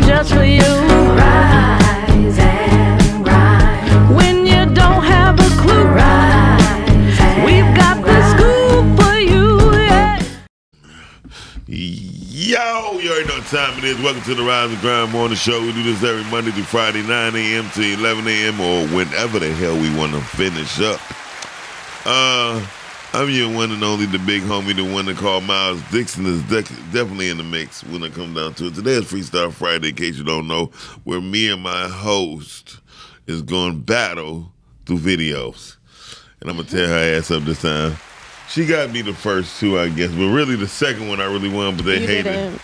just 0.00 0.32
for 0.34 0.44
you. 0.44 0.60
Rise 0.60 2.38
and 2.38 3.24
grind. 3.24 4.16
When 4.16 4.46
you 4.46 4.66
don't 4.74 5.04
have 5.04 5.38
a 5.38 5.48
clue, 5.60 5.84
Rise 5.84 7.44
we've 7.44 7.74
got 7.76 8.02
the 8.04 8.18
scoop 8.32 8.86
for 9.00 9.14
you. 9.18 9.72
Yeah. 9.82 10.18
Yo, 11.66 12.98
you 12.98 13.10
already 13.10 13.28
know 13.28 13.38
what 13.38 13.46
time 13.46 13.78
it 13.78 13.84
is. 13.84 14.00
Welcome 14.00 14.22
to 14.22 14.34
the 14.34 14.42
Rise 14.42 14.70
and 14.70 14.80
Grind 14.80 15.12
Morning 15.12 15.36
Show. 15.36 15.60
We 15.60 15.72
do 15.72 15.82
this 15.82 16.02
every 16.02 16.24
Monday 16.30 16.50
through 16.50 16.64
Friday, 16.64 17.02
9 17.02 17.36
a.m. 17.36 17.70
to 17.70 17.82
11 17.82 18.26
a.m. 18.26 18.60
or 18.60 18.86
whenever 18.88 19.38
the 19.38 19.52
hell 19.52 19.74
we 19.74 19.94
want 19.96 20.12
to 20.12 20.20
finish 20.20 20.80
up. 20.80 21.00
Uh, 22.06 22.64
I'm 23.14 23.30
your 23.30 23.54
one 23.54 23.70
and 23.70 23.84
only, 23.84 24.06
the 24.06 24.18
big 24.18 24.42
homie, 24.42 24.74
the 24.74 24.82
one 24.82 25.06
that 25.06 25.16
called 25.18 25.44
Miles 25.44 25.80
Dixon 25.92 26.26
is 26.26 26.42
dec 26.42 26.66
definitely 26.92 27.28
in 27.28 27.36
the 27.36 27.44
mix 27.44 27.84
when 27.84 28.02
it 28.02 28.12
comes 28.12 28.34
down 28.34 28.54
to 28.54 28.66
it. 28.66 28.74
Today 28.74 28.94
is 28.94 29.04
Freestyle 29.04 29.52
Friday, 29.52 29.90
in 29.90 29.94
case 29.94 30.16
you 30.18 30.24
don't 30.24 30.48
know, 30.48 30.66
where 31.04 31.20
me 31.20 31.48
and 31.48 31.62
my 31.62 31.86
host 31.86 32.80
is 33.28 33.40
going 33.40 33.82
battle 33.82 34.50
through 34.84 34.98
videos. 34.98 35.76
And 36.40 36.50
I'm 36.50 36.56
going 36.56 36.66
to 36.66 36.74
tear 36.74 36.88
her 36.88 37.16
ass 37.16 37.30
up 37.30 37.44
this 37.44 37.62
time. 37.62 37.96
She 38.48 38.66
got 38.66 38.90
me 38.90 39.00
the 39.00 39.14
first 39.14 39.60
two, 39.60 39.78
I 39.78 39.90
guess, 39.90 40.10
but 40.10 40.32
really 40.32 40.56
the 40.56 40.66
second 40.66 41.06
one 41.06 41.20
I 41.20 41.26
really 41.26 41.48
won, 41.48 41.76
but 41.76 41.84
they 41.84 42.00
You 42.00 42.06
hated 42.08 42.24
didn't. 42.24 42.60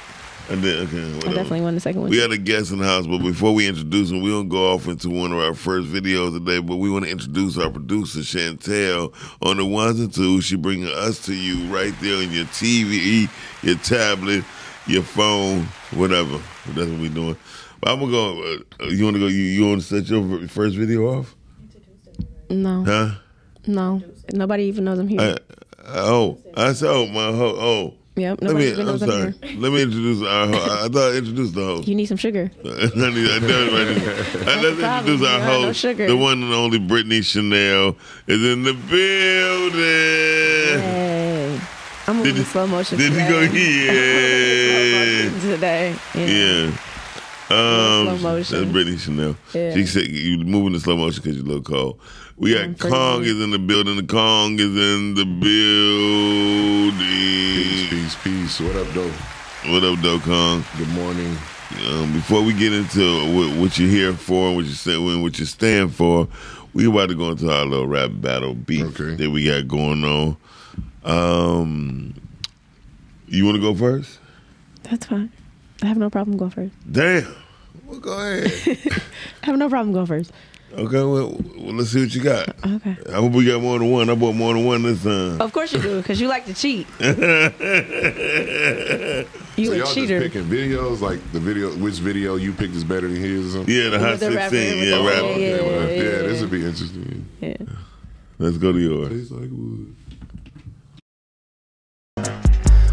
I 0.51 0.57
did, 0.57 0.89
okay, 0.89 1.29
I 1.29 1.33
definitely 1.33 1.61
won 1.61 1.75
the 1.77 1.81
second 1.81 2.01
one. 2.01 2.11
We 2.11 2.19
had 2.19 2.33
a 2.33 2.37
guest 2.39 2.73
in 2.73 2.79
the 2.79 2.85
house, 2.85 3.07
but 3.07 3.19
before 3.19 3.55
we 3.55 3.69
introduce 3.69 4.11
him, 4.11 4.21
we 4.21 4.31
don't 4.31 4.49
go 4.49 4.73
off 4.73 4.89
into 4.89 5.09
one 5.09 5.31
of 5.31 5.39
our 5.39 5.55
first 5.55 5.87
videos 5.89 6.33
today. 6.37 6.59
But 6.59 6.77
we 6.77 6.91
want 6.91 7.05
to 7.05 7.11
introduce 7.11 7.57
our 7.57 7.71
producer 7.71 8.19
Chantel 8.21 9.15
on 9.43 9.59
the 9.59 9.65
ones 9.65 10.01
and 10.01 10.13
twos. 10.13 10.45
She 10.45 10.57
bringing 10.57 10.89
us 10.89 11.25
to 11.27 11.35
you 11.35 11.73
right 11.73 11.95
there 12.01 12.17
on 12.17 12.33
your 12.33 12.47
TV, 12.47 13.29
your 13.63 13.77
tablet, 13.77 14.45
your 14.89 15.03
phone, 15.03 15.67
whatever. 15.93 16.41
That's 16.69 16.91
what 16.91 17.01
we're 17.01 17.11
doing. 17.11 17.37
But 17.81 17.93
I'm 17.93 18.01
gonna 18.01 18.11
go. 18.11 18.43
Uh, 18.81 18.87
you 18.89 19.05
want 19.05 19.15
to 19.15 19.21
go? 19.21 19.27
You, 19.29 19.43
you 19.43 19.67
want 19.69 19.83
to 19.83 19.87
set 19.87 20.09
your 20.11 20.49
first 20.49 20.75
video 20.77 21.07
off? 21.19 21.37
no, 22.51 22.83
Huh? 22.85 23.11
no, 23.69 24.03
nobody 24.33 24.65
even 24.65 24.83
knows 24.85 24.99
I'm 24.99 25.07
here. 25.07 25.21
I, 25.21 25.37
oh, 25.87 26.39
I 26.57 26.73
saw 26.73 27.07
my 27.07 27.27
ho- 27.31 27.57
oh. 27.57 27.95
Yep, 28.21 28.39
Let 28.43 28.55
me. 28.55 28.71
I'm 28.73 28.99
sorry. 28.99 29.35
Let 29.57 29.73
me 29.73 29.83
introduce 29.83 30.23
our. 30.23 30.47
ho- 30.49 30.85
I 30.85 30.89
thought 30.89 31.13
I 31.13 31.17
introduced 31.17 31.55
the 31.55 31.65
host. 31.65 31.89
You 31.89 31.95
need 31.95 32.07
some 32.07 32.17
sugar. 32.17 32.51
I 32.65 32.69
need, 32.69 32.75
I 32.77 33.39
definitely 33.39 33.95
need- 33.95 34.09
Uh, 34.09 34.63
let's 34.63 34.81
problem. 34.81 35.13
introduce 35.13 35.29
our 35.29 35.39
You 35.39 35.45
got 35.45 35.47
no 35.47 35.63
host, 35.67 35.81
sugar. 35.81 36.07
the 36.07 36.17
one 36.17 36.43
and 36.43 36.53
only 36.55 36.79
Brittany 36.79 37.23
Chanel 37.23 37.97
is 38.27 38.43
in 38.45 38.63
the 38.65 38.75
building. 38.75 39.81
Hey, 40.81 41.61
I'm 42.07 42.17
moving 42.17 42.33
Did 42.33 42.37
in 42.37 42.43
you- 42.43 42.49
slow 42.49 42.67
motion. 42.67 42.99
Did 42.99 43.13
you 43.13 43.19
go? 43.19 43.47
today. 43.47 45.25
Yeah, 45.25 45.41
today? 45.41 45.97
Yeah. 46.15 46.27
yeah. 46.27 46.71
Um, 47.53 48.05
Slow 48.07 48.19
motion. 48.19 48.59
That's 48.61 48.71
Brittany 48.73 48.97
Chanel. 48.99 49.37
Yeah. 49.53 49.75
She 49.75 49.87
said 49.87 50.07
you're 50.07 50.45
moving 50.45 50.75
in 50.75 50.81
slow 50.81 50.97
motion 50.97 51.21
because 51.23 51.37
you 51.37 51.43
look 51.43 51.65
cold. 51.65 51.99
We 52.41 52.55
got 52.55 52.63
I'm 52.65 52.75
Kong 52.75 53.23
is 53.23 53.39
in 53.39 53.51
the 53.51 53.59
building. 53.59 53.97
The 53.97 54.03
Kong 54.03 54.55
is 54.59 54.65
in 54.75 55.13
the 55.15 55.27
Peace, 55.27 56.95
building. 56.97 57.91
peace, 57.91 58.15
peace. 58.25 58.57
Peace. 58.57 58.61
What 58.61 58.77
up, 58.77 58.87
though? 58.95 59.11
What 59.71 59.85
up, 59.85 59.99
though, 60.01 60.19
Kong? 60.21 60.65
Good 60.79 60.89
morning. 60.89 61.37
Um, 61.91 62.15
before 62.15 62.43
we 62.43 62.55
get 62.55 62.73
into 62.73 63.37
what, 63.37 63.59
what 63.61 63.79
you're 63.79 63.91
here 63.91 64.15
for 64.15 64.47
and 64.47 64.57
what 64.57 64.65
you 64.65 64.73
say, 64.73 64.97
what 64.97 65.39
you 65.39 65.45
stand 65.45 65.95
for, 65.95 66.29
we 66.73 66.87
about 66.87 67.11
to 67.11 67.15
go 67.15 67.29
into 67.31 67.53
our 67.53 67.67
little 67.67 67.87
rap 67.87 68.11
battle 68.15 68.55
beat 68.55 68.85
Okay. 68.99 69.17
that 69.17 69.31
we 69.31 69.45
got 69.45 69.69
going 69.69 70.03
on. 70.03 70.37
Um, 71.05 72.15
you 73.29 73.45
want 73.45 73.57
to 73.57 73.61
go 73.61 73.75
first? 73.75 74.19
That's 74.85 75.05
fine. 75.05 75.31
I 75.83 75.87
have 75.89 75.99
no 75.99 76.09
problem 76.09 76.39
going 76.39 76.53
first. 76.53 76.73
Damn. 76.91 77.37
Well, 77.85 78.01
go 78.01 78.13
ahead. 78.19 78.79
I 79.43 79.47
have 79.47 79.59
no 79.59 79.69
problem 79.69 79.93
going 79.93 80.07
first. 80.07 80.33
Okay, 80.73 80.97
well, 81.03 81.37
well, 81.57 81.75
let's 81.75 81.91
see 81.91 82.01
what 82.03 82.15
you 82.15 82.23
got. 82.23 82.49
Okay. 82.65 82.97
I 83.09 83.13
hope 83.15 83.33
we 83.33 83.45
got 83.47 83.61
more 83.61 83.79
than 83.79 83.91
one. 83.91 84.09
I 84.11 84.15
bought 84.15 84.35
more 84.35 84.55
than 84.55 84.65
one 84.65 84.83
this 84.83 85.03
time. 85.03 85.41
Of 85.41 85.53
course 85.53 85.73
you 85.73 85.81
do, 85.81 85.99
because 85.99 86.21
you 86.21 86.29
like 86.29 86.47
to 86.47 86.55
cheat. 86.55 86.87
You 89.57 89.67
so 89.67 89.73
a 89.73 89.77
y'all 89.79 89.93
cheater. 89.93 90.21
just 90.21 90.33
picking 90.33 90.49
videos, 90.49 91.01
like 91.03 91.21
the 91.33 91.41
video, 91.41 91.71
which 91.77 91.97
video 91.97 92.37
you 92.37 92.53
picked 92.53 92.75
is 92.75 92.85
better 92.85 93.09
than 93.09 93.17
his 93.21 93.49
or 93.55 93.59
something? 93.59 93.75
Yeah, 93.75 93.91
the 93.91 93.99
hot 93.99 94.11
With 94.13 94.21
the 94.21 94.31
16. 94.33 94.79
with 94.79 94.89
Yeah, 94.89 94.97
the- 94.97 95.03
rap. 95.05 95.17
yeah, 95.17 95.23
Okay, 95.27 95.61
well, 95.61 95.81
yeah, 95.83 95.89
yeah, 95.89 96.03
yeah. 96.03 96.23
this 96.23 96.41
would 96.41 96.51
be 96.51 96.65
interesting. 96.65 97.27
Yeah. 97.43 97.57
Let's 98.39 98.57
go 98.57 98.73
to 98.73 98.79
yours. 98.79 99.09
Tastes 99.11 99.33
like 99.33 99.51
wood. 99.51 99.95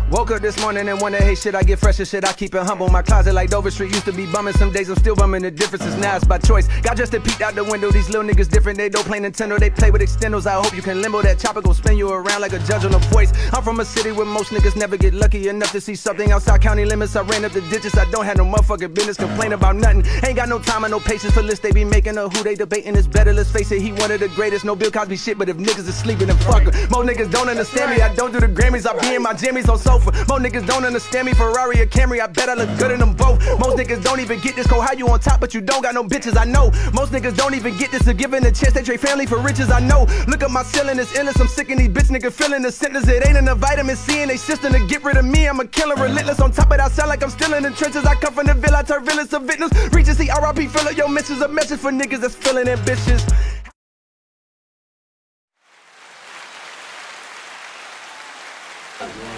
Woke 0.09 0.31
up 0.31 0.41
this 0.41 0.57
morning 0.61 0.87
and 0.87 1.01
wonder, 1.01 1.17
hey 1.17 1.35
shit, 1.35 1.53
I 1.53 1.63
get 1.63 1.79
fresh 1.79 1.99
as 1.99 2.09
shit, 2.09 2.23
I 2.23 2.31
keep 2.31 2.55
it 2.55 2.63
humble. 2.63 2.87
My 2.87 3.01
closet 3.01 3.33
like 3.33 3.49
Dover 3.49 3.69
Street 3.69 3.91
used 3.91 4.05
to 4.05 4.13
be 4.13 4.25
bumming. 4.25 4.53
Some 4.53 4.71
days 4.71 4.87
I'm 4.87 4.95
still 4.95 5.15
bumming. 5.15 5.41
The 5.41 5.51
difference 5.51 5.85
is 5.85 5.97
now 5.97 6.15
it's 6.15 6.23
by 6.23 6.37
choice. 6.37 6.69
Got 6.79 6.95
just 6.95 7.11
to 7.11 7.19
peek 7.19 7.41
out 7.41 7.55
the 7.55 7.63
window. 7.65 7.91
These 7.91 8.09
little 8.09 8.23
niggas 8.23 8.49
different. 8.49 8.77
They 8.77 8.87
don't 8.87 9.03
play 9.05 9.19
Nintendo. 9.19 9.59
They 9.59 9.69
play 9.69 9.91
with 9.91 10.01
extendos. 10.01 10.45
I 10.45 10.53
hope 10.53 10.73
you 10.73 10.81
can 10.81 11.01
limbo. 11.01 11.21
That 11.23 11.39
chopper 11.39 11.61
gon' 11.61 11.73
spin 11.73 11.97
you 11.97 12.09
around 12.09 12.39
like 12.39 12.53
a 12.53 12.59
judge 12.59 12.85
on 12.85 12.93
a 12.93 12.99
voice. 12.99 13.33
I'm 13.51 13.61
from 13.63 13.81
a 13.81 13.85
city 13.85 14.13
where 14.13 14.25
most 14.25 14.51
niggas 14.51 14.77
never 14.77 14.95
get 14.95 15.13
lucky 15.13 15.49
enough 15.49 15.73
to 15.73 15.81
see 15.81 15.95
something 15.95 16.31
outside 16.31 16.61
county 16.61 16.85
limits. 16.85 17.13
I 17.17 17.23
ran 17.23 17.43
up 17.43 17.51
the 17.51 17.61
ditches. 17.69 17.95
I 17.95 18.09
don't 18.09 18.23
have 18.23 18.37
no 18.37 18.45
motherfucking 18.45 18.93
business. 18.93 19.17
Complain 19.17 19.51
about 19.51 19.75
nothing. 19.75 20.05
Ain't 20.25 20.37
got 20.37 20.47
no 20.47 20.59
time 20.59 20.85
and 20.85 20.91
no 20.91 21.01
patience 21.01 21.33
for 21.33 21.43
lists 21.43 21.59
they 21.59 21.73
be 21.73 21.83
making 21.83 22.17
or 22.17 22.29
who 22.29 22.43
they 22.43 22.55
debating 22.55 22.95
is 22.95 23.09
better. 23.09 23.33
Let's 23.33 23.51
face 23.51 23.73
it, 23.73 23.81
he 23.81 23.91
one 23.91 24.11
of 24.11 24.21
the 24.21 24.29
greatest. 24.29 24.63
No 24.63 24.73
Bill 24.73 24.89
Cosby 24.89 25.17
shit, 25.17 25.37
but 25.37 25.49
if 25.49 25.57
niggas 25.57 25.85
is 25.89 25.97
sleeping, 25.97 26.27
then 26.27 26.37
fuck 26.37 26.61
'em. 26.61 26.71
Most 26.91 27.09
niggas 27.09 27.29
don't 27.29 27.49
understand 27.49 27.91
me. 27.93 28.01
I 28.01 28.15
don't 28.15 28.31
do 28.31 28.39
the 28.39 28.47
Grammys. 28.47 28.87
I 28.87 28.97
be 29.01 29.15
in 29.15 29.21
my 29.21 29.33
jammies 29.33 29.67
on 29.67 29.77
sofa. 29.97 30.25
Most 30.27 30.41
niggas 30.43 30.65
don't 30.65 30.85
understand 30.85 31.25
me. 31.25 31.33
Ferrari 31.33 31.79
or 31.81 31.85
Camry. 31.85 32.21
I 32.21 32.27
bet 32.27 32.49
I 32.49 32.53
look 32.53 32.69
good 32.77 32.91
in 32.91 32.99
them 32.99 33.13
both. 33.13 33.39
Most 33.59 33.77
niggas 33.77 34.03
don't 34.03 34.19
even 34.19 34.39
get 34.39 34.55
this. 34.55 34.67
Code 34.67 34.83
how 34.83 34.93
you 34.93 35.07
on 35.07 35.19
top, 35.19 35.39
but 35.39 35.53
you 35.53 35.61
don't 35.61 35.81
got 35.81 35.93
no 35.93 36.03
bitches. 36.03 36.37
I 36.37 36.45
know. 36.45 36.71
Most 36.93 37.11
niggas 37.11 37.35
don't 37.35 37.53
even 37.53 37.77
get 37.77 37.91
this. 37.91 38.03
To 38.05 38.13
giving 38.13 38.45
a 38.45 38.51
chance, 38.51 38.73
they 38.73 38.83
trade 38.83 38.99
family 38.99 39.25
for 39.25 39.39
riches. 39.39 39.69
I 39.71 39.79
know. 39.79 40.07
Look 40.27 40.43
at 40.43 40.51
my 40.51 40.63
ceiling, 40.63 40.99
it's 40.99 41.15
endless. 41.15 41.39
I'm 41.39 41.47
sick 41.47 41.69
of 41.71 41.77
these 41.77 41.89
bitch 41.89 42.09
niggas 42.09 42.33
feeling 42.33 42.61
the 42.61 42.71
sentence. 42.71 43.07
It 43.07 43.27
ain't 43.27 43.37
in 43.37 43.45
the 43.45 43.55
vitamin 43.55 43.95
C 43.95 44.19
and 44.19 44.29
they 44.29 44.37
system 44.37 44.73
to 44.73 44.85
get 44.87 45.03
rid 45.03 45.17
of 45.17 45.25
me. 45.25 45.47
I'm 45.47 45.59
a 45.59 45.65
killer, 45.65 45.95
relentless. 45.95 46.39
On 46.39 46.51
top 46.51 46.71
of 46.71 46.77
that, 46.77 46.91
sound 46.91 47.09
like 47.09 47.23
I'm 47.23 47.29
still 47.29 47.53
in 47.53 47.63
the 47.63 47.71
trenches. 47.71 48.05
I 48.05 48.15
come 48.15 48.33
from 48.33 48.47
the 48.47 48.53
villa, 48.53 48.83
turn 48.83 49.03
villains 49.03 49.29
to 49.29 49.39
victims. 49.39 49.71
The 50.17 50.33
RIP 50.41 50.71
filler. 50.71 50.91
Yo, 50.93 51.07
misses 51.07 51.41
a 51.41 51.47
message 51.47 51.79
for 51.79 51.91
niggas 51.91 52.21
that's 52.21 52.33
feeling 52.33 52.67
ambitious. 52.67 53.23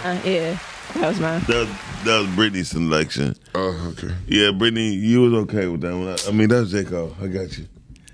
Uh, 0.03 0.19
yeah. 0.25 0.57
That 0.95 1.07
was 1.09 1.19
mine. 1.19 1.41
That 1.41 1.67
was, 1.67 2.03
that 2.05 2.19
was 2.19 2.35
Brittany's 2.35 2.69
selection. 2.69 3.35
Oh, 3.53 3.93
okay. 3.97 4.13
Yeah, 4.27 4.51
Brittany, 4.51 4.93
you 4.93 5.21
was 5.21 5.33
okay 5.43 5.67
with 5.67 5.81
that 5.81 5.95
one. 5.95 6.07
I, 6.07 6.17
I 6.27 6.31
mean, 6.31 6.49
that's 6.49 6.71
J. 6.71 6.83
Cole. 6.83 7.15
I 7.21 7.27
got 7.27 7.57
you. 7.57 7.67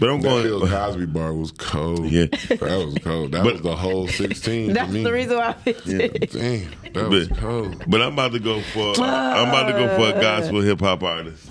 but 0.00 0.10
I'm 0.10 0.20
That 0.20 0.42
Bill 0.42 0.58
going. 0.60 0.70
Cosby 0.72 1.06
bar 1.06 1.32
was 1.34 1.52
cold. 1.52 2.06
Yeah. 2.06 2.26
That 2.26 2.60
was 2.60 2.96
cold. 3.02 3.32
That 3.32 3.44
But- 3.44 3.52
was 3.54 3.62
the 3.62 3.76
whole 3.76 4.08
16 4.08 4.72
That's 4.72 4.90
me. 4.92 5.04
the 5.04 5.12
reason 5.12 5.36
why 5.36 5.48
I 5.50 5.52
picked 5.52 5.86
it. 5.88 6.32
Damn, 6.32 6.70
that 6.94 7.08
was 7.08 7.28
cold. 7.28 7.84
but 7.86 8.02
I'm 8.02 8.14
about 8.14 8.32
to 8.32 8.40
go 8.40 8.60
for. 8.60 8.94
I'm 9.00 9.48
about 9.48 9.66
to 9.70 9.72
go 9.74 9.96
for 9.96 10.16
a 10.18 10.20
gospel 10.20 10.60
hip 10.62 10.80
hop 10.80 11.02
artist. 11.02 11.48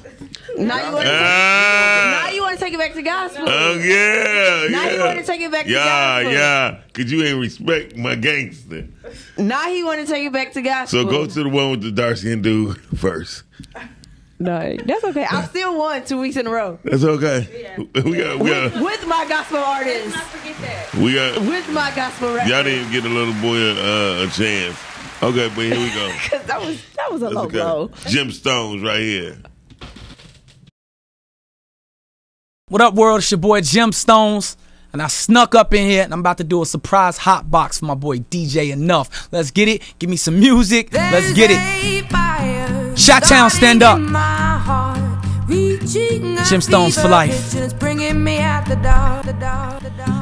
Now 0.58 0.88
you 0.88 0.94
want 0.94 1.06
to 1.06 1.12
Ah, 1.13 2.24
now 2.25 2.34
you 2.34 2.41
want 2.41 2.58
to 2.58 2.63
take 2.63 2.74
it 2.74 2.80
back 2.80 2.94
to 2.94 3.02
gospel. 3.02 3.46
oh 3.47 3.74
yeah, 3.75 4.68
Now 4.72 4.84
yeah. 4.85 4.94
you 4.94 5.00
wanna 5.00 5.24
take 5.24 5.41
it 5.41 5.52
back 5.52 5.66
to 5.66 5.72
Yeah, 5.72 5.84
gospel. 5.85 6.31
yeah. 6.31 6.72
yeah. 6.72 6.80
Cause 6.94 7.12
you 7.12 7.24
ain't 7.24 7.40
respect 7.40 7.96
my 7.97 8.16
gangster. 8.16 8.88
now 9.38 9.69
he 9.69 9.84
want 9.84 10.00
to 10.06 10.08
take 10.12 10.25
it 10.25 10.34
back 10.34 10.53
to 10.53 10.62
gospel. 10.62 11.03
So 11.03 11.09
go 11.09 11.25
to 11.25 11.44
the 11.44 11.50
one 11.50 11.72
with 11.72 11.81
the 11.81 11.91
dark 11.91 12.18
skin 12.18 12.41
dude 12.41 12.78
first. 12.97 13.44
No, 14.40 14.78
that's 14.85 15.03
okay. 15.03 15.25
I 15.25 15.44
still 15.50 15.78
won 15.78 16.06
two 16.06 16.19
weeks 16.19 16.38
in 16.38 16.46
a 16.46 16.52
row 16.52 16.78
That's 16.84 17.03
okay. 17.03 17.75
We 17.96 18.18
got, 18.18 18.40
we 18.40 18.50
got, 18.52 18.81
with 18.81 19.06
my 19.08 19.25
gospel 19.28 19.58
artist. 19.58 20.16
we 21.02 21.14
got. 21.16 21.40
With 21.41 21.67
my 21.72 21.91
gospel 21.96 22.34
rap. 22.35 22.47
Y'all 22.47 22.64
didn't 22.64 22.91
get 22.91 23.03
a 23.05 23.09
little 23.09 23.34
boy 23.41 23.58
a, 23.58 23.72
uh, 24.22 24.26
a 24.26 24.29
chance. 24.29 24.78
Okay, 25.23 25.47
but 25.55 25.66
here 25.66 25.76
we 25.79 25.90
go. 25.90 26.11
Cause 26.29 26.44
that 26.46 26.61
was 26.61 26.79
that 26.96 27.11
was 27.11 27.22
a 27.23 27.26
That's 27.26 27.35
low 27.35 27.44
okay. 27.46 27.58
blow. 27.58 27.88
Gemstones 28.05 28.84
right 28.85 28.99
here. 29.02 29.38
What 32.69 32.81
up, 32.81 32.96
world? 32.96 33.19
It's 33.19 33.31
your 33.31 33.37
boy 33.37 33.61
Gemstones. 33.61 34.58
And 34.91 35.02
I 35.02 35.08
snuck 35.08 35.55
up 35.55 35.73
in 35.73 35.90
here 35.90 36.03
and 36.03 36.11
I'm 36.11 36.19
about 36.19 36.37
to 36.40 36.43
do 36.43 36.61
a 36.61 36.66
surprise 36.66 37.17
hot 37.17 37.49
box 37.49 37.79
for 37.79 37.85
my 37.85 37.96
boy 37.96 38.19
DJ 38.19 38.73
Enuff. 38.73 39.29
Let's 39.31 39.52
get 39.52 39.69
it. 39.69 39.81
Give 39.99 40.09
me 40.09 40.17
some 40.17 40.37
music. 40.37 40.91
Let's 40.91 41.31
get 41.31 41.49
it. 41.49 42.99
Shot 42.99 43.23
Town, 43.23 43.49
stand 43.52 43.84
up. 43.84 44.47
Gemstones 45.47 47.02
for 47.02 47.08
life. 47.08 47.53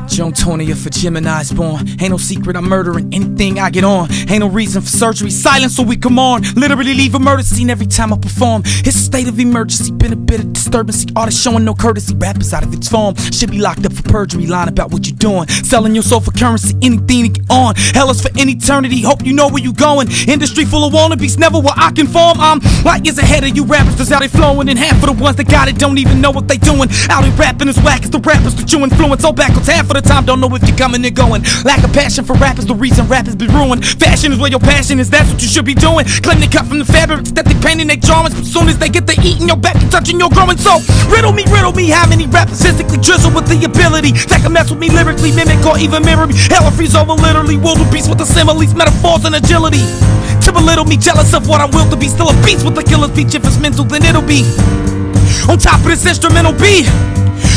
Joan 0.07 0.31
20th 0.33 0.83
for 0.83 0.89
Gemini's 0.89 1.51
born. 1.51 1.87
Ain't 1.99 2.11
no 2.11 2.17
secret, 2.17 2.55
I'm 2.55 2.69
murdering 2.69 3.11
anything 3.11 3.59
I 3.59 3.71
get 3.71 3.83
on. 3.83 4.11
Ain't 4.29 4.41
no 4.41 4.47
reason 4.47 4.83
for 4.83 4.87
surgery, 4.87 5.31
silence 5.31 5.75
so 5.75 5.83
we 5.83 5.97
come 5.97 6.19
on. 6.19 6.43
Literally 6.55 6.93
leave 6.93 7.15
a 7.15 7.19
murder 7.19 7.41
scene 7.41 7.71
every 7.71 7.87
time 7.87 8.13
I 8.13 8.17
perform. 8.17 8.61
It's 8.65 8.95
a 8.95 8.99
state 8.99 9.27
of 9.27 9.39
emergency, 9.39 9.91
been 9.91 10.13
a 10.13 10.15
bit 10.15 10.41
of 10.41 10.53
disturbance. 10.53 11.05
Artists 11.15 11.41
showing 11.41 11.65
no 11.65 11.73
courtesy, 11.73 12.15
rappers 12.15 12.53
out 12.53 12.63
of 12.63 12.71
its 12.73 12.87
form. 12.87 13.15
Should 13.15 13.49
be 13.51 13.57
locked 13.57 13.85
up 13.85 13.93
for 13.93 14.03
perjury, 14.03 14.45
lying 14.45 14.69
about 14.69 14.91
what 14.91 15.07
you're 15.07 15.17
doing. 15.17 15.47
Selling 15.47 15.95
your 15.95 16.03
soul 16.03 16.19
for 16.19 16.31
currency, 16.31 16.75
anything 16.83 17.23
to 17.33 17.39
get 17.39 17.49
on. 17.49 17.73
Hell 17.75 18.11
is 18.11 18.21
for 18.21 18.29
an 18.39 18.47
eternity, 18.47 19.01
hope 19.01 19.25
you 19.25 19.33
know 19.33 19.49
where 19.49 19.63
you're 19.63 19.73
going. 19.73 20.07
Industry 20.27 20.65
full 20.65 20.85
of 20.85 20.93
wannabes, 20.93 21.37
never 21.39 21.59
where 21.59 21.73
I 21.75 21.91
conform. 21.91 22.39
I'm 22.39 22.59
light 22.83 23.05
years 23.05 23.17
ahead 23.17 23.43
of 23.43 23.55
you 23.55 23.65
rappers, 23.65 23.97
that's 23.97 24.11
how 24.11 24.19
they 24.19 24.27
flowing. 24.27 24.69
in 24.69 24.77
half 24.77 25.03
of 25.03 25.09
the 25.09 25.14
ones 25.19 25.37
that 25.37 25.49
got 25.49 25.67
it 25.67 25.77
don't 25.77 25.97
even 25.97 26.21
know 26.21 26.31
what 26.31 26.47
they 26.47 26.57
doing. 26.57 26.89
Out 27.09 27.23
here 27.23 27.33
rapping 27.35 27.67
is 27.67 27.77
whack 27.81 28.03
as 28.03 28.09
the 28.09 28.19
rappers 28.19 28.55
that 28.55 28.71
you 28.71 28.79
influence. 28.83 29.23
All 29.23 29.33
backwards, 29.33 29.67
half 29.67 29.89
of 29.89 29.95
the 29.95 30.01
time 30.01 30.25
don't 30.25 30.39
know 30.39 30.53
if 30.55 30.63
you're 30.67 30.77
coming 30.77 31.05
or 31.05 31.11
going. 31.11 31.43
Lack 31.63 31.83
of 31.83 31.93
passion 31.93 32.23
for 32.25 32.33
rap 32.35 32.57
is 32.59 32.65
the 32.65 32.75
reason 32.75 33.07
rap 33.07 33.25
has 33.25 33.35
been 33.35 33.51
ruined. 33.51 33.85
Fashion 33.85 34.31
is 34.31 34.39
where 34.39 34.49
your 34.49 34.59
passion 34.59 34.99
is, 34.99 35.09
that's 35.09 35.29
what 35.31 35.41
you 35.41 35.47
should 35.47 35.65
be 35.65 35.73
doing. 35.73 36.05
Claim 36.23 36.39
they 36.39 36.47
cut 36.47 36.65
from 36.65 36.79
the 36.79 36.85
fabrics 36.85 37.31
that 37.31 37.45
they 37.45 37.55
painting 37.61 37.87
their 37.87 37.97
drawings. 37.97 38.35
But 38.35 38.45
soon 38.45 38.67
as 38.67 38.77
they 38.77 38.89
get 38.89 39.07
to 39.07 39.15
eating 39.21 39.47
your 39.47 39.57
back 39.57 39.75
and 39.75 39.91
touching 39.91 40.19
your 40.19 40.29
growing. 40.29 40.57
So 40.57 40.79
riddle 41.09 41.31
me, 41.31 41.43
riddle 41.49 41.73
me, 41.73 41.89
how 41.89 42.07
many 42.07 42.27
rappers 42.27 42.61
physically 42.61 42.97
drizzle 42.97 43.31
with 43.31 43.47
the 43.47 43.63
ability 43.65 44.11
that 44.29 44.41
can 44.41 44.53
mess 44.53 44.69
with 44.69 44.79
me 44.79 44.89
lyrically, 44.89 45.31
mimic 45.31 45.65
or 45.65 45.77
even 45.77 46.03
mirror 46.03 46.27
me. 46.27 46.35
Hell, 46.49 46.69
freeze 46.71 46.95
over 46.95 47.13
literally, 47.13 47.57
world 47.57 47.79
of 47.79 47.91
beast 47.91 48.09
with 48.09 48.19
the 48.19 48.25
similes, 48.25 48.73
metaphors, 48.73 49.25
and 49.25 49.35
agility. 49.35 49.83
To 50.45 50.51
belittle 50.51 50.85
me, 50.85 50.97
jealous 50.97 51.33
of 51.33 51.47
what 51.47 51.61
I 51.61 51.65
will 51.65 51.89
to 51.89 51.95
be. 51.95 52.07
Still 52.07 52.29
a 52.29 52.33
beast 52.45 52.63
with 52.63 52.75
the 52.75 52.83
killer's 52.83 53.11
beach. 53.11 53.33
If 53.33 53.45
it's 53.45 53.59
mental, 53.59 53.83
then 53.83 54.03
it'll 54.03 54.21
be 54.21 54.43
on 55.47 55.59
top 55.59 55.79
of 55.83 55.89
this 55.91 56.05
instrumental 56.05 56.53
beat. 56.53 56.87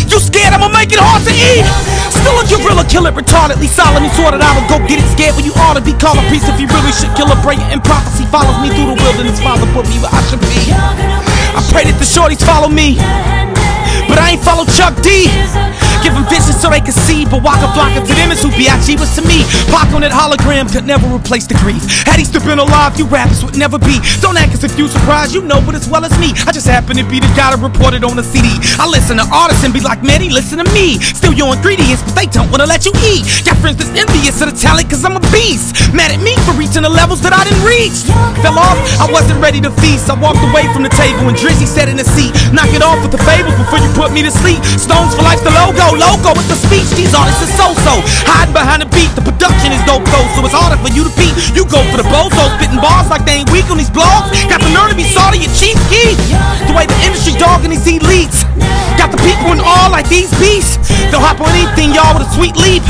You 0.09 0.19
scared 0.19 0.57
I'ma 0.57 0.73
make 0.73 0.91
it 0.91 0.99
hard 0.99 1.23
to 1.29 1.33
eat? 1.33 1.65
Still 2.11 2.35
a 2.41 2.45
gorilla, 2.49 2.85
kill 2.89 3.07
it 3.07 3.15
retardedly, 3.15 3.69
solemnly 3.69 4.09
sorted 4.17 4.41
out. 4.41 4.57
And 4.57 4.67
go 4.67 4.81
get 4.89 4.99
it 4.99 5.09
scared 5.13 5.37
when 5.37 5.45
you 5.45 5.53
ought 5.61 5.77
to 5.77 5.85
be. 5.85 5.93
Call 5.95 6.17
a 6.17 6.25
priest 6.33 6.49
if 6.49 6.59
you 6.59 6.67
really 6.73 6.93
should 6.97 7.13
kill 7.15 7.29
a 7.31 7.39
prayer 7.45 7.61
and 7.71 7.85
prophecy 7.85 8.25
follows 8.33 8.57
me 8.65 8.73
through 8.73 8.97
the 8.97 8.99
wilderness. 8.99 9.39
Father, 9.39 9.69
put 9.77 9.87
me 9.87 10.01
where 10.01 10.13
I 10.13 10.21
should 10.27 10.41
be. 10.43 10.73
I 10.75 11.61
pray 11.71 11.85
that 11.87 11.97
the 12.01 12.09
shorties 12.09 12.43
follow 12.43 12.69
me, 12.69 12.97
but 14.09 14.19
I 14.19 14.37
ain't 14.37 14.43
follow 14.43 14.65
Chuck 14.65 14.97
D. 15.05 15.29
Give 16.03 16.15
them 16.15 16.27
vision 16.31 16.55
so 16.55 16.71
they 16.71 16.81
can 16.81 16.95
see, 16.95 17.27
but 17.27 17.43
Waka 17.43 17.69
Flocka 17.75 18.07
to 18.07 18.15
them 18.15 18.31
is 18.31 18.43
who 18.43 18.51
B.I.G. 18.55 18.97
was 18.97 19.15
to 19.19 19.23
me. 19.27 19.43
Pac 19.71 19.91
on 19.95 20.03
that 20.03 20.15
hologram 20.15 20.71
could 20.71 20.87
never 20.87 21.07
replace 21.11 21.47
the 21.47 21.55
grief. 21.59 21.83
Had 22.07 22.19
he 22.19 22.25
still 22.25 22.45
been 22.45 22.59
alive, 22.59 22.99
you 22.99 23.07
rappers 23.07 23.45
would 23.45 23.57
never 23.57 23.79
be. 23.79 23.99
Don't 24.21 24.37
act 24.37 24.55
as 24.55 24.63
if 24.65 24.79
you 24.79 24.87
surprised, 24.89 25.35
you 25.35 25.43
know 25.43 25.59
it 25.69 25.75
as 25.75 25.89
well 25.89 26.05
as 26.05 26.15
me. 26.19 26.33
I 26.47 26.53
just 26.53 26.67
happen 26.67 26.97
to 26.97 27.05
be 27.07 27.19
the 27.21 27.31
guy 27.35 27.51
that 27.55 27.61
reported 27.61 28.05
on 28.05 28.17
the 28.17 28.23
CD. 28.23 28.49
I 28.79 28.87
listen 28.87 29.19
to 29.19 29.27
artists 29.33 29.65
and 29.65 29.73
be 29.75 29.81
like, 29.81 30.03
man, 30.03 30.21
he 30.21 30.31
listen 30.31 30.59
to 30.63 30.69
me. 30.73 30.99
Still 31.01 31.33
your 31.33 31.55
ingredients, 31.55 32.03
but 32.07 32.15
they 32.15 32.27
don't 32.27 32.51
wanna 32.51 32.67
let 32.67 32.87
you 32.87 32.93
eat. 33.09 33.27
Got 33.45 33.59
friends 33.59 33.79
that's 33.81 33.95
envious 33.95 34.39
of 34.43 34.53
the 34.53 34.57
talent, 34.57 34.91
cause 34.91 35.05
I'm 35.05 35.17
a 35.17 35.25
beast. 35.33 35.75
Mad 35.95 36.13
at 36.13 36.21
me 36.21 36.37
for 36.45 36.53
reaching 36.55 36.83
the 36.83 36.93
levels 36.93 37.21
that 37.23 37.33
I 37.33 37.43
didn't 37.45 37.65
reach. 37.65 38.05
Fell 38.45 38.59
off, 38.59 38.79
I 39.01 39.07
wasn't 39.11 39.41
ready 39.41 39.61
to 39.65 39.71
feast. 39.83 40.11
I 40.11 40.17
walked 40.19 40.43
away 40.45 40.69
from 40.73 40.83
the 40.85 40.93
table 40.93 41.27
and 41.29 41.37
Drizzy 41.37 41.67
sat 41.67 41.89
in 41.89 41.97
the 41.97 42.05
seat. 42.05 42.35
Knock 42.53 42.71
it 42.77 42.83
off 42.85 43.01
with 43.03 43.13
the 43.13 43.23
fables 43.25 43.57
before 43.57 43.81
you 43.81 43.91
put 43.97 44.13
me 44.13 44.23
to 44.23 44.33
sleep. 44.33 44.61
Stones 44.77 45.15
for 45.17 45.23
life's 45.25 45.43
the 45.43 45.53
logo, 45.53 45.88
logo 45.95 46.35
with 46.37 46.49
the 46.49 46.59
speech. 46.59 46.89
These 46.97 47.15
artists 47.15 47.45
are 47.45 47.55
so-so. 47.55 47.95
Hiding 48.29 48.57
behind 48.57 48.83
the 48.85 48.91
beat, 48.93 49.09
the 49.15 49.25
production 49.25 49.73
is 49.73 49.81
dope 49.89 50.05
though, 50.11 50.27
so 50.37 50.45
it's 50.45 50.57
harder 50.57 50.81
for 50.81 50.91
you 50.93 51.07
to 51.07 51.13
beat. 51.17 51.33
You 51.55 51.65
go 51.69 51.81
for 51.93 51.99
the 52.01 52.09
bozos, 52.09 52.51
spitting 52.59 52.81
bars 52.81 53.09
like 53.09 53.25
they 53.25 53.45
ain't 53.45 53.51
weak 53.55 53.69
on 53.73 53.79
these 53.79 53.93
blogs. 53.93 54.33
Got 54.49 54.61
the 54.61 54.73
nerve 54.73 54.93
to 54.93 54.99
be 54.99 55.07
salty 55.07 55.45
and 55.45 55.53
cheap 55.55 55.79
key. 55.89 56.17
The 56.69 56.75
way 56.75 56.85
the 56.89 56.99
industry 57.05 57.37
dogging 57.39 57.73
these 57.73 57.87
elites. 57.87 58.45
Got 58.99 59.15
the 59.15 59.21
people 59.23 59.55
in 59.55 59.61
awe 59.63 59.89
like 59.93 60.09
these 60.11 60.33
beasts. 60.43 60.77
They'll 61.11 61.23
hop 61.23 61.41
on 61.41 61.53
anything, 61.55 61.95
y'all, 61.95 62.13
with 62.17 62.27
a 62.27 62.31
sweet 62.35 62.57
leap. 62.59 62.83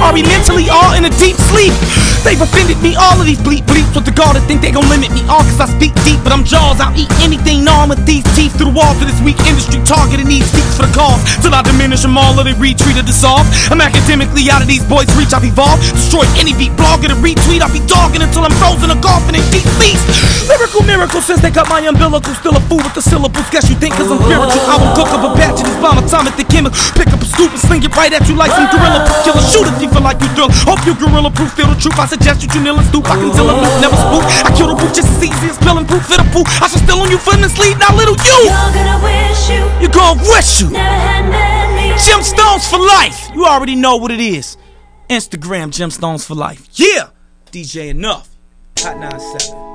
Are 0.00 0.14
we 0.14 0.22
mentally 0.22 0.70
all 0.70 0.94
in 0.94 1.04
a 1.04 1.12
deep 1.18 1.36
sleep? 1.50 1.74
They've 2.20 2.40
offended 2.40 2.76
me, 2.84 2.94
all 3.00 3.16
of 3.16 3.24
these 3.24 3.40
bleep 3.40 3.64
bleeps 3.64 3.96
with 3.96 4.04
the 4.04 4.12
gall 4.12 4.36
that 4.36 4.44
think 4.44 4.60
they 4.60 4.70
gon' 4.70 4.84
limit 4.92 5.08
me 5.16 5.24
all 5.24 5.40
cause 5.40 5.56
I 5.56 5.66
speak 5.72 5.96
deep, 6.04 6.20
but 6.20 6.36
I'm 6.36 6.44
jaws. 6.44 6.76
I'll 6.76 6.92
eat 6.92 7.08
anything 7.24 7.64
gnawing 7.64 7.88
with 7.88 8.04
these 8.04 8.26
teeth 8.36 8.52
through 8.60 8.74
the 8.74 8.76
wall 8.76 8.92
for 9.00 9.08
this 9.08 9.16
weak 9.24 9.40
industry 9.48 9.80
targeting 9.88 10.28
these 10.28 10.44
seats 10.52 10.76
for 10.76 10.84
the 10.84 10.92
cause. 10.92 11.16
Till 11.40 11.56
I 11.56 11.64
diminish 11.64 12.04
them 12.04 12.20
all 12.20 12.36
or 12.36 12.44
they 12.44 12.52
retreat 12.60 13.00
or 13.00 13.06
dissolve. 13.06 13.48
I'm 13.72 13.80
academically 13.80 14.52
out 14.52 14.60
of 14.60 14.68
these 14.68 14.84
boys' 14.84 15.08
reach, 15.16 15.32
I've 15.32 15.48
evolved. 15.48 15.80
Destroy 15.96 16.28
any 16.36 16.52
beat 16.52 16.76
blogger 16.76 17.08
to 17.08 17.16
retweet, 17.24 17.64
I'll 17.64 17.72
be 17.72 17.80
dogging 17.88 18.20
until 18.20 18.44
I'm 18.44 18.52
frozen 18.60 18.92
or 18.92 19.00
golfing 19.00 19.40
in 19.40 19.44
deep 19.48 19.64
sleep. 19.80 19.96
Lyrical 20.44 20.84
miracle 20.84 21.24
since 21.24 21.40
they 21.40 21.50
cut 21.50 21.72
my 21.72 21.80
umbilical. 21.88 22.36
Still 22.36 22.52
a 22.52 22.62
fool 22.68 22.84
with 22.84 22.92
the 22.92 23.00
syllables. 23.00 23.48
Guess 23.48 23.72
you 23.72 23.80
think 23.80 23.96
cause 23.96 24.12
I'm 24.12 24.20
spiritual. 24.20 24.60
I 24.68 24.76
will 24.76 24.92
cook 24.92 25.08
up 25.08 25.24
a 25.24 25.32
batch 25.32 25.56
of 25.56 25.64
these 25.64 25.80
bomb 25.80 25.96
atomic 25.96 26.36
the 26.36 26.44
chemical. 26.44 26.76
Pick 26.98 27.08
up 27.16 27.22
a 27.22 27.28
scoop 27.30 27.54
and 27.54 27.62
sling 27.62 27.80
it 27.80 27.94
right 27.96 28.12
at 28.12 28.28
you 28.28 28.36
like 28.36 28.52
some 28.52 28.68
gorilla 28.68 29.08
killer. 29.24 29.40
Shoot 29.48 29.72
if 29.72 29.80
you 29.80 29.88
feel 29.88 30.04
like 30.04 30.20
you 30.20 30.28
drill. 30.36 30.52
Hope 30.68 30.84
you 30.84 30.92
gorilla 31.00 31.32
proof, 31.32 31.56
feel 31.56 31.70
the 31.70 31.78
truth. 31.80 31.96
I 31.96 32.09
suggest 32.10 32.42
you 32.42 32.48
you 32.50 32.60
kneel 32.60 32.76
and 32.76 32.86
stoop. 32.90 33.06
I 33.06 33.14
can 33.14 33.30
tell 33.30 33.46
a 33.46 33.54
loop, 33.54 33.74
never 33.78 33.94
spook. 33.94 34.26
I 34.26 34.50
kill 34.58 34.68
the 34.68 34.76
proof 34.76 34.92
just 34.92 35.08
as 35.08 35.22
easy 35.22 35.46
as 35.46 35.56
spilling 35.56 35.86
proof. 35.86 36.02
Fit 36.10 36.18
a 36.18 36.26
fool. 36.34 36.42
I 36.58 36.66
should 36.66 36.82
still 36.82 37.00
on 37.00 37.10
you 37.10 37.18
foot 37.18 37.38
and 37.38 37.50
sleep. 37.50 37.78
Now 37.78 37.94
little 37.94 38.18
you, 38.18 38.50
You're 38.50 38.74
gonna 38.74 38.98
wish 39.06 39.42
you 39.48 39.62
you 39.78 39.88
gon' 39.88 40.18
wish 40.18 40.60
you. 40.60 40.68
never 40.70 40.82
had 40.82 41.30
met. 41.30 41.60
Gemstones 42.00 42.68
for 42.68 42.78
life. 42.78 43.30
You 43.34 43.46
already 43.46 43.76
know 43.76 43.96
what 43.96 44.10
it 44.10 44.20
is. 44.20 44.56
Instagram 45.08 45.70
Gemstones 45.70 46.24
for 46.26 46.34
life. 46.34 46.66
Yeah, 46.72 47.10
DJ 47.52 47.90
Enuff. 47.90 48.28
Hot 48.78 48.98
97. 48.98 49.70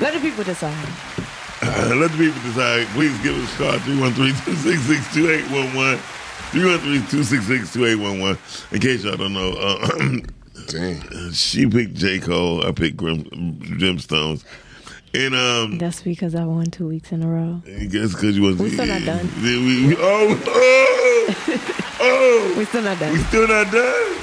Let 0.00 0.14
the 0.14 0.20
people 0.20 0.44
decide. 0.44 0.74
Uh, 1.60 1.92
let 1.96 2.10
the 2.12 2.18
people 2.18 2.40
decide. 2.42 2.86
Please 2.88 3.16
give 3.22 3.36
us 3.36 3.52
a 3.54 3.56
call 3.58 3.72
313-266-2811. 3.80 5.98
313-266-2811. 6.50 8.72
In 8.72 8.80
case 8.80 9.04
y'all 9.04 9.16
don't 9.16 9.32
know, 9.34 9.52
uh, 9.52 9.88
Damn. 10.68 11.32
she 11.32 11.66
picked 11.66 11.94
J. 11.94 12.20
Cole. 12.20 12.64
I 12.66 12.72
picked 12.72 12.96
Grim, 12.96 13.24
Gemstones. 13.24 14.44
And 15.14 15.34
um, 15.34 15.78
That's 15.78 16.02
because 16.02 16.34
I 16.34 16.44
won 16.44 16.66
two 16.66 16.86
weeks 16.86 17.12
in 17.12 17.22
a 17.22 17.28
row. 17.28 17.62
I 17.66 17.86
guess 17.86 18.12
because 18.14 18.36
you 18.36 18.42
wasn't. 18.42 18.60
We 18.62 18.70
still 18.70 18.86
not 18.86 19.02
done. 19.04 19.26
Yeah, 19.40 19.58
we- 19.58 19.86
we- 19.88 19.96
oh, 19.98 20.42
oh, 20.46 21.34
oh. 22.00 22.54
We 22.58 22.64
still 22.66 22.82
not 22.82 22.98
done. 22.98 23.12
We 23.12 23.18
done. 23.18 23.26
still 23.28 23.48
not 23.48 23.70
done. 23.72 24.16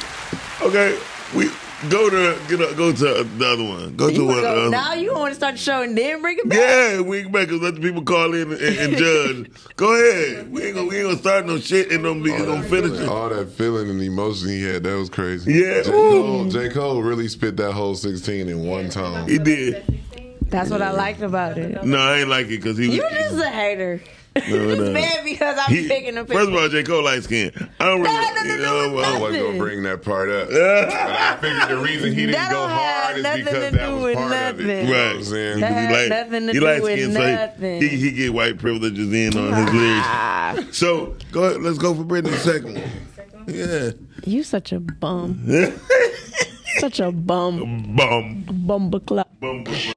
Okay, 0.62 0.98
we 1.36 1.50
go 1.90 2.10
to 2.10 2.38
get 2.48 2.60
a, 2.62 2.74
go 2.76 2.92
to 2.92 3.24
the 3.24 3.46
other 3.48 3.64
one. 3.64 3.96
Go 3.96 4.10
to 4.10 4.14
You 4.14 4.26
one. 4.26 4.42
go, 4.42 4.70
now 4.70 4.94
you 4.94 5.14
want 5.14 5.32
to 5.32 5.36
start 5.36 5.56
the 5.56 5.60
show 5.60 5.82
and 5.82 5.98
then 5.98 6.22
bring 6.22 6.38
it 6.38 6.48
back? 6.48 6.58
yeah, 6.58 7.02
we 7.02 7.24
can 7.24 7.32
make 7.32 7.50
it. 7.50 7.62
Let 7.62 7.76
the 7.76 7.82
people 7.82 8.04
call 8.04 8.34
in 8.34 8.52
and, 8.52 8.62
and 8.62 8.98
judge. 8.98 9.52
go 9.76 9.94
ahead. 9.94 10.52
We 10.52 10.64
ain't 10.64 10.76
gonna 10.76 10.88
we 10.88 10.98
ain't 10.98 11.08
gonna 11.08 11.18
start 11.18 11.46
no 11.46 11.58
shit 11.60 11.92
and 11.92 12.04
don't 12.04 12.24
be 12.24 12.30
gonna 12.32 12.64
finish 12.64 13.00
it. 13.00 13.08
All 13.08 13.30
that 13.30 13.50
feeling 13.52 13.90
and 13.90 14.02
emotion 14.02 14.50
he 14.50 14.64
had, 14.64 14.84
that 14.84 14.96
was 14.98 15.10
crazy. 15.10 15.54
Yeah. 15.54 15.84
J. 15.84 15.92
Cole, 15.92 16.46
J. 16.50 16.70
Cole 16.70 17.02
really 17.02 17.28
spit 17.28 17.58
that 17.58 17.74
whole 17.74 17.96
16 17.96 18.50
in 18.50 18.68
one 18.68 18.90
time. 18.90 19.28
He 19.28 19.38
did. 19.38 20.02
That's 20.48 20.70
what 20.70 20.82
I 20.82 20.92
liked 20.92 21.22
about 21.22 21.58
it. 21.58 21.84
No, 21.84 21.98
I 21.98 22.20
ain't 22.20 22.30
like 22.30 22.46
it 22.46 22.62
because 22.62 22.78
he 22.78 22.88
was. 22.88 22.98
You 22.98 23.10
just 23.10 23.44
a 23.44 23.50
hater. 23.50 24.02
No, 24.50 24.70
it's 24.70 24.82
no. 24.82 24.94
bad 24.94 25.24
because 25.24 25.58
I'm 25.58 25.74
he- 25.74 25.88
picking 25.88 26.18
a 26.18 26.26
First 26.26 26.50
of 26.50 26.56
all, 26.56 26.68
J. 26.68 26.84
Cole 26.84 27.04
light 27.06 27.24
skin. 27.24 27.52
I 27.80 27.86
don't 27.86 28.02
really, 28.02 28.14
you 28.14 28.34
nothing 28.36 28.58
to 28.58 28.58
know, 28.64 28.98
I 29.00 29.18
wasn't 29.18 29.44
gonna 29.46 29.58
bring 29.58 29.84
that 29.84 30.02
part 30.04 30.30
up. 30.30 30.50
But 30.50 30.60
I 30.60 31.38
figured 31.38 31.70
the 31.70 31.78
reason 31.78 32.10
he 32.14 32.26
didn't 32.26 32.52
go 32.52 32.68
hard 32.68 33.18
is 33.18 33.24
nothing 33.24 33.46
because 33.46 33.72
to 33.72 33.78
that 33.78 33.90
was 33.92 34.16
part 34.16 34.32
of 34.34 34.60
it. 34.60 34.66
nothing. 34.66 34.68
You 34.68 34.84
know 34.84 34.90
what 34.90 34.92
Right. 35.08 35.16
I'm 35.16 35.24
saying? 35.24 35.60
That 35.62 35.90
He 35.90 35.96
like- 35.96 36.10
nothing 36.10 36.48
to 36.48 36.54
he 36.54 36.60
do 36.60 36.66
light 36.66 36.84
skin, 36.84 37.14
so 37.14 37.20
nothing. 37.36 37.82
he, 37.82 37.88
he, 37.88 37.98
he 37.98 38.12
get 38.12 38.34
white 38.34 38.58
privileges 38.60 39.14
in 39.14 39.38
on 39.38 39.54
his 39.54 39.74
lyrics. 39.74 40.78
So 40.78 41.16
go 41.32 41.44
ahead, 41.46 41.62
let's 41.62 41.78
go 41.78 41.96
for 41.96 42.04
Brittany's 42.04 42.42
second 42.42 42.74
one. 42.76 42.92
Yeah. 43.48 43.92
You 44.26 44.44
such 44.44 44.74
a 44.74 44.80
bum. 44.82 45.48
such 46.80 47.00
a 47.00 47.12
bum. 47.12 47.94
Bum. 47.96 48.44
Bumbleclap. 48.46 49.26
Bum. 49.40 49.64
Take 49.64 49.96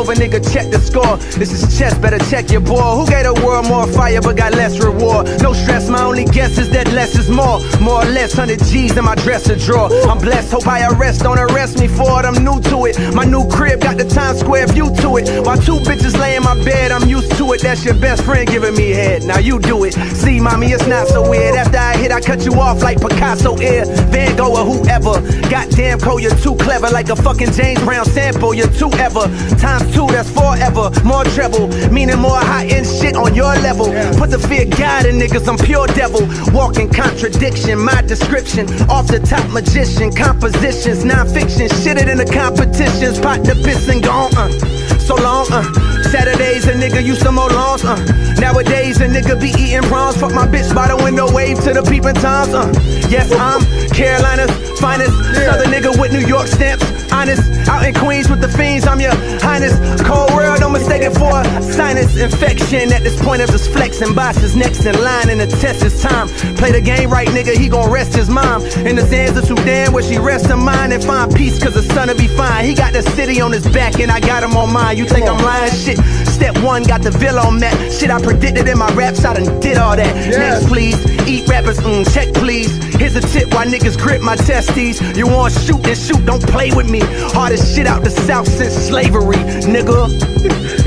over, 0.00 0.14
nigga, 0.14 0.40
check 0.52 0.70
the 0.70 0.78
score. 0.78 1.16
This 1.38 1.52
is 1.52 1.78
chess, 1.78 1.96
better 1.98 2.18
check 2.30 2.50
your 2.50 2.60
boy. 2.60 2.80
Who 2.96 3.06
gave 3.06 3.24
the 3.24 3.34
world 3.44 3.66
more 3.68 3.86
fire 3.86 4.20
but 4.20 4.36
got 4.36 4.52
less 4.52 4.78
reward? 4.78 5.26
No 5.42 5.52
stress, 5.52 5.88
my 5.88 6.02
only 6.02 6.24
guess 6.24 6.58
is 6.58 6.70
that 6.70 6.88
less 6.92 7.16
is 7.16 7.28
more. 7.28 7.60
More 7.80 8.02
or 8.02 8.10
less, 8.10 8.36
100 8.36 8.62
G's 8.64 8.96
in 8.96 9.04
my 9.04 9.14
dresser 9.16 9.56
drawer. 9.56 9.88
I'm 10.08 10.18
blessed, 10.18 10.52
hope 10.52 10.66
I 10.66 10.86
arrest, 10.88 11.22
don't 11.22 11.38
arrest 11.38 11.78
me 11.78 11.88
for 11.88 12.20
it. 12.20 12.24
I'm 12.24 12.44
new 12.44 12.60
to 12.70 12.86
it. 12.86 13.14
My 13.14 13.24
new 13.24 13.48
crib 13.48 13.80
got 13.80 13.96
the 13.98 14.04
Times 14.04 14.40
Square 14.40 14.68
view 14.68 14.94
to 15.02 15.16
it. 15.18 15.44
While 15.44 15.58
two 15.58 15.78
bitches 15.80 16.18
lay 16.18 16.36
in 16.36 16.42
my 16.42 16.54
bed, 16.64 16.92
I'm 16.92 17.08
used 17.08 17.36
to 17.36 17.52
it. 17.52 17.60
That's 17.62 17.84
your 17.84 17.94
best 17.94 18.22
friend 18.24 18.48
giving 18.48 18.74
me 18.74 18.90
head. 18.90 19.24
Now 19.24 19.38
you 19.38 19.58
do 19.58 19.84
it. 19.84 19.94
See, 19.94 20.40
mommy, 20.40 20.68
it's 20.72 20.86
not 20.86 21.08
so 21.08 21.28
weird. 21.28 21.54
After 21.56 21.78
I 21.78 21.96
hit, 21.96 22.12
I 22.12 22.20
cut 22.20 22.44
you 22.44 22.54
off 22.54 22.82
like 22.82 23.00
Picasso 23.00 23.58
ear. 23.60 23.84
Van 24.10 24.36
Gogh 24.36 24.56
or 24.56 24.64
whoever. 24.64 25.20
Goddamn, 25.48 26.00
Cole, 26.00 26.20
you're 26.20 26.36
too 26.36 26.56
clever. 26.56 26.88
Like 26.90 27.08
a 27.08 27.16
fucking 27.16 27.52
James 27.52 27.80
Brown 27.80 28.04
sample, 28.04 28.54
you're 28.54 28.72
too 28.72 28.90
ever. 28.94 29.26
Times 29.60 29.94
two, 29.94 30.06
that's 30.06 30.30
forever. 30.30 30.90
More 31.04 31.24
treble, 31.24 31.68
meaning 31.90 32.18
more 32.18 32.38
high 32.38 32.66
end 32.66 32.86
shit 32.86 33.14
on 33.14 33.34
your 33.34 33.54
level. 33.60 33.86
Put 34.18 34.30
the 34.30 34.38
fear 34.38 34.64
God 34.64 35.06
in 35.06 35.16
niggas, 35.18 35.46
I'm 35.46 35.58
pure 35.58 35.86
devil. 35.88 36.26
Walking 36.52 36.88
contradiction, 36.88 37.78
my 37.78 38.00
description. 38.02 38.66
Off 38.88 39.06
the 39.06 39.20
top 39.20 39.46
magician, 39.50 40.12
compositions, 40.12 41.04
non 41.04 41.28
fiction. 41.28 41.68
Shit 41.68 41.98
it 41.98 42.08
in 42.08 42.16
the 42.16 42.24
competitions. 42.24 43.20
Pot 43.20 43.44
the 43.44 43.54
piss 43.64 43.88
and 43.88 44.02
gone, 44.02 44.34
uh. 44.36 44.79
So 45.10 45.16
long, 45.16 45.44
uh. 45.50 45.64
Saturdays, 46.04 46.66
a 46.66 46.72
nigga 46.72 47.04
used 47.04 47.22
to 47.22 47.32
mow 47.32 47.48
lawns, 47.48 47.84
uh. 47.84 47.96
Nowadays, 48.38 49.00
a 49.00 49.08
nigga 49.08 49.40
be 49.40 49.48
eating 49.60 49.82
prawns. 49.82 50.16
Fuck 50.16 50.32
my 50.32 50.46
bitch 50.46 50.72
by 50.72 50.86
the 50.86 50.96
window, 51.02 51.26
wave 51.32 51.58
to 51.64 51.72
the 51.72 51.82
peeping 51.82 52.14
toms, 52.14 52.54
uh. 52.54 52.70
Yes, 53.08 53.32
I'm 53.32 53.60
Carolina's 53.90 54.52
finest. 54.78 55.10
Southern 55.34 55.72
nigga 55.72 56.00
with 56.00 56.12
New 56.12 56.24
York 56.24 56.46
stamps. 56.46 56.86
Honest, 57.12 57.42
out 57.68 57.84
in 57.84 57.92
Queens 57.92 58.30
with 58.30 58.40
the 58.40 58.48
fiends, 58.48 58.86
I'm 58.86 59.00
your 59.00 59.12
highness. 59.42 59.74
Cold 60.06 60.30
world, 60.30 60.60
don't 60.60 60.72
mistake 60.72 61.02
it 61.02 61.10
for 61.10 61.40
a 61.40 61.62
sinus 61.62 62.16
infection. 62.16 62.92
At 62.92 63.02
this 63.02 63.20
point, 63.20 63.42
I'm 63.42 63.48
just 63.48 63.70
flexing. 63.72 64.14
Boss 64.14 64.40
is 64.42 64.54
next 64.54 64.86
in 64.86 64.94
line, 64.94 65.28
and 65.28 65.40
the 65.40 65.48
test 65.48 65.82
is 65.82 66.00
time. 66.00 66.28
Play 66.54 66.70
the 66.70 66.80
game 66.80 67.10
right, 67.10 67.26
nigga, 67.28 67.56
he 67.56 67.68
gon' 67.68 67.90
rest 67.90 68.14
his 68.14 68.30
mom. 68.30 68.62
In 68.86 68.94
the 68.94 69.02
sands 69.02 69.36
of 69.36 69.44
Sudan, 69.44 69.92
where 69.92 70.04
she 70.04 70.18
rests 70.18 70.46
her 70.48 70.56
mind 70.56 70.92
and 70.92 71.02
find 71.02 71.34
peace, 71.34 71.60
cause 71.62 71.74
the 71.74 71.82
son'll 71.82 72.16
be 72.16 72.28
fine. 72.28 72.64
He 72.64 72.74
got 72.74 72.92
the 72.92 73.02
city 73.02 73.40
on 73.40 73.50
his 73.50 73.66
back, 73.68 73.98
and 73.98 74.10
I 74.10 74.20
got 74.20 74.44
him 74.44 74.56
on 74.56 74.72
mine. 74.72 74.96
You 75.00 75.06
think 75.06 75.26
I'm 75.26 75.42
lying? 75.42 75.72
Shit. 75.72 75.96
Step 76.28 76.62
one, 76.62 76.82
got 76.82 77.00
the 77.00 77.10
villa 77.10 77.40
on 77.46 77.58
that. 77.60 77.90
Shit, 77.90 78.10
I 78.10 78.20
predicted 78.20 78.68
in 78.68 78.76
my 78.76 78.92
raps, 78.92 79.24
I 79.24 79.32
done 79.32 79.58
did 79.58 79.78
all 79.78 79.96
that. 79.96 80.14
Next, 80.14 80.68
please. 80.68 80.94
Eat 81.26 81.48
rappers, 81.48 81.78
mm, 81.78 82.04
check, 82.12 82.34
please. 82.34 82.70
Here's 82.96 83.16
a 83.16 83.22
tip 83.22 83.48
why 83.54 83.64
niggas 83.64 83.96
grip 83.96 84.20
my 84.20 84.36
testes. 84.36 85.00
You 85.16 85.26
want 85.26 85.54
shoot, 85.54 85.82
then 85.82 85.96
shoot, 85.96 86.22
don't 86.26 86.46
play 86.46 86.70
with 86.72 86.90
me. 86.90 87.00
Hardest 87.32 87.74
shit 87.74 87.86
out 87.86 88.04
the 88.04 88.10
south 88.10 88.46
since 88.46 88.74
slavery, 88.74 89.38
nigga. 89.64 89.88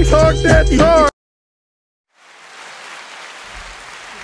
Talk 0.11 0.35
that 0.43 0.67
talk. 0.77 1.09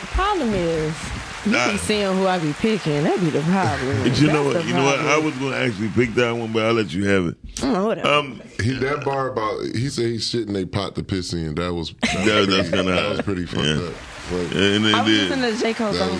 The 0.02 0.08
problem 0.08 0.54
is, 0.54 1.19
you 1.50 1.58
Nah. 1.58 1.72
be 1.72 1.78
seeing 1.78 2.16
who 2.16 2.28
I 2.28 2.40
be 2.40 2.54
picking. 2.54 3.04
That 3.04 3.20
be 3.20 3.30
the 3.30 3.42
problem. 3.42 4.04
But 4.04 4.20
you 4.22 4.28
know 4.28 4.44
what? 4.44 4.66
You 4.66 4.74
know 4.74 4.84
what? 4.86 5.00
I 5.00 5.18
was 5.18 5.36
going 5.38 5.52
to 5.52 5.58
actually 5.58 5.90
pick 5.90 6.14
that 6.16 6.32
one, 6.32 6.52
but 6.54 6.64
I'll 6.66 6.74
let 6.74 6.94
you 6.94 7.06
have 7.06 7.26
it. 7.28 7.36
Oh, 7.64 7.88
whatever. 7.88 8.08
Um, 8.08 8.42
He, 8.62 8.72
that 8.74 9.04
bar 9.06 9.30
about 9.30 9.62
he 9.76 9.90
said 9.90 10.06
he 10.08 10.20
shit 10.20 10.48
in 10.48 10.54
they 10.54 10.66
pot 10.66 10.96
to 10.96 11.04
piss 11.04 11.34
in. 11.34 11.56
That 11.56 11.74
was 11.74 11.94
That- 12.02 12.48
that's 12.50 12.70
kinda 12.70 12.92
that 12.92 13.10
was 13.10 13.22
pretty 13.22 13.46
fucked 13.46 13.66
Yeah. 13.68 13.88
up. 13.88 13.94
Like, 14.32 14.52
and 14.54 14.86
it 14.86 14.94
I 14.94 15.02
was 15.02 15.12
did. 15.12 15.30
listening 15.30 15.56
to 15.56 15.60
J. 15.60 15.74
Cole 15.74 15.92
song 15.94 16.12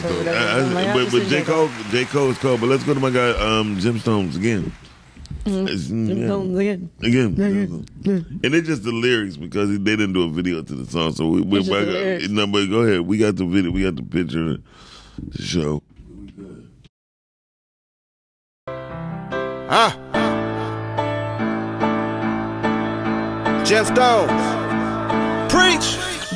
like, 0.74 0.94
but 0.96 1.12
but 1.12 1.28
J 1.28 1.44
Cole 1.44 1.70
J 1.92 2.06
Cole 2.06 2.32
is 2.32 2.38
cold. 2.40 2.60
But 2.60 2.68
let's 2.68 2.84
go 2.84 2.96
to 2.96 3.00
my 3.00 3.12
guy 3.12 3.30
um, 3.32 3.78
Gemstones 3.78 4.36
again. 4.36 4.72
It's- 5.46 5.88
Jim 5.88 6.08
yeah. 6.18 6.26
Stones 6.26 6.58
again. 6.58 6.90
Again, 7.04 7.86
and 8.44 8.56
it's 8.56 8.68
just 8.68 8.84
the 8.84 8.92
lyrics 8.92 9.38
because 9.38 9.70
they 9.70 9.78
didn't 9.78 10.14
do 10.14 10.24
a 10.24 10.30
video 10.30 10.62
to 10.64 10.74
the 10.76 10.90
song. 10.90 11.14
So 11.14 11.28
we, 11.28 11.42
we're 11.42 11.60
It's 11.60 11.68
just 11.68 11.78
back. 11.80 11.86
the 11.86 11.92
lyrics. 11.92 12.30
No, 12.30 12.48
but 12.48 12.66
go 12.68 12.80
ahead. 12.82 13.02
We 13.02 13.18
got 13.20 13.36
the 13.36 13.46
video. 13.46 13.70
We 13.72 13.84
got 13.84 13.96
the 13.96 14.04
picture 14.04 14.58
to 15.32 15.42
show. 15.42 15.82
Huh? 19.70 19.92
Gemstones. 23.64 24.59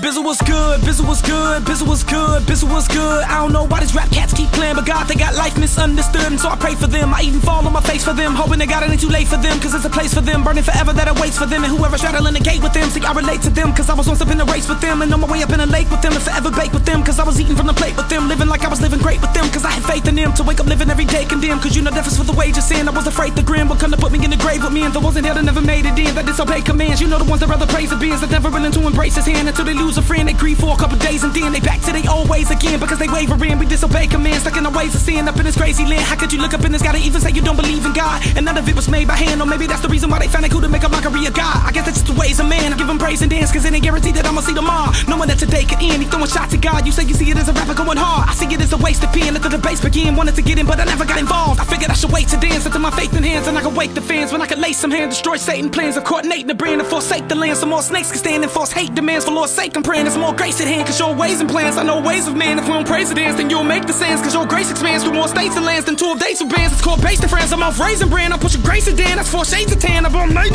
Bizzle 0.04 0.20
was 0.22 0.36
good, 0.42 0.82
Bizzle 0.82 1.08
was 1.08 1.22
good, 1.22 1.64
Bizzle 1.64 1.88
was 1.88 2.04
good, 2.04 2.44
Bizzle 2.44 2.68
was 2.68 2.90
good. 2.90 3.24
I 3.24 3.40
don't 3.40 3.54
know 3.54 3.64
why 3.64 3.80
these 3.80 3.96
rap 3.96 4.12
cats 4.12 4.34
keep 4.34 4.52
playing, 4.52 4.76
but 4.76 4.86
God, 4.86 5.08
they 5.08 5.16
got 5.16 5.34
life 5.34 5.58
misunderstood, 5.58 6.28
and 6.28 6.38
so 6.38 6.50
I 6.50 6.58
pray 6.58 6.76
for 6.76 6.88
them. 6.88 7.14
I 7.14 7.22
even 7.22 7.40
fall 7.40 7.66
on 7.66 7.72
my 7.72 7.80
face 7.80 8.04
for 8.04 8.12
them, 8.12 8.36
hoping 8.36 8.60
they 8.60 8.68
got 8.68 8.84
it 8.84 8.92
ain't 8.92 9.00
too 9.00 9.08
late 9.08 9.30
for 9.30 9.38
them, 9.38 9.62
cause 9.62 9.72
there's 9.72 9.86
a 9.86 9.90
place 9.90 10.14
for 10.14 10.20
them, 10.20 10.44
burning 10.44 10.68
forever 10.68 10.92
that 10.92 11.08
awaits 11.08 11.40
for 11.40 11.46
them, 11.46 11.64
and 11.64 11.72
whoever's 11.72 12.02
straddling 12.02 12.34
the 12.34 12.44
gate 12.44 12.62
with 12.62 12.74
them, 12.74 12.90
see, 12.90 13.00
I 13.00 13.14
relate 13.14 13.42
to 13.48 13.50
them, 13.50 13.72
cause 13.72 13.90
I 13.90 13.94
was 13.96 14.06
once 14.06 14.20
up 14.20 14.28
in 14.28 14.42
a 14.42 14.46
race 14.52 14.68
with 14.68 14.82
them, 14.82 15.02
and 15.04 15.14
on 15.14 15.22
my 15.22 15.32
way 15.32 15.42
up 15.42 15.56
in 15.56 15.62
a 15.62 15.66
lake 15.66 15.90
with 15.90 16.02
them, 16.02 16.12
and 16.12 16.22
forever 16.22 16.52
bake 16.52 16.74
with 16.74 16.84
them, 16.84 17.02
cause 17.08 17.18
I 17.18 17.24
was 17.24 17.40
eating 17.40 17.56
from 17.56 17.68
the 17.68 17.74
plate 17.74 17.96
with 17.96 18.10
them, 18.10 18.28
living 18.28 18.50
like 18.50 18.66
I 18.66 18.68
was 18.68 18.82
living 18.82 19.00
great 19.00 19.22
with 19.22 19.32
them, 19.32 19.48
cause 19.56 19.64
I 19.64 19.72
had 19.72 19.88
faith 19.88 20.06
in 20.06 20.16
them, 20.16 20.34
to 20.34 20.44
wake 20.44 20.60
up 20.60 20.68
living 20.68 20.92
every 20.92 21.06
day 21.06 21.24
condemned, 21.24 21.62
cause 21.64 21.78
you 21.78 21.82
know 21.82 21.92
difference 21.92 22.18
for 22.18 22.28
the 22.28 22.36
wage 22.36 22.58
of 22.58 22.68
sin. 22.68 22.90
I 22.90 22.92
was 22.92 23.08
afraid 23.08 23.40
the 23.40 23.44
grin 23.44 23.70
would 23.72 23.80
come 23.80 23.92
to 23.92 23.98
put 23.98 24.12
me 24.12 24.20
in 24.20 24.32
the 24.32 24.42
grave 24.44 24.68
with 24.68 24.74
me, 24.74 24.84
and 24.84 24.92
the 24.92 25.00
ones 25.00 25.16
in 25.16 25.24
hell 25.24 25.36
that 25.36 25.48
never 25.48 25.62
made 25.64 25.86
it 25.88 25.96
in, 25.96 26.12
that 26.16 26.26
disobey 26.26 26.60
commands. 26.60 27.00
You 27.00 27.08
know 27.08 27.20
the 27.20 27.30
ones 27.32 27.40
that 27.40 27.48
rather 27.48 27.68
praise 27.68 27.90
the 27.90 27.96
beings 27.96 28.20
that 28.20 28.32
never 28.32 28.52
willing 28.52 28.74
to 28.74 28.84
embrace 28.84 29.16
his 29.16 29.28
hand. 29.32 29.48
Until 29.48 29.64
they 29.64 29.74
lose 29.74 29.93
a 29.98 30.02
friend. 30.02 30.28
They 30.28 30.34
grieve 30.34 30.60
for 30.60 30.74
a 30.74 30.78
couple 30.78 30.98
days 30.98 31.24
and 31.24 31.34
then 31.34 31.52
they 31.52 31.60
back 31.60 31.82
to 31.82 31.92
their 31.92 32.04
old 32.10 32.30
ways 32.30 32.52
again 32.52 32.80
because 32.80 33.00
they 33.00 33.08
waver 33.08 33.38
in. 33.46 33.60
We 33.60 33.66
disobey 33.66 34.08
commands, 34.08 34.42
stuck 34.42 34.58
in 34.58 34.64
the 34.64 34.70
ways 34.70 34.96
of 34.96 35.02
sin 35.02 35.28
up 35.28 35.38
in 35.38 35.46
this 35.46 35.58
crazy 35.58 35.86
land. 35.86 36.02
How 36.02 36.16
could 36.16 36.32
you 36.34 36.40
look 36.40 36.54
up 36.54 36.64
in 36.66 36.72
this 36.72 36.82
God 36.82 36.96
and 36.96 37.04
even 37.04 37.22
say 37.22 37.32
you 37.32 37.42
don't 37.42 37.56
believe 37.56 37.86
in 37.86 37.94
God? 37.94 38.22
And 38.36 38.46
none 38.46 38.58
of 38.58 38.68
it 38.68 38.76
was 38.76 38.90
made 38.90 39.08
by 39.08 39.16
hand, 39.16 39.42
or 39.42 39.46
maybe 39.46 39.68
that's 39.68 39.82
the 39.82 39.90
reason 39.90 40.10
why 40.10 40.20
they 40.20 40.28
found 40.28 40.46
it 40.46 40.52
cool 40.52 40.62
to 40.62 40.70
make 40.70 40.84
a 40.84 40.90
mockery 40.90 41.26
of 41.26 41.34
God. 41.34 41.58
I 41.66 41.72
guess 41.72 41.86
that's 41.86 42.02
just 42.02 42.14
the 42.14 42.20
ways 42.20 42.40
of 42.40 42.48
man. 42.48 42.74
I 42.74 42.78
give 42.78 42.90
him 42.90 42.98
praise 42.98 43.22
and 43.22 43.30
dance 43.30 43.52
because 43.52 43.66
it 43.66 43.74
ain't 43.74 43.84
guaranteed 43.84 44.16
that 44.16 44.26
I'ma 44.26 44.42
see 44.42 44.54
tomorrow. 44.54 44.92
Knowing 45.08 45.28
that 45.30 45.40
today 45.40 45.66
could 45.66 45.82
end, 45.82 46.02
he 46.02 46.08
throwing 46.10 46.28
shots 46.28 46.54
at 46.54 46.62
God. 46.62 46.86
You 46.86 46.92
say 46.92 47.04
you 47.04 47.14
see 47.14 47.30
it 47.30 47.38
as 47.38 47.50
a 47.50 47.54
rapper 47.54 47.74
going 47.74 47.98
hard. 47.98 48.30
I 48.30 48.34
see 48.34 48.48
it 48.48 48.62
as 48.62 48.74
a 48.74 48.78
waste 48.78 49.04
of 49.04 49.12
pen. 49.12 49.34
Let 49.34 49.44
the 49.44 49.50
debates 49.50 49.82
begin. 49.82 50.16
Wanted 50.16 50.36
to 50.36 50.42
get 50.42 50.60
in, 50.60 50.66
but 50.66 50.80
I 50.80 50.86
never 50.86 51.06
got 51.06 51.20
involved. 51.20 51.60
I 51.60 51.66
figured 51.66 51.92
I 51.92 51.94
should 51.94 52.12
wait 52.12 52.28
to 52.30 52.38
dance 52.38 52.66
until 52.66 52.82
my 52.82 52.92
faith 52.92 53.14
in 53.16 53.24
hands 53.24 53.48
and 53.48 53.58
I 53.58 53.62
can 53.62 53.76
wake 53.76 53.94
the 53.94 54.02
fans 54.02 54.32
when 54.32 54.42
I 54.42 54.48
can 54.48 54.60
lace 54.60 54.78
some 54.78 54.92
hands, 54.92 55.16
destroy 55.16 55.38
Satan 55.38 55.70
plans 55.70 55.98
of 55.98 56.04
coordinating 56.04 56.48
the 56.48 56.56
brand 56.56 56.82
and 56.82 56.90
forsake 56.90 57.28
the 57.28 57.36
land. 57.36 57.58
Some 57.58 57.70
more 57.70 57.82
snakes 57.82 58.10
can 58.10 58.20
stand 58.20 58.44
and 58.44 58.52
force 58.52 58.72
hate 58.72 58.96
demands 58.96 59.26
for 59.26 59.32
Lord's 59.32 59.52
sake. 59.52 59.76
I'm 59.76 59.83
praying 59.84 60.06
there's 60.06 60.18
more 60.18 60.34
grace 60.34 60.60
at 60.62 60.68
hand, 60.68 60.88
cause 60.88 61.00
your 61.00 61.14
ways 61.14 61.42
and 61.42 61.50
plans. 61.50 61.78
I 61.78 61.84
know 61.84 62.02
ways 62.02 62.28
of 62.28 62.36
man. 62.36 62.58
If 62.58 62.66
we 62.66 62.72
don't 62.72 62.88
praise 62.88 63.10
the 63.10 63.16
dance, 63.16 63.38
then 63.38 63.50
you'll 63.50 63.64
make 63.64 63.86
the 63.86 63.94
sands, 63.94 64.22
cause 64.22 64.34
your 64.34 64.48
grace 64.48 64.72
expands 64.72 65.04
through 65.04 65.14
more 65.14 65.28
states 65.28 65.56
and 65.56 65.66
lands 65.66 65.86
than 65.86 65.96
two 65.96 66.12
of 66.12 66.20
dates 66.20 66.42
with 66.42 66.52
bands. 66.56 66.74
It's 66.74 66.82
called 66.82 67.02
based 67.02 67.24
in 67.24 67.30
friends, 67.30 67.52
I'm 67.52 67.62
off 67.62 67.80
raising 67.80 68.10
brand. 68.10 68.34
I'm 68.34 68.40
pushing 68.40 68.62
grace 68.62 68.88
and 68.88 68.98
Dan. 68.98 69.18
That's 69.18 69.30
four 69.30 69.46
shades 69.46 69.72
of 69.72 69.80
tan. 69.80 70.06
I'm 70.06 70.16
on 70.16 70.34
man. 70.34 70.50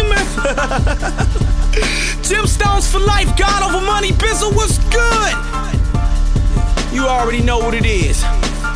Gemstones 2.24 2.90
for 2.90 2.98
life, 2.98 3.36
God 3.36 3.62
over 3.62 3.84
money, 3.84 4.10
Bizzle 4.12 4.54
was 4.54 4.78
good. 4.90 5.34
You 6.94 7.06
already 7.06 7.42
know 7.42 7.58
what 7.58 7.74
it 7.74 7.86
is. 7.86 8.24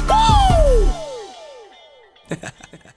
Woo! 0.08 0.88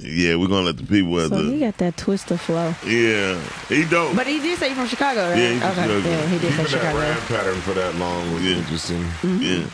Yeah, 0.00 0.36
we're 0.36 0.46
gonna 0.46 0.66
let 0.66 0.76
the 0.76 0.84
people 0.84 1.18
have 1.18 1.28
So 1.30 1.42
he 1.42 1.58
got 1.58 1.76
that 1.78 1.96
twisted 1.96 2.38
flow. 2.40 2.72
Yeah, 2.86 3.40
he 3.68 3.84
don't. 3.84 4.14
But 4.14 4.26
he 4.28 4.38
did 4.38 4.56
say 4.58 4.68
he 4.68 4.74
from 4.76 4.86
Chicago, 4.86 5.30
right? 5.30 5.38
Yeah, 5.38 5.48
he's 5.54 5.60
from 5.60 5.70
okay. 5.72 5.82
Chicago. 5.86 6.08
Yeah, 6.08 6.26
he 6.26 6.38
did 6.38 6.40
say 6.40 6.48
Keeping 6.48 6.62
that 6.62 6.68
Chicago. 6.70 6.98
rap 6.98 7.18
pattern 7.28 7.60
for 7.62 7.74
that 7.74 7.94
long 7.96 8.32
was 8.34 8.42
Yeah. 8.44 8.56
interesting. 8.58 9.02
Yeah, 9.40 9.64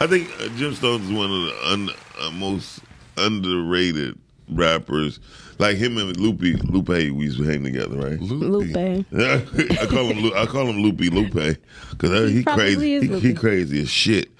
I 0.00 0.06
think 0.06 0.30
uh, 0.40 0.48
Gemstones 0.56 1.02
is 1.04 1.12
one 1.12 1.30
of 1.30 1.42
the 1.42 1.58
un, 1.72 1.90
uh, 2.20 2.30
most 2.30 2.80
underrated 3.18 4.18
rappers. 4.50 5.20
Like 5.58 5.76
him 5.76 5.96
and 5.98 6.16
Lupe, 6.18 6.40
Lupe, 6.64 6.88
we 6.88 7.24
used 7.24 7.38
to 7.38 7.44
hang 7.44 7.62
together, 7.64 7.96
right? 7.96 8.20
Lupe. 8.20 8.76
I 9.14 9.86
call 9.86 10.06
him 10.06 10.20
Lu- 10.22 10.34
I 10.34 10.46
call 10.46 10.66
him 10.66 10.82
Loopy 10.82 11.10
Lupe 11.10 11.58
because 11.90 12.30
He 12.30 12.38
he 12.38 12.44
crazy. 12.44 12.94
is 12.94 13.02
He, 13.04 13.28
he 13.28 13.34
crazy 13.34 13.82
as 13.82 13.90
shit. 13.90 14.30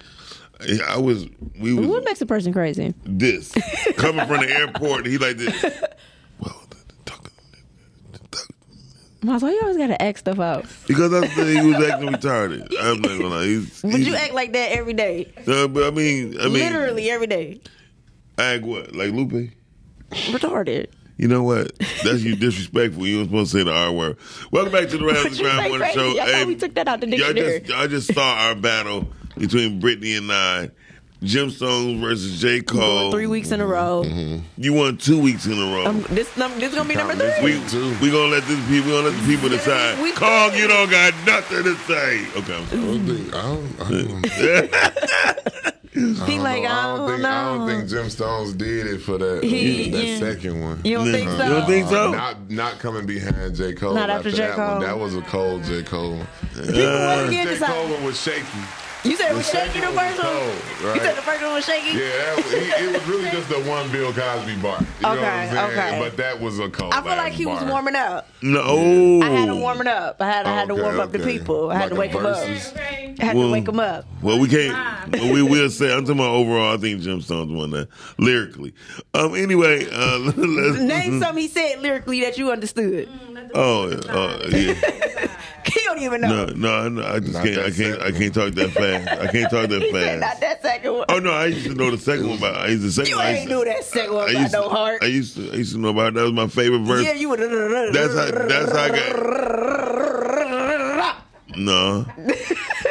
I 0.87 0.97
was 0.97 1.27
we 1.59 1.73
was 1.73 1.87
What 1.87 2.03
makes 2.03 2.21
a 2.21 2.25
person 2.25 2.51
crazy? 2.53 2.93
this 3.03 3.51
coming 3.97 4.25
from 4.27 4.41
the 4.41 4.49
airport. 4.51 5.05
He 5.05 5.17
like 5.17 5.37
this. 5.37 5.63
Well, 6.39 6.63
talk- 7.05 7.29
Miles, 9.23 9.41
why 9.43 9.51
you 9.51 9.59
always 9.61 9.77
gotta 9.77 9.99
act 10.01 10.19
stuff 10.19 10.39
out? 10.39 10.65
because 10.87 11.11
that's 11.11 11.35
the, 11.35 11.45
he 11.45 11.65
was 11.73 11.83
acting 11.87 12.09
retarded. 12.13 12.71
I'm 12.79 13.01
not 13.01 13.09
gonna 13.19 13.27
lie. 13.27 13.45
He's, 13.45 13.81
But 13.81 13.95
he's, 13.95 14.07
you 14.07 14.15
act 14.15 14.33
like 14.33 14.53
that 14.53 14.71
every 14.71 14.93
day. 14.93 15.31
uh, 15.47 15.67
but 15.67 15.83
I 15.83 15.91
mean, 15.91 16.39
I 16.39 16.45
mean, 16.45 16.53
Literally 16.53 17.09
every 17.09 17.27
day. 17.27 17.59
act 18.37 18.63
what 18.63 18.95
like 18.95 19.11
Lupe. 19.11 19.51
Retarded. 20.11 20.87
You 21.17 21.27
know 21.27 21.41
what? 21.43 21.77
That's 22.03 22.21
you 22.21 22.35
disrespectful. 22.35 23.07
You 23.07 23.17
weren't 23.17 23.29
supposed 23.29 23.51
to 23.53 23.57
say 23.57 23.63
the 23.63 23.73
R 23.73 23.91
word. 23.91 24.17
Welcome 24.51 24.71
back 24.71 24.87
to 24.89 24.97
the 24.99 25.07
and 25.07 25.35
you 25.35 25.43
Grind 25.43 25.69
Morning? 25.69 25.89
Show. 25.93 26.19
I 26.21 26.31
thought 26.31 26.47
we 26.47 26.55
took 26.55 26.75
that 26.75 26.87
out 26.87 27.01
the 27.01 27.07
y'all 27.09 27.33
dictionary. 27.33 27.59
just, 27.61 27.69
y'all 27.71 27.87
just 27.87 28.13
saw 28.13 28.33
our 28.35 28.53
battle 28.55 29.07
between 29.39 29.79
Brittany 29.79 30.15
and 30.15 30.31
I. 30.31 30.69
Gemstones 31.23 31.99
versus 31.99 32.39
J. 32.39 32.61
Cole. 32.61 33.09
Three 33.11 33.25
weeks 33.25 33.49
in 33.51 33.59
a 33.59 33.65
row. 33.65 34.03
You 34.55 34.73
won 34.73 34.97
two 34.97 35.19
weeks 35.19 35.47
in 35.47 35.53
a 35.53 35.65
row. 35.73 35.87
Um, 35.87 36.05
this 36.11 36.29
num- 36.37 36.59
this 36.59 36.75
gonna 36.75 36.87
be 36.87 36.93
number 36.93 37.15
three. 37.15 37.53
this 37.53 37.73
we 37.73 37.89
we 37.99 38.11
gonna 38.11 38.29
let 38.31 38.43
this 38.43 38.59
people 38.67 38.91
we 38.91 38.97
gonna 38.97 39.09
let 39.09 39.19
the 39.19 39.25
people 39.25 39.49
decide. 39.49 39.99
We- 39.99 40.11
Kong, 40.11 40.53
you 40.53 40.67
don't 40.67 40.91
got 40.91 41.15
nothing 41.25 41.63
to 41.63 41.75
say. 41.87 42.23
Okay. 42.37 42.55
I'm 42.55 42.61
I 42.61 42.65
sorry. 42.69 42.81
don't 42.83 43.07
think 43.07 43.33
I 43.33 43.41
don't, 43.41 43.81
I 43.81 43.89
don't, 43.89 44.23
he 46.29 46.37
like 46.37 46.61
know. 46.61 46.69
I 46.69 46.71
I 46.71 46.85
don't 46.85 46.97
don't 46.99 47.09
think 47.09 47.21
know. 47.23 47.29
I 47.29 47.31
don't 47.57 47.67
think 47.67 47.89
Gemstones 47.89 48.55
did 48.55 48.85
it 48.85 48.99
for 48.99 49.17
that 49.17 49.43
He- 49.43 49.89
that 49.89 50.05
yeah. 50.05 50.19
second 50.19 50.61
one. 50.61 50.79
you 50.83 50.97
don't 50.97 51.11
think 51.11 51.31
You 51.31 51.37
so? 51.37 51.49
don't 51.49 51.65
think 51.65 51.87
so? 51.89 52.11
Not 52.11 52.51
not 52.51 52.77
coming 52.77 53.07
behind 53.07 53.55
J 53.55 53.73
Cole. 53.73 53.95
Not 53.95 54.11
after 54.11 54.29
J. 54.29 54.37
that 54.37 54.55
one. 54.57 54.67
Cole. 54.67 54.79
That 54.81 54.99
was 54.99 55.15
a 55.15 55.21
cold 55.23 55.63
J 55.63 55.81
Cole. 55.81 56.19
People 56.53 56.85
Uh, 56.85 57.23
was 57.23 57.31
J 57.33 57.39
again 57.41 57.47
Cole 57.47 57.53
decide. 57.57 57.89
one 57.91 58.03
was 58.03 58.21
shaky. 58.21 58.45
You 59.03 59.15
said 59.15 59.31
it 59.31 59.35
was 59.35 59.49
shaky 59.49 59.79
the 59.79 59.85
second 59.87 59.95
one 59.95 60.05
first 60.05 60.17
was 60.17 60.25
one. 60.25 60.81
cold, 60.81 60.95
You 60.95 61.01
said 61.01 61.15
the 61.15 61.21
first 61.21 61.41
one 61.43 61.53
was 61.53 61.65
shaky. 61.65 61.97
Yeah, 61.97 62.35
was- 62.35 62.51
he, 62.51 62.57
it 62.57 62.93
was 62.93 63.07
really 63.07 63.29
just 63.29 63.47
the 63.47 63.59
one 63.61 63.89
Bill 63.91 64.11
Cosby 64.11 64.55
bar. 64.57 64.79
You 64.81 64.85
know 65.03 65.09
what 65.09 65.17
Okay, 65.19 65.27
I'm 65.27 65.49
saying? 65.53 65.71
okay. 65.71 65.99
But 65.99 66.17
that 66.17 66.41
was 66.41 66.59
a 66.59 66.69
cold. 66.69 66.93
I 66.93 67.01
feel 67.01 67.15
like 67.15 67.31
he 67.33 67.45
was 67.45 67.63
warming 67.63 67.95
up. 67.95 68.27
No. 68.41 69.21
I 69.21 69.29
had 69.29 69.45
to 69.47 69.55
warm 69.55 69.79
it 69.81 69.87
up. 69.87 70.21
I 70.21 70.25
had 70.25 70.45
I 70.45 70.49
had 70.53 70.67
to 70.69 70.73
Okay, 70.73 70.81
warm 70.81 70.99
up 70.99 71.11
the 71.11 71.19
people. 71.19 71.69
I 71.69 71.75
had 71.75 71.81
Like 71.83 71.89
to 71.91 71.95
wake 71.95 72.11
them 72.13 72.25
up. 72.25 72.45
versus. 72.47 72.73
I 72.75 73.15
had 73.25 73.35
Well, 73.35 73.47
to 73.47 73.53
wake 73.53 73.65
them 73.65 73.79
up. 73.79 74.05
Well, 74.21 74.39
we 74.39 74.47
can't. 74.49 75.11
but 75.11 75.21
we 75.21 75.41
will 75.41 75.69
say. 75.69 75.93
I'm 75.93 76.01
talking 76.01 76.19
about 76.19 76.31
overall. 76.31 76.73
I 76.73 76.77
think 76.77 77.01
Gemstones 77.01 77.55
won 77.55 77.69
that 77.71 77.87
lyrically. 78.17 78.73
Um. 79.13 79.35
Anyway, 79.35 79.87
uh, 79.91 80.17
let's 80.35 80.79
Name 80.79 81.19
something 81.21 81.41
he 81.41 81.47
said 81.47 81.81
lyrically 81.81 82.21
that 82.21 82.37
you 82.37 82.51
understood. 82.51 83.07
Oh, 83.53 83.89
uh, 83.91 84.47
yeah. 84.51 84.73
He'll 85.73 85.97
don't 85.97 86.03
even 86.03 86.21
know. 86.21 86.45
No, 86.45 86.53
no, 86.53 86.89
no, 86.89 87.05
I 87.07 87.19
just 87.19 87.33
Not 87.33 87.43
can't. 87.45 87.57
I 87.59 87.71
can't. 87.71 88.01
I 88.01 88.11
can't 88.11 88.33
talk 88.33 88.53
that 88.53 88.71
fast. 88.71 89.21
I 89.21 89.27
can't 89.31 89.49
talk 89.51 89.69
that 89.69 89.81
He 89.87 89.91
said, 89.91 90.19
not 90.19 90.39
that 90.39 90.61
second 90.61 90.93
one. 90.93 91.05
Oh 91.09 91.19
no, 91.19 91.31
I 91.31 91.45
used 91.47 91.65
to 91.65 91.73
know 91.75 91.91
the 91.91 91.97
second 91.97 92.29
one, 92.29 92.39
but 92.39 92.55
I 92.55 92.67
used 92.67 92.83
to 92.83 92.91
second. 92.91 93.09
you 93.09 93.15
one, 93.17 93.25
I 93.25 93.31
ain't 93.37 93.49
knew 93.49 93.63
that 93.65 93.83
second 93.83 94.13
one 94.13 94.27
I 94.29 94.31
about 94.31 94.41
used 94.41 94.53
no 94.53 94.63
to, 94.63 94.69
heart. 94.69 95.03
I 95.03 95.05
used 95.07 95.35
to. 95.37 95.51
I 95.51 95.55
used 95.55 95.73
to 95.73 95.79
know 95.79 95.89
about 95.89 96.13
that 96.13 96.23
was 96.23 96.33
my 96.33 96.47
favorite 96.47 96.79
verse. 96.81 97.03
yeah, 97.05 97.13
you 97.13 97.29
would. 97.29 97.39
That's 97.39 98.13
how. 98.13 98.31
That's 98.31 98.71
how 98.71 98.83
I 98.83 98.89
got. 98.89 100.17
No, 101.55 102.05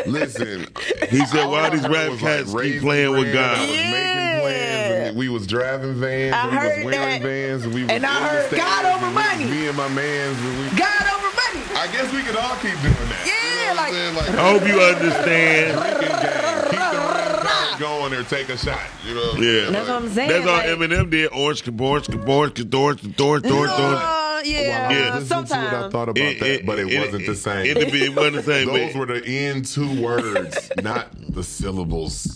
Listen, 0.06 0.66
he 1.10 1.24
said, 1.26 1.46
"Why 1.46 1.70
these 1.70 1.82
heard 1.82 1.90
rap 1.92 2.18
cats 2.18 2.52
like, 2.52 2.64
keep 2.64 2.72
raising 2.72 2.80
playing 2.80 3.12
with 3.12 3.32
God?" 3.32 3.58
was 3.60 3.68
making 3.68 4.40
plans, 4.40 5.16
we 5.16 5.28
was 5.28 5.46
driving 5.46 5.94
vans, 6.00 6.34
I 6.34 6.40
and 6.42 6.50
we 6.50 6.56
heard 6.56 6.76
was 6.78 6.84
wearing 6.86 7.22
that. 7.22 7.28
vans, 7.28 7.64
and 7.64 7.74
we 7.74 7.82
was 7.82 7.90
And 7.92 8.04
I 8.06 8.08
heard 8.28 8.50
God 8.56 8.84
over 8.86 9.06
and 9.06 9.14
we 9.14 9.22
was 9.22 9.28
money. 9.30 9.44
Me 9.44 9.68
and 9.68 9.76
my 9.76 9.88
mans, 9.88 10.38
and 10.40 10.58
we. 10.58 10.78
God 10.78 11.02
over 11.14 11.26
money. 11.26 11.35
I 11.78 11.88
guess 11.92 12.12
we 12.12 12.22
could 12.22 12.36
all 12.36 12.56
keep 12.56 12.72
doing 12.80 12.94
that. 12.94 13.26
Yeah, 13.26 13.34
you 13.60 13.66
know 13.68 13.74
like- 13.76 13.92
what 13.92 14.28
I'm 14.28 14.34
saying? 14.34 14.38
I 14.38 14.50
hope 14.50 14.66
you 14.66 14.80
understand. 14.80 15.78
drinking 15.78 16.16
game. 16.24 16.70
Keep 16.70 16.80
the 16.80 17.00
rim 17.14 17.78
going 17.78 18.12
or 18.14 18.24
take 18.24 18.48
a 18.48 18.56
shot. 18.56 18.80
You 19.06 19.14
know. 19.14 19.32
Yeah, 19.36 19.70
That's 19.70 19.88
what 19.88 20.02
I'm 20.02 20.08
saying, 20.08 20.28
That's 20.30 20.46
all 20.46 20.56
like- 20.56 20.66
Eminem 20.66 21.10
did. 21.10 21.28
Orange, 21.32 21.62
orange, 21.68 22.08
orange, 22.08 22.24
orange, 22.26 22.74
orange, 22.74 23.20
orange, 23.20 23.20
orange. 23.20 23.44
Yeah, 23.50 23.58
oh, 23.58 24.42
Well, 24.42 24.44
Yeah. 24.44 25.10
I 25.14 25.18
listened 25.18 25.46
to 25.48 25.54
what 25.54 25.74
I 25.74 25.90
thought 25.90 26.08
about 26.08 26.14
that, 26.14 26.62
but 26.66 26.78
it, 26.78 26.98
wasn't 26.98 27.26
the 27.26 27.34
same. 27.34 27.66
It, 27.66 27.76
it, 27.78 27.94
it 27.94 28.14
wasn't 28.16 28.36
the 28.36 28.42
same. 28.42 28.68
Those 28.68 28.94
were 28.94 29.06
the 29.06 29.24
end 29.26 29.66
two 29.66 30.00
words, 30.02 30.70
not 30.82 31.08
the 31.34 31.42
syllables. 31.42 32.32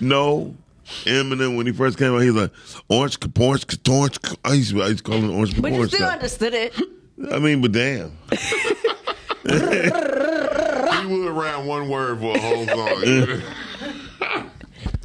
No. 0.00 0.56
Eminem, 1.04 1.56
when 1.56 1.66
he 1.66 1.72
first 1.72 1.98
came 1.98 2.14
out, 2.14 2.20
he 2.20 2.30
was 2.30 2.42
like, 2.44 2.52
orange, 2.88 3.18
orange, 3.38 3.66
orange. 3.88 4.18
I 4.44 4.52
used 4.54 4.70
to, 4.70 4.82
I 4.82 4.86
used 4.88 5.04
to 5.04 5.04
call 5.04 5.16
him 5.20 5.30
orange, 5.30 5.60
But 5.60 5.72
you 5.72 5.86
still 5.86 6.00
guy. 6.00 6.14
understood 6.14 6.54
it. 6.54 6.74
I 7.32 7.38
mean, 7.38 7.60
but 7.60 7.72
damn. 7.72 8.12
he 8.30 9.56
would 11.06 11.28
around 11.28 11.66
one 11.66 11.88
word 11.88 12.20
for 12.20 12.36
a 12.36 12.40
whole 12.40 12.66
song. 12.66 13.42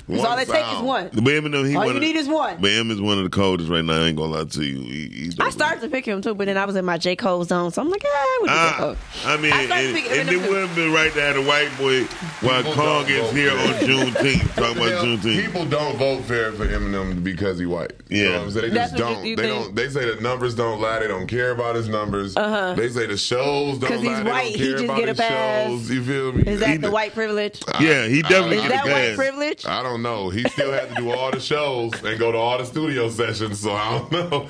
That's 0.07 0.24
all 0.25 0.38
it 0.38 0.48
takes 0.50 0.72
is 0.74 0.81
one. 0.81 1.10
But 1.13 1.24
Eminem, 1.24 1.67
he 1.69 1.75
All 1.75 1.81
one 1.86 1.89
you 1.91 1.95
of- 1.95 2.01
need 2.01 2.15
is 2.15 2.27
one. 2.27 2.57
But 2.60 2.72
is 2.72 3.00
one 3.01 3.17
of 3.17 3.24
the 3.24 3.29
coldest 3.29 3.69
right 3.69 3.83
now. 3.86 4.01
I 4.03 4.07
ain't 4.07 4.17
gonna 4.17 4.33
lie 4.33 4.43
to 4.43 4.63
you. 4.63 4.79
He, 4.81 5.07
he's 5.07 5.39
I 5.39 5.50
started 5.50 5.81
to 5.81 5.88
pick 5.89 6.05
him 6.05 6.22
too, 6.22 6.36
but 6.36 6.45
then 6.45 6.57
I 6.57 6.65
was 6.65 6.75
in 6.75 6.83
my 6.83 6.98
J 6.98 7.15
Cole 7.15 7.43
zone, 7.45 7.72
so 7.72 7.81
I'm 7.81 7.89
like, 7.89 8.03
ah, 8.05 8.38
with 8.41 8.50
the 8.51 8.55
J 8.55 8.60
Ah, 8.62 8.75
Cole. 8.77 8.95
I 9.25 9.38
mean, 9.38 9.53
I 9.53 9.62
and, 9.63 9.95
picking 9.95 10.12
and 10.12 10.29
Eminem 10.29 10.33
it 10.33 10.43
too. 10.45 10.50
would 10.51 10.62
have 10.67 10.75
been 10.75 10.91
right 10.93 11.13
to 11.13 11.22
have 11.22 11.38
a 11.38 11.41
white 11.41 11.69
boy 11.77 12.03
while 12.45 12.62
People 12.63 12.74
Kong 12.74 13.05
is 13.07 13.31
here 13.31 13.51
on 13.51 13.57
that. 13.57 13.81
Juneteenth. 13.83 14.55
Talking 14.55 14.77
about 14.77 14.89
Yeah, 14.89 15.15
Juneteenth. 15.17 15.45
People 15.45 15.65
don't 15.65 15.98
vote 15.98 16.24
fair 16.24 16.51
for 16.51 16.67
Eminem 16.67 17.24
because 17.24 17.57
he 17.60 17.65
white. 17.65 17.93
You 18.10 18.24
Yeah. 18.24 18.29
know 18.29 18.31
what 18.39 18.41
I'm 18.43 18.51
saying? 18.51 18.69
They 18.69 18.74
That's 18.74 18.91
just 18.91 19.01
don't. 19.01 19.25
you 19.25 19.36
they 19.38 19.43
think? 19.43 19.63
don't. 19.65 19.75
They 19.75 19.89
say 19.89 20.13
the 20.15 20.22
numbers 20.22 20.53
don't 20.55 20.81
lie. 20.81 21.00
They 21.00 21.07
don't 21.07 21.27
care 21.27 21.51
about 21.51 21.75
his 21.75 21.88
numbers. 21.88 22.36
Uh-huh. 22.36 22.74
They 22.74 22.89
say 22.89 23.05
the 23.07 23.17
shows 23.17 23.77
don't 23.79 23.89
'Cause 23.89 24.01
he's 24.01 24.10
lie. 24.10 24.24
They 24.24 24.29
white, 24.29 24.51
don't 24.57 24.60
he 24.67 24.72
just 24.86 24.95
get 24.98 25.10
a 25.10 25.15
pass. 25.15 25.67
shows. 25.67 25.89
You 25.89 26.03
feel 26.03 26.31
me? 26.33 26.43
Is 26.45 26.60
that 26.60 26.81
the 26.81 26.91
white 26.91 27.13
privilege? 27.13 27.62
yeah, 27.79 28.05
he 28.07 28.22
definitely 28.22 28.57
Is 28.57 28.62
get 28.63 28.69
that 28.69 28.86
a 28.86 28.91
white 28.91 29.07
pass. 29.10 29.15
privilege? 29.15 29.65
I 29.65 29.81
don't 29.83 29.92
know. 30.01 30.29
He 30.29 30.43
still 30.50 30.71
had 30.71 30.89
to 30.89 30.95
do 30.95 31.12
all 31.12 31.29
the 31.31 31.39
shows 31.39 31.91
and 32.03 32.17
go 32.17 32.31
to 32.31 32.38
all 32.38 32.57
the 32.57 32.65
studio 32.65 33.09
sessions. 33.09 33.59
So 33.59 33.71
I 33.73 34.00
don't 34.00 34.12
know. 34.12 34.50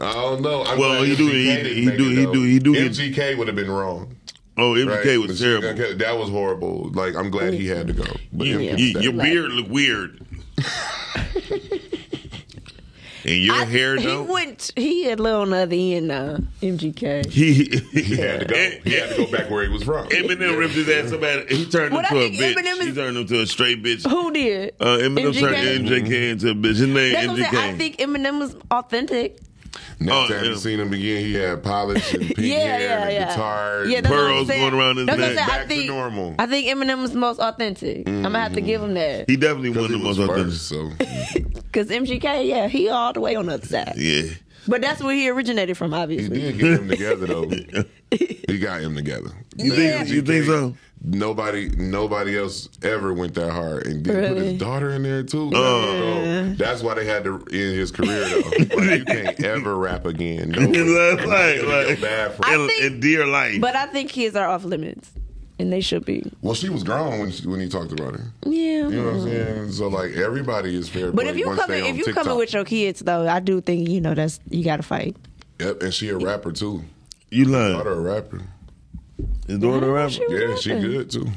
I 0.00 0.12
don't 0.12 0.42
know. 0.42 0.64
I'm 0.64 0.78
Well, 0.78 1.02
he 1.04 1.14
do- 1.14 1.28
MGK 1.28 1.32
he- 1.32 1.62
didn't 1.62 1.76
he 1.92 1.96
do- 1.96 2.08
he 2.10 2.26
do- 2.32 2.42
he 2.44 2.58
do 2.58 2.72
get- 2.74 2.92
MGK 2.92 3.34
would 3.38 3.46
have 3.46 3.56
been 3.56 3.70
wrong. 3.70 4.16
Oh, 4.56 4.74
MGK 4.74 4.86
right? 5.10 5.18
was 5.20 5.38
But 5.40 5.44
terrible. 5.44 5.68
okay, 5.68 5.94
That 5.94 6.18
was 6.18 6.28
horrible. 6.30 6.90
Like 6.94 7.14
I'm 7.14 7.30
glad 7.30 7.54
he 7.54 7.66
had 7.68 7.86
to 7.88 7.92
go. 7.92 8.04
But 8.32 8.46
You- 8.48 8.58
MGK 8.58 8.78
you- 8.78 9.00
your 9.00 9.12
beard 9.12 9.52
look 9.52 9.68
weird. 9.70 10.20
and 13.24 13.34
your 13.42 13.54
I- 13.54 13.64
hair 13.64 13.96
he 13.96 14.16
went. 14.16 14.72
He 14.76 15.04
had 15.04 15.18
a 15.18 15.22
little 15.22 15.40
on 15.42 15.50
the 15.50 15.56
other 15.58 15.74
end. 15.76 16.12
Uh, 16.12 16.38
MGK. 16.62 17.26
He, 17.30 17.64
he 17.92 18.16
had 18.16 18.40
to 18.40 18.46
go. 18.46 18.54
He 18.84 18.92
had 18.94 19.10
to 19.10 19.16
go 19.24 19.30
back 19.30 19.50
where 19.50 19.62
he 19.64 19.68
was 19.70 19.82
from. 19.82 20.06
Eminem 20.08 20.40
Yeah. 20.40 20.56
ripped 20.56 20.74
his 20.74 20.88
ass 20.88 21.10
so 21.10 21.18
bad. 21.18 21.50
He 21.50 21.66
turned 21.66 21.92
What 21.94 22.04
into 22.10 22.16
I 22.22 22.24
a 22.26 22.28
think 22.36 22.58
bitch. 22.58 22.62
Eminem 22.64 22.86
he 22.88 22.92
turned 22.94 23.16
him 23.16 23.26
to 23.26 23.40
a 23.40 23.46
straight 23.46 23.82
bitch. 23.82 24.08
Who 24.08 24.32
did? 24.32 24.74
Uh, 24.80 24.84
Eminem 24.98 25.32
MGK? 25.32 25.40
turned 25.40 25.88
MJK 25.88 26.30
into 26.30 26.50
a 26.50 26.54
bitch. 26.54 26.76
His 26.76 26.80
name 26.82 27.12
That's 27.12 27.28
what 27.28 27.40
I'm 27.40 27.52
saying. 27.54 27.74
I 27.74 27.78
think 27.78 27.96
Eminem 27.98 28.38
was 28.38 28.56
authentic. 28.70 29.38
Next 30.00 30.12
Oh, 30.16 30.28
time 30.28 30.44
yeah. 30.44 30.50
you 30.50 30.56
seen 30.56 30.80
him 30.80 30.92
again, 30.92 31.24
he 31.24 31.34
had 31.34 31.62
polish 31.62 32.12
and 32.14 32.22
pink 32.26 32.38
Yeah, 32.38 32.54
hair 32.56 32.80
yeah, 32.80 33.02
and 33.04 33.12
yeah. 33.12 33.28
guitar. 33.30 33.84
Yeah, 33.86 34.00
that's 34.00 34.10
what 34.10 34.16
Pearls 34.18 34.48
going 34.48 34.74
around 34.74 34.96
his 34.98 35.06
That's 35.06 35.18
what 35.20 35.28
I'm 35.28 35.34
neck. 35.34 35.46
saying. 35.46 35.50
I 35.50 35.58
Back 35.58 35.62
to 35.62 35.68
think, 35.68 35.86
normal. 35.88 36.34
I 36.38 36.46
think 36.46 36.66
Eminem 36.68 37.00
was 37.02 37.12
the 37.12 37.18
most 37.18 37.40
authentic. 37.40 38.08
I'm 38.08 38.22
gonna 38.22 38.40
have 38.40 38.52
to 38.52 38.58
mm-hmm. 38.60 38.66
give 38.66 38.82
him 38.82 38.94
that 38.94 39.28
he 39.30 39.36
definitely 39.36 39.70
one 39.70 39.84
of 39.84 39.90
the 39.90 39.98
was 39.98 40.18
most 40.18 40.28
authentic. 40.30 40.52
first, 40.52 40.68
so 40.68 40.90
because 41.62 41.88
MGK, 41.88 42.46
yeah, 42.48 42.68
he 42.68 42.88
all 42.88 43.12
the 43.12 43.20
way 43.20 43.34
on 43.36 43.46
the 43.46 43.54
other 43.54 43.66
side. 43.66 43.94
Yeah. 43.96 44.22
But 44.66 44.80
that's 44.80 45.02
where 45.02 45.14
he 45.14 45.28
originated 45.28 45.76
from, 45.76 45.92
obviously. 45.92 46.40
he 46.40 46.48
obviously. 46.48 46.68
did 46.68 46.78
get 46.78 46.80
him 46.80 46.88
together 47.18 47.26
though. 47.26 47.84
he 48.48 48.58
got 48.58 48.80
him 48.80 48.94
together. 48.96 49.30
You 49.56 49.74
Yeah. 49.74 49.98
think 50.04 50.08
you 50.10 50.22
think 50.22 50.44
so? 50.46 50.74
Nobody, 51.06 51.68
nobody 51.68 52.38
else 52.38 52.68
ever 52.82 53.12
went 53.12 53.34
that 53.34 53.52
hard, 53.52 53.86
and 53.86 54.02
did 54.02 54.28
put 54.28 54.36
his 54.38 54.58
daughter 54.58 54.90
in 54.90 55.02
there 55.02 55.22
too. 55.22 55.50
Oh. 55.54 55.84
So 55.84 56.54
that's 56.54 56.82
why 56.82 56.94
they 56.94 57.04
had 57.04 57.24
to 57.24 57.34
end 57.52 57.76
his 57.76 57.90
career 57.90 58.26
though. 58.26 58.38
like, 58.76 58.98
you 59.00 59.04
can't 59.04 59.44
ever 59.44 59.76
rap 59.76 60.06
again. 60.06 60.50
No, 60.50 60.60
Like, 60.62 61.26
like, 61.26 61.62
like, 61.88 62.00
bad 62.00 62.32
for 62.34 62.50
in, 62.52 62.66
think- 62.68 62.82
in 62.84 63.00
dear 63.00 63.26
life. 63.26 63.60
But 63.60 63.76
I 63.76 63.84
think 63.86 64.10
kids 64.12 64.34
are 64.34 64.48
off 64.48 64.64
limits, 64.64 65.10
and 65.58 65.70
they 65.70 65.82
should 65.82 66.06
be. 66.06 66.32
Well, 66.40 66.54
she 66.54 66.70
was 66.70 66.82
grown 66.82 67.18
when 67.18 67.30
she, 67.32 67.46
when 67.46 67.60
he 67.60 67.68
talked 67.68 67.92
about 67.92 68.14
her. 68.14 68.24
Yeah. 68.46 68.88
You 68.88 68.90
know 68.90 69.04
what 69.04 69.14
I'm 69.14 69.22
saying? 69.28 69.72
So 69.72 69.88
like 69.88 70.12
everybody 70.12 70.74
is 70.74 70.88
fair. 70.88 71.12
But 71.12 71.26
if 71.26 71.36
you 71.36 71.48
once 71.48 71.60
come 71.60 71.70
in, 71.72 71.84
if 71.84 71.96
you 71.98 72.04
TikTok. 72.06 72.24
coming 72.24 72.38
with 72.38 72.54
your 72.54 72.64
kids 72.64 73.00
though, 73.00 73.28
I 73.28 73.40
do 73.40 73.60
think 73.60 73.90
you 73.90 74.00
know 74.00 74.14
that's 74.14 74.40
you 74.48 74.64
got 74.64 74.76
to 74.76 74.82
fight. 74.82 75.16
yep, 75.60 75.82
and 75.82 75.92
she 75.92 76.08
a 76.08 76.16
rapper 76.16 76.50
too. 76.50 76.82
you 77.30 77.44
lying. 77.44 77.74
Daughter 77.76 77.92
a 77.92 78.00
rapper. 78.00 78.40
His 79.46 79.58
daughter 79.58 79.88
a 79.90 79.92
rapper? 79.92 80.10
she 80.10 80.26
was 80.26 80.40
Yeah, 80.42 80.56
she 80.56 80.80
good 80.80 81.10
too. 81.10 81.28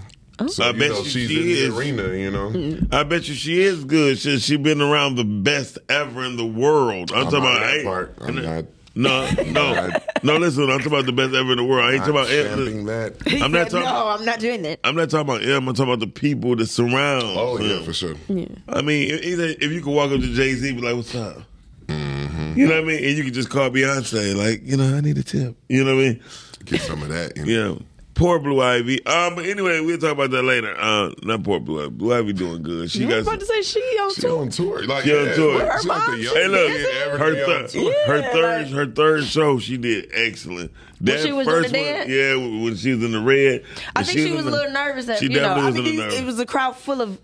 So 0.50 0.64
I 0.64 0.68
you 0.68 0.74
bet 0.80 0.90
know, 0.92 1.04
she- 1.04 1.10
she's 1.28 1.30
she 1.30 1.42
in 1.42 1.48
is. 1.70 1.74
the 1.74 1.80
arena. 1.80 2.14
You 2.16 2.30
know, 2.32 2.80
I 2.92 3.04
bet 3.04 3.28
you 3.28 3.34
she 3.34 3.60
is 3.62 3.84
good. 3.84 4.20
She 4.20 4.38
she 4.40 4.56
been 4.58 4.82
around 4.82 5.16
the 5.16 5.24
best 5.24 5.80
ever 5.90 6.24
in 6.24 6.38
the 6.38 6.46
world. 6.46 7.12
I'm, 7.12 7.20
I'm 7.20 7.24
talking 7.26 7.40
about 7.40 7.60
that 7.60 7.80
I- 7.80 7.84
part. 7.84 8.16
I'm 8.22 8.36
not. 8.36 8.66
No, 8.96 9.30
no, 9.52 9.90
no. 10.24 10.38
Listen, 10.38 10.64
I'm 10.72 10.80
talking 10.80 10.88
about 10.88 11.06
the 11.06 11.12
best 11.12 11.32
ever 11.36 11.52
in 11.52 11.58
the 11.58 11.64
world. 11.64 11.86
I 11.86 11.94
ain't 11.94 12.02
I'm 12.02 12.14
talking 12.14 12.16
about. 12.16 12.28
stamping 12.30 12.86
that. 12.86 13.42
I'm 13.44 13.52
not 13.52 13.70
talking- 13.70 13.86
No, 13.86 14.08
I'm 14.08 14.26
not 14.26 14.40
doing 14.40 14.64
that. 14.64 14.80
I'm 14.84 14.96
not 14.96 15.12
talking 15.12 15.30
about 15.30 15.44
him. 15.44 15.68
I'm 15.68 15.76
talking 15.76 15.94
about 15.94 16.00
the 16.00 16.12
people 16.12 16.56
that 16.56 16.66
surround. 16.66 17.24
Oh 17.38 17.60
yeah, 17.60 17.84
for 17.84 17.94
sure. 17.94 18.16
Yeah. 18.28 18.46
I 18.68 18.82
mean, 18.82 19.12
if- 19.12 19.24
either 19.24 19.46
if 19.50 19.72
you 19.72 19.82
could 19.82 19.94
walk 19.94 20.12
up 20.12 20.20
to 20.20 20.34
Jay 20.34 20.54
Z, 20.56 20.72
be 20.74 20.82
like, 20.82 20.96
"What's 20.96 21.14
up?" 21.14 21.44
Mm-hmm. 21.88 22.60
You 22.60 22.68
know 22.68 22.76
what 22.76 22.84
I 22.84 22.88
mean? 22.88 23.04
And 23.06 23.18
you 23.18 23.24
could 23.24 23.34
just 23.36 23.50
call 23.50 23.70
Beyonce, 23.70 24.36
like, 24.36 24.62
you 24.64 24.78
know, 24.78 24.96
I 24.98 25.02
need 25.02 25.18
a 25.18 25.24
tip. 25.24 25.56
You 25.70 25.84
know 25.84 25.96
what 25.96 26.02
I 26.04 26.08
mean? 26.10 26.24
Get 26.68 26.82
some 26.82 27.02
of 27.02 27.10
that. 27.10 27.36
You 27.38 27.46
know? 27.46 27.74
Yeah. 27.74 27.80
Poor 28.14 28.40
Blue 28.40 28.60
Ivy. 28.62 29.06
Um, 29.06 29.36
but 29.36 29.46
anyway, 29.46 29.80
we'll 29.80 30.00
talk 30.00 30.14
about 30.14 30.32
that 30.32 30.42
later. 30.42 30.76
Uh, 30.76 31.12
not 31.22 31.44
poor 31.44 31.60
Blue 31.60 31.82
Ivy. 31.84 31.90
Blue 31.92 32.14
Ivy 32.18 32.34
doing 32.34 32.64
good. 32.64 32.90
She 32.90 33.02
You 33.02 33.08
was 33.08 33.26
got. 33.26 33.36
about 33.36 33.40
to 33.42 33.46
say 33.46 33.62
she 33.62 33.80
on 33.80 34.14
She 34.16 34.22
tour. 34.22 34.42
on 34.42 34.50
tour. 34.50 34.84
Like 34.88 35.04
She 35.04 35.16
on 35.16 35.26
yeah, 35.28 35.34
tour. 35.36 35.60
like, 35.60 35.68
Her 35.72 35.82
she 35.82 35.88
like 35.88 36.08
mom, 36.08 36.18
the 36.20 36.24
Hey, 36.30 36.48
look, 36.48 37.20
her 37.20 37.30
to 37.30 37.36
be 37.36 37.42
on 37.54 37.68
third, 37.68 38.08
her 38.08 38.18
Yeah, 38.20 38.32
third, 38.32 38.64
like- 38.66 38.74
her 38.74 38.86
third 38.88 39.24
show, 39.26 39.60
she 39.60 39.78
did 39.78 40.10
excellent. 40.14 40.72
That 41.02 41.20
she 41.22 41.32
was 41.32 41.46
doing 41.46 41.58
first 41.62 41.74
the 41.74 41.78
one, 41.80 41.88
dance? 41.88 42.10
yeah, 42.10 42.36
when 42.64 42.76
she 42.76 42.94
was 42.96 43.04
in 43.04 43.12
the 43.12 43.20
red. 43.22 43.64
I 43.96 44.02
think 44.02 44.18
she 44.18 44.32
was 44.32 44.34
in 44.34 44.40
a 44.40 44.42
the- 44.42 44.52
little 44.52 44.72
nervous. 44.74 45.06
That, 45.06 45.20
She 45.20 45.26
you 45.26 45.30
know, 45.30 45.40
definitely 45.42 45.62
I 45.62 45.66
was 45.68 45.76
a 45.76 45.82
little 45.84 46.00
nervous. 46.00 46.20
it 46.20 46.26
was 46.26 46.40
a 46.40 46.46
crowd 46.48 46.76
full 46.76 47.02
of 47.02 47.20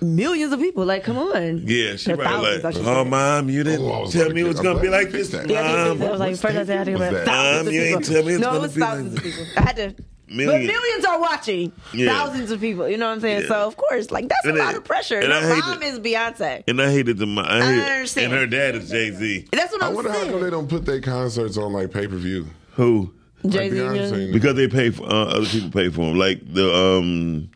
millions 0.00 0.52
of 0.52 0.60
people. 0.60 0.84
Like, 0.84 1.04
come 1.04 1.18
on. 1.18 1.62
Yeah, 1.66 1.96
she 1.96 2.12
Or 2.12 2.16
probably 2.16 2.58
thousands, 2.60 2.86
like, 2.86 2.96
oh, 2.96 3.04
mom, 3.04 3.48
you 3.50 3.64
didn't 3.64 3.84
Oh, 3.86 4.04
I 4.04 4.10
tell 4.10 4.22
about 4.22 4.34
me 4.34 4.40
it 4.42 4.44
was 4.44 4.56
get- 4.56 4.62
gonna 4.64 4.80
be 4.80 4.88
like 4.88 5.10
this. 5.10 5.30
fixed. 5.30 5.48
Yeah, 5.50 5.60
I 5.60 5.72
Mom, 5.76 5.86
think 5.88 6.00
that 6.00 6.10
was 6.12 6.20
like 6.20 6.30
What's 6.30 6.40
first 6.42 6.54
I 6.54 6.58
had 6.58 6.66
to 6.66 6.72
that? 6.74 6.86
go 6.86 6.92
Was 6.92 7.00
that- 7.00 7.26
thousands 7.26 7.68
Um, 7.68 7.74
you 7.74 7.80
ain't 7.82 7.98
people. 8.00 8.14
tell 8.14 8.24
me 8.24 8.32
it's 8.34 8.40
no, 8.40 8.46
gonna 8.46 8.58
it 8.58 8.62
was 8.62 8.74
be 8.74 8.80
like 8.80 8.90
thousands 8.90 9.14
that. 9.14 9.18
of 9.18 9.24
people. 9.24 9.44
I 9.56 9.60
had 9.62 9.76
to. 9.76 9.94
Million. 10.30 10.66
But 10.66 10.72
millions 10.74 11.04
are 11.06 11.20
watching. 11.20 11.72
Yeah. 11.94 12.12
Thousands 12.12 12.50
of 12.50 12.60
people. 12.60 12.86
You 12.86 12.98
know 12.98 13.06
what 13.06 13.14
I'm 13.14 13.20
saying? 13.20 13.42
Yeah. 13.42 13.48
So 13.48 13.66
of 13.66 13.76
course, 13.78 14.10
like 14.10 14.28
that's 14.28 14.44
And 14.44 14.58
a 14.58 14.60
it- 14.60 14.64
lot 14.64 14.74
of 14.74 14.84
pressure. 14.84 15.18
and 15.20 15.32
Her 15.32 15.38
I 15.38 15.54
hate 15.54 15.60
mom 15.64 15.82
is 15.82 15.98
Beyonce. 16.00 16.64
and 16.68 16.82
I 16.82 16.90
hated 16.90 17.16
the. 17.16 17.24
mo- 17.26 17.44
I, 17.46 17.60
hate, 17.64 17.80
understand. 17.82 18.32
And 18.32 18.40
her 18.40 18.46
dad 18.46 18.74
is 18.74 18.90
Jay 18.90 19.10
Z. 19.10 19.46
That's 19.52 19.72
what 19.72 19.82
I'm 19.82 19.88
I'm 19.88 19.94
wonder 19.94 20.12
how 20.12 20.24
come 20.26 20.40
they 20.42 20.50
don't 20.50 20.68
put 20.68 20.84
their 20.84 21.00
concerts 21.00 21.56
on 21.56 21.72
like 21.72 21.90
pay 21.92 22.06
per 22.06 22.16
view. 22.16 22.46
Who? 22.74 23.10
Jay 23.48 23.70
Z. 23.70 23.76
Beyonce. 23.76 24.30
Because 24.32 24.54
they 24.56 24.68
pay 24.68 24.90
for 24.90 25.04
uh, 25.04 25.24
other 25.28 25.46
people 25.46 25.70
pay 25.70 25.88
for 25.88 26.04
them. 26.04 26.18
Like 26.18 26.40
the 26.52 26.74
um 26.74 27.48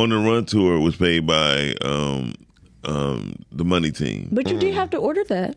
on 0.00 0.10
the 0.10 0.16
run 0.18 0.44
tour 0.44 0.80
was 0.80 0.96
paid 0.96 1.26
by 1.26 1.74
um 1.82 2.34
um 2.84 3.34
the 3.52 3.64
money 3.64 3.90
team. 3.90 4.28
But 4.32 4.48
you 4.48 4.58
did 4.58 4.74
have 4.74 4.90
to 4.90 4.96
order 4.98 5.22
that. 5.24 5.56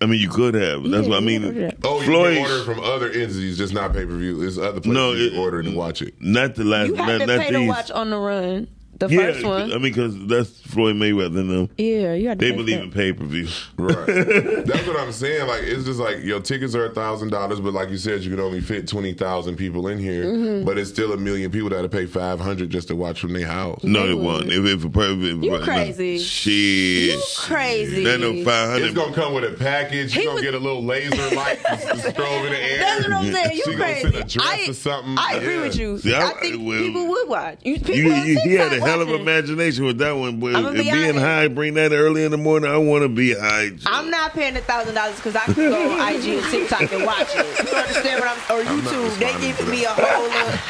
I 0.00 0.06
mean, 0.06 0.20
you 0.20 0.28
could 0.28 0.54
have. 0.54 0.82
That's 0.82 1.04
Yeah, 1.06 1.10
what 1.10 1.16
I 1.16 1.20
you 1.20 1.40
mean. 1.40 1.56
it. 1.56 1.78
Oh, 1.84 2.00
you 2.00 2.06
Floyd. 2.06 2.34
can 2.36 2.42
order 2.50 2.64
from 2.64 2.80
other 2.80 3.06
entities, 3.06 3.56
just 3.56 3.72
not 3.72 3.92
pay 3.92 4.04
per 4.04 4.16
view. 4.16 4.42
It's 4.42 4.58
other 4.58 4.80
places 4.80 4.92
No, 4.92 5.12
you 5.12 5.26
it- 5.26 5.30
can 5.30 5.38
order 5.38 5.62
to 5.62 5.70
watch 5.70 6.02
it. 6.02 6.14
Not 6.20 6.56
the 6.56 6.64
last. 6.64 6.88
You 6.88 6.96
not, 6.96 7.08
have 7.08 7.20
to 7.20 7.26
not 7.26 7.40
pay 7.40 7.52
to 7.52 7.58
these. 7.58 7.68
watch 7.68 7.90
on 7.90 8.10
the 8.10 8.18
run. 8.18 8.68
The 8.98 9.08
yeah, 9.08 9.18
first 9.32 9.44
one. 9.44 9.62
I 9.72 9.74
mean, 9.74 9.82
because 9.82 10.26
that's 10.26 10.50
Floyd 10.60 10.96
Mayweather 10.96 11.40
and 11.40 11.50
them. 11.50 11.70
yeah, 11.76 12.14
you 12.14 12.28
had 12.28 12.38
to 12.38 12.44
They 12.44 12.52
believe 12.54 12.76
that. 12.78 12.84
in 12.84 12.90
pay 12.92 13.12
per 13.12 13.24
view. 13.24 13.48
Right. 13.76 14.06
That's 14.06 14.86
what 14.86 14.98
I'm 14.98 15.12
saying. 15.12 15.46
Like 15.48 15.62
it's 15.64 15.84
just 15.84 15.98
like 16.00 16.22
your 16.22 16.40
tickets 16.40 16.74
are 16.74 16.86
a 16.86 16.94
thousand 16.94 17.30
dollars, 17.30 17.60
but 17.60 17.72
like 17.74 17.90
you 17.90 17.98
said, 17.98 18.22
you 18.22 18.30
can 18.30 18.40
only 18.40 18.60
fit 18.60 18.86
twenty 18.88 19.12
thousand 19.12 19.56
people 19.56 19.88
in 19.88 19.98
here. 19.98 20.24
Mm-hmm. 20.24 20.64
But 20.64 20.78
it's 20.78 20.88
still 20.90 21.12
a 21.12 21.16
million 21.16 21.50
people 21.50 21.68
that 21.70 21.76
had 21.76 21.90
to 21.90 21.94
pay 21.96 22.06
five 22.06 22.40
hundred 22.40 22.70
just 22.70 22.88
to 22.88 22.96
watch 22.96 23.20
from 23.20 23.32
their 23.32 23.46
house. 23.46 23.82
No, 23.82 24.06
They 24.06 24.12
it 24.12 24.18
won't. 24.18 24.46
If, 24.52 24.64
if 24.64 24.84
a 24.84 24.88
per- 24.90 25.10
if, 25.12 25.18
You 25.20 25.50
no. 25.50 25.60
crazy. 25.62 26.18
Shit. 26.18 27.14
You 27.14 27.22
crazy. 27.36 28.04
That 28.04 28.20
no 28.20 28.42
five 28.44 28.80
It's 28.82 28.94
gonna 28.94 29.14
come 29.14 29.34
with 29.34 29.44
a 29.44 29.56
package. 29.56 30.12
He 30.14 30.20
You're 30.22 30.26
gonna 30.30 30.34
was- 30.36 30.42
get 30.44 30.54
a 30.54 30.58
little 30.58 30.84
laser 30.84 31.34
light 31.34 31.58
to 31.60 31.66
strobe 31.96 32.46
in 32.46 32.52
the 32.52 32.60
air. 32.62 32.78
That's 32.78 33.04
what 33.08 33.12
I'm 33.12 33.32
saying. 33.32 33.56
You 33.56 33.62
crazy. 33.76 33.76
gonna 33.78 34.00
send 34.00 34.14
a 34.14 34.24
dress 34.24 34.46
I, 34.46 34.70
or 34.70 34.74
something. 34.74 35.16
I 35.18 35.34
agree 35.34 35.54
Yeah. 35.56 35.62
with 35.62 35.76
you. 35.76 35.98
See, 35.98 36.14
I- 36.14 36.28
I 36.28 36.32
think 36.40 36.66
well, 36.66 36.80
people 36.80 37.08
would 37.08 37.28
watch. 37.28 37.58
You, 37.64 37.74
people 37.78 37.94
You, 37.96 38.12
you, 38.14 38.40
he 38.44 38.52
had 38.54 38.68
a 38.68 38.70
TikTok 38.76 38.83
hell 38.84 39.00
of 39.02 39.08
imagination 39.10 39.84
with 39.84 39.98
that 39.98 40.12
one, 40.12 40.38
boy. 40.40 40.54
I'ma 40.54 40.68
If 40.70 40.74
be 40.76 40.82
being 40.84 41.10
honest. 41.10 41.18
high, 41.18 41.48
bring 41.48 41.74
that 41.74 41.92
early 41.92 42.24
in 42.24 42.30
the 42.30 42.36
morning. 42.38 42.70
I 42.70 42.76
want 42.78 43.02
to 43.02 43.08
be 43.08 43.34
high. 43.34 43.70
I'm 43.86 44.10
not 44.10 44.32
paying 44.32 44.56
a 44.56 44.60
thousand 44.60 44.94
dollars 44.94 45.16
because 45.16 45.36
I 45.36 45.44
can 45.46 45.54
go 45.54 45.90
on 45.92 46.00
IG 46.14 46.24
and 46.26 46.44
TikTok 46.50 46.92
and 46.92 47.04
watch 47.04 47.28
it. 47.34 47.64
You 47.70 47.76
understand 47.76 48.20
what 48.20 48.28
I'm? 48.30 48.56
Or 48.56 48.60
I'm 48.68 48.80
YouTube, 48.80 49.18
they 49.18 49.26
responding 49.26 49.50
giving 49.56 49.70
me 49.70 49.84
a 49.84 49.88
whole. 49.90 50.28
Lot. 50.28 50.60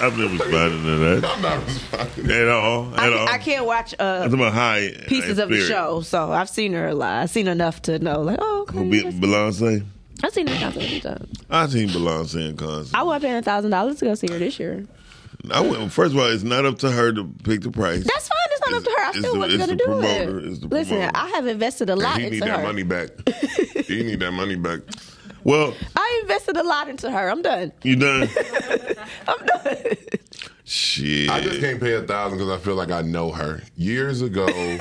I've 0.00 0.16
never 0.18 0.32
responded 0.32 0.82
to 0.82 1.20
that 1.20 1.24
I'm 1.24 1.42
not 1.42 1.64
responding. 1.64 2.30
at 2.30 2.48
all. 2.48 2.94
At 2.94 3.00
I, 3.12 3.18
all. 3.18 3.28
I 3.28 3.38
can't 3.38 3.66
watch 3.66 3.94
uh, 3.98 4.02
I'm 4.24 4.30
talking 4.30 4.40
about 4.40 4.52
high 4.54 4.90
pieces 5.06 5.36
high 5.36 5.42
of 5.44 5.48
the 5.50 5.60
show, 5.60 6.00
so 6.00 6.32
I've 6.32 6.48
seen 6.48 6.72
her 6.72 6.88
a 6.88 6.94
lot. 6.94 7.22
I've 7.22 7.30
seen 7.30 7.46
enough 7.48 7.82
to 7.82 7.98
know, 7.98 8.22
like, 8.22 8.38
oh, 8.40 8.62
okay. 8.68 8.88
Be 8.88 9.02
Beyonce? 9.02 9.84
I've 10.22 10.32
seen 10.32 10.46
her 10.46 10.58
concert 10.58 10.82
a 10.82 10.86
few 10.86 11.00
times. 11.00 11.38
I've 11.50 11.70
seen 11.72 11.88
Beyonce 11.88 12.48
in 12.50 12.56
concert. 12.56 12.96
I 12.96 13.02
wasn't 13.02 13.24
paying 13.24 13.36
a 13.36 13.42
thousand 13.42 13.70
dollars 13.72 13.96
to 13.98 14.06
go 14.06 14.14
see 14.14 14.28
her 14.32 14.38
this 14.38 14.58
year. 14.58 14.86
I 15.52 15.60
went, 15.60 15.92
first 15.92 16.14
of 16.14 16.18
all, 16.20 16.26
it's 16.28 16.42
not 16.42 16.64
up 16.64 16.78
to 16.80 16.90
her 16.90 17.12
to 17.12 17.24
pick 17.44 17.62
the 17.62 17.70
price. 17.70 18.04
That's 18.04 18.28
fine. 18.28 18.38
It's 18.50 18.60
not 18.70 18.74
up 18.78 18.84
to 18.84 18.90
her. 18.90 19.02
I 19.04 19.12
still 19.12 19.38
wasn't 19.38 19.60
gonna 19.60 19.76
do 19.76 19.84
promoter. 19.84 20.38
it. 20.38 20.44
It's 20.46 20.58
the 20.60 20.66
Listen, 20.68 20.96
promoter. 20.96 21.12
I 21.16 21.28
have 21.30 21.46
invested 21.46 21.90
a 21.90 21.96
lot 21.96 22.20
into 22.20 22.24
her. 22.24 22.30
he 22.30 22.36
into 22.36 22.46
need 22.46 22.50
that 22.50 22.60
her. 22.60 22.66
money 22.66 22.82
back. 22.82 23.10
he 23.86 24.02
need 24.02 24.20
that 24.20 24.32
money 24.32 24.56
back. 24.56 24.80
Well, 25.44 25.74
I 25.96 26.20
invested 26.22 26.56
a 26.56 26.62
lot 26.62 26.88
into 26.88 27.10
her. 27.10 27.28
I'm 27.30 27.42
done. 27.42 27.72
you 27.82 27.96
done? 27.96 28.28
I'm 29.28 29.46
done. 29.46 29.76
Shit. 30.64 31.28
I 31.30 31.40
just 31.40 31.60
can't 31.60 31.80
pay 31.80 31.92
a 31.92 32.02
thousand 32.02 32.38
because 32.38 32.50
I 32.50 32.62
feel 32.62 32.74
like 32.74 32.90
I 32.90 33.02
know 33.02 33.30
her. 33.32 33.62
Years 33.76 34.22
ago, 34.22 34.46
a 34.48 34.78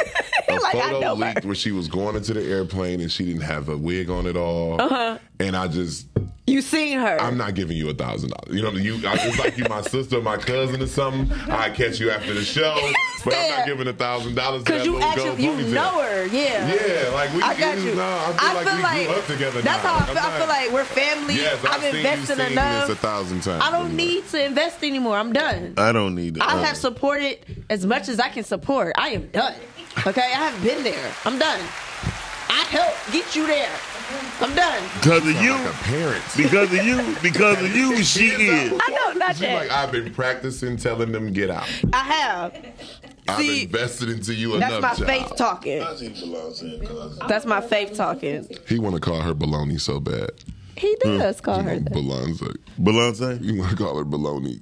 Like, 0.55 0.71
photo 0.73 0.99
know 0.99 1.15
her. 1.15 1.25
leaked 1.33 1.45
where 1.45 1.55
she 1.55 1.71
was 1.71 1.87
going 1.87 2.15
into 2.15 2.33
the 2.33 2.41
airplane 2.43 3.01
and 3.01 3.11
she 3.11 3.25
didn't 3.25 3.41
have 3.41 3.67
a 3.69 3.77
wig 3.77 4.09
on 4.09 4.25
at 4.27 4.37
all. 4.37 4.81
Uh-huh. 4.81 5.17
And 5.39 5.57
I 5.57 5.67
just, 5.67 6.07
You 6.47 6.61
seen 6.61 6.99
her? 6.99 7.19
I'm 7.19 7.37
not 7.37 7.53
giving 7.55 7.75
you 7.75 7.89
a 7.89 7.93
thousand 7.93 8.29
dollars. 8.29 8.55
You 8.55 8.61
know, 8.63 8.71
you 8.71 8.95
I, 9.07 9.15
it's 9.19 9.39
like 9.39 9.57
you 9.57 9.65
my 9.67 9.81
sister, 9.95 10.21
my 10.21 10.37
cousin, 10.37 10.81
or 10.81 10.87
something. 10.87 11.29
I 11.51 11.69
catch 11.69 11.99
you 11.99 12.11
after 12.11 12.33
the 12.33 12.43
show, 12.45 12.77
but 13.25 13.33
I'm 13.35 13.49
not 13.57 13.65
giving 13.65 13.87
a 13.87 13.93
thousand 13.93 14.35
dollars 14.35 14.63
to 14.63 14.71
Because 14.71 14.85
you 14.85 15.01
actually 15.01 15.43
you 15.43 15.73
know 15.73 16.01
her, 16.01 16.27
yeah. 16.27 16.73
Yeah, 16.73 17.09
like 17.13 17.33
we. 17.33 17.41
I 17.41 17.59
got 17.59 17.77
you. 17.79 17.95
now- 17.95 18.33
I 18.39 18.63
feel 18.63 18.81
like 18.83 18.97
we 18.99 19.05
grew 19.05 19.15
up 19.15 19.25
together. 19.25 19.61
That's 19.61 19.83
now. 19.83 19.89
how 19.89 19.95
I 19.95 19.99
Like, 19.99 20.07
feel. 20.07 20.17
I'm 20.23 20.31
I 20.33 20.37
feel 20.37 20.47
like 20.47 20.71
we're 20.71 20.85
family. 20.85 21.35
Yes, 21.35 21.65
I've 21.65 21.71
I've 21.71 21.81
seen 21.81 21.95
invested 21.95 22.39
enough. 22.51 22.87
this 22.87 22.97
a 22.97 22.99
thousand 23.01 23.41
times. 23.41 23.63
I 23.65 23.71
don't 23.71 23.95
need 23.97 24.25
to 24.29 24.45
invest 24.45 24.83
anymore. 24.83 25.17
I'm 25.17 25.33
done. 25.33 25.72
I 25.77 25.91
don't 25.91 26.15
need 26.15 26.37
it. 26.37 26.43
I 26.43 26.51
have 26.51 26.63
uh-uh. 26.63 26.73
supported 26.73 27.65
as 27.69 27.85
much 27.85 28.09
as 28.09 28.19
I 28.19 28.29
can 28.29 28.43
support. 28.43 28.93
I 28.97 29.09
am 29.09 29.27
done. 29.27 29.55
Okay, 30.05 30.21
I 30.21 30.49
have 30.49 30.63
been 30.63 30.83
there. 30.83 31.11
I'm 31.25 31.37
done. 31.37 31.59
I 32.49 32.65
helped 32.69 33.11
get 33.11 33.35
you 33.35 33.47
there. 33.47 33.71
I'm 34.41 34.53
done. 34.55 34.83
because 34.99 35.27
of 35.27 35.41
you. 35.41 35.53
like 35.53 35.65
a 35.65 35.77
parent. 35.83 36.23
Because 36.35 36.73
of 36.73 36.85
you. 36.85 37.15
Because 37.21 37.61
of 37.63 37.75
you. 37.75 37.97
She 38.03 38.27
is. 38.27 38.73
I 38.79 38.91
know 38.91 39.13
not 39.17 39.31
She's 39.31 39.41
that. 39.41 39.55
like, 39.55 39.71
I've 39.71 39.91
been 39.91 40.13
practicing 40.13 40.77
telling 40.77 41.11
them 41.11 41.31
get 41.31 41.49
out. 41.49 41.67
I 41.93 41.97
have. 41.97 42.65
I've 43.27 43.37
See, 43.39 43.63
invested 43.63 44.09
into 44.09 44.33
you 44.33 44.59
That's 44.59 44.71
enough. 44.71 44.81
That's 44.81 44.99
my 44.99 45.05
child. 45.07 45.27
faith 45.29 45.37
talking. 45.37 45.81
I 45.81 45.95
seen 45.95 46.11
Beyonce 46.11 46.81
in 46.81 46.87
concert. 46.87 47.27
That's 47.27 47.45
my 47.45 47.61
faith 47.61 47.93
talking. 47.95 48.47
He 48.67 48.79
want 48.79 48.95
to 48.95 49.01
call 49.01 49.21
her 49.21 49.33
baloney 49.33 49.79
so 49.79 49.99
bad. 49.99 50.31
He 50.75 50.95
does 50.99 51.39
hmm? 51.39 51.45
call 51.45 51.61
her 51.61 51.79
that. 51.79 51.93
Balonza. 51.93 52.55
Beyonce. 52.79 53.41
You 53.41 53.59
want 53.59 53.71
to 53.71 53.77
call 53.77 53.97
her 53.97 54.05
baloney? 54.05 54.61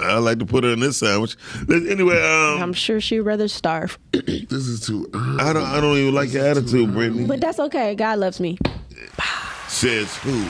I 0.00 0.18
like 0.18 0.38
to 0.40 0.46
put 0.46 0.64
her 0.64 0.70
in 0.72 0.80
this 0.80 0.98
sandwich. 0.98 1.36
Anyway, 1.70 2.16
um, 2.20 2.60
I'm 2.62 2.72
sure 2.72 3.00
she'd 3.00 3.20
rather 3.20 3.46
starve. 3.48 3.98
This 4.12 4.66
is 4.66 4.84
too 4.86 5.08
early. 5.14 5.40
I 5.40 5.52
don't. 5.52 5.62
I 5.64 5.80
don't 5.80 5.96
even 5.96 6.14
like 6.14 6.32
your 6.32 6.44
attitude, 6.46 6.92
Brittany. 6.92 7.26
But 7.26 7.40
that's 7.40 7.58
okay. 7.60 7.94
God 7.94 8.18
loves 8.18 8.40
me. 8.40 8.58
Says 9.68 10.14
who? 10.18 10.42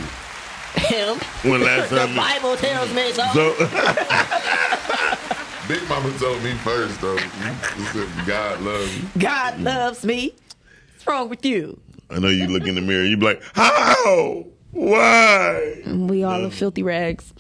Him. 0.81 1.19
When 1.51 1.63
last 1.63 1.91
The 1.91 1.97
time? 1.97 2.11
you- 2.11 2.17
Bible 2.17 2.57
tells 2.57 2.93
me 2.95 3.13
so. 3.13 3.25
So 3.35 3.55
Big 5.69 5.83
Mama 5.89 6.17
told 6.19 6.43
me 6.45 6.53
first 6.63 7.01
though. 7.01 7.17
She 7.19 7.83
said, 7.93 8.09
God 8.27 8.61
loves 8.63 9.03
me. 9.03 9.09
God 9.19 9.61
loves 9.61 10.05
me. 10.05 10.33
What's 10.95 11.07
wrong 11.07 11.29
with 11.29 11.45
you? 11.45 11.79
I 12.09 12.21
know 12.21 12.29
you 12.29 12.47
look 12.47 12.67
in 12.69 12.77
the 12.77 12.81
mirror. 12.81 13.05
You 13.05 13.17
be 13.17 13.27
like, 13.27 13.43
how? 13.55 14.45
Why? 14.71 15.83
We 15.87 16.23
all 16.23 16.47
are 16.47 16.51
filthy 16.51 16.85
rags. 16.85 17.33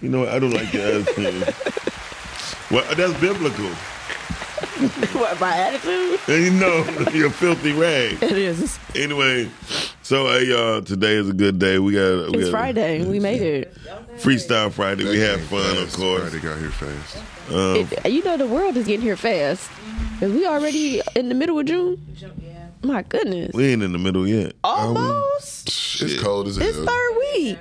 You 0.00 0.08
know, 0.08 0.20
what? 0.20 0.28
I 0.30 0.38
don't 0.38 0.50
like 0.52 0.72
your 0.72 0.82
attitude. 0.82 1.54
well, 2.70 2.94
that's 2.94 3.20
biblical. 3.20 3.68
what, 5.18 5.38
my 5.40 5.56
attitude? 5.56 6.20
You 6.28 6.50
know, 6.52 6.84
you're 7.12 7.28
a 7.28 7.30
filthy 7.30 7.72
rag. 7.72 8.22
It 8.22 8.32
is. 8.32 8.78
Anyway, 8.94 9.48
so 10.02 10.26
hey 10.26 10.46
y'all, 10.46 10.82
today 10.82 11.14
is 11.14 11.28
a 11.28 11.32
good 11.32 11.58
day. 11.58 11.78
We 11.78 11.94
got 11.94 12.30
we 12.30 12.38
It's 12.38 12.44
got 12.46 12.50
Friday. 12.50 13.04
We 13.04 13.20
made 13.20 13.42
it. 13.42 13.74
Freestyle 14.16 14.72
Friday. 14.72 15.04
We 15.04 15.18
had 15.18 15.40
fun, 15.40 15.76
of 15.78 15.92
course. 15.92 16.22
Friday 16.30 16.40
got 16.40 16.58
here 16.58 16.70
fast. 16.70 17.16
Um, 17.50 17.88
it- 18.04 18.10
You 18.10 18.22
know 18.24 18.36
the 18.36 18.46
world 18.46 18.76
is 18.76 18.86
getting 18.86 19.02
here 19.02 19.16
fast. 19.16 19.70
Is 20.20 20.32
we 20.32 20.46
already 20.46 21.00
in 21.16 21.28
the 21.28 21.34
middle 21.34 21.58
of 21.58 21.66
June? 21.66 22.04
My 22.82 23.02
goodness. 23.02 23.52
We 23.54 23.72
ain't 23.72 23.82
in 23.82 23.92
the 23.92 23.98
middle 23.98 24.26
yet. 24.26 24.54
Almost. 24.64 25.68
It's 26.02 26.20
cold 26.22 26.48
as 26.48 26.56
hell. 26.56 26.66
It's 26.68 26.78
third 26.78 27.16
week. 27.34 27.58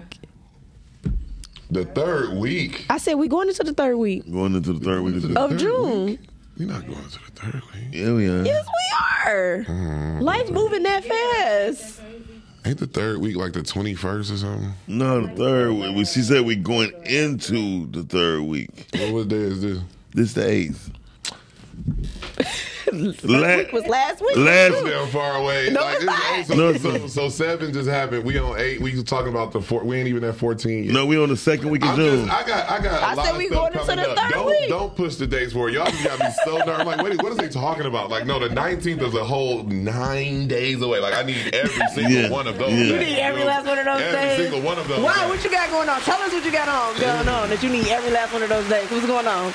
The 1.71 1.85
third 1.85 2.37
week. 2.37 2.85
I 2.89 2.97
said 2.97 3.13
we 3.15 3.27
going 3.27 3.47
into 3.49 3.63
the 3.63 3.73
third 3.73 3.97
week 3.97 4.29
Going 4.31 4.55
into 4.55 4.73
the 4.73 4.79
third 4.83 5.01
week 5.03 5.15
of 5.23 5.37
of 5.37 5.57
June. 5.57 6.17
We're 6.57 6.67
not 6.67 6.85
going 6.87 6.97
to 6.97 7.19
the 7.19 7.31
third 7.35 7.61
week. 7.73 7.83
Yeah, 7.91 8.13
we 8.13 8.27
are. 8.27 8.43
Yes, 8.43 8.65
we 8.65 9.31
are. 9.31 9.63
Mm. 9.65 10.21
Life's 10.21 10.49
moving 10.51 10.83
that 10.83 11.05
fast. 11.05 12.01
Ain't 12.65 12.79
the 12.79 12.87
third 12.87 13.19
week 13.19 13.35
like 13.37 13.53
the 13.53 13.61
21st 13.61 14.03
or 14.33 14.37
something? 14.37 14.73
No, 14.87 15.21
the 15.27 15.35
third 15.35 15.71
week. 15.73 15.95
We- 15.95 16.05
She 16.05 16.21
said 16.21 16.43
we 16.45 16.55
going 16.57 16.91
into 17.05 17.85
the 17.91 18.03
third 18.03 18.41
week. 18.41 18.87
What, 18.93 19.13
what 19.13 19.27
day 19.29 19.37
is 19.37 19.61
this? 19.61 19.79
This 20.13 20.33
the 20.33 20.47
eighth. 20.49 20.91
Week 22.93 23.71
was 23.71 23.85
last 23.87 24.21
week. 24.21 24.37
last 24.37 24.71
Damn 24.83 25.07
far 25.09 25.35
away. 25.37 25.69
No, 25.71 25.81
like, 25.81 25.97
it's 25.97 26.05
not. 26.05 26.45
so, 26.47 26.53
No, 26.55 26.73
so, 26.73 27.07
so 27.07 27.29
seven 27.29 27.71
just 27.73 27.89
happened. 27.89 28.23
We 28.23 28.37
on 28.39 28.59
eight. 28.59 28.81
We 28.81 29.01
talking 29.03 29.29
about 29.29 29.51
the 29.51 29.61
four. 29.61 29.83
We 29.83 29.97
ain't 29.97 30.07
even 30.07 30.23
at 30.23 30.35
fourteen 30.35 30.85
yet. 30.85 30.93
no, 30.93 31.05
we 31.05 31.17
on 31.17 31.29
the 31.29 31.37
second 31.37 31.69
week 31.69 31.83
of 31.83 31.89
I'm 31.89 31.95
June. 31.95 32.25
just, 32.27 32.37
I 32.43 32.47
got, 32.47 32.69
I 32.69 32.81
got. 32.83 33.01
a 33.01 33.05
I 33.05 33.13
lot 33.13 33.25
said 33.25 33.31
of 33.33 33.37
we 33.37 33.47
stuff 33.47 33.57
going 33.59 33.73
into 33.73 33.85
coming 33.85 34.03
the 34.03 34.09
up. 34.11 34.17
third 34.19 34.31
don't, 34.31 34.45
week. 34.47 34.69
Don't 34.69 34.95
push 34.95 35.15
the 35.15 35.27
dates 35.27 35.53
for 35.53 35.69
it. 35.69 35.73
Y'all 35.73 35.85
just 35.89 36.03
got 36.03 36.19
me 36.19 36.25
so 36.45 36.57
nervous. 36.65 36.79
I'm 36.79 36.85
like, 36.87 37.01
wait, 37.03 37.21
what 37.21 37.31
are 37.31 37.35
they 37.35 37.49
talking 37.49 37.85
about? 37.85 38.09
Like, 38.09 38.25
no, 38.25 38.39
the 38.39 38.49
19th 38.49 39.01
is 39.01 39.13
a 39.15 39.23
whole 39.23 39.63
nine 39.63 40.47
days 40.47 40.81
away. 40.81 40.99
Like, 40.99 41.13
I 41.15 41.23
need 41.23 41.53
every 41.53 41.87
single 41.93 42.11
Yeah. 42.11 42.29
one 42.29 42.47
of 42.47 42.57
those. 42.57 42.71
You. 42.71 42.85
You 42.85 42.97
need 42.99 43.19
every 43.19 43.43
last 43.43 43.65
one 43.67 43.77
of 43.77 43.85
those 43.85 44.01
every 44.01 44.19
days. 44.19 44.37
single 44.51 44.61
one 44.61 44.79
of 44.79 44.87
those. 44.87 44.99
Why? 45.03 45.15
days. 45.19 45.29
What 45.29 45.43
you 45.43 45.51
got 45.51 45.69
going 45.69 45.89
on? 45.89 46.01
Tell 46.01 46.19
us 46.21 46.31
what 46.31 46.43
you 46.45 46.51
got 46.51 46.67
on 46.67 46.99
going 46.99 47.27
on 47.27 47.49
that 47.49 47.61
you 47.63 47.69
need 47.69 47.87
every 47.87 48.11
last 48.11 48.33
one 48.33 48.43
of 48.43 48.49
those 48.49 48.67
days. 48.69 48.89
What's 48.89 49.05
going 49.05 49.27
on? 49.27 49.53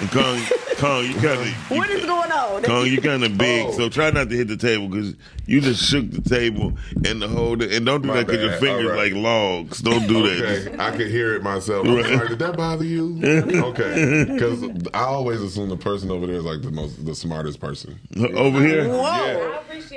And 0.00 0.10
Kong, 0.12 0.40
Kong, 0.76 1.04
you 1.06 1.14
kind 1.14 1.40
of. 1.40 1.70
What 1.70 1.90
is 1.90 2.04
going 2.06 2.30
on? 2.30 2.62
Kong, 2.62 2.86
you 2.86 3.00
kind 3.00 3.24
of 3.24 3.36
big, 3.36 3.66
Oh. 3.66 3.72
so 3.72 3.88
try 3.88 4.10
not 4.10 4.30
to 4.30 4.36
hit 4.36 4.46
the 4.48 4.56
table 4.56 4.86
because 4.88 5.14
you 5.46 5.60
just 5.60 5.82
shook 5.84 6.08
the 6.10 6.20
table 6.20 6.72
and 7.04 7.20
the 7.20 7.26
whole. 7.26 7.60
And 7.60 7.84
don't 7.84 8.02
do 8.02 8.08
My 8.08 8.18
that 8.18 8.26
because 8.28 8.42
your 8.42 8.52
fingers 8.60 8.84
All 8.90 8.96
right. 8.96 9.12
like 9.12 9.20
logs. 9.20 9.78
Don't 9.80 10.06
do 10.06 10.22
that. 10.28 10.68
Okay, 10.68 10.76
I 10.78 10.90
could 10.92 11.08
hear 11.08 11.34
it 11.34 11.42
myself. 11.42 11.86
Right. 11.86 12.04
sorry, 12.06 12.28
did 12.28 12.38
that 12.38 12.56
bother 12.56 12.84
you? 12.84 13.18
Okay, 13.68 14.24
because 14.32 14.62
I 14.94 15.00
always 15.04 15.40
assume 15.40 15.68
the 15.68 15.76
person 15.76 16.10
over 16.10 16.26
there 16.26 16.36
is 16.36 16.44
like 16.44 16.62
the 16.62 16.70
most, 16.70 17.04
the 17.04 17.14
smartest 17.14 17.58
person. 17.60 17.98
Uh, 18.16 18.28
over 18.28 18.60
here, 18.60 18.88
Whoa. 18.88 19.00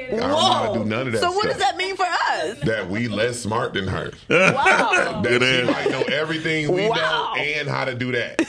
Yeah. 0.04 0.18
I 0.18 0.18
don't 0.18 0.20
know 0.20 0.38
how 0.52 0.74
to 0.74 0.80
do 0.80 0.86
none 0.86 1.08
of 1.08 1.14
that. 1.14 1.22
So 1.22 1.32
what 1.32 1.46
does 1.46 1.58
that 1.58 1.78
mean 1.78 1.96
for 1.96 2.06
us? 2.06 2.60
That 2.62 2.90
we 2.90 3.08
less 3.08 3.40
smart 3.40 3.74
than 3.74 3.88
her. 3.88 4.12
Wow. 4.30 5.22
That 5.22 5.42
she 5.42 5.48
answer. 5.48 5.72
might 5.72 5.90
know 5.92 6.02
everything 6.14 6.72
we 6.72 6.88
Wow. 6.90 7.34
know 7.36 7.42
and 7.42 7.68
how 7.70 7.86
to 7.86 7.94
do 7.96 8.12
that. 8.14 8.40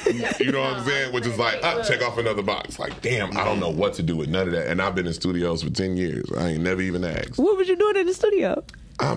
You 0.41 0.53
know 0.53 0.61
what 0.61 0.75
I'm 0.79 0.85
saying? 0.87 1.13
Which 1.13 1.27
is 1.27 1.37
like, 1.43 1.61
ah, 1.63 1.83
check 1.83 2.03
off 2.03 2.19
another 2.19 2.43
box. 2.43 2.79
Like, 2.79 3.01
damn, 3.03 3.37
I 3.37 3.45
don't 3.45 3.61
know 3.61 3.69
what 3.71 3.95
to 3.95 4.03
do 4.03 4.17
with 4.17 4.29
none 4.29 4.47
of 4.49 4.53
that. 4.55 4.69
And 4.69 4.81
I've 4.81 4.95
been 4.95 5.07
in 5.07 5.13
studios 5.13 5.63
for 5.63 5.71
ten 5.71 5.97
years. 5.97 6.25
I 6.37 6.51
ain't 6.51 6.63
never 6.63 6.81
even 6.81 7.05
asked. 7.05 7.39
what 7.39 7.57
was 7.57 7.69
you 7.69 7.77
doing 7.77 7.97
in 7.97 8.07
the 8.07 8.15
studio? 8.15 8.65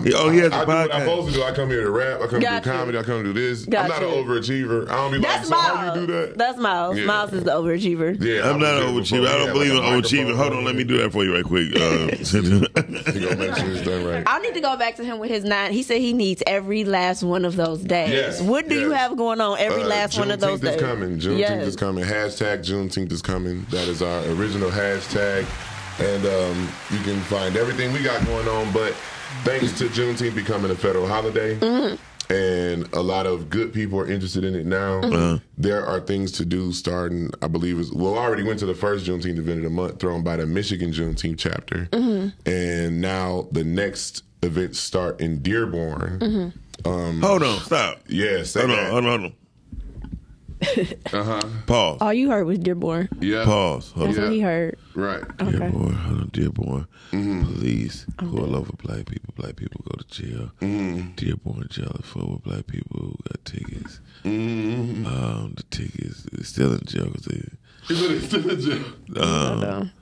He- 0.02 0.14
oh, 0.14 0.28
he 0.30 0.38
has 0.38 0.52
a 0.52 0.56
I 0.56 0.64
do 0.64 0.66
what 0.70 0.92
I'm 0.94 1.00
supposed 1.02 1.28
to 1.28 1.34
do. 1.34 1.42
I 1.44 1.52
come 1.52 1.68
here 1.68 1.82
to 1.82 1.90
rap. 1.90 2.20
I 2.20 2.26
come 2.26 2.40
to 2.40 2.46
do 2.48 2.60
comedy. 2.60 2.98
I 2.98 3.02
come 3.02 3.22
to 3.22 3.32
do 3.32 3.32
this. 3.32 3.64
I'm 3.66 3.70
not 3.72 3.88
Gotcha. 3.88 4.08
an 4.08 4.24
overachiever. 4.24 4.88
I 4.88 4.94
don't 4.96 5.12
be 5.12 5.18
like, 5.18 5.26
That's 5.28 5.48
so 5.48 5.54
how 5.54 5.74
Miles. 5.74 5.96
you 6.00 6.06
do 6.06 6.12
that? 6.12 6.38
That's 6.38 6.58
Miles. 6.58 6.98
Yeah. 6.98 7.04
Miles 7.04 7.32
is 7.32 7.44
the 7.44 7.50
overachiever. 7.52 8.20
Yeah, 8.20 8.48
I'm 8.50 8.56
I 8.56 8.58
not 8.58 8.94
was 8.94 9.12
an 9.12 9.18
overachiever. 9.20 9.28
I 9.28 9.32
don't 9.38 9.46
had, 9.46 9.52
believe 9.52 9.70
in 9.70 9.76
like, 9.78 9.86
overachieving. 10.04 10.34
Hold 10.36 10.52
on, 10.54 10.64
let 10.64 10.74
me 10.74 10.84
do 10.84 10.98
that 10.98 11.12
for 11.12 11.24
you 11.24 11.34
right 11.34 11.44
quick. 11.44 11.76
Uh, 11.76 12.08
He 13.12 13.20
gonna 13.20 13.36
make 13.36 13.56
sure 13.56 13.70
it's 13.70 13.82
done 13.86 14.04
right. 14.04 14.24
I 14.26 14.40
need 14.40 14.54
to 14.54 14.60
go 14.60 14.76
back 14.76 14.96
to 14.96 15.04
him 15.04 15.18
with 15.18 15.30
his 15.30 15.44
nine. 15.44 15.72
He 15.72 15.82
said 15.82 16.00
he 16.00 16.12
needs 16.12 16.42
every 16.46 16.84
last 16.84 17.22
one 17.22 17.44
of 17.44 17.54
those 17.56 17.80
days. 17.82 18.10
Yes, 18.10 18.40
what 18.42 18.68
do 18.68 18.78
you 18.78 18.90
have 18.90 19.16
going 19.16 19.40
on 19.40 19.58
every 19.58 19.82
Uh, 19.82 19.86
last 19.88 20.18
one 20.18 20.30
of 20.30 20.40
those 20.40 20.60
days? 20.60 20.72
Juneteenth 20.72 20.76
is 20.76 20.82
coming. 20.82 21.18
Juneteenth 21.18 21.38
Yes. 21.38 21.66
is 21.68 21.76
coming. 21.76 22.04
Hashtag 22.04 22.58
Juneteenth 22.64 23.12
is 23.12 23.22
coming. 23.22 23.66
That 23.70 23.88
is 23.88 24.02
our 24.02 24.22
original 24.30 24.70
hashtag. 24.70 25.46
And 25.98 26.26
um, 26.26 26.68
you 26.90 26.98
can 27.04 27.20
find 27.22 27.56
everything 27.56 27.92
we 27.92 28.02
got 28.02 28.24
going 28.26 28.46
on. 28.48 28.70
But 28.72 28.94
thanks 29.46 29.78
to 29.78 29.84
Juneteenth 29.86 30.34
becoming 30.34 30.70
a 30.70 30.74
federal 30.74 31.06
holiday, 31.06 31.56
Mm-hmm. 31.56 32.32
and 32.32 32.92
a 32.92 33.00
lot 33.00 33.26
of 33.26 33.48
good 33.48 33.72
people 33.72 33.98
are 34.00 34.10
interested 34.10 34.44
in 34.44 34.54
it 34.56 34.66
now, 34.66 35.00
Uh-huh. 35.00 35.38
there 35.56 35.86
are 35.86 36.00
things 36.00 36.32
to 36.32 36.44
do 36.44 36.72
starting, 36.72 37.30
I 37.42 37.46
believe, 37.48 37.78
is 37.78 37.92
well, 37.92 38.18
I 38.18 38.24
already 38.24 38.42
went 38.42 38.58
to 38.60 38.66
the 38.66 38.74
first 38.74 39.06
Juneteenth 39.06 39.38
event 39.38 39.58
of 39.58 39.64
the 39.64 39.70
month 39.70 40.00
thrown 40.00 40.22
by 40.24 40.36
the 40.36 40.46
Michigan 40.46 40.90
Juneteenth 40.92 41.38
chapter. 41.38 41.88
Mm-hmm. 41.92 42.28
And 42.50 43.00
now 43.00 43.46
the 43.52 43.64
next 43.64 44.24
events 44.42 44.78
start 44.80 45.20
in 45.20 45.40
Dearborn. 45.42 46.18
Mm-hmm. 46.20 46.88
Um, 46.88 47.20
hold 47.22 47.42
on, 47.42 47.58
stop. 47.60 48.00
yeah, 48.08 48.38
Hold 48.44 48.70
hold 48.70 48.70
on, 48.70 49.04
hold 49.04 49.20
on. 49.24 49.32
Uh 51.12 51.22
huh. 51.22 51.42
Pause. 51.66 51.98
All 52.00 52.12
you 52.12 52.30
heard 52.30 52.46
was 52.46 52.58
Dearborn. 52.58 53.08
Yeah. 53.20 53.44
Pause. 53.44 53.92
Hold 53.92 54.08
That's 54.08 54.18
on. 54.18 54.24
what 54.24 54.32
he 54.32 54.40
heard. 54.40 54.78
Right. 54.94 55.22
Okay. 55.40 55.58
Dear 55.58 55.70
boy, 55.70 55.90
hold 55.90 56.20
on, 56.20 56.30
dear. 56.32 56.48
Mm-hmm. 56.48 57.44
Police 57.44 58.06
who 58.20 58.38
all 58.38 58.56
over 58.56 58.72
black 58.72 59.06
people. 59.06 59.34
Black 59.36 59.56
people 59.56 59.82
go 59.84 59.96
to 60.02 60.06
jail. 60.08 60.50
Mm-hmm. 60.60 61.12
Dear 61.16 61.36
boy, 61.36 61.62
jail 61.68 61.94
is 61.98 62.06
full 62.06 62.32
with 62.32 62.42
black 62.42 62.66
people 62.66 62.98
who 63.00 63.16
got 63.28 63.44
tickets. 63.44 64.00
Mm-hmm. 64.24 65.06
Um, 65.06 65.54
the 65.56 65.62
tickets 65.64 66.26
they're 66.32 66.44
still 66.44 66.72
in 66.74 66.84
jail 66.86 67.06
because 67.06 67.26
they. 67.26 67.42
Is 67.94 68.02
it 68.02 68.22
still 68.26 68.50
in 68.50 68.60
jail? 68.60 69.22
Um, 69.22 69.92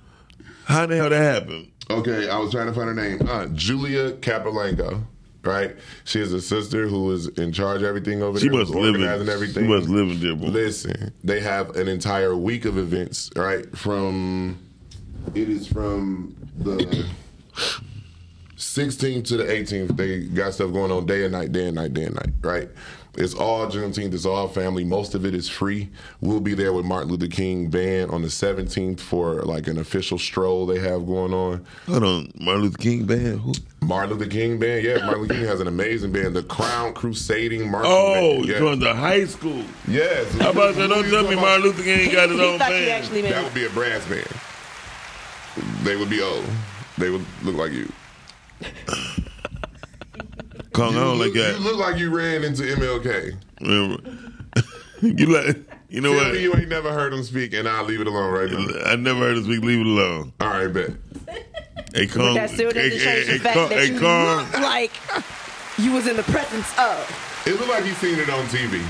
how 0.64 0.86
the 0.86 0.96
hell 0.96 1.10
that 1.10 1.42
happened? 1.42 1.70
Okay, 1.90 2.30
I 2.30 2.38
was 2.38 2.50
trying 2.50 2.66
to 2.66 2.72
find 2.72 2.88
her 2.88 2.94
name. 2.94 3.28
Uh, 3.28 3.46
Julia 3.48 4.12
Capolanco, 4.12 5.04
right? 5.46 5.76
She 6.04 6.18
has 6.20 6.32
a 6.32 6.40
sister 6.40 6.86
who 6.88 7.10
is 7.12 7.28
in 7.28 7.52
charge 7.52 7.82
of 7.82 7.88
everything 7.88 8.22
over 8.22 8.38
there. 8.38 8.40
She 8.40 8.48
there. 8.48 8.58
must 8.60 8.74
was 8.74 8.82
live 8.84 8.94
in. 8.96 9.02
organizing 9.02 9.28
everything. 9.28 9.64
She 9.64 9.68
must 9.68 9.88
live 9.88 10.10
in 10.10 10.20
Dearborn. 10.20 10.52
Listen, 10.52 11.12
they 11.22 11.40
have 11.40 11.76
an 11.76 11.88
entire 11.88 12.34
week 12.36 12.64
of 12.64 12.78
events, 12.78 13.30
right? 13.36 13.64
From 13.76 14.58
it 15.34 15.48
is 15.48 15.66
from 15.66 16.34
the 16.58 17.06
16th 18.56 19.24
to 19.28 19.36
the 19.36 19.44
18th. 19.44 19.96
They 19.96 20.20
got 20.26 20.54
stuff 20.54 20.72
going 20.72 20.90
on 20.90 21.06
day 21.06 21.24
and 21.24 21.32
night, 21.32 21.52
day 21.52 21.66
and 21.66 21.74
night, 21.76 21.94
day 21.94 22.04
and 22.04 22.14
night, 22.14 22.30
right? 22.42 22.68
It's 23.16 23.34
all 23.34 23.66
Juneteenth. 23.66 24.12
It's 24.14 24.24
all 24.26 24.48
family. 24.48 24.84
Most 24.84 25.14
of 25.14 25.24
it 25.24 25.34
is 25.34 25.48
free. 25.48 25.90
We'll 26.20 26.40
be 26.40 26.54
there 26.54 26.72
with 26.72 26.84
Martin 26.84 27.10
Luther 27.10 27.28
King 27.28 27.68
Band 27.70 28.10
on 28.10 28.22
the 28.22 28.28
17th 28.28 29.00
for 29.00 29.42
like 29.42 29.66
an 29.68 29.78
official 29.78 30.18
stroll 30.18 30.66
they 30.66 30.78
have 30.80 31.06
going 31.06 31.32
on. 31.32 31.64
Hold 31.86 32.02
on, 32.04 32.32
Martin 32.40 32.62
Luther 32.64 32.78
King 32.78 33.04
band. 33.06 33.40
Who? 33.40 33.52
Martin 33.82 34.16
Luther 34.16 34.30
King 34.30 34.58
Band, 34.58 34.84
yeah, 34.84 34.96
Martin 35.04 35.22
Luther 35.22 35.34
King 35.34 35.44
has 35.44 35.60
an 35.60 35.68
amazing 35.68 36.10
band, 36.12 36.34
the 36.34 36.42
Crown 36.42 36.94
Crusading 36.94 37.70
Martin. 37.70 37.90
Oh, 37.92 38.14
Band. 38.36 38.44
you're 38.46 38.54
Yeah. 38.56 38.60
going 38.60 38.80
to 38.80 38.94
high 38.94 39.26
school. 39.26 39.62
Yes. 39.86 40.32
How 40.38 40.50
about 40.50 40.74
that? 40.76 40.88
Don't 40.88 41.04
tell 41.10 41.28
me 41.28 41.36
Martin 41.36 41.62
Luther 41.64 41.82
King 41.82 42.10
got 42.12 42.30
his 42.30 42.40
own 42.40 42.58
band. 42.58 42.88
actually. 42.90 43.22
That 43.22 43.44
would 43.44 43.54
be 43.54 43.66
a 43.66 43.70
brass 43.70 44.04
band. 44.06 44.26
They 45.84 45.96
would 45.96 46.10
be 46.10 46.20
old. 46.22 46.44
They 46.98 47.10
would 47.10 47.24
look 47.42 47.56
like 47.56 47.72
you. 47.72 47.92
Kong, 50.74 50.92
You 50.92 50.98
I 50.98 51.04
don't 51.04 51.18
look, 51.18 51.34
like 51.34 51.42
that. 51.42 51.58
You 51.58 51.64
look 51.64 51.76
like 51.78 51.96
you 51.98 52.10
ran 52.14 52.44
into 52.44 52.62
MLK. 52.64 53.36
You 55.02 55.26
like, 55.26 55.56
you 55.90 56.00
know 56.00 56.14
Tell 56.14 56.24
what? 56.24 56.32
me 56.34 56.42
you 56.42 56.54
ain't 56.54 56.68
never 56.68 56.90
heard 56.90 57.12
him 57.12 57.22
speak, 57.24 57.52
and 57.52 57.68
I'll 57.68 57.84
leave 57.84 58.00
it 58.00 58.06
alone 58.06 58.32
right 58.32 58.50
now. 58.50 58.90
I 58.90 58.96
never 58.96 59.18
heard 59.20 59.36
him 59.36 59.44
speak. 59.44 59.60
Leave 59.62 59.80
it 59.80 59.86
alone. 59.86 60.32
All 60.40 60.48
right, 60.48 60.68
bet. 60.72 60.90
Hey, 61.94 62.06
Kong. 62.06 62.32
But 62.32 62.34
that 62.34 62.50
still 62.50 62.70
doesn't 62.70 62.90
hey, 62.90 62.98
change 62.98 63.26
hey, 63.26 63.32
the 63.34 63.38
fact 63.40 63.54
Kong, 63.56 63.68
that 63.68 63.78
hey, 63.80 63.92
you 63.92 64.00
Kong. 64.00 64.36
look 64.38 64.52
like 64.60 64.92
you 65.76 65.92
was 65.92 66.06
in 66.06 66.16
the 66.16 66.22
presence 66.22 66.66
of. 66.78 67.42
It 67.46 67.50
looked 67.58 67.68
like 67.68 67.84
he 67.84 67.90
seen 67.94 68.18
it 68.18 68.30
on 68.30 68.44
TV. 68.46 68.82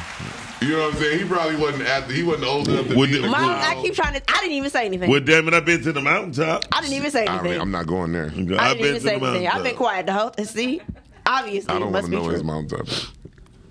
You 0.62 0.76
know 0.76 0.84
what 0.86 0.94
I'm 0.94 1.00
saying? 1.00 1.18
He 1.18 1.24
probably 1.24 1.56
wasn't 1.56 1.82
at 1.88 2.06
the, 2.06 2.14
he 2.14 2.22
wasn't 2.22 2.44
old 2.44 2.68
enough 2.68 2.86
to 2.88 2.96
Would 2.96 3.10
be 3.10 3.16
in 3.16 3.22
the- 3.22 3.28
the 3.28 3.32
Mom. 3.32 3.50
I 3.50 3.74
keep 3.82 3.94
trying 3.94 4.14
to. 4.14 4.22
I 4.28 4.38
didn't 4.40 4.52
even 4.52 4.70
say 4.70 4.86
anything. 4.86 5.10
Well, 5.10 5.20
damn 5.20 5.48
it, 5.48 5.54
I've 5.54 5.64
been 5.64 5.82
to 5.82 5.92
the 5.92 6.00
mountaintop. 6.00 6.66
I 6.70 6.80
didn't 6.80 6.94
even 6.94 7.10
say 7.10 7.26
I 7.26 7.32
anything. 7.32 7.50
mean, 7.52 7.60
I'm 7.60 7.72
not 7.72 7.86
going 7.88 8.12
there. 8.12 8.26
I 8.26 8.28
I've 8.28 8.34
didn't 8.34 8.52
been 8.54 8.62
even 8.86 8.94
to 8.94 9.00
say 9.00 9.18
the 9.18 9.26
anything. 9.26 9.48
I've 9.48 9.64
been 9.64 9.74
quiet 9.76 10.06
the 10.06 10.12
whole. 10.12 10.32
See, 10.44 10.80
obviously 11.26 11.74
I 11.74 11.78
don't 11.78 11.92
want 11.92 11.92
must 11.92 12.04
to 12.06 12.10
be 12.10 12.16
know 12.16 12.28
his 12.28 12.40
true. 12.40 12.46
mountaintop. 12.46 12.88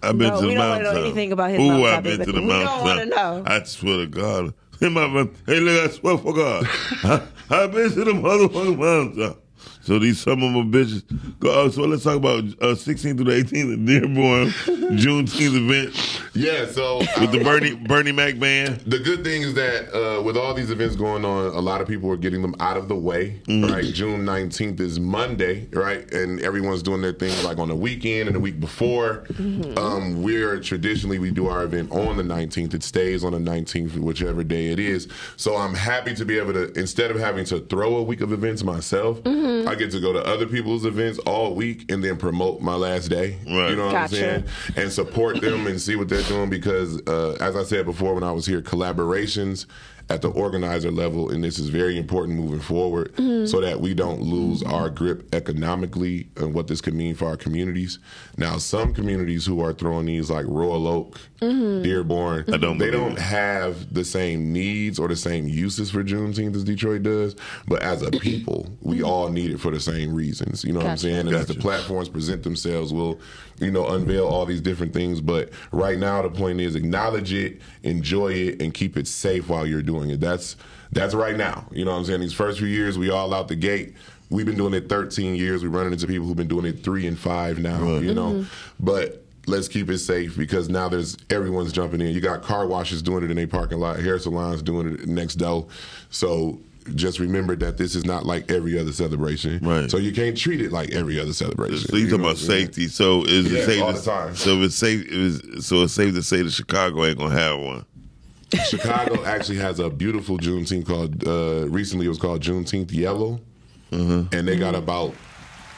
I've 0.01 0.17
been 0.17 0.33
No, 0.33 0.39
to 0.41 0.47
we 0.47 0.53
the 0.53 0.59
don't 0.59 0.69
wanna 0.69 0.83
know 0.83 1.01
anything 1.01 1.31
about 1.31 1.49
his 1.51 1.59
Ooh, 1.59 1.67
mountaintop, 1.67 1.97
I've 1.97 2.03
been 2.03 2.25
to 2.25 2.31
the 2.31 2.41
We 2.41 2.47
don't 2.47 2.81
wanna 2.81 3.05
know. 3.05 3.43
I 3.45 3.63
swear 3.63 3.97
to 3.99 4.07
God. 4.07 4.53
Hey, 4.79 4.89
my. 4.89 5.29
Hey, 5.45 5.59
look, 5.61 5.89
I 5.89 5.93
swear 5.93 6.17
for 6.17 6.33
God. 6.33 6.67
I, 7.03 7.27
I've 7.49 7.71
been 7.71 7.89
to 7.91 8.03
the 8.03 8.11
motherfucking 8.11 8.77
mountaintop. 8.77 9.42
So 9.83 9.99
these 9.99 10.19
some 10.21 10.41
of 10.41 10.51
my 10.51 10.61
bitches. 10.61 11.03
Go, 11.39 11.65
uh, 11.65 11.69
so 11.69 11.81
let's 11.81 12.03
talk 12.03 12.15
about 12.15 12.39
uh, 12.39 12.73
16th 12.73 13.17
through 13.17 13.25
the 13.25 13.43
18th 13.43 13.73
in 13.73 13.85
Dearborn, 13.85 14.47
Juneteenth 14.97 15.55
event 15.55 16.21
Yeah, 16.33 16.65
so 16.67 16.99
with 17.19 17.33
the 17.33 17.43
Bernie 17.43 17.75
Bernie 17.75 18.13
Mac 18.13 18.39
band. 18.39 18.79
The 18.85 18.99
good 18.99 19.25
thing 19.25 19.41
is 19.41 19.55
that 19.55 19.93
uh, 19.93 20.21
with 20.21 20.37
all 20.37 20.53
these 20.53 20.71
events 20.71 20.95
going 20.95 21.25
on, 21.25 21.47
a 21.47 21.59
lot 21.59 21.81
of 21.81 21.87
people 21.89 22.09
are 22.09 22.17
getting 22.17 22.41
them 22.41 22.55
out 22.61 22.77
of 22.77 22.87
the 22.87 22.95
way. 22.95 23.41
Mm. 23.47 23.69
Right, 23.69 23.83
June 23.83 24.23
nineteenth 24.23 24.79
is 24.79 25.01
Monday, 25.01 25.67
right, 25.73 26.09
and 26.13 26.39
everyone's 26.39 26.81
doing 26.81 27.01
their 27.01 27.11
thing 27.11 27.31
like 27.43 27.57
on 27.57 27.67
the 27.67 27.75
weekend 27.75 28.27
and 28.27 28.35
the 28.35 28.39
week 28.39 28.61
before. 28.61 29.25
Um, 29.77 30.23
we're 30.23 30.61
traditionally 30.61 31.19
we 31.19 31.31
do 31.31 31.47
our 31.47 31.63
event 31.63 31.91
on 31.91 32.15
the 32.15 32.23
nineteenth. 32.23 32.73
It 32.73 32.83
stays 32.83 33.25
on 33.25 33.33
the 33.33 33.39
nineteenth, 33.39 33.97
whichever 33.97 34.45
day 34.45 34.67
it 34.67 34.79
is. 34.79 35.09
So 35.35 35.57
I'm 35.57 35.73
happy 35.73 36.15
to 36.15 36.23
be 36.23 36.37
able 36.39 36.53
to 36.53 36.71
instead 36.79 37.11
of 37.11 37.19
having 37.19 37.43
to 37.45 37.59
throw 37.59 37.97
a 37.97 38.03
week 38.03 38.21
of 38.21 38.31
events 38.31 38.63
myself, 38.63 39.19
I 39.27 39.72
get 39.75 39.91
to 39.91 39.99
go 39.99 40.13
to 40.13 40.25
other 40.25 40.45
people's 40.47 40.85
events 40.85 41.19
all 41.19 41.55
week 41.55 41.91
and 41.91 42.03
then 42.03 42.17
promote 42.17 42.61
my 42.61 42.75
last 42.75 43.07
day. 43.09 43.37
Right. 43.45 43.69
You 43.69 43.75
know 43.75 43.85
what 43.85 43.91
Gotcha. 43.93 44.03
I'm 44.35 44.45
saying? 44.45 44.45
and 44.75 44.91
support 44.91 45.41
them 45.41 45.67
and 45.67 45.79
see 45.81 45.95
what 45.95 46.09
they're 46.09 46.21
doing 46.23 46.49
because, 46.49 47.01
uh, 47.07 47.37
as 47.39 47.55
I 47.55 47.63
said 47.63 47.85
before 47.85 48.13
when 48.15 48.23
I 48.23 48.31
was 48.31 48.45
here, 48.45 48.61
collaborations 48.61 49.65
at 50.13 50.21
the 50.21 50.29
organizer 50.29 50.91
level, 50.91 51.31
and 51.31 51.43
this 51.43 51.57
is 51.57 51.69
very 51.69 51.97
important 51.97 52.37
moving 52.37 52.59
forward 52.59 53.11
mm-hmm. 53.15 53.47
so 53.47 53.59
that 53.59 53.81
we 53.81 53.95
don't 53.95 54.21
lose 54.21 54.61
our 54.61 54.87
grip 54.87 55.33
economically 55.33 56.27
and 56.37 56.53
what 56.53 56.67
this 56.67 56.81
could 56.81 56.93
mean 56.93 57.15
for 57.15 57.27
our 57.27 57.35
communities. 57.35 57.97
Now, 58.37 58.57
some 58.57 58.93
communities 58.93 59.43
who 59.43 59.59
are 59.61 59.73
throwing 59.73 60.05
these 60.05 60.29
like 60.29 60.45
Royal 60.47 60.87
Oak, 60.87 61.19
mm-hmm. 61.41 61.81
Dearborn, 61.81 62.45
I 62.53 62.57
don't 62.57 62.77
they 62.77 62.91
don't 62.91 63.13
it. 63.13 63.19
have 63.19 63.91
the 63.91 64.05
same 64.05 64.53
needs 64.53 64.99
or 64.99 65.07
the 65.07 65.15
same 65.15 65.47
uses 65.47 65.89
for 65.89 66.03
Juneteenth 66.03 66.55
as 66.55 66.63
Detroit 66.63 67.01
does, 67.01 67.35
but 67.67 67.81
as 67.81 68.03
a 68.03 68.11
people, 68.11 68.69
we 68.81 68.97
mm-hmm. 68.97 69.05
all 69.05 69.29
need 69.29 69.49
it 69.49 69.57
for 69.57 69.71
the 69.71 69.79
same 69.79 70.13
reasons. 70.13 70.63
You 70.63 70.73
know 70.73 70.79
what 70.79 70.89
I'm 70.89 70.97
saying? 70.97 71.27
And 71.27 71.35
as 71.35 71.47
the 71.47 71.55
platforms 71.55 72.07
present 72.07 72.43
themselves, 72.43 72.93
we'll, 72.93 73.19
you 73.59 73.71
know, 73.71 73.87
unveil 73.87 74.27
all 74.27 74.45
these 74.45 74.61
different 74.61 74.93
things. 74.93 75.21
But 75.21 75.49
right 75.71 75.97
now, 75.97 76.21
the 76.21 76.29
point 76.29 76.61
is 76.61 76.75
acknowledge 76.75 77.33
it, 77.33 77.61
enjoy 77.81 78.33
it, 78.33 78.61
and 78.61 78.71
keep 78.73 78.95
it 78.95 79.07
safe 79.07 79.49
while 79.49 79.65
you're 79.65 79.81
doing 79.81 80.02
it. 80.09 80.19
That's 80.19 80.55
that's 80.91 81.13
right 81.13 81.35
now. 81.35 81.65
You 81.71 81.85
know 81.85 81.91
what 81.91 81.97
I'm 81.97 82.05
saying? 82.05 82.21
These 82.21 82.33
first 82.33 82.59
few 82.59 82.67
years, 82.67 82.97
we 82.97 83.09
all 83.09 83.33
out 83.33 83.47
the 83.47 83.55
gate. 83.55 83.95
We've 84.29 84.45
been 84.45 84.57
doing 84.57 84.73
it 84.73 84.89
13 84.89 85.35
years. 85.35 85.63
We're 85.63 85.69
running 85.69 85.93
into 85.93 86.07
people 86.07 86.25
who've 86.25 86.35
been 86.35 86.47
doing 86.47 86.65
it 86.65 86.83
three 86.83 87.05
and 87.07 87.17
five 87.17 87.59
now. 87.59 87.97
You 87.97 88.13
know, 88.13 88.31
mm-hmm. 88.31 88.49
but 88.79 89.23
let's 89.45 89.67
keep 89.67 89.89
it 89.89 89.97
safe 89.99 90.37
because 90.37 90.69
now 90.69 90.89
there's 90.89 91.17
everyone's 91.29 91.71
jumping 91.71 92.01
in. 92.01 92.13
You 92.13 92.21
got 92.21 92.41
car 92.41 92.65
washes 92.67 93.01
doing 93.01 93.23
it 93.23 93.31
in 93.31 93.37
a 93.37 93.45
parking 93.45 93.79
lot, 93.79 93.99
hair 93.99 94.17
salons 94.19 94.61
doing 94.61 94.93
it 94.93 95.07
next 95.07 95.35
door. 95.35 95.67
So 96.09 96.59
just 96.95 97.19
remember 97.19 97.55
that 97.57 97.77
this 97.77 97.95
is 97.95 98.05
not 98.05 98.25
like 98.25 98.51
every 98.51 98.77
other 98.77 98.91
celebration. 98.91 99.59
Right. 99.59 99.89
So 99.89 99.97
you 99.97 100.11
can't 100.11 100.37
treat 100.37 100.61
it 100.61 100.71
like 100.71 100.91
every 100.91 101.19
other 101.19 101.33
celebration. 101.33 101.87
So 101.87 101.95
you 101.95 102.05
talking 102.05 102.19
about 102.21 102.35
what 102.35 102.41
I'm 102.41 102.45
safety. 102.45 102.87
So 102.87 103.23
is 103.23 103.51
Yeah, 103.51 103.59
it 103.59 103.65
safe? 103.65 103.83
all 103.83 103.93
to, 103.93 103.99
the 103.99 104.05
time. 104.05 104.35
So 104.35 104.61
it's 104.61 104.75
safe. 104.75 105.05
Is, 105.07 105.65
so 105.65 105.83
it's 105.83 105.93
safe 105.93 106.13
to 106.13 106.23
say 106.23 106.41
that 106.41 106.51
Chicago 106.51 107.05
ain't 107.05 107.17
gonna 107.17 107.35
have 107.35 107.59
one. 107.59 107.85
Chicago 108.67 109.23
actually 109.25 109.57
has 109.57 109.79
a 109.79 109.89
beautiful 109.89 110.37
Juneteenth 110.37 110.85
called. 110.85 111.27
Uh, 111.27 111.67
recently, 111.69 112.05
it 112.05 112.09
was 112.09 112.17
called 112.19 112.41
Juneteenth 112.41 112.91
Yellow, 112.93 113.39
and 113.91 114.29
they 114.47 114.57
got 114.57 114.75
about 114.75 115.13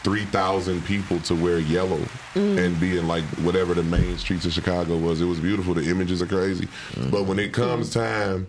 three 0.03 0.25
thousand 0.25 0.83
people 0.85 1.19
to 1.21 1.33
wear 1.35 1.57
yellow 1.59 1.99
and 2.35 2.79
be 2.79 2.97
in 2.97 3.07
like 3.07 3.23
whatever 3.43 3.73
the 3.73 3.83
main 3.83 4.17
streets 4.17 4.45
of 4.45 4.53
Chicago 4.53 4.97
was. 4.97 5.19
It 5.21 5.25
was 5.25 5.39
beautiful. 5.39 5.73
The 5.73 5.89
images 5.89 6.21
are 6.21 6.27
crazy, 6.27 6.67
but 7.09 7.23
when 7.25 7.39
it 7.39 7.53
comes 7.53 7.91
time. 7.93 8.47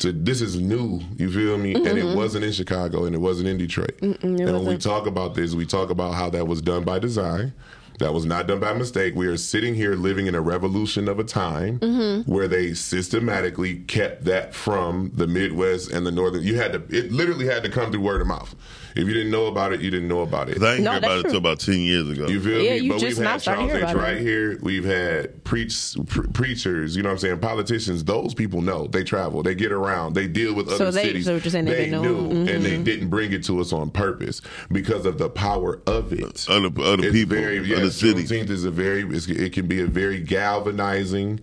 To, 0.00 0.12
this 0.12 0.42
is 0.42 0.60
new, 0.60 1.00
you 1.16 1.32
feel 1.32 1.56
me? 1.56 1.72
And 1.74 1.86
it 1.98 2.14
wasn't 2.14 2.44
in 2.44 2.52
Chicago 2.52 3.06
and 3.06 3.14
it 3.14 3.18
wasn't 3.18 3.48
in 3.48 3.56
Detroit. 3.56 3.96
and 4.02 4.38
when 4.38 4.66
we 4.66 4.76
talk 4.76 5.06
about 5.06 5.34
this, 5.34 5.54
we 5.54 5.64
talk 5.64 5.88
about 5.88 6.12
how 6.12 6.28
that 6.28 6.46
was 6.46 6.60
done 6.60 6.84
by 6.84 6.98
design. 6.98 7.54
That 7.98 8.12
was 8.12 8.26
not 8.26 8.46
done 8.46 8.60
by 8.60 8.74
mistake. 8.74 9.14
We 9.14 9.26
are 9.26 9.36
sitting 9.36 9.74
here 9.74 9.94
living 9.94 10.26
in 10.26 10.34
a 10.34 10.40
revolution 10.40 11.08
of 11.08 11.18
a 11.18 11.24
time 11.24 11.78
mm-hmm. 11.78 12.30
where 12.30 12.46
they 12.46 12.74
systematically 12.74 13.76
kept 13.76 14.24
that 14.24 14.54
from 14.54 15.10
the 15.14 15.26
Midwest 15.26 15.90
and 15.90 16.06
the 16.06 16.10
Northern. 16.10 16.42
You 16.42 16.56
had 16.56 16.72
to, 16.72 16.96
it 16.96 17.10
literally 17.10 17.46
had 17.46 17.62
to 17.62 17.70
come 17.70 17.90
through 17.90 18.02
word 18.02 18.20
of 18.20 18.26
mouth. 18.26 18.54
If 18.96 19.06
you 19.06 19.12
didn't 19.12 19.30
know 19.30 19.46
about 19.46 19.72
it, 19.74 19.80
you 19.82 19.90
didn't 19.90 20.08
know 20.08 20.22
about 20.22 20.48
it. 20.48 20.62
I 20.62 20.74
ain't 20.74 20.82
No, 20.82 20.92
hear 20.92 21.00
that's 21.00 21.04
about 21.12 21.18
it 21.18 21.24
until 21.26 21.38
about 21.38 21.60
ten 21.60 21.80
years 21.80 22.08
ago. 22.08 22.28
You 22.28 22.40
feel 22.40 22.62
Yeah, 22.62 22.70
me? 22.70 22.78
you 22.78 22.92
but 22.92 22.98
just 23.00 23.18
we've 23.18 23.26
had 23.26 23.42
starting 23.42 23.68
Charles 23.68 23.78
hear 23.78 23.88
H. 23.88 23.94
about 23.94 24.02
it. 24.02 24.12
right 24.14 24.20
here. 24.20 24.58
We've 24.62 24.84
had 24.84 25.44
preach, 25.44 25.96
pre- 26.06 26.28
preachers, 26.28 26.96
you 26.96 27.02
know 27.02 27.10
what 27.10 27.12
I'm 27.14 27.18
saying? 27.18 27.38
Politicians, 27.40 28.04
those 28.04 28.32
people 28.34 28.62
know. 28.62 28.86
They 28.86 29.04
travel, 29.04 29.42
they 29.42 29.54
get 29.54 29.70
around, 29.70 30.14
they 30.14 30.26
deal 30.26 30.54
with 30.54 30.68
So 30.68 30.74
other 30.76 30.90
they- 30.92 31.02
cities. 31.04 31.24
so 31.26 31.34
what 31.34 31.44
you're 31.44 31.50
saying, 31.52 31.66
they've 31.66 31.76
they 31.76 31.90
been 31.90 32.02
known. 32.02 32.28
knew, 32.46 32.52
and 32.52 32.64
they 32.64 32.78
Mhm. 32.78 32.84
didn't 32.84 33.08
bring 33.08 33.32
it 33.32 33.44
to 33.44 33.60
us 33.60 33.72
on 33.72 33.90
purpose 33.90 34.40
because 34.72 35.04
of 35.04 35.18
the 35.18 35.28
power 35.28 35.80
of 35.86 36.12
it. 36.12 36.46
Other 36.48 36.70
other 36.82 37.04
It's 37.04 37.12
people, 37.12 37.36
very, 37.36 37.58
other 37.58 37.84
yes, 37.84 37.96
cities. 37.96 38.30
Juneteenth 38.30 38.50
is 38.50 38.64
a 38.64 38.70
very, 38.70 39.02
it's, 39.14 39.26
it 39.28 39.52
can 39.52 39.66
be 39.66 39.80
a 39.82 39.86
very 39.86 40.20
galvanizing 40.20 41.40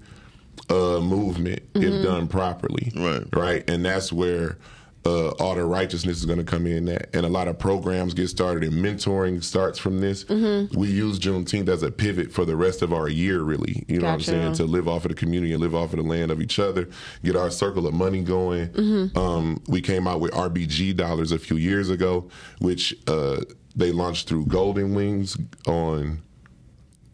uh, 0.70 1.00
movement 1.02 1.62
Mm-hmm. 1.74 1.84
if 1.98 2.04
done 2.04 2.28
properly. 2.28 2.92
Right. 2.96 3.24
Right. 3.34 3.70
And 3.70 3.84
that's 3.86 4.14
where 4.14 4.58
uh, 5.06 5.30
all 5.32 5.56
the 5.56 5.66
righteousness 5.66 6.18
is 6.18 6.26
going 6.26 6.40
to 6.40 6.46
come 6.46 6.66
in 6.66 6.88
at. 6.88 7.14
And 7.14 7.26
a 7.26 7.30
lot 7.30 7.48
of 7.48 7.60
programs 7.60 8.14
get 8.14 8.30
started 8.30 8.64
and 8.64 8.74
mentoring 8.74 9.44
starts 9.44 9.78
from 9.78 10.00
this. 10.00 10.24
Mm-hmm. 10.26 10.80
We 10.80 10.88
use 10.88 11.20
Juneteenth 11.20 11.68
as 11.68 11.84
a 11.84 11.92
pivot 11.92 12.32
for 12.32 12.46
the 12.46 12.56
rest 12.56 12.82
of 12.82 12.94
our 12.94 13.10
year, 13.10 13.42
really. 13.42 13.84
You 13.88 13.98
know 13.98 14.02
Gotcha. 14.02 14.12
what 14.12 14.14
I'm 14.14 14.20
saying? 14.22 14.54
To 14.56 14.66
live 14.66 14.88
off 14.88 15.06
of 15.06 15.10
the 15.10 15.16
community 15.16 15.54
and 15.54 15.62
live 15.62 15.76
off 15.76 15.94
of 15.94 15.98
the 15.98 16.04
land 16.04 16.32
of 16.32 16.42
each 16.42 16.58
other, 16.58 16.90
get 17.24 17.36
our 17.36 17.52
circle 17.52 17.86
of 17.86 17.94
money 17.94 18.24
going. 18.24 18.70
Mm-hmm. 18.70 19.18
Um, 19.18 19.62
we 19.68 19.82
came 19.82 20.08
out 20.08 20.22
with 20.22 20.32
RBG 20.32 20.96
dollars 20.96 21.32
a 21.32 21.40
few 21.40 21.58
years 21.58 21.90
ago, 21.90 22.30
which 22.60 22.96
uh, 23.08 23.42
they 23.76 23.92
launched 23.92 24.30
through 24.30 24.46
Golden 24.46 24.94
Wings 24.94 25.38
on 25.68 26.23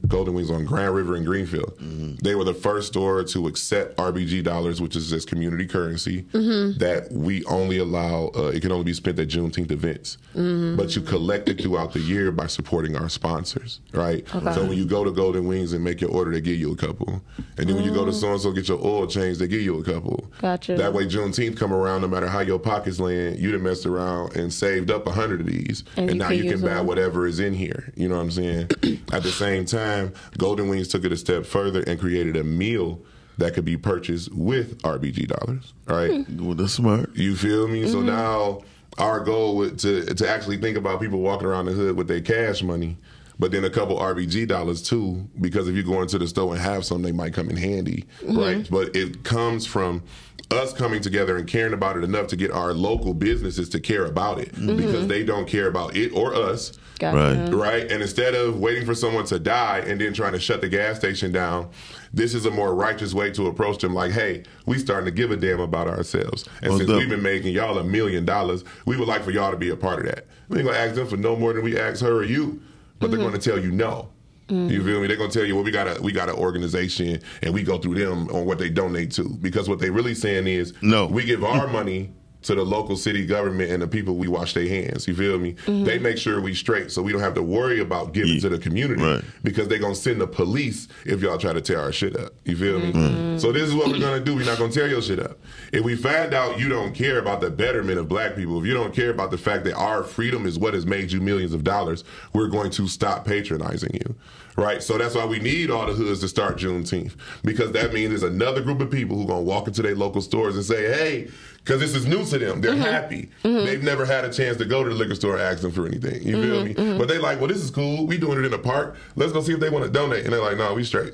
Golden 0.08 0.34
Wings 0.34 0.50
on 0.50 0.66
Grand 0.66 0.96
River 0.96 1.16
in 1.16 1.24
Greenfield. 1.24 1.78
Mm-hmm. 1.78 2.16
They 2.24 2.36
were 2.36 2.44
the 2.44 2.54
first 2.54 2.88
store 2.88 3.24
to 3.24 3.48
accept 3.48 3.98
RBG 3.98 4.44
dollars, 4.44 4.82
which 4.82 4.96
is 4.96 5.10
just 5.10 5.28
community 5.28 5.68
currency 5.68 6.24
mm-hmm. 6.24 6.78
that 6.80 7.12
we 7.12 7.44
only 7.46 7.78
allow. 7.78 8.32
Uh, 8.36 8.48
it 8.48 8.62
can 8.62 8.72
only 8.72 8.86
be 8.86 8.94
spent 8.94 9.20
at 9.20 9.28
Juneteenth 9.28 9.72
events, 9.72 10.18
mm-hmm. 10.36 10.76
but 10.78 10.96
you 10.96 11.02
collect 11.02 11.50
it 11.50 11.62
throughout 11.62 11.94
the 11.94 12.00
year 12.00 12.32
by 12.32 12.48
supporting 12.48 12.96
our 12.96 13.10
sponsors, 13.10 13.82
right? 13.94 14.28
So 14.30 14.66
when 14.66 14.78
you 14.78 14.86
go 14.86 15.04
to 15.04 15.12
Golden 15.12 15.48
Wings 15.48 15.74
and 15.74 15.84
make 15.84 16.02
your 16.02 16.12
order, 16.12 16.32
they 16.32 16.42
give 16.42 16.58
you 16.58 16.72
a 16.72 16.76
couple, 16.76 17.22
and 17.58 17.68
then 17.68 17.76
when 17.76 17.84
you 17.84 17.94
go 17.94 18.06
to 18.06 18.14
so 18.14 18.32
and 18.32 18.42
so 18.42 18.52
get 18.52 18.68
your 18.68 18.84
oil 18.84 19.06
change, 19.06 19.38
they 19.38 19.48
give 19.48 19.62
you 19.62 19.80
a 19.80 19.84
couple. 19.84 20.26
Gotcha. 20.40 20.76
That 20.76 20.94
way, 20.94 21.06
Juneteenth 21.06 21.58
come 21.58 21.74
around, 21.74 22.02
no 22.02 22.08
matter 22.08 22.28
how 22.28 22.40
your 22.40 22.60
pockets 22.60 23.00
land, 23.00 23.40
you 23.40 23.52
done 23.52 23.64
messed 23.64 23.86
around 23.86 24.36
and 24.36 24.52
saved 24.52 24.92
up 24.92 25.08
a 25.08 25.12
hundred 25.12 25.42
of 25.42 25.48
these, 25.48 25.84
And 25.98 26.10
and, 26.10 26.16
you 26.16 26.20
now 26.20 26.28
can 26.30 26.38
you 26.38 26.52
can 26.52 26.62
buy 26.62 26.76
them. 26.76 26.88
whatever 26.88 27.28
is 27.28 27.40
in 27.40 27.54
here. 27.54 27.92
You 27.96 28.08
know 28.10 28.16
what 28.16 28.22
I'm 28.22 28.32
saying? 28.32 28.70
At 29.12 29.24
the 29.24 29.32
same 29.32 29.66
time, 29.66 29.89
Golden 30.38 30.70
Wings 30.70 30.88
took 30.88 31.04
it 31.06 31.12
a 31.12 31.18
step 31.18 31.46
further 31.46 31.84
and 31.88 32.00
created 32.00 32.36
a 32.36 32.44
meal 32.44 33.02
that 33.38 33.54
could 33.54 33.66
be 33.66 33.78
purchased 33.78 34.34
with 34.34 34.82
RBG 34.82 35.28
dollars. 35.28 35.74
All 35.88 35.96
right, 35.96 36.26
hmm. 36.26 36.46
Well, 36.46 36.56
that's 36.56 36.74
smart. 36.74 37.16
you 37.16 37.36
feel 37.36 37.68
me? 37.68 37.88
So 37.88 37.98
mm-hmm. 37.98 38.08
now 38.08 38.62
our 38.98 39.20
goal 39.20 39.70
to 39.70 40.06
to 40.14 40.30
actually 40.30 40.58
think 40.58 40.78
about 40.78 41.00
people 41.00 41.20
walking 41.20 41.48
around 41.48 41.66
the 41.66 41.72
hood 41.72 41.96
with 41.96 42.08
their 42.08 42.22
cash 42.22 42.62
money. 42.62 42.98
But 43.40 43.52
then 43.52 43.64
a 43.64 43.70
couple 43.70 43.98
RBG 43.98 44.48
dollars 44.48 44.82
too, 44.82 45.28
because 45.40 45.68
if 45.68 45.76
you 45.76 45.84
go 45.84 46.02
into 46.02 46.18
the 46.18 46.28
store 46.28 46.54
and 46.54 46.62
have 46.62 46.86
some, 46.86 47.02
they 47.02 47.14
might 47.14 47.34
come 47.34 47.50
in 47.50 47.56
handy, 47.56 48.06
mm-hmm. 48.22 48.38
right? 48.38 48.68
But 48.70 48.96
it 48.96 49.24
comes 49.24 49.66
from 49.66 50.04
us 50.52 50.74
coming 50.74 51.02
together 51.02 51.38
and 51.38 51.48
caring 51.48 51.74
about 51.74 51.96
it 51.96 52.04
enough 52.04 52.28
to 52.28 52.36
get 52.36 52.52
our 52.52 52.74
local 52.74 53.14
businesses 53.14 53.70
to 53.70 53.80
care 53.80 54.06
about 54.06 54.40
it 54.40 54.54
mm-hmm. 54.54 54.76
because 54.76 55.08
they 55.08 55.24
don't 55.24 55.48
care 55.48 55.68
about 55.68 55.96
it 55.96 56.12
or 56.12 56.36
us 56.36 56.78
Gotcha. 57.00 57.18
Right. 57.18 57.54
right? 57.54 57.92
And 57.92 58.02
instead 58.02 58.36
of 58.36 58.60
waiting 58.60 58.86
for 58.86 58.94
someone 58.94 59.26
to 59.28 59.40
die 59.40 59.80
and 59.80 60.00
then 60.00 60.14
trying 60.14 60.34
to 60.34 60.40
shut 60.40 60.60
the 60.60 60.68
gas 60.68 60.98
station 60.98 61.32
down, 61.32 61.70
this 62.14 62.34
is 62.34 62.46
a 62.46 62.52
more 62.52 62.76
righteous 62.76 63.14
way 63.14 63.32
to 63.32 63.48
approach 63.48 63.80
them. 63.80 63.94
Like, 63.94 64.12
hey, 64.12 64.44
we 64.66 64.78
starting 64.78 65.06
to 65.06 65.12
give 65.12 65.32
a 65.32 65.38
damn 65.38 65.62
about 65.62 65.88
ourselves, 65.88 66.48
and 66.62 66.72
Most 66.72 66.80
since 66.80 66.92
we've 66.92 67.10
been 67.10 67.22
making 67.22 67.54
y'all 67.54 67.78
a 67.78 67.84
million 67.84 68.26
dollars, 68.26 68.64
we 68.86 68.98
would 68.98 69.08
like 69.08 69.24
for 69.24 69.32
y'all 69.32 69.52
to 69.52 69.58
be 69.58 69.70
a 69.70 69.78
part 69.78 70.00
of 70.00 70.06
that. 70.08 70.26
We 70.50 70.58
ain't 70.58 70.68
gonna 70.68 70.78
ask 70.78 70.96
them 70.96 71.08
for 71.08 71.18
no 71.18 71.36
more 71.36 71.54
than 71.54 71.64
we 71.64 71.80
ask 71.80 72.02
her 72.02 72.12
or 72.12 72.24
you, 72.24 72.62
but 73.00 73.10
they're 73.10 73.20
mm-hmm. 73.20 73.30
gonna 73.30 73.40
tell 73.40 73.60
you 73.60 73.72
no. 73.72 74.10
You 74.50 74.56
mm. 74.56 74.86
feel 74.86 75.02
me? 75.02 75.08
They're 75.08 75.16
gonna 75.18 75.30
tell 75.30 75.46
you, 75.46 75.54
well, 75.54 75.64
we 75.64 75.70
got 75.70 75.88
a 75.88 76.02
we 76.02 76.12
got 76.12 76.28
an 76.28 76.36
organization, 76.36 77.22
and 77.44 77.54
we 77.54 77.62
go 77.62 77.78
through 77.78 77.96
them 77.96 78.28
on 78.30 78.46
what 78.46 78.58
they 78.58 78.70
donate 78.70 79.12
to. 79.12 79.30
Because 79.30 79.70
what 79.70 79.78
they 79.80 79.92
really 79.92 80.16
saying 80.16 80.48
is, 80.48 80.74
No. 80.82 81.06
we 81.06 81.24
give 81.24 81.44
our 81.44 81.68
money 81.68 82.12
to 82.42 82.56
the 82.56 82.64
local 82.64 82.96
city 82.96 83.26
government 83.26 83.70
and 83.70 83.82
the 83.82 83.88
people 83.88 84.16
we 84.16 84.28
wash 84.28 84.54
their 84.54 84.68
hands. 84.68 85.08
You 85.08 85.14
feel 85.16 85.38
me? 85.38 85.54
Mm-hmm. 85.66 85.84
They 85.84 86.00
make 86.00 86.18
sure 86.18 86.40
we 86.40 86.54
straight, 86.54 86.90
so 86.92 87.02
we 87.02 87.12
don't 87.12 87.20
have 87.22 87.34
to 87.34 87.44
worry 87.44 87.82
about 87.82 88.14
giving 88.14 88.36
Yeah. 88.36 88.40
to 88.42 88.50
the 88.50 88.58
community 88.58 89.04
Right. 89.04 89.22
because 89.44 89.68
they're 89.68 89.78
gonna 89.80 89.94
send 89.96 90.22
the 90.22 90.28
police 90.28 90.88
if 91.06 91.22
y'all 91.22 91.38
try 91.38 91.52
to 91.52 91.60
tear 91.62 91.82
our 91.82 91.92
shit 91.92 92.16
up. 92.18 92.34
You 92.46 92.56
feel 92.56 92.80
me? 92.80 92.94
Mm-hmm. 92.94 93.38
So 93.40 93.52
this 93.52 93.64
is 93.64 93.74
what 93.76 93.90
we're 93.90 94.00
gonna 94.00 94.22
do. 94.22 94.36
We're 94.36 94.46
not 94.46 94.58
gonna 94.58 94.72
tear 94.72 94.88
your 94.88 95.02
shit 95.02 95.20
up. 95.20 95.38
If 95.74 95.84
we 95.84 95.96
find 95.98 96.34
out 96.34 96.60
you 96.60 96.70
don't 96.70 96.94
care 96.96 97.20
about 97.20 97.42
the 97.42 97.50
betterment 97.50 98.00
of 98.00 98.08
black 98.08 98.36
people, 98.38 98.60
if 98.62 98.66
you 98.66 98.74
don't 98.74 98.94
care 98.94 99.10
about 99.10 99.32
the 99.32 99.38
fact 99.38 99.66
that 99.66 99.74
our 99.76 100.04
freedom 100.04 100.46
is 100.46 100.58
what 100.58 100.74
has 100.74 100.86
made 100.86 101.12
you 101.12 101.20
millions 101.20 101.54
of 101.54 101.64
dollars, 101.66 102.04
we're 102.34 102.48
going 102.48 102.72
to 102.72 102.88
stop 102.88 103.26
patronizing 103.26 103.92
you. 103.94 104.16
Right? 104.60 104.84
So 104.84 104.98
that's 104.98 105.16
why 105.16 105.26
we 105.26 105.40
need 105.40 105.72
all 105.72 105.86
the 105.86 105.94
hoods 105.94 106.20
to 106.20 106.28
start 106.28 106.58
Juneteenth. 106.58 107.14
Because 107.44 107.72
that 107.72 107.94
means 107.94 108.10
there's 108.10 108.24
another 108.24 108.62
group 108.62 108.82
of 108.82 108.92
people 108.92 109.16
who 109.16 109.24
are 109.24 109.28
gonna 109.28 109.42
walk 109.42 109.68
into 109.68 109.82
their 109.82 109.96
local 109.96 110.22
stores 110.22 110.56
and 110.56 110.66
say, 110.66 110.88
hey, 110.92 111.30
because 111.60 111.80
this 111.80 111.96
is 111.96 112.06
new 112.06 112.26
to 112.26 112.38
them. 112.38 112.62
They're 112.62 112.74
mm-hmm. 112.74 112.82
happy. 112.82 113.30
Mm-hmm. 113.44 113.66
They've 113.66 113.84
never 113.84 114.06
had 114.06 114.26
a 114.26 114.34
chance 114.34 114.58
to 114.58 114.66
go 114.66 114.84
to 114.84 114.90
the 114.90 114.96
liquor 114.96 115.16
store 115.16 115.34
and 115.34 115.42
ask 115.42 115.62
them 115.62 115.72
for 115.72 115.86
anything. 115.86 116.24
You 116.24 116.42
feel 116.42 116.64
mm-hmm. 116.64 116.92
me? 116.92 116.98
But 116.98 117.08
they 117.08 117.20
like, 117.20 117.40
well, 117.40 117.48
this 117.48 117.64
is 117.64 117.72
cool. 117.72 118.06
We 118.06 118.18
doing 118.18 118.40
it 118.40 118.46
in 118.46 118.52
the 118.52 118.60
park. 118.60 118.98
Let's 119.16 119.32
go 119.32 119.42
see 119.42 119.54
if 119.54 119.60
they 119.60 119.70
want 119.70 119.86
to 119.86 119.92
donate. 119.92 120.26
And 120.26 120.34
they're 120.34 120.42
like, 120.42 120.58
no, 120.58 120.74
we 120.74 120.84
straight. 120.84 121.14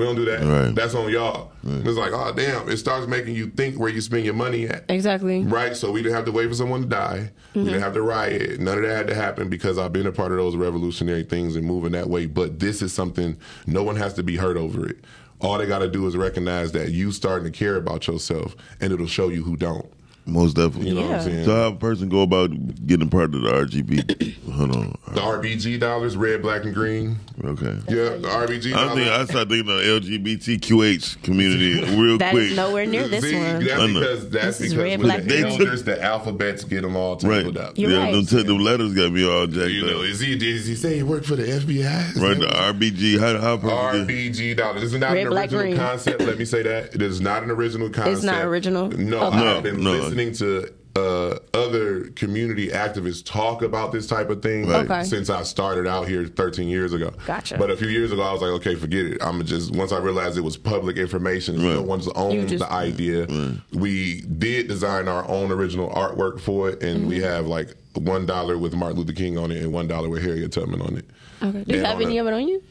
We 0.00 0.06
don't 0.06 0.16
do 0.16 0.24
that. 0.24 0.40
Right. 0.40 0.74
That's 0.74 0.94
on 0.94 1.10
y'all. 1.10 1.52
It's 1.62 1.98
like, 1.98 2.12
oh 2.14 2.32
damn, 2.34 2.70
it 2.70 2.78
starts 2.78 3.06
making 3.06 3.34
you 3.34 3.48
think 3.50 3.78
where 3.78 3.90
you 3.90 4.00
spend 4.00 4.24
your 4.24 4.32
money 4.32 4.66
at. 4.66 4.86
Exactly. 4.88 5.44
Right, 5.44 5.76
so 5.76 5.92
we 5.92 6.00
didn't 6.02 6.14
have 6.14 6.24
to 6.24 6.32
wait 6.32 6.48
for 6.48 6.54
someone 6.54 6.80
to 6.80 6.88
die. 6.88 7.32
We 7.54 7.60
mm-hmm. 7.60 7.64
didn't 7.68 7.82
have 7.82 7.92
to 7.92 8.00
riot. 8.00 8.60
None 8.60 8.78
of 8.78 8.84
that 8.84 8.96
had 8.96 9.06
to 9.08 9.14
happen 9.14 9.50
because 9.50 9.76
I've 9.76 9.92
been 9.92 10.06
a 10.06 10.12
part 10.12 10.32
of 10.32 10.38
those 10.38 10.56
revolutionary 10.56 11.24
things 11.24 11.54
and 11.54 11.66
moving 11.66 11.92
that 11.92 12.08
way. 12.08 12.24
But 12.24 12.60
this 12.60 12.80
is 12.80 12.94
something 12.94 13.36
no 13.66 13.82
one 13.82 13.96
has 13.96 14.14
to 14.14 14.22
be 14.22 14.36
hurt 14.36 14.56
over 14.56 14.88
it. 14.88 15.04
All 15.42 15.58
they 15.58 15.66
got 15.66 15.80
to 15.80 15.90
do 15.90 16.06
is 16.06 16.16
recognize 16.16 16.72
that 16.72 16.92
you 16.92 17.12
starting 17.12 17.52
to 17.52 17.58
care 17.58 17.76
about 17.76 18.06
yourself, 18.06 18.56
and 18.80 18.94
it'll 18.94 19.06
show 19.06 19.28
you 19.28 19.44
who 19.44 19.54
don't. 19.54 19.92
Most 20.26 20.54
definitely. 20.54 20.88
You 20.90 20.94
know 20.94 21.02
what 21.02 21.10
I'm 21.16 21.20
saying? 21.22 21.44
So 21.44 21.54
how 21.56 21.68
a 21.68 21.74
person 21.74 22.08
go 22.08 22.22
about 22.22 22.50
getting 22.86 23.08
part 23.08 23.34
of 23.34 23.42
the 23.42 23.50
RGB? 23.50 24.36
Hold 24.52 24.76
on. 24.76 24.98
the 25.14 25.20
RBG 25.20 25.80
dollars, 25.80 26.16
red, 26.16 26.42
black, 26.42 26.64
and 26.64 26.74
green. 26.74 27.16
Okay. 27.42 27.76
Yeah, 27.88 28.16
the 28.18 28.28
RBG 28.28 28.72
I 28.72 28.84
dollars. 28.84 28.94
think 28.94 29.08
I 29.08 29.24
started 29.24 29.48
thinking 29.48 29.70
of 29.72 29.80
LGBTQH 29.80 31.22
community 31.22 31.80
real 31.96 32.18
That 32.18 32.32
quick. 32.32 32.50
is 32.50 32.56
nowhere 32.56 32.86
near 32.86 33.08
this 33.08 33.24
See, 33.24 33.34
one. 33.34 33.64
That's 33.64 33.80
I 33.80 33.86
know. 33.86 34.00
because 34.00 34.30
that's 34.30 34.58
This 34.58 34.72
because 34.72 34.76
red, 34.76 34.98
with 34.98 35.06
black, 35.08 35.22
the 35.24 35.34
and 35.36 35.44
green. 35.46 35.60
elders, 35.60 35.84
the 35.84 36.02
alphabets 36.02 36.64
get 36.64 36.82
them 36.82 36.96
all 36.96 37.16
tangled 37.16 37.56
up. 37.56 37.78
You're 37.78 37.90
yeah, 37.90 37.98
right. 37.98 38.12
them, 38.12 38.26
t- 38.26 38.42
them 38.42 38.58
letters 38.58 38.94
got 38.94 39.12
me 39.12 39.26
all 39.28 39.46
jacked 39.46 39.70
You 39.70 39.86
know, 39.86 39.98
up. 40.00 40.04
is 40.04 40.20
he? 40.20 40.36
Does 40.36 40.66
he 40.66 40.74
say 40.74 40.96
he 40.96 41.02
worked 41.02 41.26
for 41.26 41.36
the 41.36 41.44
FBI? 41.44 42.10
Is 42.10 42.16
Right, 42.20 42.38
that 42.38 42.40
the 42.40 42.46
what- 42.46 42.76
RBG. 42.76 43.18
How 43.18 43.38
how 43.40 43.54
a 43.54 43.58
person 43.58 44.06
RBG 44.06 44.56
dollars. 44.56 44.82
This 44.82 44.92
is 44.92 45.00
not 45.00 45.12
Red, 45.12 45.26
an 45.26 45.32
original 45.32 45.62
green. 45.62 45.76
concept. 45.76 46.20
Let 46.22 46.38
me 46.38 46.44
say 46.44 46.62
that 46.62 46.94
it 46.94 47.02
is 47.02 47.20
not 47.20 47.42
an 47.42 47.50
original 47.50 47.88
concept. 47.88 48.16
It's 48.16 48.22
not 48.24 48.44
original? 48.44 48.88
No, 48.90 49.30
No, 49.30 49.60
no. 49.60 50.09
Listening 50.10 50.32
to 50.34 50.72
uh, 50.96 51.38
other 51.54 52.08
community 52.10 52.68
activists 52.68 53.24
talk 53.24 53.62
about 53.62 53.92
this 53.92 54.08
type 54.08 54.28
of 54.28 54.42
thing 54.42 54.66
Right. 54.68 54.84
Okay. 54.90 55.04
since 55.04 55.30
I 55.30 55.44
started 55.44 55.86
out 55.86 56.08
here 56.08 56.26
13 56.26 56.68
years 56.68 56.92
ago. 56.92 57.12
Gotcha. 57.26 57.56
But 57.58 57.70
a 57.70 57.76
few 57.76 57.86
years 57.88 58.10
ago, 58.10 58.22
I 58.22 58.32
was 58.32 58.42
like, 58.42 58.50
okay, 58.60 58.74
forget 58.74 59.06
it. 59.06 59.22
I'm 59.22 59.44
just 59.44 59.72
once 59.74 59.92
I 59.92 59.98
realized 59.98 60.36
it 60.36 60.40
was 60.40 60.56
public 60.56 60.96
information, 60.96 61.56
and 61.56 61.64
Right. 61.64 61.74
no 61.74 61.82
one's 61.82 62.06
You 62.06 62.12
owned 62.16 62.48
just- 62.48 62.64
the 62.64 62.72
idea. 62.72 63.26
We 63.72 64.22
did 64.22 64.66
design 64.68 65.06
our 65.06 65.26
own 65.28 65.52
original 65.52 65.90
artwork 65.90 66.40
for 66.40 66.68
it, 66.70 66.82
and 66.82 67.00
Mm-hmm. 67.02 67.08
we 67.08 67.20
have 67.20 67.46
like 67.46 67.76
one 67.94 68.26
dollar 68.26 68.58
with 68.58 68.74
Martin 68.74 68.98
Luther 68.98 69.12
King 69.12 69.38
on 69.38 69.52
it 69.52 69.62
and 69.62 69.72
one 69.72 69.86
dollar 69.86 70.08
with 70.08 70.22
Harriet 70.22 70.50
Tubman 70.52 70.80
on 70.82 70.96
it. 70.96 71.04
Okay. 71.42 71.64
Do 71.64 71.72
you 71.72 71.78
And 71.78 71.86
have 71.86 72.00
any 72.00 72.18
a- 72.18 72.20
of 72.22 72.26
it 72.26 72.32
on 72.34 72.48
you? 72.48 72.62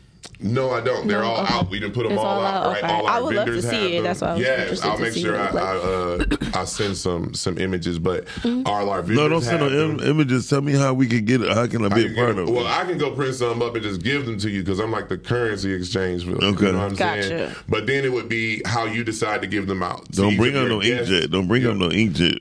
No, 0.42 0.72
I 0.72 0.80
don't. 0.80 1.06
They're 1.06 1.20
No? 1.22 1.28
all 1.32 1.44
Okay. 1.44 1.54
out. 1.54 1.70
We 1.70 1.80
didn't 1.80 1.94
put 1.94 2.04
them 2.04 2.14
It's 2.14 2.20
all, 2.20 2.26
all 2.26 2.46
out. 2.46 2.64
out, 2.68 2.68
Right, 2.74 2.84
okay. 2.86 2.94
all 2.94 3.08
I 3.08 3.16
our 3.18 3.24
would 3.26 3.36
love 3.36 3.46
to 3.48 3.52
vendors 3.52 3.70
see 3.70 3.76
have 3.76 3.86
it. 3.86 3.92
them. 3.96 4.04
That's 4.06 4.22
why 4.22 4.28
I 4.30 4.34
was 4.36 4.42
yes, 4.42 4.60
interested 4.62 4.88
I'll 4.88 4.98
make 5.00 5.12
see 5.14 5.22
sure 5.22 5.38
what 5.38 5.56
I, 5.56 5.60
I, 5.60 5.76
uh, 5.76 6.26
I 6.62 6.64
send 6.66 6.96
some 6.98 7.34
some 7.34 7.58
images. 7.58 8.00
But 8.00 8.26
Mm-hmm. 8.26 8.62
all 8.66 8.90
our 8.90 9.02
vendors 9.02 9.18
No, 9.18 9.28
don't 9.28 9.42
send 9.42 9.60
no. 9.60 9.68
Im- 9.70 10.00
images. 10.00 10.48
Tell 10.50 10.62
me 10.62 10.72
how 10.74 10.94
we 10.94 11.08
can 11.08 11.26
get 11.26 11.42
it. 11.42 11.52
How 11.52 11.68
can 11.68 11.84
I 11.84 11.88
I 11.88 11.90
be 11.90 12.04
can 12.04 12.12
a 12.14 12.16
part 12.16 12.36
them- 12.38 12.48
of 12.48 12.54
well. 12.54 12.68
I 12.68 12.86
can 12.86 12.98
go 12.98 13.12
print 13.12 13.36
some 13.36 13.62
up 13.62 13.76
and 13.76 13.84
just 13.84 14.02
give 14.02 14.26
them 14.26 14.38
to 14.40 14.50
you 14.50 14.62
because 14.64 14.80
I'm 14.80 14.92
like 14.92 15.10
the 15.10 15.18
currency 15.18 15.74
exchange 15.74 16.24
for. 16.24 16.32
Okay. 16.42 16.68
You 16.68 16.72
know 16.72 16.78
what 16.88 16.92
I'm 16.92 16.96
saying? 16.96 17.54
But 17.68 17.86
then 17.88 18.06
it 18.06 18.14
would 18.14 18.30
be 18.30 18.62
how 18.66 18.86
you 18.86 19.04
decide 19.04 19.42
to 19.42 19.48
give 19.48 19.68
them 19.68 19.84
out. 19.84 20.10
Don't 20.12 20.32
See, 20.32 20.38
bring 20.38 20.56
if 20.56 20.62
up 20.62 20.68
no 20.70 20.80
inkjet. 20.80 21.32
Don't 21.32 21.48
bring 21.50 21.66
up 21.68 21.76
no 21.76 21.90
inkjet. 21.90 22.40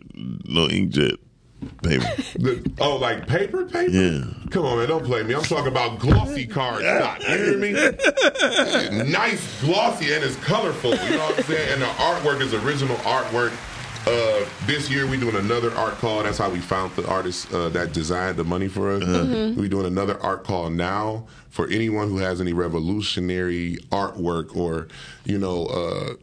No 0.49 0.69
inkjet 0.69 1.17
paper. 1.83 2.04
The, 2.38 2.72
oh, 2.81 2.96
like 2.96 3.26
paper, 3.26 3.64
paper. 3.64 3.90
Yeah. 3.90 4.24
Come 4.50 4.64
on, 4.64 4.78
man, 4.78 4.88
don't 4.88 5.04
play 5.04 5.22
me. 5.22 5.35
I'm 5.35 5.42
talking 5.42 5.68
about 5.68 5.98
glossy 5.98 6.46
card 6.46 6.83
stock. 6.83 7.20
You 7.20 7.37
hear 7.37 7.59
me? 7.59 7.72
nice, 9.11 9.62
glossy, 9.62 10.12
and 10.12 10.24
it's 10.24 10.37
colorful. 10.37 10.90
You 10.90 11.11
know 11.11 11.18
what 11.18 11.38
I'm 11.38 11.44
saying? 11.44 11.72
And 11.72 11.83
the 11.83 11.87
artwork 11.87 12.40
is 12.40 12.54
original 12.54 12.96
artwork. 12.98 13.52
Uh, 14.07 14.48
this 14.64 14.88
year 14.88 15.07
we're 15.07 15.20
doing 15.20 15.37
another 15.37 15.70
art 15.74 15.94
call. 15.94 16.22
That's 16.22 16.38
how 16.38 16.48
we 16.48 16.61
found 16.61 16.94
the 16.96 17.07
artist 17.07 17.52
uh, 17.52 17.68
that 17.70 17.92
designed 17.92 18.37
the 18.38 18.44
money 18.44 18.68
for 18.68 18.90
us. 18.90 19.02
We're 19.04 19.68
doing 19.68 19.85
another 19.87 20.18
art 20.22 20.44
call 20.44 20.70
now 20.70 21.26
for 21.50 21.66
anyone 21.68 22.09
who 22.09 22.18
has 22.18 22.40
any 22.40 22.52
revolutionary 22.54 23.76
artwork 23.90 24.57
or, 24.57 24.88
you 25.24 25.37
know, 25.38 25.66
uh, 25.66 26.14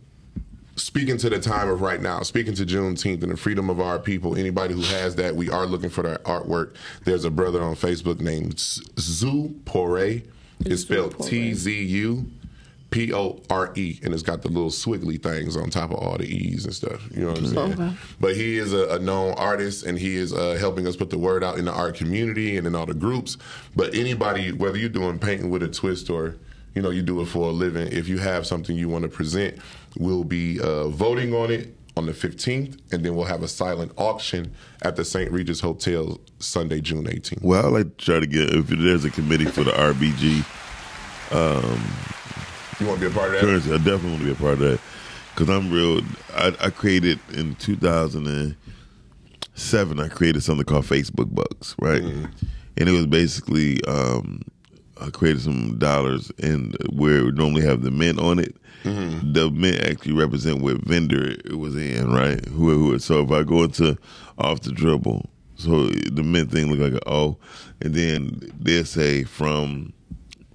speaking 0.76 1.18
to 1.18 1.30
the 1.30 1.40
time 1.40 1.70
of 1.70 1.82
right 1.82 2.02
now, 2.02 2.22
speaking 2.22 2.54
to 2.56 2.66
Juneteenth 2.66 3.24
and 3.24 3.32
the 3.32 3.38
freedom 3.38 3.70
of 3.70 3.80
our 3.80 4.00
people, 4.00 4.36
anybody 4.36 4.74
who 4.74 4.82
has 4.82 5.16
that, 5.16 5.36
we 5.36 5.50
are 5.50 5.66
looking 5.66 5.90
for 5.90 6.04
their 6.04 6.18
artwork. 6.20 6.76
There's 7.04 7.26
a 7.26 7.30
brother 7.32 7.62
on 7.62 7.76
Facebook 7.76 8.20
named 8.20 8.60
Z- 8.60 8.84
Zu 9.00 9.56
Pore. 9.66 10.22
It's 10.62 10.82
spelled 10.84 11.20
T 11.28 11.54
Z 11.54 11.84
U 11.84 12.32
P 12.92 13.14
O 13.14 13.42
R 13.50 13.74
E, 13.76 14.00
and 14.04 14.14
it's 14.14 14.24
got 14.24 14.42
the 14.42 14.48
little 14.48 14.70
swiggly 14.70 15.22
things 15.22 15.58
on 15.58 15.70
top 15.70 15.92
of 15.92 15.98
all 15.98 16.18
the 16.18 16.26
E's 16.26 16.64
and 16.66 16.74
stuff. 16.74 17.02
You 17.12 17.22
know 17.26 17.30
what 17.32 17.40
I'm 17.40 17.48
saying? 17.48 17.74
Okay. 17.74 17.92
But 18.22 18.36
he 18.36 18.58
is 18.58 18.72
a, 18.74 18.96
a 18.96 19.00
known 19.00 19.34
artist, 19.34 19.86
and 19.86 19.98
he 20.00 20.16
is 20.16 20.32
uh, 20.34 20.56
helping 20.60 20.88
us 20.88 20.96
put 20.96 21.10
the 21.10 21.18
word 21.18 21.44
out 21.44 21.58
in 21.58 21.66
the 21.66 21.74
art 21.74 21.96
community 21.96 22.58
and 22.58 22.66
in 22.66 22.74
all 22.76 22.86
the 22.86 22.94
groups. 22.94 23.38
But 23.76 23.94
anybody, 23.96 24.52
whether 24.54 24.78
you're 24.78 24.88
doing 24.90 25.20
painting 25.20 25.50
with 25.50 25.64
a 25.64 25.68
twist 25.68 26.10
or 26.10 26.36
you 26.74 26.82
know 26.82 26.90
you 26.90 27.02
do 27.02 27.20
it 27.22 27.26
for 27.26 27.50
a 27.50 27.52
living, 27.52 27.90
if 27.92 28.08
you 28.08 28.18
have 28.20 28.48
something 28.48 28.78
you 28.78 28.88
want 28.88 29.04
to 29.04 29.10
present, 29.10 29.58
we'll 29.97 30.23
be 30.23 30.60
uh, 30.60 30.88
voting 30.89 31.34
on 31.34 31.51
it 31.51 31.75
on 31.97 32.05
the 32.05 32.12
15th, 32.12 32.77
and 32.91 33.05
then 33.05 33.15
we'll 33.15 33.23
have 33.25 33.41
a 33.41 33.47
silent 33.47 33.91
auction 33.97 34.53
at 34.81 34.97
the 34.97 35.05
St. 35.05 35.31
Regis 35.31 35.62
Hotel 35.62 36.19
Sunday, 36.39 36.81
June 36.81 37.06
18th. 37.06 37.41
Well, 37.41 37.65
I 37.65 37.69
like 37.69 37.98
to 37.98 38.06
try 38.06 38.19
to 38.19 38.27
get 38.27 38.54
if 38.54 38.67
there's 38.67 39.06
a 39.06 39.10
committee 39.10 39.46
for 39.46 39.63
the 39.63 39.71
RBG 39.71 40.43
You 42.79 42.87
want 42.87 43.00
to 43.00 43.10
be 43.10 43.13
a 43.13 43.17
part 43.17 43.27
of 43.27 43.33
that? 43.35 43.41
currency, 43.41 43.71
I 43.73 43.77
definitely 43.77 44.10
want 44.10 44.19
to 44.21 44.25
be 44.25 44.31
a 44.33 44.35
part 44.35 44.54
of 44.54 44.60
that 44.60 44.79
because 45.33 45.50
I'm 45.50 45.71
real. 45.71 46.02
I, 46.33 46.54
I 46.60 46.69
created 46.69 47.19
in 47.33 47.56
2007. 47.56 50.00
I 50.00 50.08
created 50.10 50.43
something 50.43 50.65
called 50.65 50.85
Facebook 50.85 51.33
Bucks, 51.33 51.75
right? 51.79 52.02
Mm-hmm. 52.02 52.25
And 52.77 52.89
it 52.89 52.91
was 52.91 53.06
basically 53.06 53.81
um, 53.85 54.41
I 55.00 55.10
created 55.10 55.41
some 55.41 55.77
dollars 55.77 56.31
and 56.41 56.75
where 56.91 57.17
it 57.17 57.23
would 57.25 57.37
normally 57.37 57.63
have 57.63 57.81
the 57.81 57.91
mint 57.91 58.19
on 58.19 58.39
it. 58.39 58.56
Mm-hmm. 58.83 59.33
The 59.33 59.52
mint 59.52 59.83
actually 59.83 60.13
represent 60.13 60.62
what 60.62 60.77
vendor 60.77 61.31
it 61.43 61.58
was 61.58 61.75
in, 61.75 62.12
right? 62.12 62.43
Who, 62.48 62.69
who 62.91 63.00
so 63.00 63.23
if 63.23 63.31
I 63.31 63.43
go 63.43 63.63
into 63.63 63.98
off 64.37 64.62
the 64.62 64.71
dribble, 64.71 65.29
so 65.56 65.87
the 65.87 66.23
mint 66.23 66.52
thing 66.52 66.69
look 66.71 66.79
like 66.79 66.93
an 66.93 67.08
O, 67.12 67.37
and 67.81 67.93
then 67.93 68.39
they 68.60 68.83
say 68.83 69.23
from 69.23 69.93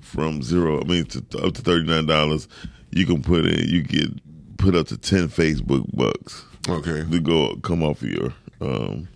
from 0.00 0.42
zero, 0.42 0.80
I 0.80 0.84
mean, 0.84 1.04
to, 1.06 1.18
up 1.42 1.54
to 1.54 1.62
thirty 1.62 1.86
nine 1.86 2.06
dollars, 2.06 2.48
you 2.90 3.06
can 3.06 3.22
put 3.22 3.46
in, 3.46 3.68
you 3.68 3.82
get 3.82 4.10
put 4.58 4.74
up 4.74 4.86
to 4.88 4.96
ten 4.96 5.28
Facebook 5.28 5.84
bucks 5.96 6.44
Okay. 6.68 7.04
to 7.10 7.20
go 7.20 7.56
come 7.62 7.82
off 7.82 8.02
of 8.02 8.08
your. 8.10 8.34
Um, 8.60 9.08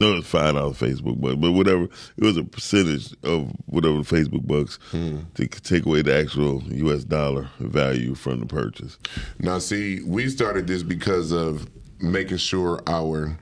No, 0.00 0.14
it's 0.16 0.26
five 0.26 0.54
dollars 0.54 0.76
Facebook 0.78 1.20
bucks, 1.20 1.36
but 1.36 1.52
whatever 1.52 1.84
it 1.84 2.24
was 2.24 2.36
a 2.36 2.44
percentage 2.44 3.14
of 3.22 3.50
whatever 3.66 3.96
the 3.96 4.02
Facebook 4.02 4.46
bucks 4.46 4.78
to 4.92 5.46
take 5.48 5.86
away 5.86 6.02
the 6.02 6.14
actual 6.16 6.62
U.S. 6.64 7.04
dollar 7.04 7.48
value 7.58 8.14
from 8.14 8.40
the 8.40 8.46
purchase. 8.46 8.98
Now, 9.38 9.58
see, 9.58 10.00
we 10.04 10.28
started 10.28 10.66
this 10.66 10.82
because 10.82 11.32
of 11.32 11.68
making 12.00 12.38
sure 12.38 12.82
our. 12.86 13.38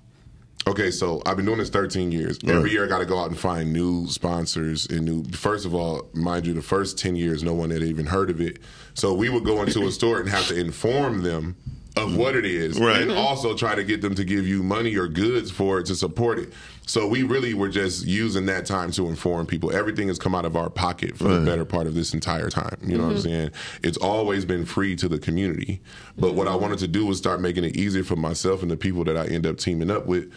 Okay, 0.66 0.90
so 0.90 1.22
I've 1.24 1.36
been 1.36 1.46
doing 1.46 1.58
this 1.58 1.70
13 1.70 2.12
years. 2.12 2.38
Every 2.44 2.56
Right. 2.64 2.72
year 2.72 2.84
I 2.84 2.88
got 2.88 2.98
to 2.98 3.06
go 3.06 3.18
out 3.18 3.30
and 3.30 3.38
find 3.38 3.72
new 3.72 4.06
sponsors 4.08 4.84
and 4.86 5.06
new. 5.06 5.24
First 5.32 5.64
of 5.64 5.74
all, 5.74 6.10
mind 6.12 6.46
you, 6.46 6.52
the 6.52 6.60
first 6.60 6.98
10 6.98 7.16
years, 7.16 7.42
no 7.42 7.54
one 7.54 7.70
had 7.70 7.82
even 7.82 8.04
heard 8.04 8.28
of 8.28 8.38
it. 8.42 8.58
So 8.92 9.14
we 9.14 9.30
would 9.30 9.44
go 9.44 9.62
into 9.62 9.86
a 9.86 9.90
store 9.92 10.20
and 10.20 10.28
have 10.28 10.46
to 10.48 10.60
inform 10.60 11.22
them 11.22 11.56
of 11.98 12.16
what 12.16 12.36
it 12.36 12.44
is, 12.44 12.78
Right. 12.78 13.02
and 13.02 13.12
also 13.12 13.54
try 13.54 13.74
to 13.74 13.84
get 13.84 14.00
them 14.00 14.14
to 14.14 14.24
give 14.24 14.46
you 14.46 14.62
money 14.62 14.96
or 14.96 15.08
goods 15.08 15.50
for 15.50 15.78
it 15.78 15.86
to 15.86 15.94
support 15.94 16.38
it. 16.38 16.52
So 16.86 17.06
we 17.06 17.22
really 17.22 17.52
were 17.52 17.68
just 17.68 18.06
using 18.06 18.46
that 18.46 18.64
time 18.64 18.90
to 18.92 19.08
inform 19.08 19.46
people. 19.46 19.74
Everything 19.74 20.08
has 20.08 20.18
come 20.18 20.34
out 20.34 20.46
of 20.46 20.56
our 20.56 20.70
pocket 20.70 21.18
for 21.18 21.24
the 21.28 21.44
better 21.44 21.66
part 21.66 21.86
of 21.86 21.94
this 21.94 22.14
entire 22.14 22.48
time. 22.48 22.78
You 22.82 22.96
know 22.96 23.04
what 23.04 23.10
I'm 23.10 23.16
mm-hmm. 23.16 23.28
saying? 23.28 23.50
It's 23.82 23.98
always 23.98 24.46
been 24.46 24.64
free 24.64 24.96
to 24.96 25.08
the 25.08 25.18
community. 25.18 25.82
But 26.16 26.34
what 26.34 26.48
I 26.48 26.52
mm-hmm. 26.52 26.62
wanted 26.62 26.78
to 26.78 26.88
do 26.88 27.04
was 27.04 27.18
start 27.18 27.42
making 27.42 27.64
it 27.64 27.76
easier 27.76 28.04
for 28.04 28.16
myself 28.16 28.62
and 28.62 28.70
the 28.70 28.76
people 28.76 29.04
that 29.04 29.18
I 29.18 29.26
end 29.26 29.46
up 29.46 29.58
teaming 29.58 29.90
up 29.90 30.06
with. 30.06 30.32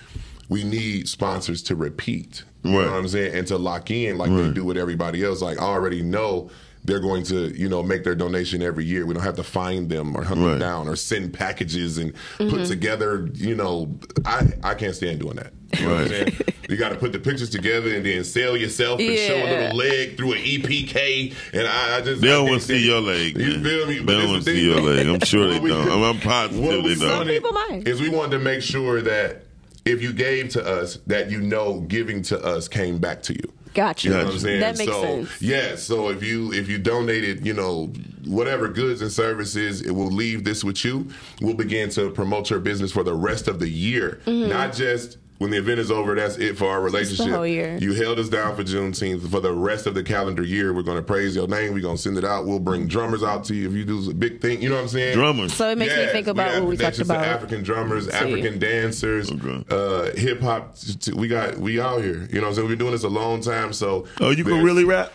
We 0.50 0.66
need 0.66 1.08
sponsors 1.08 1.64
to 1.64 1.76
repeat. 1.76 2.44
You 2.64 2.78
Right. 2.78 2.86
know 2.86 2.92
what 2.92 3.00
I'm 3.00 3.08
saying? 3.08 3.34
And 3.34 3.48
to 3.48 3.58
lock 3.58 3.90
in 3.90 4.18
like 4.18 4.30
they 4.30 4.52
do 4.52 4.66
with 4.66 4.78
everybody 4.78 5.24
else. 5.24 5.42
Like 5.42 5.58
I 5.60 5.64
already 5.64 6.02
know 6.02 6.50
they're 6.84 7.00
going 7.00 7.24
to, 7.24 7.50
you 7.58 7.70
know, 7.70 7.84
make 7.84 8.04
their 8.04 8.16
donation 8.16 8.62
every 8.62 8.86
year. 8.86 9.06
We 9.06 9.14
don't 9.14 9.24
have 9.24 9.36
to 9.36 9.44
find 9.44 9.90
them 9.90 10.16
or 10.16 10.24
hunt 10.24 10.42
them 10.42 10.60
down 10.60 10.88
or 10.88 10.96
send 10.96 11.34
packages 11.34 11.98
and 11.98 12.14
put 12.38 12.48
mm-hmm. 12.48 12.64
together, 12.64 13.30
you 13.34 13.56
know, 13.56 14.00
I, 14.26 14.48
I 14.64 14.74
can't 14.74 14.96
stand 14.96 15.20
doing 15.20 15.36
that. 15.36 15.54
You 15.80 15.88
know 15.88 15.94
what 15.94 16.02
I'm 16.02 16.08
saying? 16.10 16.38
You 16.70 16.78
got 16.78 16.90
to 16.90 16.96
put 16.96 17.12
the 17.12 17.20
pictures 17.20 17.50
together 17.50 17.94
and 17.94 18.06
then 18.06 18.24
sell 18.24 18.56
yourself 18.56 19.00
and 19.02 19.18
show 19.18 19.36
a 19.36 19.44
little 19.44 19.78
leg 19.78 20.16
through 20.16 20.34
an 20.34 20.40
EPK. 20.40 21.34
And 21.54 21.68
I, 21.68 21.98
I 21.98 22.02
just 22.02 22.22
They 22.22 22.30
I 22.30 22.32
don't 22.32 22.50
want 22.50 22.62
to 22.62 22.68
see 22.68 22.86
your 22.86 23.02
leg. 23.02 23.38
You 23.38 23.58
man. 23.58 23.64
feel 23.64 23.88
me? 23.88 23.98
They 24.00 24.04
But 24.06 24.18
don't 24.20 24.30
want 24.30 24.44
to 24.46 24.52
see 24.54 24.66
your 24.66 24.82
leg. 24.82 25.08
I'm 25.08 25.20
sure 25.20 25.48
they 25.48 25.60
don't. 25.60 25.92
I'm, 25.92 26.02
I'm 26.02 26.20
positive 26.20 26.64
what 26.64 26.84
they 26.84 26.96
don't. 26.96 27.28
people 27.28 27.52
might. 27.52 27.84
Is 27.88 28.00
we 28.02 28.10
wanted 28.10 28.38
to 28.38 28.40
make 28.40 28.62
sure 28.62 29.02
that 29.02 29.44
if 29.84 30.02
you 30.02 30.14
gave 30.14 30.50
to 30.50 30.66
us, 30.66 30.98
that 31.08 31.30
you 31.30 31.42
know 31.42 31.82
giving 31.82 32.22
to 32.24 32.42
us 32.42 32.68
came 32.68 33.00
back 33.00 33.22
to 33.24 33.34
you. 33.34 33.54
Gotcha. 33.74 34.08
You 34.08 34.14
know 34.14 34.26
what 34.26 34.34
I'm 34.34 34.40
saying? 34.40 34.60
That 34.60 34.78
makes 34.78 34.92
so, 34.92 35.02
sense. 35.02 35.42
Yeah. 35.42 35.76
So 35.76 36.10
if 36.10 36.24
you 36.24 36.52
if 36.54 36.68
you 36.68 36.78
donated, 36.78 37.46
you 37.46 37.54
know, 37.54 37.88
whatever 38.26 38.68
goods 38.68 39.02
and 39.02 39.12
services, 39.12 39.82
it 39.82 39.92
will 39.92 40.12
leave 40.12 40.44
this 40.44 40.64
with 40.64 40.84
you. 40.84 41.08
We'll 41.42 41.54
begin 41.54 41.90
to 41.92 42.10
promote 42.12 42.50
your 42.50 42.60
business 42.60 42.92
for 42.92 43.04
the 43.04 43.14
rest 43.14 43.48
of 43.48 43.60
the 43.60 43.70
year, 43.70 44.22
mm-hmm. 44.26 44.50
not 44.50 44.74
just. 44.74 45.18
When 45.42 45.50
the 45.50 45.58
event 45.58 45.80
is 45.80 45.90
over, 45.90 46.14
that's 46.14 46.38
it 46.38 46.56
for 46.56 46.70
our 46.70 46.80
relationship. 46.80 47.26
Mm-hmm. 47.26 47.34
whole 47.34 47.48
year. 47.48 47.76
You 47.82 47.94
held 47.94 48.20
us 48.20 48.30
down 48.30 48.56
for 48.56 48.64
Juneteenth. 48.64 49.28
For 49.32 49.40
the 49.40 49.52
rest 49.52 49.88
of 49.88 49.96
the 49.96 50.04
calendar 50.04 50.44
year, 50.44 50.72
we're 50.72 50.84
going 50.84 50.98
to 50.98 51.02
praise 51.04 51.36
your 51.36 51.48
name. 51.48 51.74
We're 51.74 51.82
going 51.82 51.96
to 51.96 52.02
send 52.02 52.20
it 52.20 52.24
out. 52.24 52.46
We'll 52.46 52.60
bring 52.60 52.86
drummers 52.86 53.24
out 53.24 53.44
to 53.46 53.56
you 53.56 53.68
if 53.68 53.74
you 53.74 53.84
do 53.84 54.12
a 54.12 54.14
big 54.14 54.40
thing. 54.40 54.62
You 54.62 54.70
know 54.70 54.76
what 54.76 54.84
I'm 54.84 54.88
saying? 54.90 55.16
Drummers. 55.16 55.56
So 55.56 55.68
it 55.72 55.80
makes 55.80 55.96
me 55.98 56.06
think 56.10 56.28
about 56.28 56.52
have 56.52 56.62
what 56.62 56.70
we 56.70 56.78
talked 56.78 56.98
connections 56.98 57.08
to 57.08 57.14
about. 57.16 57.26
African 57.26 57.64
drummers, 57.64 58.06
See. 58.08 58.14
African 58.14 58.60
dancers, 58.60 59.32
Okay. 59.32 59.64
uh, 59.72 60.12
hip 60.16 60.42
hop. 60.42 60.76
t- 60.76 60.94
t- 60.94 61.14
We 61.14 61.28
got 61.28 61.58
we 61.58 61.82
out 61.82 62.04
here. 62.04 62.28
You 62.32 62.36
know 62.36 62.42
what 62.42 62.48
I'm 62.50 62.54
saying? 62.54 62.68
We've 62.68 62.78
been 62.78 62.86
doing 62.86 62.92
this 62.92 63.04
a 63.04 63.10
long 63.10 63.42
time. 63.42 63.74
So 63.74 64.06
oh, 64.20 64.30
you 64.30 64.44
can 64.44 64.64
really 64.64 64.84
rap? 64.84 65.12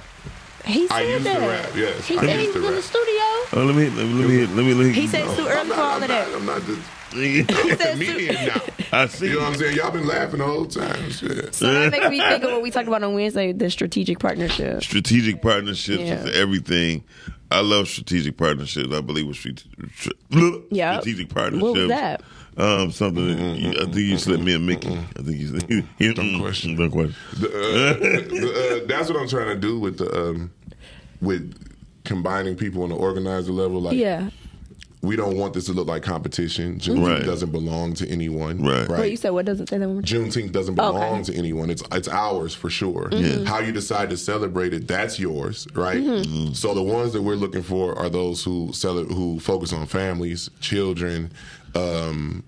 He 0.65 0.89
said 0.89 0.97
I 0.97 1.03
used 1.03 1.19
to 1.19 1.23
that. 1.35 1.67
rap, 1.67 1.77
yes. 1.77 2.05
He 2.05 2.19
I 2.19 2.27
said 2.27 2.41
he 2.41 2.47
was 2.49 2.57
in 2.57 2.63
the 2.75 2.83
studio. 2.83 3.15
Oh, 3.53 3.65
let 3.65 3.77
me 3.77 3.91
let 3.91 4.07
me 4.09 4.15
let 4.15 4.29
me 4.29 4.47
let 4.47 4.57
me. 4.57 4.75
Let 4.75 4.87
me 4.89 4.93
He 4.93 5.07
said 5.07 5.25
it's 5.25 5.37
too 5.37 5.47
early 5.47 5.69
for 5.71 5.75
all 5.77 5.93
I'm 5.99 6.03
of 6.03 6.09
that. 6.09 6.35
I'm 6.35 6.45
not 6.45 6.63
just 6.65 6.81
said 6.81 6.83
a 6.83 6.96
comedian 7.17 8.35
now. 8.47 8.61
I 8.93 9.07
see. 9.07 9.27
You 9.29 9.35
know 9.35 9.41
what 9.41 9.49
I'm 9.53 9.55
saying? 9.59 9.77
Y'all 9.77 9.91
been 9.91 10.07
laughing 10.07 10.39
the 10.39 10.45
whole 10.47 10.67
time. 10.67 11.11
Shit. 11.11 11.55
So 11.55 11.73
that 11.73 11.91
makes 11.91 12.09
me 12.09 12.21
think 12.21 12.45
of 12.45 12.53
what 12.53 12.63
we 12.63 12.71
talked 12.71 12.89
about 12.89 13.03
on 13.03 13.15
Wednesday, 13.15 13.53
the 13.53 13.71
strategic 13.71 14.19
partnership. 14.19 14.83
strategic 14.83 15.43
partnerships 15.43 16.03
Yeah. 16.03 16.25
is 16.25 16.37
everything. 16.37 17.05
I 17.51 17.61
love 17.61 17.89
strategic 17.89 18.37
partnerships. 18.37 18.93
I 18.93 19.01
believe 19.01 19.27
with 19.29 19.37
strate- 19.37 19.65
tra- 19.97 20.61
Yep. 20.71 21.03
strategic 21.03 21.29
partnerships. 21.29 21.63
What 21.63 21.79
was 21.79 21.89
that? 21.89 22.23
Um, 22.59 22.91
something. 22.91 23.27
that 23.27 23.59
you- 23.59 23.71
I 23.73 23.85
think 23.85 23.97
you 23.97 24.19
slipped 24.19 24.43
me 24.43 24.55
a 24.55 24.59
Mickey. 24.59 24.89
I 25.17 25.23
think 25.23 25.39
you. 25.39 25.49
Slipped, 25.49 25.71
you 25.99 26.15
Dumb 26.15 26.41
question. 26.41 26.75
Dumb 26.77 26.91
question. 26.91 27.15
The, 27.39 27.49
uh, 27.49 27.93
the, 28.01 28.81
uh, 28.83 28.87
that's 28.89 29.11
what 29.11 29.21
I'm 29.21 29.29
trying 29.29 29.49
to 29.49 29.57
do 29.57 29.79
with 29.79 29.99
the 29.99 30.11
um, 30.31 30.51
with 31.21 31.55
combining 32.05 32.57
people 32.57 32.83
on 32.83 32.89
the 32.89 32.95
organizer 32.97 33.53
level. 33.53 33.81
Like, 33.83 33.97
Yeah. 33.97 34.31
We 35.07 35.17
don't 35.17 35.37
want 35.37 35.55
this 35.55 35.67
to 35.67 35.73
look 35.73 35.89
like 35.89 36.03
competition. 36.03 36.79
Juneteenth 36.79 37.07
Right. 37.07 37.25
doesn't 37.25 37.51
belong 37.53 37.95
to 37.95 38.09
anyone. 38.09 38.63
Right. 38.63 38.89
Right. 38.89 39.01
Wait, 39.01 39.11
you 39.13 39.17
said 39.17 39.31
what 39.31 39.47
doesn't 39.47 39.69
say 39.69 39.79
that 39.79 39.89
one? 39.89 40.03
Juneteenth 40.03 40.53
doesn't 40.53 40.75
belong 40.75 41.21
Okay. 41.21 41.23
to 41.33 41.35
anyone. 41.35 41.71
It's 41.71 41.83
it's 41.93 42.09
ours 42.09 42.55
for 42.55 42.69
sure. 42.69 43.09
Mm-hmm. 43.11 43.45
How 43.45 43.61
you 43.61 43.73
decide 43.73 44.11
to 44.11 44.17
celebrate 44.17 44.75
it, 44.75 44.87
that's 44.89 45.19
yours, 45.19 45.67
right? 45.75 46.03
Mm-hmm. 46.03 46.53
So 46.55 46.75
the 46.75 46.83
ones 46.83 47.13
that 47.13 47.23
we're 47.23 47.37
looking 47.37 47.63
for 47.63 47.97
are 47.99 48.09
those 48.09 48.43
who 48.45 48.73
sell 48.73 48.99
it, 48.99 49.11
who 49.11 49.39
focus 49.41 49.73
on 49.73 49.87
families, 49.87 50.51
children. 50.61 51.33
Um, 51.75 52.43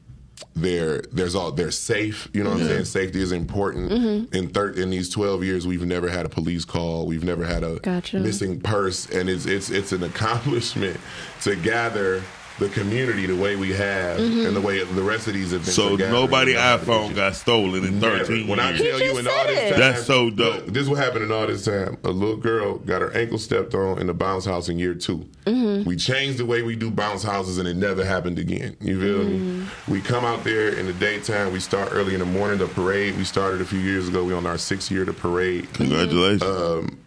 they're 0.54 1.02
there's 1.12 1.34
all 1.34 1.52
they're 1.52 1.70
safe. 1.70 2.28
You 2.32 2.42
know 2.42 2.50
what 2.50 2.60
I'm 2.60 2.66
saying? 2.66 2.84
Safety 2.86 3.20
is 3.22 3.32
important. 3.32 3.90
Mm-hmm. 3.90 4.34
In 4.34 4.48
thir- 4.48 4.70
in 4.70 4.90
these 4.90 5.08
12 5.10 5.44
years, 5.44 5.66
we've 5.66 5.84
never 5.84 6.08
had 6.08 6.26
a 6.26 6.28
police 6.28 6.64
call. 6.64 7.06
We've 7.06 7.22
never 7.24 7.44
had 7.44 7.62
a 7.62 7.78
Gotcha. 7.80 8.18
missing 8.20 8.60
purse, 8.60 9.06
and 9.10 9.28
it's 9.28 9.46
it's 9.46 9.70
it's 9.70 9.92
an 9.92 10.02
accomplishment 10.02 10.98
to 11.42 11.54
gather. 11.56 12.22
The 12.58 12.68
community, 12.70 13.26
the 13.26 13.36
way 13.36 13.54
we 13.54 13.72
have, 13.72 14.18
Mm-hmm. 14.18 14.46
and 14.46 14.56
the 14.56 14.60
way 14.60 14.82
the 14.82 15.02
rest 15.02 15.28
of 15.28 15.34
these 15.34 15.52
events. 15.52 15.74
So 15.74 15.94
nobody 15.94 16.50
we 16.50 16.54
don't 16.54 16.62
have 16.62 16.88
an 16.88 16.88
iPhone 16.88 17.14
got 17.14 17.36
stolen 17.36 17.84
in 17.84 18.00
Never. 18.00 18.18
13 18.24 18.48
When 18.48 18.58
I 18.58 18.70
years. 18.70 18.80
tell 18.80 18.98
He 18.98 19.04
you 19.04 19.10
just 19.12 19.20
in 19.20 19.26
all 19.28 19.44
said 19.44 19.48
this 19.48 19.70
time, 19.70 19.78
That's 19.80 20.04
so 20.06 20.30
dope. 20.30 20.54
Look, 20.56 20.66
this 20.66 20.82
is 20.82 20.88
what 20.90 20.98
happened 20.98 21.24
in 21.24 21.30
all 21.32 21.46
this 21.46 21.64
time. 21.64 21.98
A 22.04 22.10
little 22.10 22.36
girl 22.36 22.78
got 22.78 23.00
her 23.00 23.12
ankle 23.16 23.38
stepped 23.38 23.74
on 23.74 24.00
in 24.00 24.08
the 24.08 24.14
bounce 24.14 24.44
house 24.44 24.68
in 24.68 24.78
year 24.78 24.94
2 24.94 25.24
Mm-hmm. 25.46 25.88
We 25.88 25.96
changed 25.96 26.38
the 26.38 26.44
way 26.46 26.60
we 26.62 26.76
do 26.76 26.90
bounce 26.90 27.22
houses, 27.22 27.56
and 27.58 27.66
it 27.66 27.74
never 27.76 28.04
happened 28.04 28.38
again. 28.38 28.76
You 28.80 29.00
feel 29.00 29.18
Mm-hmm. 29.24 29.60
me? 29.60 29.66
We 29.88 30.00
come 30.02 30.24
out 30.24 30.42
there 30.44 30.68
in 30.74 30.86
the 30.86 30.92
daytime. 30.94 31.52
We 31.52 31.60
start 31.60 31.88
early 31.92 32.12
in 32.14 32.20
the 32.20 32.26
morning. 32.26 32.58
The 32.58 32.66
parade 32.66 33.16
we 33.16 33.24
started 33.24 33.60
a 33.60 33.64
few 33.64 33.78
years 33.78 34.08
ago. 34.08 34.24
We 34.24 34.34
on 34.34 34.44
our 34.46 34.58
sixth 34.58 34.90
year 34.90 35.02
of 35.02 35.06
the 35.06 35.12
parade. 35.14 35.72
Congratulations. 35.74 36.42
Um, 36.42 36.98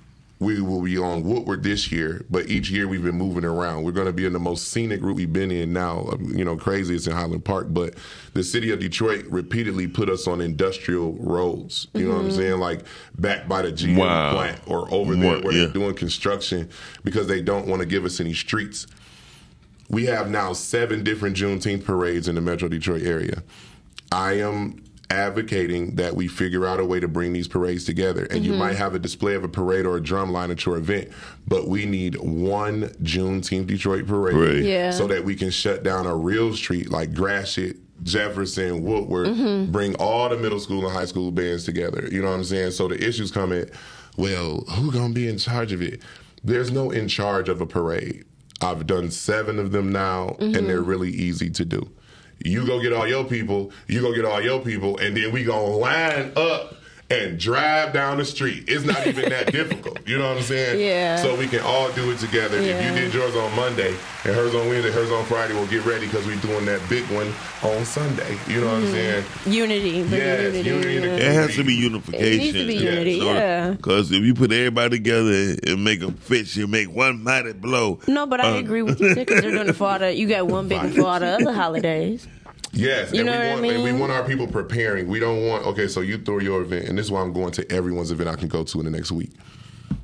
we 0.41 0.59
will 0.59 0.81
be 0.81 0.97
on 0.97 1.21
Woodward 1.21 1.61
this 1.61 1.91
year, 1.91 2.25
but 2.31 2.49
each 2.49 2.71
year 2.71 2.87
we've 2.87 3.03
been 3.03 3.15
moving 3.15 3.45
around. 3.45 3.83
We're 3.83 3.91
going 3.91 4.07
to 4.07 4.11
be 4.11 4.25
in 4.25 4.33
the 4.33 4.39
most 4.39 4.69
scenic 4.69 4.99
route 5.03 5.15
we've 5.15 5.31
been 5.31 5.51
in 5.51 5.71
now. 5.71 6.09
Um, 6.11 6.33
You 6.35 6.43
know, 6.43 6.57
crazy 6.57 6.95
it's 6.95 7.05
in 7.05 7.13
Highland 7.13 7.45
Park, 7.45 7.67
but 7.69 7.93
the 8.33 8.43
city 8.43 8.71
of 8.71 8.79
Detroit 8.79 9.25
repeatedly 9.29 9.87
put 9.87 10.09
us 10.09 10.27
on 10.27 10.41
industrial 10.41 11.13
roads. 11.19 11.87
You 11.93 12.07
know 12.09 12.15
what 12.15 12.25
I'm 12.25 12.31
saying? 12.31 12.57
Like 12.59 12.81
back 13.19 13.47
by 13.47 13.61
the 13.61 13.71
GM 13.71 13.97
Wow. 13.97 14.33
plant 14.33 14.59
or 14.65 14.91
over 14.91 15.15
there 15.15 15.35
What- 15.35 15.43
where 15.43 15.53
yeah. 15.53 15.65
they're 15.65 15.73
doing 15.73 15.93
construction 15.93 16.69
because 17.03 17.27
they 17.27 17.43
don't 17.43 17.67
want 17.67 17.81
to 17.81 17.85
give 17.85 18.03
us 18.03 18.19
any 18.19 18.33
streets. 18.33 18.87
We 19.89 20.05
have 20.07 20.27
now 20.31 20.53
seven 20.53 21.03
different 21.03 21.37
Juneteenth 21.37 21.83
parades 21.85 22.27
in 22.27 22.33
the 22.33 22.41
Metro 22.41 22.67
Detroit 22.67 23.03
area. 23.03 23.43
I 24.11 24.39
am 24.39 24.81
advocating 25.12 25.95
that 25.95 26.16
we 26.16 26.28
figure 26.28 26.66
out 26.66 26.80
a 26.80 26.86
way 26.86 26.99
to 26.99 27.07
bring 27.07 27.34
these 27.34 27.47
parades 27.47 27.84
together. 27.84 28.26
And 28.32 28.45
you 28.45 28.51
mm-hmm. 28.51 28.59
might 28.59 28.76
have 28.78 28.95
a 28.95 28.99
display 28.99 29.36
of 29.36 29.43
a 29.43 29.49
parade 29.49 29.86
or 29.86 29.97
a 29.97 30.01
drum 30.01 30.32
line 30.32 30.49
at 30.49 30.66
your 30.66 30.78
event, 30.78 31.09
but 31.47 31.68
we 31.68 31.86
need 31.86 32.16
one 32.16 32.84
Juneteenth 33.03 33.68
Detroit 33.68 34.07
parade 34.07 34.36
Parade. 34.36 34.66
Yeah. 34.66 34.91
so 34.91 35.07
that 35.07 35.24
we 35.24 35.36
can 35.36 35.51
shut 35.51 35.84
down 35.84 36.07
a 36.07 36.16
real 36.16 36.55
street 36.55 36.89
like 36.89 37.14
Gratiot, 37.14 37.78
Jefferson, 38.03 38.84
Woodward, 38.84 39.28
mm-hmm. 39.28 39.72
bring 39.72 39.95
all 39.95 40.30
the 40.30 40.38
middle 40.38 40.59
school 40.59 40.86
and 40.88 40.95
high 40.95 41.05
school 41.05 41.30
bands 41.32 41.66
together. 41.66 42.07
You 42.12 42.22
know 42.22 42.30
what 42.30 42.38
I'm 42.38 42.43
saying? 42.45 42.72
So 42.72 42.88
the 42.88 43.05
issues 43.05 43.32
come 43.32 43.51
in, 43.51 43.70
well, 44.18 44.62
who 44.62 44.91
gonna 44.91 45.14
be 45.14 45.28
in 45.28 45.38
charge 45.38 45.74
of 45.74 45.82
it? 45.82 46.01
There's 46.43 46.72
no 46.72 46.89
in 46.89 47.07
charge 47.07 47.49
of 47.49 47.62
a 47.62 47.66
parade. 47.66 48.26
I've 48.62 48.88
done 48.88 49.12
seven 49.12 49.59
of 49.59 49.72
them 49.72 49.91
now, 49.91 50.36
and 50.39 50.55
mm-hmm. 50.55 50.68
they're 50.68 50.82
really 50.82 51.12
easy 51.12 51.49
to 51.49 51.66
do. 51.66 51.91
You 52.43 52.65
go 52.65 52.81
get 52.81 52.93
all 52.93 53.07
your 53.07 53.23
people, 53.25 53.71
you 53.87 54.01
go 54.01 54.13
get 54.13 54.25
all 54.25 54.41
your 54.41 54.61
people, 54.61 54.97
and 54.97 55.15
then 55.15 55.31
we 55.31 55.43
gonna 55.43 55.65
line 55.65 56.31
up 56.35 56.75
and 57.12 57.38
drive 57.39 57.93
down 57.93 58.18
the 58.18 58.26
street. 58.26 58.64
It's 58.68 58.86
not 58.86 59.05
even 59.05 59.30
that 59.30 59.51
difficult. 59.51 60.07
You 60.07 60.18
know 60.18 60.30
what 60.30 60.38
I'm 60.38 60.43
saying? 60.43 60.80
Yeah. 60.80 61.18
So 61.18 61.36
we 61.36 61.47
can 61.47 61.59
all 61.62 61.91
do 61.91 62.09
it 62.12 62.20
together. 62.20 62.57
If 62.57 62.86
you 62.86 62.91
did 62.99 63.14
yours 63.14 63.36
on 63.36 63.55
Monday 63.55 63.89
and 64.24 64.36
hers 64.36 64.55
on 64.55 64.68
Wednesday, 64.70 64.91
hers 64.91 65.12
on 65.12 65.26
Friday, 65.26 65.53
we'll 65.53 65.68
get 65.68 65.86
ready 65.86 66.05
because 66.05 66.26
we're 66.26 66.36
doing 66.38 66.66
that 66.66 66.82
big 66.89 67.03
one 67.12 67.32
on 67.64 67.84
Sunday. 67.86 68.38
You 68.47 68.62
know 68.62 68.68
what 68.68 68.76
I'm 68.78 68.88
saying? 68.91 69.24
Unity. 69.45 69.89
Yes, 69.89 70.55
unity. 70.66 70.70
unity 70.70 70.93
yeah. 71.07 71.30
It 71.30 71.34
has 71.34 71.55
to 71.55 71.64
be 71.64 71.74
unification. 71.74 72.26
It 72.26 72.38
needs 72.38 72.57
to 72.57 72.68
be 72.68 72.76
unity, 72.76 73.12
yeah. 73.16 73.72
Because 73.72 74.12
if 74.12 74.24
you 74.24 74.34
put 74.34 74.51
everybody 74.51 74.97
together 74.97 75.55
and 75.68 75.84
make 75.84 75.99
them 75.99 76.14
fit, 76.14 76.55
you 76.55 76.68
make 76.68 76.89
one 76.93 77.24
mighty 77.24 77.53
blow. 77.53 77.99
No, 78.07 78.26
but 78.26 78.39
I 78.41 78.51
Uh, 78.51 78.59
agree 78.59 78.82
with 78.84 78.99
you 79.01 79.14
because 79.16 79.41
they're 79.41 79.51
doing 79.51 79.68
it 79.70 79.74
for 79.74 79.88
all 79.89 79.99
the. 79.99 80.14
You 80.16 80.28
got 80.28 80.47
one 80.47 80.68
big 80.68 80.78
one 80.82 80.91
for 80.93 81.01
all 81.05 81.20
the 81.20 81.28
other 81.28 81.53
holidays. 81.53 82.28
Yes, 82.74 83.11
You 83.11 83.19
and 83.19 83.26
know 83.28 83.32
we 83.34 83.38
what 83.38 83.45
I 83.45 83.53
want 83.53 83.65
and 83.65 83.84
we 83.84 83.91
want 83.93 84.11
our 84.11 84.24
people 84.24 84.47
preparing. 84.47 85.07
We 85.07 85.19
don't 85.19 85.45
want 85.47 85.65
okay, 85.67 85.88
so 85.88 86.01
you 86.01 86.17
throw 86.17 86.39
your 86.39 86.61
event, 86.61 86.88
and 86.88 86.97
this 86.97 87.05
is 87.07 87.11
why 87.11 87.22
I'm 87.22 87.34
going 87.34 87.51
to 87.53 87.72
everyone's 87.72 88.11
event 88.11 88.30
I 88.30 88.36
can 88.36 88.47
go 88.47 88.63
to 88.63 88.80
in 88.80 88.86
the 88.86 88.91
next 88.91 89.11
week. 89.11 89.32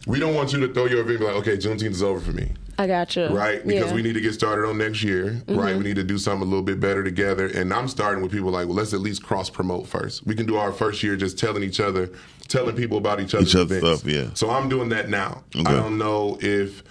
We 0.06 0.20
don't 0.20 0.36
want 0.36 0.54
you 0.54 0.60
to 0.66 0.74
throw 0.74 0.86
your 0.86 1.00
event 1.02 1.12
and 1.12 1.20
be 1.20 1.26
like, 1.26 1.36
okay, 1.36 1.58
Juneteenth 1.58 1.92
is 1.92 2.04
over 2.04 2.20
for 2.20 2.32
me. 2.32 2.52
I 2.78 2.88
got 2.88 3.16
you. 3.16 3.28
Right? 3.28 3.66
Because 3.66 3.74
Yeah. 3.74 3.86
Mm-hmm. 3.88 3.96
we 3.96 4.02
need 4.04 4.14
to 4.14 4.22
get 4.22 4.34
started 4.34 4.68
on 4.68 4.78
next 4.78 5.02
year, 5.04 5.42
right? 5.48 5.76
We 5.76 5.84
need 5.84 5.96
to 5.96 6.04
do 6.04 6.18
something 6.18 6.44
a 6.44 6.50
little 6.50 6.64
bit 6.64 6.80
better 6.80 7.04
together. 7.04 7.48
And 7.48 7.74
I'm 7.74 7.88
starting 7.88 8.22
with 8.22 8.32
people 8.32 8.52
like, 8.52 8.68
well, 8.68 8.76
let's 8.76 8.94
at 8.94 9.00
least 9.00 9.24
cross 9.24 9.50
promote 9.50 9.88
first. 9.88 10.26
We 10.28 10.36
can 10.36 10.46
do 10.46 10.56
our 10.58 10.72
first 10.72 11.02
year 11.04 11.16
just 11.18 11.40
telling 11.40 11.64
each 11.64 11.80
other, 11.80 12.10
telling 12.48 12.76
people 12.76 12.98
about 13.00 13.20
each 13.20 13.34
other's 13.34 13.50
Each 13.50 13.56
other's 13.56 13.78
events. 13.80 14.02
stuff, 14.02 14.12
yeah. 14.14 14.30
So 14.36 14.50
I'm 14.52 14.70
doing 14.70 14.90
that 14.90 15.10
now. 15.10 15.44
Okay. 15.56 15.66
I 15.66 15.76
don't 15.76 15.98
know 15.98 16.38
if 16.40 16.84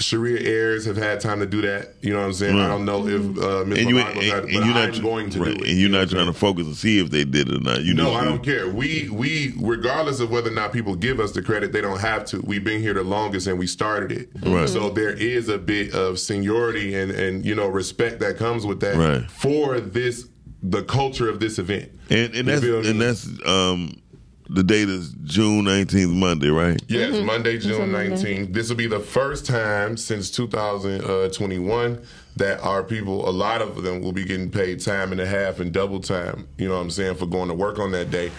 Sharia 0.00 0.40
heirs 0.40 0.86
have 0.86 0.96
had 0.96 1.20
time 1.20 1.38
to 1.40 1.46
do 1.46 1.62
that. 1.62 1.94
You 2.00 2.12
know 2.12 2.18
what 2.20 2.26
I'm 2.26 2.32
saying? 2.32 2.58
I 2.58 2.66
don't 2.66 2.84
know 2.84 3.06
if 3.06 3.20
uh, 3.38 3.64
Ms. 3.64 3.78
And 3.78 3.88
you, 3.88 3.98
and, 3.98 4.22
had, 4.22 4.42
and 4.44 4.52
you're 4.52 4.62
I'm 4.64 4.92
not 4.92 5.00
going 5.02 5.30
to 5.30 5.40
right, 5.40 5.56
do 5.56 5.62
it. 5.64 5.68
and 5.70 5.78
you're 5.78 5.88
not 5.90 6.08
trying 6.10 6.26
to 6.26 6.32
focus 6.32 6.66
to 6.66 6.74
see 6.74 6.98
if 6.98 7.10
they 7.10 7.24
did 7.24 7.48
it 7.48 7.56
or 7.56 7.60
not. 7.60 7.82
You 7.82 7.94
no, 7.94 8.12
I 8.12 8.24
don't 8.24 8.42
care. 8.42 8.68
We 8.68 9.08
we 9.10 9.54
regardless 9.60 10.20
of 10.20 10.30
whether 10.30 10.50
or 10.50 10.54
not 10.54 10.72
people 10.72 10.96
give 10.96 11.20
us 11.20 11.32
the 11.32 11.42
credit, 11.42 11.72
they 11.72 11.80
don't 11.80 12.00
have 12.00 12.24
to. 12.26 12.40
We've 12.40 12.64
been 12.64 12.80
here 12.80 12.94
the 12.94 13.04
longest 13.04 13.46
and 13.46 13.58
we 13.58 13.66
started 13.66 14.10
it. 14.12 14.30
Right. 14.44 14.68
So 14.68 14.90
there 14.90 15.10
is 15.12 15.48
a 15.48 15.58
bit 15.58 15.94
of 15.94 16.18
seniority 16.18 16.94
and 16.94 17.10
and 17.12 17.44
you 17.44 17.54
know 17.54 17.68
respect 17.68 18.18
that 18.20 18.36
comes 18.36 18.66
with 18.66 18.80
that 18.80 18.96
Right. 18.96 19.30
for 19.30 19.80
this 19.80 20.26
the 20.62 20.82
culture 20.82 21.28
of 21.28 21.40
this 21.40 21.58
event. 21.58 21.92
And 22.10 22.34
and 22.34 22.48
that's 22.48 22.64
and 22.64 23.00
that's 23.00 23.26
um 23.46 24.00
the 24.54 24.62
date 24.62 24.88
is 24.88 25.14
June 25.24 25.64
nineteenth, 25.64 26.12
Monday, 26.12 26.48
right? 26.48 26.80
Yes, 26.88 27.12
Mm-hmm. 27.14 27.26
Monday, 27.26 27.58
June 27.58 27.90
19th. 27.90 28.52
This 28.52 28.68
will 28.68 28.76
be 28.76 28.86
the 28.86 29.00
first 29.00 29.46
time 29.46 29.96
since 29.96 30.30
2021 30.30 32.02
that 32.36 32.60
our 32.60 32.82
people, 32.82 33.28
a 33.28 33.30
lot 33.30 33.62
of 33.62 33.82
them, 33.82 34.00
will 34.00 34.12
be 34.12 34.24
getting 34.24 34.50
paid 34.50 34.80
time 34.80 35.12
and 35.12 35.20
a 35.20 35.26
half 35.26 35.60
and 35.60 35.72
double 35.72 36.00
time. 36.00 36.48
You 36.58 36.68
know 36.68 36.74
what 36.76 36.80
I'm 36.82 36.90
saying 36.90 37.16
for 37.16 37.26
going 37.26 37.48
to 37.48 37.54
work 37.54 37.78
on 37.78 37.92
that 37.92 38.10
day. 38.10 38.30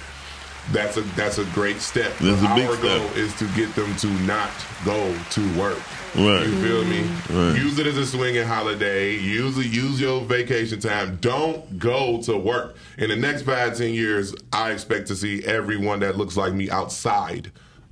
That's 0.72 0.98
a 0.98 1.02
that's 1.16 1.38
a 1.38 1.46
great 1.54 1.80
step. 1.80 2.12
That's 2.20 2.42
a 2.42 2.48
Our 2.48 2.56
big 2.56 2.68
goal 2.82 3.00
step. 3.10 3.18
is 3.18 3.34
to 3.36 3.46
get 3.56 3.74
them 3.76 3.96
to 3.98 4.08
not 4.26 4.50
go 4.84 5.16
to 5.32 5.60
work. 5.60 5.78
Right. 6.16 6.48
You 6.48 6.62
feel 6.64 6.86
me? 6.86 7.02
Right. 7.30 7.58
Use 7.58 7.78
it 7.78 7.88
as 7.88 7.98
a 7.98 8.06
swinging 8.06 8.46
holiday. 8.46 9.16
Use 9.16 9.58
it, 9.58 9.66
use 9.68 10.00
your 10.00 10.22
vacation 10.22 10.80
time. 10.80 11.18
Don't 11.22 11.78
go 11.78 12.22
to 12.24 12.38
work. 12.38 12.78
In 12.98 13.10
the 13.10 13.16
next 13.18 13.42
five, 13.42 13.78
ten 13.78 13.94
years, 13.94 14.34
I 14.54 14.72
expect 14.72 15.08
to 15.08 15.16
see 15.16 15.44
everyone 15.44 16.00
that 16.00 16.18
looks 16.18 16.38
like 16.38 16.54
me 16.54 16.70
outside 16.70 17.52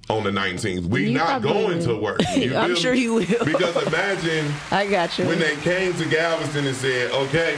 on 0.09 0.23
the 0.23 0.31
19th. 0.31 0.85
We 0.85 1.07
You 1.07 1.11
not 1.17 1.41
probably 1.41 1.51
going 1.51 1.79
to 1.83 1.95
work. 1.97 2.21
You 2.35 2.55
I'm 2.57 2.75
sure 2.75 2.93
me? 2.93 3.01
you 3.01 3.13
will. 3.15 3.45
Because 3.45 3.75
imagine 3.87 4.53
I 4.71 4.87
got 4.87 5.17
you. 5.19 5.25
when 5.27 5.39
they 5.39 5.55
came 5.57 5.93
to 5.93 6.05
Galveston 6.05 6.65
and 6.67 6.75
said, 6.75 7.11
okay, 7.11 7.57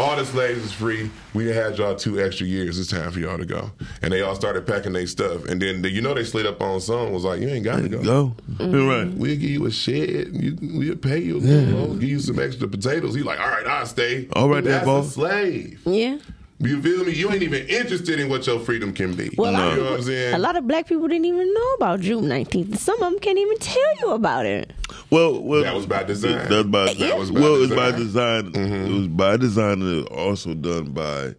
all 0.00 0.16
the 0.16 0.24
slaves 0.24 0.64
is 0.64 0.72
free. 0.72 1.10
We 1.34 1.46
had 1.48 1.76
y'all 1.78 1.94
two 1.94 2.20
extra 2.20 2.46
years. 2.46 2.78
It's 2.78 2.90
time 2.90 3.10
for 3.12 3.20
y'all 3.20 3.38
to 3.38 3.44
go. 3.46 3.70
And 4.02 4.12
they 4.12 4.22
all 4.22 4.34
started 4.34 4.66
packing 4.66 4.92
their 4.92 5.06
stuff. 5.06 5.44
And 5.46 5.60
then, 5.60 5.84
you 5.84 6.00
know, 6.00 6.14
they 6.14 6.24
slid 6.24 6.46
up 6.46 6.60
on 6.60 6.80
some 6.80 7.12
was 7.12 7.24
like, 7.24 7.40
you 7.40 7.48
ain't 7.48 7.64
got 7.64 7.80
to 7.82 7.88
go. 7.88 8.02
Go. 8.02 8.36
Mm-hmm. 8.52 8.88
Right. 8.88 9.08
We'll 9.14 9.36
give 9.36 9.50
you 9.50 9.66
a 9.66 9.70
shed. 9.70 10.30
You, 10.32 10.56
we'll 10.60 10.96
pay 10.96 11.18
you. 11.18 11.38
We'll 11.38 11.94
give 11.94 12.08
you 12.08 12.20
some 12.20 12.38
extra 12.38 12.66
potatoes. 12.68 13.14
He's 13.14 13.24
like, 13.24 13.38
all 13.40 13.48
right, 13.48 13.66
I'll 13.66 13.86
stay. 13.86 14.28
All 14.32 14.48
right 14.48 14.64
there, 14.64 14.72
That's 14.74 14.86
boss. 14.86 15.06
a 15.08 15.10
slave. 15.10 15.80
yeah. 15.86 16.18
You 16.62 16.82
feel 16.82 17.04
me? 17.04 17.12
You 17.12 17.32
ain't 17.32 17.42
even 17.42 17.66
interested 17.68 18.20
in 18.20 18.28
what 18.28 18.46
your 18.46 18.60
freedom 18.60 18.92
can 18.92 19.14
be. 19.14 19.30
Well, 19.38 19.50
you 19.52 19.58
I- 19.58 19.76
know 19.76 19.84
what 19.84 19.92
I'm 19.94 20.02
saying? 20.02 20.34
A 20.34 20.38
lot 20.38 20.56
of 20.56 20.66
black 20.68 20.86
people 20.86 21.08
didn't 21.08 21.24
even 21.24 21.52
know 21.54 21.72
about 21.76 22.00
June 22.00 22.24
19th. 22.24 22.76
Some 22.76 23.02
of 23.02 23.10
them 23.12 23.18
can't 23.18 23.38
even 23.38 23.56
tell 23.58 23.96
you 24.00 24.10
about 24.10 24.44
it. 24.44 24.70
Well, 25.08 25.42
well, 25.42 25.62
That 25.62 25.74
was 25.74 25.86
by 25.86 26.02
design. 26.04 26.48
That 26.50 26.50
was 26.50 26.66
by, 26.66 26.94
That 26.94 27.18
was 27.18 27.30
by 27.30 27.40
well, 27.40 27.54
it 27.56 27.58
was 27.60 27.70
by 27.70 27.90
design. 27.92 28.52
design. 28.52 28.72
It 28.86 28.92
was 28.92 29.08
by 29.08 29.36
design, 29.38 29.82
and 29.82 29.90
it 30.00 30.10
was 30.10 30.18
also 30.18 30.52
done 30.54 30.90
by 30.90 31.34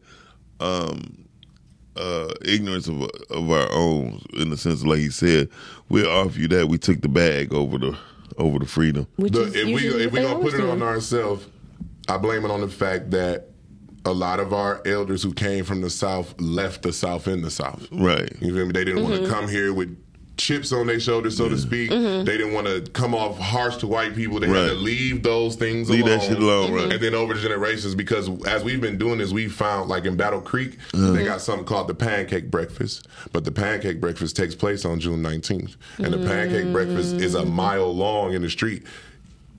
um, 0.60 1.26
uh, 1.96 2.34
ignorance 2.44 2.88
of 2.88 3.02
of 3.30 3.50
our 3.52 3.72
own. 3.72 4.22
In 4.34 4.50
the 4.50 4.58
sense, 4.58 4.84
like 4.84 5.00
he 5.00 5.10
said, 5.10 5.50
we'll 5.90 6.10
offer 6.10 6.40
you 6.40 6.48
that. 6.50 6.68
We 6.68 6.78
took 6.80 7.02
the 7.02 7.10
bag 7.10 7.54
over 7.54 7.78
the 7.78 7.96
over 8.38 8.58
the 8.60 8.66
freedom. 8.66 9.06
Which 9.18 9.34
Look, 9.34 9.50
is 9.50 9.56
if 9.56 9.66
we 9.68 9.72
usually 9.74 10.04
if 10.06 10.12
we 10.12 10.20
they 10.20 10.26
gonna 10.26 10.40
put 10.44 10.54
it 10.56 10.62
on 10.62 10.82
ourselves, 10.82 11.46
I 12.08 12.18
blame 12.18 12.44
it 12.44 12.50
on 12.52 12.62
the 12.62 12.68
fact 12.70 13.12
that 13.12 13.51
a 14.06 14.12
lot 14.12 14.40
of 14.40 14.54
our 14.54 14.82
elders 14.86 15.22
who 15.24 15.34
came 15.34 15.64
from 15.64 15.82
the 15.82 15.90
South 15.90 16.34
left 16.40 16.82
the 16.82 16.94
South 16.94 17.28
in 17.28 17.42
the 17.42 17.52
South. 17.52 17.88
Right. 17.92 18.32
You 18.42 18.54
feel 18.56 18.66
me? 18.66 18.72
They 18.72 18.84
didn't 18.86 19.04
want 19.04 19.16
Mm-hmm. 19.16 19.24
to 19.26 19.30
come 19.30 19.48
here 19.48 19.74
with 19.74 19.96
chips 20.38 20.72
on 20.72 20.88
their 20.88 21.00
shoulders, 21.00 21.38
so 21.38 21.48
to 21.50 21.58
speak. 21.58 21.92
They 21.92 22.24
didn't 22.24 22.54
want 22.54 22.66
to 22.66 22.82
come 22.94 23.14
off 23.14 23.38
harsh 23.38 23.78
to 23.78 23.88
white 23.88 24.16
people. 24.16 24.40
They 24.40 24.48
had 24.48 24.70
to 24.70 24.74
leave 24.74 25.22
those 25.22 25.56
things 25.56 25.88
alone. 25.88 25.98
Leave 26.02 26.08
alone. 26.08 26.20
that 26.20 26.28
shit 26.28 26.38
alone, 26.40 26.74
right. 26.74 26.92
And 26.94 27.00
then 27.04 27.14
over 27.14 27.36
the 27.36 27.42
generations, 27.42 27.94
because 27.94 28.28
as 28.46 28.64
we've 28.64 28.82
been 28.82 28.98
doing 28.98 29.20
this, 29.20 29.32
we 29.32 29.48
found 29.50 29.88
like 29.88 30.06
in 30.06 30.16
Battle 30.16 30.42
Creek, 30.42 30.80
Uh-huh. 30.96 31.12
they 31.12 31.24
got 31.24 31.42
something 31.42 31.66
called 31.66 31.88
the 31.90 31.94
pancake 31.94 32.50
breakfast. 32.50 33.08
But 33.34 33.44
the 33.46 33.52
pancake 33.52 34.02
breakfast 34.02 34.36
takes 34.36 34.56
place 34.56 34.84
on 34.84 35.00
June 35.00 35.22
19th. 35.22 35.76
And 36.00 36.12
the 36.12 36.26
pancake 36.26 36.72
breakfast 36.72 37.16
is 37.18 37.36
a 37.36 37.46
mile 37.46 37.94
long 37.94 38.34
in 38.34 38.42
the 38.42 38.50
street 38.50 38.84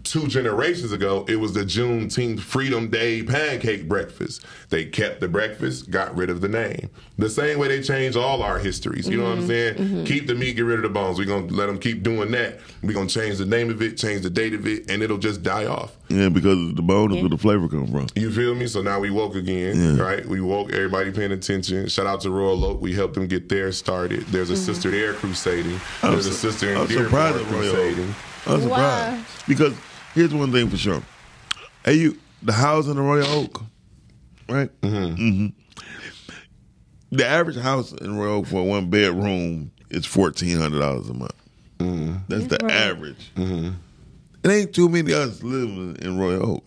two 0.05 0.27
generations 0.27 0.93
ago, 0.93 1.25
it 1.29 1.37
was 1.37 1.53
the 1.53 1.65
Juneteenth 1.65 2.41
Freedom 2.41 2.89
Day 2.89 3.23
pancake 3.23 3.89
breakfast. 3.89 4.45
They 4.71 4.85
kept 4.85 5.21
the 5.21 5.29
breakfast, 5.29 5.91
got 5.91 6.15
rid 6.17 6.31
of 6.31 6.41
the 6.41 6.49
name. 6.49 6.91
The 7.19 7.31
same 7.31 7.59
way 7.59 7.69
they 7.69 7.83
changed 7.83 8.17
all 8.17 8.43
our 8.43 8.59
histories. 8.59 9.09
You 9.09 9.19
know 9.19 9.25
what 9.25 9.33
I'm 9.33 9.39
mm-hmm. 9.39 9.49
saying? 9.49 9.75
Mm-hmm. 9.75 10.05
Keep 10.05 10.27
the 10.27 10.35
meat, 10.35 10.57
get 10.57 10.63
rid 10.63 10.79
of 10.79 10.83
the 10.83 10.89
bones. 10.89 11.19
We're 11.19 11.27
going 11.27 11.49
to 11.49 11.55
let 11.55 11.67
them 11.67 11.79
keep 11.79 12.03
doing 12.03 12.31
that. 12.33 12.59
We're 12.83 12.93
going 12.93 13.07
to 13.07 13.15
change 13.15 13.39
the 13.39 13.47
name 13.47 13.71
of 13.71 13.81
it, 13.83 13.97
change 13.97 14.23
the 14.23 14.31
date 14.31 14.55
of 14.55 14.67
it, 14.67 14.91
and 14.91 15.03
it'll 15.03 15.19
just 15.19 15.43
die 15.43 15.67
off. 15.67 15.97
Yeah, 16.09 16.29
because 16.29 16.75
the 16.75 16.83
bone 16.83 17.15
is 17.15 17.23
where 17.23 17.31
the 17.31 17.39
flavor 17.39 17.69
come 17.69 17.87
from. 17.87 18.07
You 18.15 18.31
feel 18.31 18.55
me? 18.55 18.67
So 18.67 18.83
now 18.83 19.01
we 19.01 19.11
woke 19.11 19.35
again, 19.35 19.97
right? 19.97 20.25
We 20.27 20.41
woke 20.41 20.73
everybody 20.73 21.11
paying 21.11 21.33
attention. 21.33 21.89
Shout 21.89 22.07
out 22.07 22.21
to 22.23 22.31
Royal 22.31 22.63
Oak. 22.65 22.81
We 22.81 22.93
helped 22.93 23.15
them 23.15 23.27
get 23.27 23.49
there 23.49 23.73
started. 23.73 24.23
There's 24.27 24.51
a 24.51 24.55
mm-hmm. 24.55 24.63
sister 24.63 24.91
there 24.91 25.15
crusading. 25.15 25.81
There's 26.03 26.27
a 26.27 26.35
sister 26.35 26.71
in 26.71 26.79
I'm 26.79 26.87
Dearborn 26.87 27.07
surprised 27.07 27.37
at 27.37 27.53
Royal 27.53 27.71
Oak. 27.71 27.75
crusading. 27.75 28.15
I'm 28.45 28.61
surprised 28.61 28.69
Why? 28.69 29.25
because 29.49 29.75
here's 30.15 30.35
one 30.35 30.53
thing 30.53 30.69
for 30.69 30.77
sure. 30.77 31.03
Hey, 31.85 31.95
you 31.95 32.19
the 32.43 32.53
house 32.53 32.87
in 32.87 32.97
the 32.97 33.03
Royal 33.03 33.27
Oak, 33.27 33.63
right? 34.49 34.71
Mm-hmm. 34.81 35.23
mm-hmm. 35.23 35.47
The 37.15 37.27
average 37.27 37.59
house 37.59 37.93
in 37.93 38.19
Royal 38.19 38.39
Oak 38.39 38.47
for 38.47 38.67
one 38.67 38.89
bedroom 38.89 39.71
is 39.91 40.07
fourteen 40.07 40.59
hundred 40.59 40.81
dollars 40.81 41.09
a 41.09 41.15
month. 41.15 41.35
Mm-hmm. 41.79 42.15
That's 42.29 42.47
the 42.47 42.65
average. 42.73 43.31
Mm-hmm. 43.37 43.71
It 44.45 44.51
ain't 44.51 44.73
too 44.75 44.89
many 44.89 45.13
of 45.13 45.19
us 45.19 45.43
living 45.43 45.97
in 46.01 46.19
Royal 46.19 46.57
Oak. 46.57 46.65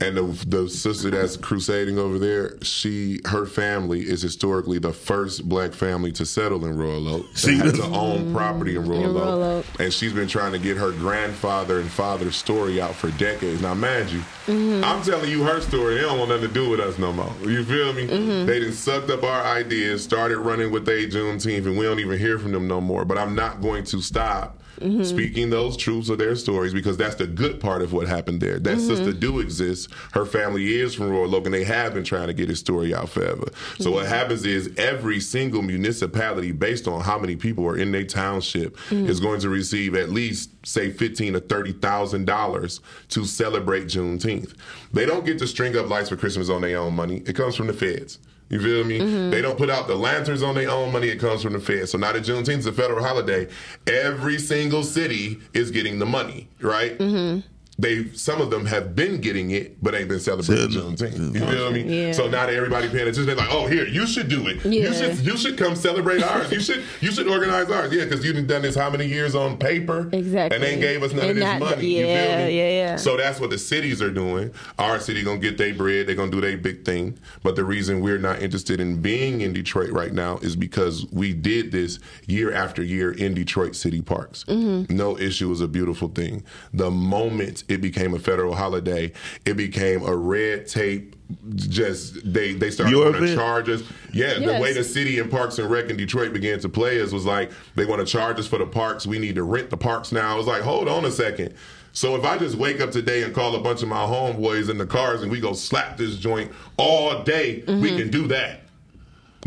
And 0.00 0.16
the, 0.16 0.22
the 0.46 0.68
sister 0.68 1.10
that's 1.10 1.36
crusading 1.36 1.98
over 1.98 2.18
there, 2.18 2.62
she 2.62 3.20
her 3.26 3.44
family 3.44 4.00
is 4.00 4.22
historically 4.22 4.78
the 4.78 4.92
first 4.92 5.48
black 5.48 5.72
family 5.72 6.10
to 6.12 6.24
settle 6.24 6.64
in 6.64 6.76
Royal 6.76 7.06
Oak. 7.08 7.26
She 7.34 7.56
They 7.58 7.66
had 7.66 7.74
to 7.74 7.84
own 7.84 8.32
property 8.32 8.76
in 8.76 8.88
Royal, 8.88 9.04
In 9.04 9.14
Royal 9.14 9.42
Oak. 9.42 9.66
Oak. 9.66 9.80
And 9.80 9.92
she's 9.92 10.12
been 10.12 10.28
trying 10.28 10.52
to 10.52 10.58
get 10.58 10.78
her 10.78 10.92
grandfather 10.92 11.80
and 11.80 11.90
father's 11.90 12.36
story 12.36 12.80
out 12.80 12.94
for 12.94 13.10
decades. 13.12 13.60
Now, 13.60 13.74
mind 13.74 14.10
you, 14.10 14.22
Mm-hmm. 14.50 14.84
I'm 14.84 15.02
telling 15.02 15.30
you 15.30 15.44
her 15.44 15.60
story. 15.60 15.94
They 15.94 16.00
don't 16.00 16.18
want 16.18 16.30
nothing 16.30 16.48
to 16.48 16.54
do 16.54 16.70
with 16.70 16.80
us 16.80 16.98
no 16.98 17.12
more. 17.12 17.32
You 17.42 17.64
feel 17.64 17.92
me? 17.92 18.08
Mm-hmm. 18.08 18.46
They 18.46 18.60
done 18.60 18.72
sucked 18.72 19.10
up 19.10 19.22
our 19.22 19.44
ideas, 19.44 20.02
started 20.02 20.38
running 20.38 20.72
with 20.72 20.86
they 20.86 21.06
Juneteenth, 21.06 21.66
and 21.66 21.78
we 21.78 21.84
don't 21.84 22.00
even 22.00 22.18
hear 22.18 22.38
from 22.38 22.52
them 22.52 22.66
no 22.66 22.80
more. 22.80 23.04
But 23.04 23.18
I'm 23.18 23.34
not 23.36 23.60
going 23.60 23.84
to 23.84 24.00
stop 24.00 24.59
Mm-hmm. 24.80 25.02
speaking 25.02 25.50
those 25.50 25.76
truths 25.76 26.08
of 26.08 26.16
their 26.16 26.34
stories 26.34 26.72
because 26.72 26.96
that's 26.96 27.16
the 27.16 27.26
good 27.26 27.60
part 27.60 27.82
of 27.82 27.92
what 27.92 28.08
happened 28.08 28.40
there. 28.40 28.58
That 28.58 28.78
mm-hmm. 28.78 28.86
sister 28.86 29.12
do 29.12 29.38
exist. 29.40 29.90
Her 30.12 30.24
family 30.24 30.80
is 30.80 30.94
from 30.94 31.10
Royal 31.10 31.34
Oak, 31.34 31.44
and 31.44 31.52
they 31.52 31.64
have 31.64 31.92
been 31.92 32.02
trying 32.04 32.28
to 32.28 32.32
get 32.32 32.48
his 32.48 32.60
story 32.60 32.94
out 32.94 33.10
forever. 33.10 33.44
So 33.78 33.90
what 33.90 34.06
happens 34.06 34.46
is 34.46 34.72
every 34.78 35.20
single 35.20 35.60
municipality, 35.60 36.52
based 36.52 36.88
on 36.88 37.02
how 37.02 37.18
many 37.18 37.36
people 37.36 37.66
are 37.66 37.76
in 37.76 37.92
their 37.92 38.04
township, 38.04 38.76
mm. 38.88 39.06
is 39.06 39.20
going 39.20 39.40
to 39.40 39.50
receive 39.50 39.94
at 39.94 40.08
least 40.08 40.50
say 40.66 40.90
fifteen 40.90 41.36
or 41.36 41.40
thirty 41.40 41.72
thousand 41.72 42.24
dollars 42.24 42.80
to 43.08 43.26
celebrate 43.26 43.84
Juneteenth. 43.84 44.54
They 44.94 45.04
don't 45.04 45.26
get 45.26 45.38
to 45.40 45.46
string 45.46 45.76
up 45.76 45.90
lights 45.90 46.08
for 46.08 46.16
Christmas 46.16 46.48
on 46.48 46.62
their 46.62 46.78
own 46.78 46.94
money. 46.94 47.22
It 47.26 47.34
comes 47.34 47.54
from 47.54 47.66
the 47.66 47.74
feds. 47.74 48.18
You 48.50 48.60
feel 48.60 48.84
me? 48.84 48.98
Mm-hmm. 48.98 49.30
They 49.30 49.40
don't 49.40 49.56
put 49.56 49.70
out 49.70 49.86
the 49.86 49.94
lanterns 49.94 50.42
on 50.42 50.56
their 50.56 50.68
own 50.68 50.92
money. 50.92 51.08
It 51.08 51.20
comes 51.20 51.42
from 51.42 51.52
the 51.52 51.60
Fed. 51.60 51.88
So 51.88 51.98
now 51.98 52.12
that 52.12 52.24
Juneteenth 52.24 52.58
is 52.58 52.66
a 52.66 52.72
federal 52.72 53.02
holiday, 53.02 53.46
every 53.86 54.38
single 54.38 54.82
city 54.82 55.38
is 55.54 55.70
getting 55.70 56.00
the 56.00 56.06
money, 56.06 56.48
right? 56.60 56.98
Mm-hmm. 56.98 57.46
They 57.80 58.08
some 58.12 58.42
of 58.42 58.50
them 58.50 58.66
have 58.66 58.94
been 58.94 59.20
getting 59.22 59.52
it, 59.52 59.82
but 59.82 59.94
ain't 59.94 60.08
been 60.08 60.20
celebrating 60.20 60.68
Juneteenth. 60.68 61.34
You 61.34 61.40
know 61.40 61.50
feel 61.50 61.72
me? 61.72 61.82
Yeah. 62.06 62.12
So 62.12 62.28
now 62.28 62.44
that 62.46 62.54
everybody 62.54 62.88
paying 62.88 63.02
attention, 63.08 63.24
they're 63.26 63.34
like, 63.36 63.48
"Oh, 63.50 63.66
here, 63.66 63.86
you 63.86 64.06
should 64.06 64.28
do 64.28 64.46
it. 64.48 64.62
You 64.66 64.92
should 64.92 65.18
you 65.20 65.36
should 65.38 65.56
come 65.56 65.74
celebrate 65.74 66.22
ours. 66.22 66.52
You 66.52 66.60
should 66.60 66.84
you 67.00 67.10
should 67.10 67.26
organize 67.26 67.70
ours. 67.70 67.90
Yeah, 67.92 68.04
because 68.04 68.22
you've 68.24 68.46
done 68.46 68.62
this 68.62 68.74
how 68.74 68.90
many 68.90 69.06
years 69.06 69.34
on 69.34 69.56
paper? 69.56 70.10
Exactly. 70.12 70.56
And 70.56 70.62
they 70.62 70.78
gave 70.78 71.02
us 71.02 71.12
none 71.12 71.20
And 71.22 71.30
of 71.30 71.36
this 71.36 71.44
not- 71.44 71.60
money. 71.60 71.86
you 71.86 72.06
yeah, 72.06 72.36
feel 72.38 72.46
me? 72.48 72.58
yeah, 72.58 72.68
yeah. 72.70 72.96
So 72.96 73.16
that's 73.16 73.40
what 73.40 73.48
the 73.48 73.58
cities 73.58 74.02
are 74.02 74.10
doing. 74.10 74.50
Our 74.78 75.00
city 75.00 75.22
gonna 75.22 75.38
get 75.38 75.56
their 75.56 75.72
bread. 75.72 76.06
They're 76.06 76.16
gonna 76.16 76.30
do 76.30 76.42
their 76.42 76.58
big 76.58 76.84
thing. 76.84 77.18
But 77.42 77.56
the 77.56 77.64
reason 77.64 78.00
we're 78.00 78.18
not 78.18 78.42
interested 78.42 78.78
in 78.80 79.00
being 79.00 79.40
in 79.40 79.54
Detroit 79.54 79.90
right 79.90 80.12
now 80.12 80.36
is 80.38 80.54
because 80.54 81.06
we 81.12 81.32
did 81.32 81.72
this 81.72 81.98
year 82.26 82.52
after 82.52 82.82
year 82.82 83.12
in 83.12 83.32
Detroit 83.32 83.74
city 83.74 84.02
parks. 84.02 84.44
Mm-hmm. 84.44 84.94
No 84.94 85.16
issue 85.16 85.50
is 85.50 85.62
a 85.62 85.68
beautiful 85.68 86.08
thing. 86.08 86.42
The 86.74 86.90
moment 86.90 87.64
it 87.70 87.80
became 87.80 88.14
a 88.14 88.18
federal 88.18 88.54
holiday, 88.54 89.12
it 89.44 89.54
became 89.54 90.04
a 90.04 90.14
red 90.14 90.66
tape. 90.66 91.16
Just 91.54 92.14
they 92.24 92.54
they 92.54 92.72
started 92.72 92.90
Your 92.90 93.04
want 93.04 93.16
to 93.18 93.22
event? 93.22 93.38
charge 93.38 93.68
us. 93.68 93.84
Yeah, 94.12 94.40
the 94.40 94.60
way 94.60 94.72
the 94.72 94.82
city 94.82 95.20
and 95.20 95.30
Parks 95.30 95.58
and 95.60 95.70
Rec 95.70 95.88
in 95.88 95.96
Detroit 95.96 96.32
began 96.32 96.58
to 96.58 96.68
play 96.68 97.00
us 97.00 97.12
was 97.12 97.24
like 97.24 97.52
they 97.76 97.84
want 97.84 98.00
to 98.00 98.06
charge 98.06 98.40
us 98.40 98.48
for 98.48 98.58
the 98.58 98.66
parks. 98.66 99.06
We 99.06 99.20
need 99.20 99.36
to 99.36 99.44
rent 99.44 99.70
the 99.70 99.76
parks 99.76 100.10
now. 100.10 100.32
I 100.32 100.34
was 100.36 100.48
like, 100.48 100.62
hold 100.62 100.88
on 100.88 101.04
a 101.04 101.10
second. 101.10 101.54
So 101.92 102.16
if 102.16 102.24
I 102.24 102.38
just 102.38 102.56
wake 102.56 102.80
up 102.80 102.90
today 102.90 103.22
and 103.22 103.34
call 103.34 103.54
a 103.54 103.60
bunch 103.60 103.82
of 103.82 103.88
my 103.88 104.04
homeboys 104.04 104.70
in 104.70 104.78
the 104.78 104.86
cars 104.86 105.22
and 105.22 105.30
we 105.30 105.40
go 105.40 105.52
slap 105.52 105.96
this 105.96 106.16
joint 106.16 106.50
all 106.76 107.22
day, 107.22 107.62
we 107.66 107.72
mm-hmm. 107.72 107.96
can 107.96 108.10
do 108.10 108.26
that. 108.28 108.62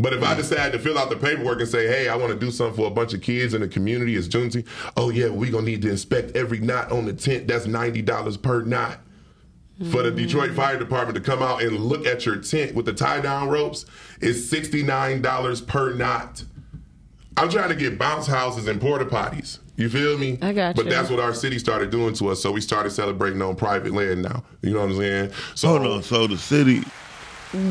But 0.00 0.12
if 0.12 0.22
I 0.24 0.34
decide 0.34 0.72
to 0.72 0.78
fill 0.78 0.98
out 0.98 1.08
the 1.08 1.16
paperwork 1.16 1.60
and 1.60 1.68
say, 1.68 1.86
hey, 1.86 2.08
I 2.08 2.16
want 2.16 2.32
to 2.32 2.38
do 2.38 2.50
something 2.50 2.76
for 2.76 2.88
a 2.88 2.90
bunch 2.90 3.14
of 3.14 3.22
kids 3.22 3.54
in 3.54 3.60
the 3.60 3.68
community, 3.68 4.16
it's 4.16 4.26
Juneteenth. 4.26 4.66
Oh, 4.96 5.10
yeah, 5.10 5.28
we're 5.28 5.52
going 5.52 5.64
to 5.64 5.70
need 5.70 5.82
to 5.82 5.90
inspect 5.90 6.36
every 6.36 6.58
knot 6.58 6.90
on 6.90 7.04
the 7.06 7.12
tent. 7.12 7.46
That's 7.46 7.66
$90 7.66 8.42
per 8.42 8.62
knot. 8.62 8.98
For 9.90 10.04
the 10.04 10.12
Detroit 10.12 10.52
mm. 10.52 10.56
Fire 10.56 10.78
Department 10.78 11.16
to 11.16 11.20
come 11.20 11.42
out 11.42 11.60
and 11.60 11.76
look 11.80 12.06
at 12.06 12.24
your 12.24 12.36
tent 12.36 12.76
with 12.76 12.86
the 12.86 12.92
tie 12.92 13.20
down 13.20 13.48
ropes 13.48 13.86
is 14.20 14.48
$69 14.48 15.66
per 15.66 15.92
knot. 15.94 16.44
I'm 17.36 17.50
trying 17.50 17.70
to 17.70 17.74
get 17.74 17.98
bounce 17.98 18.28
houses 18.28 18.68
and 18.68 18.80
porta 18.80 19.04
potties. 19.04 19.58
You 19.76 19.88
feel 19.88 20.16
me? 20.16 20.38
I 20.40 20.52
got 20.52 20.76
But 20.76 20.84
you. 20.84 20.92
that's 20.92 21.10
what 21.10 21.18
our 21.18 21.34
city 21.34 21.58
started 21.58 21.90
doing 21.90 22.14
to 22.14 22.28
us. 22.28 22.40
So 22.40 22.52
we 22.52 22.60
started 22.60 22.90
celebrating 22.90 23.42
on 23.42 23.56
private 23.56 23.92
land 23.92 24.22
now. 24.22 24.44
You 24.62 24.74
know 24.74 24.80
what 24.80 24.90
I'm 24.90 24.96
saying? 24.96 25.32
So 25.56 25.68
Hold 25.68 25.86
on. 25.86 26.02
So 26.04 26.28
the 26.28 26.38
city, 26.38 26.84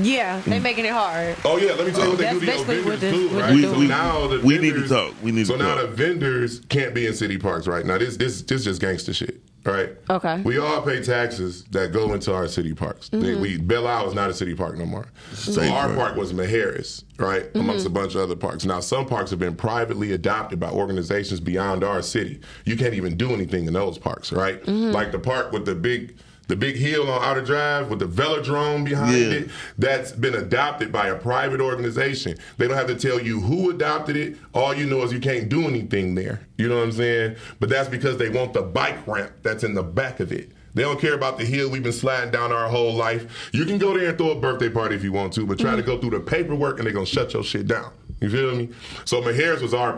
Yeah, 0.02 0.42
they 0.46 0.60
making 0.60 0.86
it 0.86 0.92
hard. 0.92 1.36
Oh 1.46 1.58
yeah, 1.58 1.74
let 1.74 1.86
me 1.88 1.92
tell 1.92 2.04
you 2.06 2.10
what 2.12 2.18
they 2.20 2.24
That's 2.26 2.40
do 2.40 2.46
to 2.46 2.46
your 2.46 2.56
basically 2.66 2.76
vendors 2.76 2.86
what 2.86 3.00
this- 3.02 3.14
too, 3.14 3.30
what 3.36 3.42
right? 3.44 3.54
they're 3.54 3.62
so 3.70 3.76
doing. 3.76 3.88
now 3.90 4.28
the 4.28 4.40
We 4.40 4.58
need 4.58 4.70
to 4.70 4.72
vendors- 4.82 4.90
talk. 4.90 5.14
We 5.24 5.32
need 5.32 5.48
so 5.48 5.58
to 5.58 5.64
now 5.64 5.76
talk. 5.76 5.82
the 5.82 5.88
vendors 5.96 6.60
can't 6.70 6.94
be 6.94 7.06
in 7.08 7.14
city 7.14 7.38
parks 7.38 7.68
right 7.68 7.86
now. 7.86 7.98
This 7.98 8.18
this 8.18 8.42
this 8.44 8.64
just 8.64 8.80
gangster 8.82 9.14
shit, 9.14 9.42
right? 9.66 9.90
Okay. 10.10 10.42
We 10.44 10.58
all 10.58 10.82
pay 10.82 11.02
taxes 11.04 11.64
that 11.72 11.92
go 11.92 12.14
into 12.14 12.34
our 12.34 12.48
city 12.48 12.74
parks. 12.74 13.10
They, 13.10 13.18
Mm-hmm. 13.18 13.42
we 13.42 13.58
Belle 13.58 13.88
Isle 13.88 14.08
is 14.10 14.14
not 14.14 14.30
a 14.30 14.34
city 14.34 14.56
park 14.56 14.78
no 14.78 14.86
more. 14.86 15.08
So 15.34 15.52
State 15.54 15.70
our 15.72 15.88
park. 15.88 15.98
park 15.98 16.16
was 16.16 16.32
Maheras, 16.34 17.04
right, 17.18 17.44
Mm-hmm. 17.44 17.60
amongst 17.60 17.86
a 17.86 17.90
bunch 17.90 18.16
of 18.16 18.22
other 18.22 18.36
parks. 18.36 18.66
Now 18.66 18.80
some 18.80 19.06
parks 19.06 19.30
have 19.32 19.40
been 19.40 19.56
privately 19.56 20.14
adopted 20.14 20.60
by 20.60 20.70
organizations 20.70 21.40
beyond 21.40 21.84
our 21.84 22.02
city. 22.02 22.40
You 22.66 22.78
can't 22.78 22.94
even 22.94 23.18
do 23.18 23.32
anything 23.32 23.66
in 23.68 23.74
those 23.74 23.98
parks, 23.98 24.32
right? 24.32 24.62
Mm-hmm. 24.64 24.92
Like 24.92 25.12
the 25.12 25.20
park 25.20 25.52
with 25.52 25.66
the 25.66 25.76
big. 25.76 26.16
The 26.48 26.56
big 26.56 26.76
hill 26.76 27.10
on 27.10 27.24
Outer 27.24 27.42
Drive 27.42 27.90
with 27.90 28.00
the 28.00 28.06
velodrome 28.06 28.84
behind 28.84 29.18
Yeah. 29.18 29.32
it, 29.32 29.50
that's 29.78 30.12
been 30.12 30.36
adopted 30.36 30.92
by 30.92 31.08
a 31.08 31.16
private 31.16 31.62
organization. 31.62 32.38
They 32.58 32.68
don't 32.68 32.78
have 32.78 32.88
to 32.88 32.96
tell 32.96 33.20
you 33.22 33.40
who 33.40 33.70
adopted 33.70 34.18
it. 34.18 34.38
All 34.54 34.74
you 34.74 34.86
know 34.86 35.04
is 35.04 35.14
you 35.14 35.20
can't 35.20 35.48
do 35.48 35.68
anything 35.68 36.16
there. 36.16 36.42
You 36.58 36.68
know 36.68 36.78
what 36.78 36.84
I'm 36.84 36.92
saying? 36.92 37.36
But 37.60 37.70
that's 37.70 37.88
because 37.88 38.18
they 38.18 38.30
want 38.30 38.54
the 38.54 38.62
bike 38.62 39.08
ramp 39.08 39.32
that's 39.42 39.64
in 39.64 39.74
the 39.74 39.84
back 39.84 40.20
of 40.20 40.32
it. 40.32 40.52
They 40.74 40.82
don't 40.82 41.00
care 41.00 41.14
about 41.14 41.38
the 41.38 41.46
hill 41.46 41.70
we've 41.70 41.84
been 41.84 41.92
sliding 41.94 42.32
down 42.32 42.52
our 42.52 42.68
whole 42.68 42.94
life. 42.94 43.50
You 43.54 43.66
can 43.66 43.78
go 43.78 43.98
there 43.98 44.10
and 44.10 44.18
throw 44.18 44.32
a 44.32 44.40
birthday 44.40 44.70
party 44.70 44.96
if 44.96 45.04
you 45.04 45.12
want 45.12 45.34
to, 45.34 45.46
but 45.46 45.60
try 45.60 45.72
to 45.72 45.78
mm-hmm. 45.78 45.86
go 45.86 46.00
through 46.00 46.12
the 46.12 46.20
paperwork 46.20 46.78
and 46.78 46.86
they're 46.86 46.94
gonna 46.94 47.06
shut 47.06 47.34
your 47.34 47.44
shit 47.44 47.68
down. 47.68 47.92
You 48.22 48.30
feel 48.30 48.56
me? 48.56 48.70
So 49.06 49.22
Maharis 49.22 49.62
was 49.62 49.74
our 49.74 49.94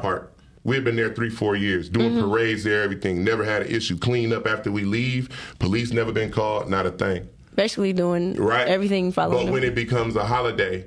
park. 0.66 0.76
We've 0.76 0.84
been 0.84 0.96
there 0.96 1.14
three, 1.14 1.30
four 1.30 1.56
years, 1.56 1.90
doing 1.90 2.12
mm-hmm. 2.12 2.30
parades 2.30 2.64
there, 2.64 2.82
everything. 2.82 3.24
Never 3.24 3.44
had 3.44 3.64
an 3.64 3.70
issue. 3.70 3.98
Clean 3.98 4.34
up 4.34 4.48
after 4.48 4.72
we 4.72 4.84
leave. 4.84 5.30
Police 5.60 5.92
never 5.92 6.12
been 6.12 6.32
called, 6.32 6.70
not 6.70 6.86
a 6.86 6.92
thing 6.92 7.30
Basically 7.56 7.94
doing 7.94 8.36
right? 8.36 8.68
everything 8.68 9.12
following. 9.12 9.46
But 9.46 9.54
when 9.54 9.62
them. 9.62 9.72
it 9.72 9.76
becomes 9.76 10.16
a 10.18 10.26
holiday, 10.26 10.86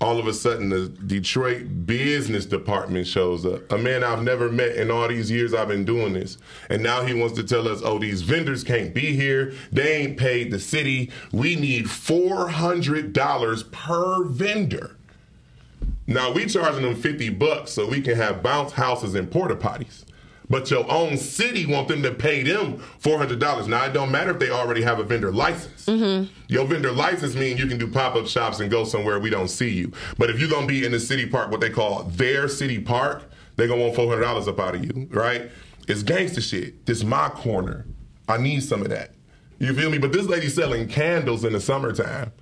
all 0.00 0.18
of 0.18 0.26
a 0.26 0.32
sudden 0.32 0.68
the 0.68 0.88
Detroit 0.88 1.86
business 1.86 2.46
department 2.46 3.06
shows 3.06 3.46
up. 3.46 3.70
A 3.72 3.78
man 3.78 4.02
I've 4.04 4.22
never 4.22 4.50
met 4.50 4.76
in 4.76 4.90
all 4.90 5.06
these 5.08 5.30
years 5.30 5.54
I've 5.54 5.68
been 5.68 5.84
doing 5.84 6.14
this. 6.14 6.38
And 6.70 6.82
now 6.82 7.04
he 7.04 7.14
wants 7.14 7.36
to 7.36 7.44
tell 7.44 7.68
us, 7.68 7.82
oh, 7.84 7.98
these 7.98 8.22
vendors 8.22 8.64
can't 8.64 8.94
be 8.94 9.14
here. 9.14 9.54
They 9.70 9.96
ain't 9.96 10.16
paid 10.18 10.50
the 10.50 10.58
city. 10.60 11.10
We 11.32 11.54
need 11.56 11.86
$400 11.86 13.72
per 13.72 14.24
vendor. 14.24 14.97
Now 16.08 16.32
we 16.32 16.46
charging 16.46 16.82
them 16.82 16.96
50 16.96 17.28
bucks 17.30 17.70
so 17.72 17.86
we 17.86 18.00
can 18.00 18.16
have 18.16 18.42
bounce 18.42 18.72
houses 18.72 19.14
and 19.14 19.30
porta 19.30 19.54
potties. 19.54 20.04
But 20.48 20.70
your 20.70 20.90
own 20.90 21.18
city 21.18 21.66
want 21.66 21.88
them 21.88 22.02
to 22.02 22.14
pay 22.14 22.42
them 22.42 22.78
$400. 23.02 23.68
Now 23.68 23.84
it 23.84 23.92
don't 23.92 24.10
matter 24.10 24.30
if 24.30 24.38
they 24.38 24.48
already 24.48 24.80
have 24.80 24.98
a 24.98 25.02
vendor 25.04 25.30
license. 25.30 25.84
Mm-hmm. 25.84 26.32
Your 26.48 26.64
vendor 26.64 26.92
license 26.92 27.34
means 27.34 27.60
you 27.60 27.66
can 27.66 27.76
do 27.76 27.86
pop-up 27.86 28.26
shops 28.26 28.58
and 28.60 28.70
go 28.70 28.84
somewhere 28.84 29.20
we 29.20 29.28
don't 29.28 29.48
see 29.48 29.68
you. 29.68 29.92
But 30.16 30.30
if 30.30 30.40
you're 30.40 30.48
going 30.48 30.66
to 30.66 30.66
be 30.66 30.86
in 30.86 30.92
the 30.92 31.00
city 31.00 31.26
park, 31.26 31.50
what 31.50 31.60
they 31.60 31.68
call 31.68 32.04
their 32.04 32.48
city 32.48 32.80
park, 32.80 33.24
they're 33.56 33.68
going 33.68 33.92
to 33.92 34.00
want 34.00 34.22
$400 34.22 34.48
up 34.48 34.58
out 34.58 34.76
of 34.76 34.84
you, 34.84 35.08
right? 35.10 35.50
It's 35.86 36.02
gangster 36.02 36.40
shit. 36.40 36.86
This 36.86 37.04
my 37.04 37.28
corner. 37.28 37.84
I 38.26 38.38
need 38.38 38.62
some 38.62 38.80
of 38.80 38.88
that. 38.88 39.10
You 39.58 39.74
feel 39.74 39.90
me? 39.90 39.98
But 39.98 40.12
this 40.12 40.26
lady 40.26 40.48
selling 40.48 40.88
candles 40.88 41.44
in 41.44 41.52
the 41.52 41.60
summertime. 41.60 42.32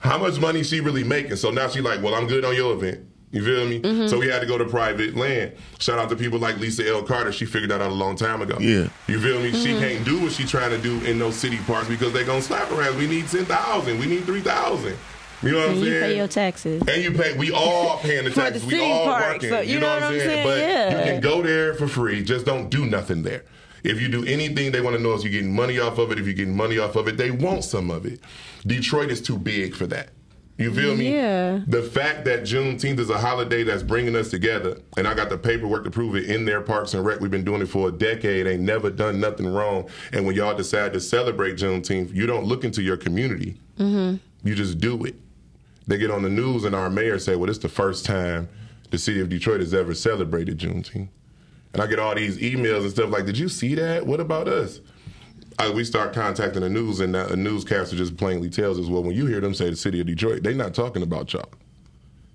How 0.00 0.18
much 0.18 0.38
money 0.38 0.62
she 0.62 0.80
really 0.80 1.04
making? 1.04 1.36
So 1.36 1.50
now 1.50 1.68
she 1.68 1.80
like, 1.80 2.02
well, 2.02 2.14
I'm 2.14 2.26
good 2.26 2.44
on 2.44 2.54
your 2.54 2.74
event. 2.74 3.06
You 3.34 3.44
feel 3.44 3.66
me? 3.66 3.80
Mm-hmm. 3.80 4.06
So 4.06 4.20
we 4.20 4.28
had 4.28 4.40
to 4.42 4.46
go 4.46 4.56
to 4.56 4.64
private 4.64 5.16
land. 5.16 5.54
Shout 5.80 5.98
out 5.98 6.08
to 6.10 6.16
people 6.16 6.38
like 6.38 6.56
Lisa 6.58 6.88
L. 6.88 7.02
Carter. 7.02 7.32
She 7.32 7.46
figured 7.46 7.72
that 7.72 7.82
out 7.82 7.90
a 7.90 7.94
long 7.94 8.14
time 8.14 8.40
ago. 8.40 8.56
Yeah. 8.60 8.88
You 9.08 9.20
feel 9.20 9.40
me? 9.40 9.50
She 9.50 9.70
mm-hmm. 9.70 9.80
can't 9.80 10.04
do 10.04 10.22
what 10.22 10.30
she 10.30 10.44
trying 10.44 10.70
to 10.70 10.78
do 10.78 11.04
in 11.04 11.18
those 11.18 11.34
city 11.34 11.58
parks 11.66 11.88
because 11.88 12.12
they 12.12 12.24
gonna 12.24 12.40
slap 12.40 12.68
her 12.68 12.80
ass. 12.80 12.94
We 12.94 13.08
need 13.08 13.26
ten 13.26 13.44
thousand. 13.44 13.98
We 13.98 14.06
need 14.06 14.22
three 14.24 14.40
thousand. 14.40 14.96
You 15.42 15.50
know 15.50 15.58
what 15.58 15.70
I'm 15.70 15.76
you 15.78 15.84
saying? 15.84 16.00
pay 16.00 16.16
your 16.16 16.28
taxes. 16.28 16.82
And 16.86 17.02
you 17.02 17.10
pay. 17.10 17.36
We 17.36 17.50
all 17.50 17.98
paying 17.98 18.24
the 18.24 18.30
For 18.30 18.36
the 18.36 18.50
taxes. 18.52 18.66
we 18.66 18.80
all 18.80 19.04
park, 19.04 19.32
working. 19.32 19.50
so 19.50 19.60
you, 19.60 19.80
know, 19.80 19.92
what 19.92 20.02
I'm 20.04 20.18
saying? 20.18 20.46
But 20.46 20.58
Yeah. 20.58 20.98
you 20.98 21.04
can 21.04 21.20
go 21.20 21.42
there 21.42 21.74
for 21.74 21.88
free. 21.88 22.22
Just 22.22 22.46
don't 22.46 22.70
do 22.70 22.86
nothing 22.86 23.24
there. 23.24 23.42
If 23.82 24.00
you 24.00 24.08
do 24.08 24.24
anything, 24.24 24.70
they 24.70 24.80
want 24.80 24.96
to 24.96 25.02
know 25.02 25.12
is 25.12 25.24
you're 25.24 25.32
getting 25.32 25.54
money 25.54 25.80
off 25.80 25.98
of 25.98 26.12
it. 26.12 26.20
If 26.20 26.24
you're 26.24 26.34
getting 26.34 26.56
money 26.56 26.78
off 26.78 26.94
of 26.94 27.08
it, 27.08 27.16
they 27.16 27.32
want 27.32 27.64
some 27.64 27.90
of 27.90 28.06
it. 28.06 28.20
Detroit 28.64 29.10
is 29.10 29.20
too 29.20 29.36
big 29.36 29.74
for 29.74 29.86
that. 29.88 30.10
You 30.56 30.72
feel 30.72 30.94
me? 30.94 31.12
Yeah. 31.12 31.60
The 31.66 31.82
fact 31.82 32.24
that 32.26 32.42
Juneteenth 32.42 33.00
is 33.00 33.10
a 33.10 33.18
holiday 33.18 33.64
that's 33.64 33.82
bringing 33.82 34.14
us 34.14 34.30
together, 34.30 34.78
and 34.96 35.06
I 35.06 35.14
got 35.14 35.28
the 35.28 35.36
paperwork 35.36 35.82
to 35.84 35.90
prove 35.90 36.14
it 36.14 36.30
in 36.30 36.44
their 36.44 36.60
parks 36.60 36.94
and 36.94 37.04
rec. 37.04 37.20
We've 37.20 37.30
been 37.30 37.44
doing 37.44 37.60
it 37.60 37.66
for 37.66 37.88
a 37.88 37.92
decade. 37.92 38.46
Ain't 38.46 38.62
never 38.62 38.88
done 38.88 39.18
nothing 39.18 39.48
wrong. 39.48 39.88
And 40.12 40.24
when 40.24 40.36
y'all 40.36 40.54
decide 40.56 40.92
to 40.92 41.00
celebrate 41.00 41.56
Juneteenth, 41.56 42.14
you 42.14 42.26
don't 42.26 42.44
look 42.44 42.62
into 42.62 42.82
your 42.82 42.96
community. 42.96 43.60
Mm-hmm. 43.78 44.16
You 44.48 44.54
just 44.54 44.78
do 44.78 45.04
it. 45.04 45.16
They 45.88 45.98
get 45.98 46.10
on 46.10 46.22
the 46.22 46.30
news, 46.30 46.64
and 46.64 46.74
our 46.74 46.88
mayor 46.88 47.18
say, 47.18 47.34
"Well, 47.34 47.48
this 47.48 47.56
is 47.56 47.62
the 47.62 47.68
first 47.68 48.06
time 48.06 48.48
the 48.90 48.98
city 48.98 49.20
of 49.20 49.28
Detroit 49.28 49.60
has 49.60 49.74
ever 49.74 49.92
celebrated 49.92 50.58
Juneteenth." 50.58 51.08
And 51.72 51.82
I 51.82 51.88
get 51.88 51.98
all 51.98 52.14
these 52.14 52.38
emails 52.38 52.82
and 52.82 52.90
stuff 52.90 53.10
like, 53.10 53.26
"Did 53.26 53.38
you 53.38 53.48
see 53.48 53.74
that? 53.74 54.06
What 54.06 54.20
about 54.20 54.46
us?" 54.46 54.80
I, 55.58 55.70
we 55.70 55.84
start 55.84 56.12
contacting 56.12 56.62
the 56.62 56.68
news, 56.68 57.00
and 57.00 57.14
a 57.14 57.36
newscaster 57.36 57.96
just 57.96 58.16
plainly 58.16 58.50
tells 58.50 58.78
us, 58.78 58.86
"Well, 58.86 59.02
when 59.02 59.14
you 59.16 59.26
hear 59.26 59.40
them 59.40 59.54
say 59.54 59.70
the 59.70 59.76
city 59.76 60.00
of 60.00 60.06
Detroit, 60.06 60.42
they're 60.42 60.54
not 60.54 60.74
talking 60.74 61.02
about 61.02 61.32
y'all. 61.32 61.48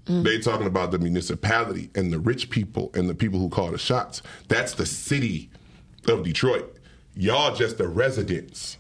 They 0.06 0.40
talking 0.40 0.66
about 0.66 0.90
the 0.90 0.98
municipality 0.98 1.92
and 1.94 2.12
the 2.12 2.18
rich 2.18 2.50
people 2.50 2.90
and 2.96 3.08
the 3.08 3.14
people 3.14 3.40
who 3.40 3.48
call 3.48 3.70
the 3.72 3.78
shots. 3.78 4.24
That's 4.48 4.74
the 4.74 4.88
city 4.88 5.52
of 6.08 6.24
Detroit. 6.24 6.76
Y'all 7.16 7.54
just 7.56 7.78
the 7.78 7.88
residents. 7.88 8.78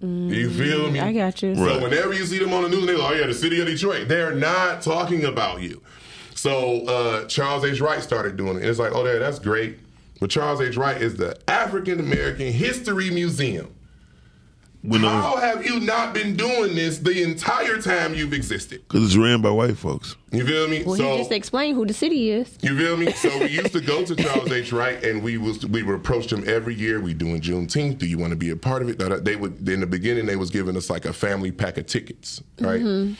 You 0.00 0.48
feel 0.50 0.88
me? 0.92 1.00
I 1.00 1.12
got 1.12 1.42
you. 1.42 1.56
So 1.56 1.64
Right. 1.66 1.82
whenever 1.82 2.12
you 2.14 2.24
see 2.26 2.38
them 2.38 2.52
on 2.52 2.62
the 2.62 2.68
news, 2.68 2.86
they're 2.86 2.96
like, 2.96 3.10
"Oh 3.12 3.18
yeah, 3.18 3.26
the 3.26 3.34
city 3.34 3.58
of 3.60 3.66
Detroit." 3.66 4.06
They're 4.06 4.34
not 4.34 4.80
talking 4.82 5.24
about 5.24 5.62
you. 5.62 5.82
So 6.36 6.86
uh, 6.86 7.24
Charles 7.24 7.64
H. 7.64 7.80
Wright 7.80 8.00
started 8.00 8.36
doing 8.36 8.56
it. 8.56 8.60
And 8.60 8.66
it's 8.66 8.78
like, 8.78 8.92
"Oh, 8.94 9.04
yeah, 9.04 9.18
that's 9.18 9.40
great." 9.40 9.78
But 10.20 10.30
Charles 10.30 10.60
H. 10.60 10.76
Wright 10.76 11.02
is 11.02 11.16
the 11.16 11.36
African 11.50 11.98
American 11.98 12.52
History 12.52 13.10
Museum. 13.10 13.74
We 14.84 14.98
know 15.00 15.08
How 15.08 15.36
have 15.38 15.66
you 15.66 15.80
not 15.80 16.14
been 16.14 16.36
doing 16.36 16.76
this 16.76 16.98
the 16.98 17.22
entire 17.24 17.82
time 17.82 18.14
you've 18.14 18.32
existed? 18.32 18.82
because 18.86 19.04
it's 19.06 19.16
ran 19.16 19.42
by 19.42 19.50
white 19.50 19.76
folks. 19.76 20.14
You 20.30 20.46
feel 20.46 20.68
me? 20.68 20.84
Well, 20.84 20.94
so 20.94 21.10
he 21.12 21.18
just 21.18 21.32
explained 21.32 21.76
who 21.76 21.84
the 21.84 21.92
city 21.92 22.30
is. 22.30 22.56
you 22.62 22.78
feel 22.78 22.96
me? 22.96 23.10
So 23.12 23.36
we 23.40 23.46
used 23.48 23.72
to 23.72 23.80
go 23.80 24.04
to 24.04 24.14
Charles 24.22 24.52
H. 24.52 24.72
Wright, 24.72 25.02
and 25.04 25.20
we 25.22 25.36
was 25.36 25.66
we 25.66 25.82
would 25.82 25.96
approach 25.96 26.28
them 26.28 26.44
every 26.46 26.74
year. 26.76 27.00
We 27.00 27.12
doing 27.12 27.40
Juneteenth. 27.40 27.98
Do 27.98 28.06
you 28.06 28.18
want 28.18 28.30
to 28.30 28.36
be 28.36 28.50
a 28.50 28.56
part 28.56 28.82
of 28.82 28.88
it? 28.88 28.98
Da- 28.98 29.08
da- 29.08 29.18
They 29.20 29.34
would 29.34 29.68
in 29.68 29.80
the 29.80 29.86
beginning 29.86 30.26
they 30.26 30.36
was 30.36 30.50
giving 30.50 30.76
us 30.76 30.88
like 30.88 31.06
a 31.06 31.12
family 31.12 31.50
pack 31.50 31.76
of 31.76 31.86
tickets, 31.86 32.40
right? 32.60 32.80
And 32.80 33.16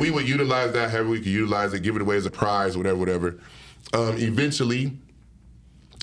we 0.00 0.10
would 0.10 0.26
utilize 0.26 0.72
that 0.72 0.90
however 0.92 1.10
we 1.10 1.18
could 1.18 1.26
utilize 1.26 1.74
it, 1.74 1.82
give 1.82 1.94
it 1.96 2.00
away 2.02 2.16
as 2.16 2.24
a 2.24 2.30
prize, 2.30 2.74
whatever, 2.76 2.96
whatever. 2.96 3.38
Um, 3.92 4.16
eventually, 4.16 4.96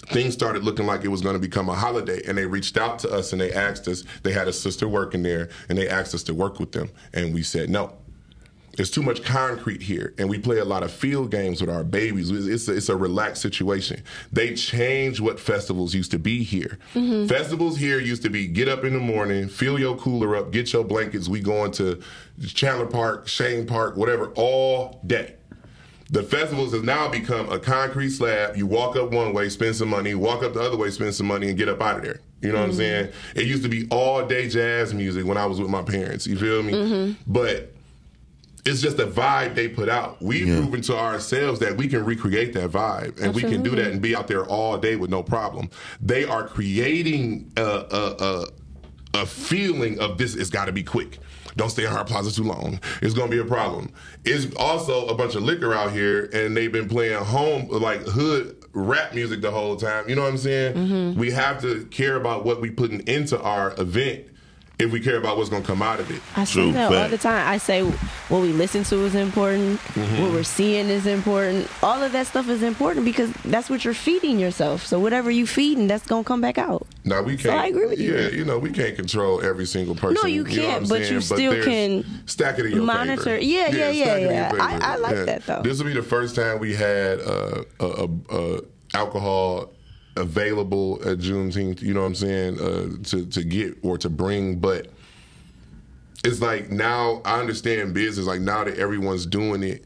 things 0.10 0.34
started 0.34 0.64
looking 0.64 0.86
like 0.86 1.03
it 1.03 1.10
was 1.10 1.22
going 1.22 1.36
to 1.36 1.39
become 1.39 1.70
a 1.70 1.76
holiday 1.76 2.22
and 2.28 2.38
they 2.38 2.45
reached 2.45 2.78
out 2.78 2.99
to 2.99 3.10
us 3.10 3.32
and 3.32 3.41
they 3.41 3.53
asked 3.53 3.88
us 3.88 4.03
they 4.24 4.32
had 4.32 4.47
a 4.47 4.53
sister 4.53 4.88
working 4.88 5.24
there 5.24 5.49
and 5.70 5.78
they 5.78 5.88
asked 5.88 6.14
us 6.14 6.24
to 6.24 6.34
work 6.34 6.60
with 6.60 6.72
them 6.72 6.89
and 7.14 7.34
we 7.34 7.43
said 7.43 7.70
no. 7.70 7.93
There's 8.76 8.91
too 8.91 9.01
much 9.01 9.24
concrete 9.24 9.82
here 9.82 10.14
and 10.18 10.30
we 10.30 10.39
play 10.39 10.60
a 10.60 10.66
lot 10.66 10.84
of 10.84 10.91
field 10.91 11.32
games 11.32 11.60
with 11.60 11.70
our 11.70 11.84
babies. 11.84 12.32
It's 12.32 12.68
a, 12.70 12.78
it's 12.78 12.88
a 12.88 12.95
relaxed 12.95 13.41
situation. 13.41 14.03
They 14.32 14.53
changed 14.53 15.20
what 15.20 15.38
festivals 15.38 15.93
used 15.93 16.12
to 16.12 16.20
be 16.20 16.43
here. 16.43 16.80
Mm-hmm. 16.93 17.28
Festivals 17.28 17.78
here 17.78 17.99
used 17.99 18.22
to 18.24 18.30
be 18.30 18.47
get 18.47 18.70
up 18.70 18.86
in 18.86 18.93
the 18.93 18.99
morning 18.99 19.49
fill 19.49 19.78
your 19.78 19.97
cooler 19.97 20.36
up 20.36 20.51
get 20.51 20.72
your 20.72 20.84
blankets 20.84 21.28
we 21.28 21.41
going 21.41 21.72
to 21.72 22.01
chandler 22.47 22.86
park 22.86 23.26
Chene 23.26 23.68
Park 23.68 23.97
whatever 23.97 24.32
all 24.36 25.01
day 25.05 25.36
the 26.10 26.24
festivals 26.24 26.74
has 26.74 26.82
now 26.82 27.07
become 27.07 27.51
a 27.51 27.60
concrete 27.60 28.10
slab. 28.10 28.57
You 28.57 28.66
walk 28.66 28.95
up 28.95 29.12
one 29.12 29.32
way, 29.34 29.49
spend 29.49 29.76
some 29.76 29.89
money, 29.89 30.16
walk 30.16 30.43
up 30.43 30.53
the 30.53 30.62
other 30.62 30.78
way, 30.78 30.89
spend 30.89 31.14
some 31.14 31.28
money, 31.28 31.49
and 31.49 31.57
get 31.57 31.70
up 31.70 31.82
out 31.82 31.97
of 31.97 32.03
there. 32.03 32.20
You 32.41 32.49
know 32.51 32.55
what 32.60 32.64
I'm 32.64 32.70
mm-hmm. 32.70 32.78
saying? 32.78 33.12
It 33.36 33.45
used 33.45 33.64
to 33.64 33.70
be 33.70 33.88
all 33.91 34.26
day 34.26 34.49
jazz 34.49 34.93
music 34.93 35.26
when 35.26 35.38
I 35.38 35.45
was 35.45 35.60
with 35.60 35.70
my 35.70 35.84
parents. 35.84 36.26
You 36.26 36.38
feel 36.38 36.64
me? 36.64 36.74
Mm-hmm. 36.74 37.22
But 37.32 37.74
it's 38.66 38.82
just 38.82 38.97
the 38.97 39.05
vibe 39.05 39.55
they 39.55 39.68
put 39.68 39.89
out. 39.89 40.22
We've 40.22 40.47
Yeah. 40.47 40.57
proven 40.57 40.82
to 40.84 40.97
ourselves 40.97 41.60
that 41.60 41.78
we 41.78 41.88
can 41.88 42.03
recreate 42.03 42.53
that 42.53 42.72
vibe, 42.72 43.22
and 43.22 43.36
we 43.36 43.41
can 43.41 43.62
do 43.62 43.72
that 43.72 43.91
and 43.91 44.01
be 44.01 44.16
out 44.16 44.28
there 44.28 44.45
all 44.45 44.78
day 44.78 44.95
with 44.95 45.10
no 45.10 45.22
problem. 45.22 45.70
They 46.01 46.24
are 46.24 46.47
creating 46.47 47.51
a 47.55 47.62
a, 47.62 48.16
a, 48.20 49.22
a 49.22 49.26
feeling 49.26 49.99
of 49.99 50.18
this. 50.18 50.36
It's 50.36 50.49
got 50.49 50.66
to 50.66 50.72
be 50.72 50.84
quick. 50.84 51.20
Don't 51.60 51.70
stay 51.70 51.86
in 51.86 51.91
our 51.91 52.05
plaza 52.05 52.34
too 52.34 52.45
long. 52.45 52.80
It's 53.01 53.14
to 53.14 53.28
be 53.28 53.38
a 53.38 53.43
problem. 53.43 53.91
It's 54.24 54.55
also 54.55 55.07
a 55.07 55.14
bunch 55.14 55.36
of 55.36 55.43
liquor 55.43 55.74
out 55.74 55.91
here, 55.91 56.30
and 56.32 56.55
they've 56.55 56.72
been 56.72 56.88
playing 56.88 57.22
home 57.22 57.68
like 57.68 57.99
hood 58.03 58.55
rap 58.72 59.14
music 59.14 59.41
the 59.41 59.51
whole 59.51 59.76
time. 59.76 60.07
You 60.07 60.16
know 60.16 60.22
what 60.22 60.30
I'm 60.30 60.38
saying? 60.38 60.76
Mm-hmm. 60.76 61.20
We 61.20 61.32
have 61.32 61.62
to 61.64 61.84
care 61.88 62.16
about 62.16 62.45
what 62.45 62.62
we 62.62 62.70
putting 62.70 63.05
into 63.10 63.38
our 63.41 63.74
event 63.78 64.28
if 64.80 64.93
we 64.93 64.99
care 65.01 65.17
about 65.17 65.36
what's 65.36 65.49
going 65.49 65.61
to 65.61 65.67
come 65.67 65.82
out 65.82 65.99
of 65.99 66.09
it. 66.09 66.21
I 66.38 66.45
True 66.45 66.67
say 66.67 66.71
that 66.71 66.91
all 66.93 67.09
the 67.09 67.17
time. 67.17 67.45
I 67.47 67.57
say 67.57 67.84
what 67.84 68.41
we 68.41 68.53
listen 68.53 68.84
to 68.86 68.95
is 69.05 69.13
important. 69.13 69.77
Mm-hmm. 69.80 70.21
What 70.23 70.32
we're 70.32 70.43
seeing 70.43 70.88
is 70.88 71.05
important. 71.05 71.67
All 71.84 72.01
of 72.01 72.13
that 72.13 72.27
stuff 72.27 72.47
is 72.47 72.63
important 72.63 73.05
because 73.05 73.30
that's 73.43 73.69
what 73.69 73.84
you're 73.84 73.93
feeding 73.93 74.39
yourself. 74.39 74.86
So 74.86 74.97
whatever 74.97 75.30
you 75.30 75.45
feeding, 75.45 75.88
that's 75.88 76.07
gonna 76.07 76.23
come 76.23 76.39
back 76.39 76.57
out. 76.57 76.88
Now 77.03 77.21
we 77.21 77.36
can't. 77.36 77.55
I 77.55 77.67
agree 77.67 77.88
with 77.88 77.99
you. 77.99 78.15
Yeah, 78.15 78.30
you 78.30 78.45
know 78.45 78.57
we 78.57 78.71
can't 78.71 78.95
control 78.95 79.41
every 79.43 79.65
single 79.65 79.95
person. 79.95 80.13
No, 80.21 80.27
you 80.27 80.45
know 80.45 80.49
can't, 80.49 80.84
I'm 80.84 80.89
but 80.89 80.99
saying? 81.01 81.13
you 81.13 81.21
still 81.21 81.51
there's- 81.51 81.65
can 81.65 82.27
stack 82.27 82.57
it 82.59 82.65
in 82.67 82.71
your 82.71 82.84
monitor- 82.84 83.21
favor. 83.21 83.43
Yeah, 83.43 83.67
yeah, 83.69 83.89
yeah, 83.89 84.03
stack 84.05 84.17
it 84.17 84.21
in 84.21 84.23
your 84.23 84.32
yeah. 84.34 84.51
I- 84.59 84.93
I 84.93 84.95
like 84.95 85.25
that, 85.25 85.45
though. 85.45 85.61
This 85.61 85.77
will 85.77 85.88
be 85.88 85.93
the 85.93 86.01
first 86.03 86.36
time 86.36 86.59
we 86.59 86.73
had 86.73 87.19
uh, 87.19 87.63
a, 87.82 87.86
a, 87.86 88.09
a 88.30 88.61
alcohol 88.93 89.71
available 90.18 90.99
at 91.10 91.20
Juneteenth. 91.20 91.82
You 91.82 91.93
know 91.93 92.01
what 92.01 92.07
I'm 92.07 92.16
saying? 92.16 92.60
Uh, 92.60 93.03
to 93.10 93.26
to 93.26 93.43
get 93.43 93.78
or 93.84 93.97
to 93.97 94.10
bring, 94.10 94.60
but 94.60 94.88
it's 96.24 96.41
like 96.41 96.70
now 96.70 97.22
I 97.26 97.39
understand 97.39 97.93
business. 97.93 98.26
Like 98.28 98.41
now 98.41 98.64
that 98.64 98.78
everyone's 98.78 99.26
doing 99.26 99.64
it, 99.64 99.86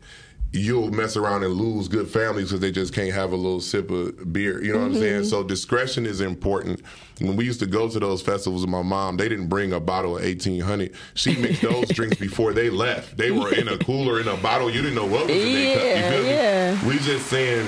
you'll 0.52 0.92
mess 0.92 1.16
around 1.16 1.44
and 1.44 1.54
lose 1.54 1.88
good 1.88 2.08
families 2.08 2.46
because 2.48 2.60
they 2.60 2.72
just 2.72 2.94
can't 2.94 3.12
have 3.14 3.32
a 3.32 3.36
little 3.36 3.62
sip 3.62 3.92
of 3.92 4.34
beer. 4.34 4.64
You 4.64 4.74
know 4.74 4.80
what 4.80 4.86
I'm 4.86 4.96
saying? 4.96 5.26
So 5.26 5.44
discretion 5.44 6.06
is 6.06 6.22
important. 6.22 6.82
When 7.20 7.36
we 7.36 7.46
used 7.46 7.60
to 7.60 7.68
go 7.68 7.88
to 7.88 8.00
those 8.00 8.22
festivals 8.24 8.62
with 8.64 8.72
my 8.72 8.82
mom, 8.82 9.18
they 9.18 9.30
didn't 9.30 9.48
bring 9.48 9.74
a 9.74 9.80
bottle 9.80 10.18
of 10.18 10.24
1800. 10.24 10.94
She 11.14 11.36
mixed 11.36 11.62
those 11.62 11.88
drinks 11.90 12.18
before 12.18 12.54
they 12.54 12.72
left. 12.72 13.18
They 13.18 13.30
were 13.30 13.54
in 13.54 13.68
a 13.68 13.78
cooler 13.78 14.20
in 14.20 14.28
a 14.28 14.38
bottle. 14.38 14.70
You 14.72 14.82
didn't 14.82 14.96
know 14.96 15.06
what 15.06 15.28
was 15.28 15.36
in 15.36 15.54
their 15.54 15.76
cup. 15.76 15.84
Yeah, 15.86 15.96
You 16.10 16.16
feel 16.18 16.26
yeah. 16.26 16.82
me? 16.82 16.88
We 16.90 17.00
just 17.00 17.28
saying 17.28 17.68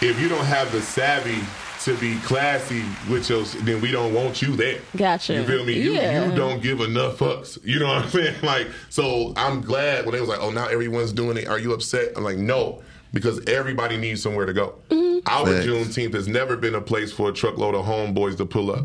if 0.00 0.18
you 0.20 0.28
don't 0.28 0.44
have 0.46 0.70
the 0.70 0.80
savvy 0.80 1.40
to 1.84 1.96
be 1.96 2.16
classy 2.20 2.84
with 3.08 3.28
your, 3.30 3.42
then 3.64 3.80
we 3.80 3.90
don't 3.90 4.12
want 4.12 4.42
you 4.42 4.54
there. 4.54 4.80
Gotcha. 4.96 5.34
You 5.34 5.44
feel 5.44 5.64
me? 5.64 5.80
Yeah. 5.80 6.30
you 6.30 6.36
don't 6.36 6.62
give 6.62 6.80
enough 6.80 7.18
fucks. 7.18 7.58
You 7.64 7.78
know 7.80 7.86
what 7.86 8.04
I'm 8.04 8.08
saying? 8.10 8.36
Like, 8.42 8.68
so 8.90 9.32
I'm 9.36 9.62
glad 9.62 10.04
when 10.04 10.14
they 10.14 10.20
was 10.20 10.28
like, 10.28 10.40
oh, 10.40 10.50
now 10.50 10.68
everyone's 10.68 11.12
doing 11.12 11.36
it. 11.38 11.48
Are 11.48 11.58
you 11.58 11.72
upset? 11.72 12.12
I'm 12.16 12.24
like, 12.24 12.36
no, 12.36 12.82
because 13.12 13.42
everybody 13.46 13.96
needs 13.96 14.22
somewhere 14.22 14.46
to 14.46 14.52
go. 14.52 14.74
Mm-hmm. 14.90 15.26
Our 15.26 15.46
Facts. 15.46 15.66
Juneteenth 15.66 16.14
has 16.14 16.28
never 16.28 16.56
been 16.56 16.74
a 16.74 16.80
place 16.80 17.12
for 17.12 17.30
a 17.30 17.32
truckload 17.32 17.74
of 17.74 17.84
homeboys 17.84 18.36
to 18.38 18.46
pull 18.46 18.70
up. 18.70 18.84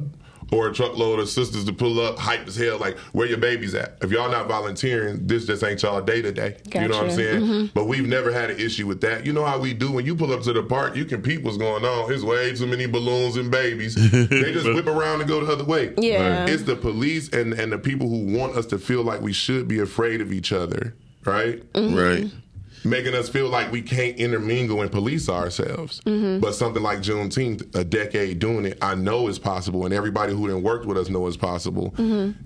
Or 0.52 0.68
a 0.70 0.74
truckload 0.74 1.20
of 1.20 1.28
sisters 1.30 1.66
to 1.66 1.74
pull 1.74 2.00
up, 2.00 2.20
hype 2.20 2.48
as 2.48 2.56
hell, 2.56 2.78
like 2.78 2.98
where 3.14 3.26
your 3.28 3.38
babies 3.38 3.74
at. 3.74 3.98
If 4.02 4.12
y'all 4.12 4.30
not 4.30 4.48
volunteering, 4.48 5.26
this 5.26 5.46
just 5.46 5.64
ain't 5.64 5.82
y'all 5.82 6.02
day 6.02 6.22
to 6.22 6.32
day. 6.32 6.58
You 6.74 6.82
know 6.82 6.88
what 6.90 6.98
I'm 6.98 7.04
Gotcha. 7.10 7.16
saying? 7.16 7.42
Mm-hmm. 7.42 7.66
But 7.74 7.86
we've 7.86 8.08
never 8.08 8.32
had 8.32 8.52
an 8.52 8.60
issue 8.60 8.86
with 8.88 9.02
that. 9.02 9.26
You 9.26 9.34
know 9.34 9.44
how 9.46 9.60
we 9.60 9.74
do 9.74 9.92
when 9.92 10.06
you 10.06 10.16
pull 10.16 10.32
up 10.32 10.42
to 10.44 10.54
the 10.54 10.64
park, 10.64 10.96
you 10.96 11.06
can 11.06 11.22
peep 11.22 11.42
what's 11.44 11.58
going 11.58 11.84
on. 11.84 12.10
There's 12.10 12.24
way 12.24 12.54
too 12.56 12.68
many 12.68 12.86
balloons 12.86 13.38
and 13.38 13.50
babies. 13.50 13.96
they 14.12 14.52
just 14.52 14.66
whip 14.66 14.88
around 14.88 15.22
and 15.22 15.30
go 15.30 15.44
the 15.44 15.52
other 15.52 15.64
way. 15.66 15.94
Yeah. 15.98 16.42
Right. 16.42 16.50
It's 16.50 16.64
the 16.64 16.76
police 16.76 17.30
and, 17.30 17.54
and 17.54 17.72
the 17.72 17.78
people 17.80 18.08
who 18.08 18.38
want 18.38 18.56
us 18.56 18.66
to 18.68 18.78
feel 18.78 19.04
like 19.04 19.22
we 19.22 19.34
should 19.34 19.68
be 19.68 19.80
afraid 19.80 20.22
of 20.22 20.32
each 20.32 20.52
other, 20.52 20.96
right? 21.26 21.62
Mm-hmm. 21.74 21.96
Right. 21.96 22.32
Making 22.86 23.16
us 23.16 23.28
feel 23.30 23.50
like 23.50 23.72
we 23.72 23.82
can't 23.82 24.16
intermingle 24.18 24.82
and 24.82 24.92
police 24.92 25.28
ourselves. 25.28 26.02
Mm-hmm. 26.06 26.40
But 26.40 26.54
something 26.54 26.84
like 26.84 27.00
Juneteenth, 27.00 27.76
a 27.76 27.84
decade 27.84 28.40
doing 28.40 28.66
it, 28.66 28.78
I 28.82 28.96
know 28.96 29.28
is 29.28 29.40
possible, 29.40 29.86
and 29.86 29.94
everybody 29.94 30.34
who 30.34 30.48
done 30.48 30.62
worked 30.62 30.86
with 30.86 30.98
us 30.98 31.10
know 31.10 31.26
it's 31.28 31.36
possible. 31.36 31.92
Mm-hmm. 31.98 32.40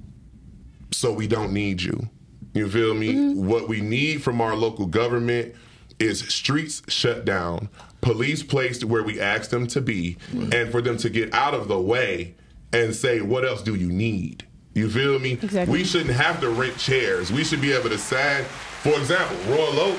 So 0.91 1.11
we 1.11 1.27
don't 1.27 1.53
need 1.53 1.81
you. 1.81 2.09
You 2.53 2.69
feel 2.69 2.93
me? 2.95 3.13
Mm-hmm. 3.13 3.47
What 3.47 3.67
we 3.67 3.81
need 3.81 4.23
from 4.23 4.41
our 4.41 4.55
local 4.55 4.85
government 4.85 5.55
is 5.99 6.21
streets 6.33 6.81
shut 6.87 7.25
down, 7.25 7.67
police 7.99 8.41
placed 8.41 8.85
where 8.85 9.03
we 9.03 9.19
ask 9.19 9.49
them 9.49 9.67
to 9.67 9.81
be, 9.81 10.17
and 10.31 10.71
for 10.71 10.81
them 10.81 10.95
to 10.97 11.09
get 11.09 11.33
out 11.33 11.53
of 11.53 11.67
the 11.67 11.79
way 11.79 12.35
and 12.71 12.95
say, 12.95 13.19
what 13.19 13.45
else 13.45 13.61
do 13.61 13.75
you 13.75 13.91
need? 13.91 14.45
You 14.73 14.89
feel 14.89 15.19
me? 15.19 15.33
Exactly. 15.33 15.79
We 15.79 15.83
shouldn't 15.83 16.15
have 16.15 16.39
to 16.39 16.49
rent 16.49 16.77
chairs. 16.77 17.31
We 17.31 17.43
should 17.43 17.59
be 17.59 17.73
able 17.73 17.89
to 17.89 17.97
sign. 17.97 18.45
For 18.81 18.93
example, 18.93 19.35
Royal 19.51 19.77
Oak, 19.79 19.97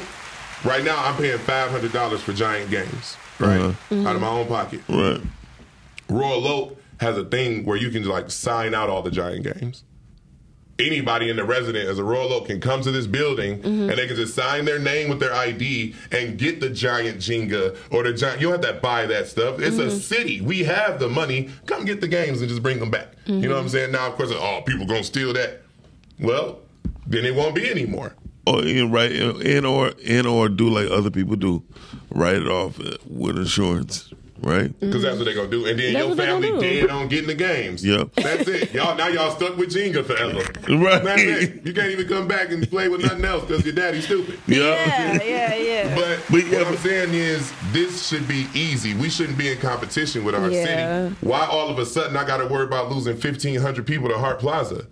right 0.64 0.84
now 0.84 0.96
I'm 1.04 1.16
paying 1.16 1.38
$500 1.38 2.18
for 2.18 2.32
giant 2.32 2.70
games, 2.70 3.16
right? 3.38 3.60
Uh-huh. 3.60 3.94
Mm-hmm. 3.94 4.06
Out 4.06 4.16
of 4.16 4.22
my 4.22 4.28
own 4.28 4.46
pocket. 4.46 4.80
Right. 4.88 5.20
Royal 6.08 6.46
Oak 6.46 6.82
has 6.98 7.16
a 7.16 7.24
thing 7.24 7.64
where 7.64 7.76
you 7.76 7.90
can 7.90 8.04
like 8.04 8.30
sign 8.30 8.74
out 8.74 8.90
all 8.90 9.02
the 9.02 9.10
giant 9.10 9.44
games. 9.44 9.84
Anybody 10.78 11.28
in 11.28 11.36
the 11.36 11.44
resident 11.44 11.88
as 11.90 11.98
a 11.98 12.04
Royal 12.04 12.32
Oak 12.32 12.46
can 12.46 12.58
come 12.58 12.80
to 12.80 12.90
this 12.90 13.06
building 13.06 13.58
mm-hmm. 13.58 13.90
and 13.90 13.98
they 13.98 14.06
can 14.06 14.16
just 14.16 14.34
sign 14.34 14.64
their 14.64 14.78
name 14.78 15.10
with 15.10 15.20
their 15.20 15.32
ID 15.32 15.94
and 16.10 16.38
get 16.38 16.60
the 16.60 16.70
giant 16.70 17.18
Jenga 17.18 17.76
or 17.90 18.02
the 18.02 18.14
giant. 18.14 18.40
You 18.40 18.50
don't 18.50 18.64
have 18.64 18.74
to 18.76 18.80
buy 18.80 19.04
that 19.06 19.28
stuff. 19.28 19.60
It's 19.60 19.76
a 19.76 19.86
mm-hmm. 19.86 19.98
city. 19.98 20.40
We 20.40 20.64
have 20.64 20.98
the 20.98 21.08
money. 21.08 21.50
Come 21.66 21.84
get 21.84 22.00
the 22.00 22.08
games 22.08 22.40
and 22.40 22.48
just 22.48 22.62
bring 22.62 22.80
them 22.80 22.90
back. 22.90 23.08
You 23.26 23.48
know 23.48 23.54
what 23.54 23.62
I'm 23.62 23.68
saying? 23.68 23.92
Now, 23.92 24.08
of 24.08 24.16
course, 24.16 24.30
oh, 24.32 24.62
people 24.66 24.86
gonna 24.86 25.04
steal 25.04 25.32
that. 25.34 25.62
Well, 26.18 26.60
then 27.06 27.24
it 27.24 27.34
won't 27.34 27.54
be 27.54 27.70
anymore. 27.70 28.14
Or 28.46 28.64
in 28.64 28.90
right 28.90 29.12
in 29.12 29.64
or 29.66 29.88
in 30.02 30.26
or 30.26 30.48
do 30.48 30.68
like 30.70 30.90
other 30.90 31.10
people 31.10 31.36
do, 31.36 31.62
write 32.10 32.36
it 32.36 32.48
off 32.48 32.78
with 33.06 33.36
insurance. 33.36 34.12
Right. 34.42 34.70
Mm-hmm. 34.70 34.86
Because 34.86 35.02
that's 35.02 35.18
what 35.18 35.26
they're 35.26 35.34
gonna 35.34 35.50
do. 35.50 35.66
And 35.66 35.78
then 35.78 35.92
That's 35.92 35.98
your 35.98 36.08
what 36.08 36.16
they 36.16 36.24
family 36.24 36.48
gonna 36.48 36.60
do. 36.62 36.80
dead 36.80 36.90
on 36.90 37.08
getting 37.08 37.26
the 37.26 37.34
games. 37.34 37.84
Yep. 37.84 38.14
That's 38.14 38.48
it. 38.48 38.72
Y'all 38.72 38.96
now 38.96 39.08
y'all 39.08 39.30
stuck 39.32 39.58
with 39.58 39.68
Jenga 39.70 40.02
forever. 40.02 40.38
Right. 40.82 41.04
That's 41.04 41.20
it. 41.20 41.66
You 41.66 41.74
can't 41.74 41.90
even 41.90 42.08
come 42.08 42.26
back 42.26 42.50
and 42.50 42.66
play 42.70 42.88
with 42.88 43.02
nothing 43.02 43.22
else 43.26 43.44
because 43.44 43.66
your 43.66 43.74
daddy's 43.74 44.06
stupid. 44.06 44.38
Yeah, 44.46 45.22
yeah, 45.22 45.54
yeah. 45.54 45.94
But, 45.94 46.20
But 46.30 46.46
yeah, 46.46 46.58
what 46.60 46.66
I'm 46.68 46.72
but- 46.72 46.80
saying 46.82 47.12
is 47.12 47.52
this 47.72 48.06
should 48.08 48.26
be 48.26 48.46
easy. 48.54 48.94
We 48.94 49.10
shouldn't 49.10 49.36
be 49.36 49.52
in 49.52 49.58
competition 49.58 50.24
with 50.24 50.34
our 50.34 50.50
Yeah. 50.50 50.64
city. 51.10 51.16
Why 51.20 51.44
all 51.44 51.68
of 51.68 51.78
a 51.78 51.84
sudden 51.84 52.16
I 52.16 52.26
gotta 52.26 52.46
worry 52.46 52.64
about 52.64 52.90
losing 52.90 53.18
fifteen 53.18 53.60
hundred 53.60 53.86
people 53.86 54.08
to 54.08 54.16
Hart 54.16 54.38
Plaza? 54.38 54.86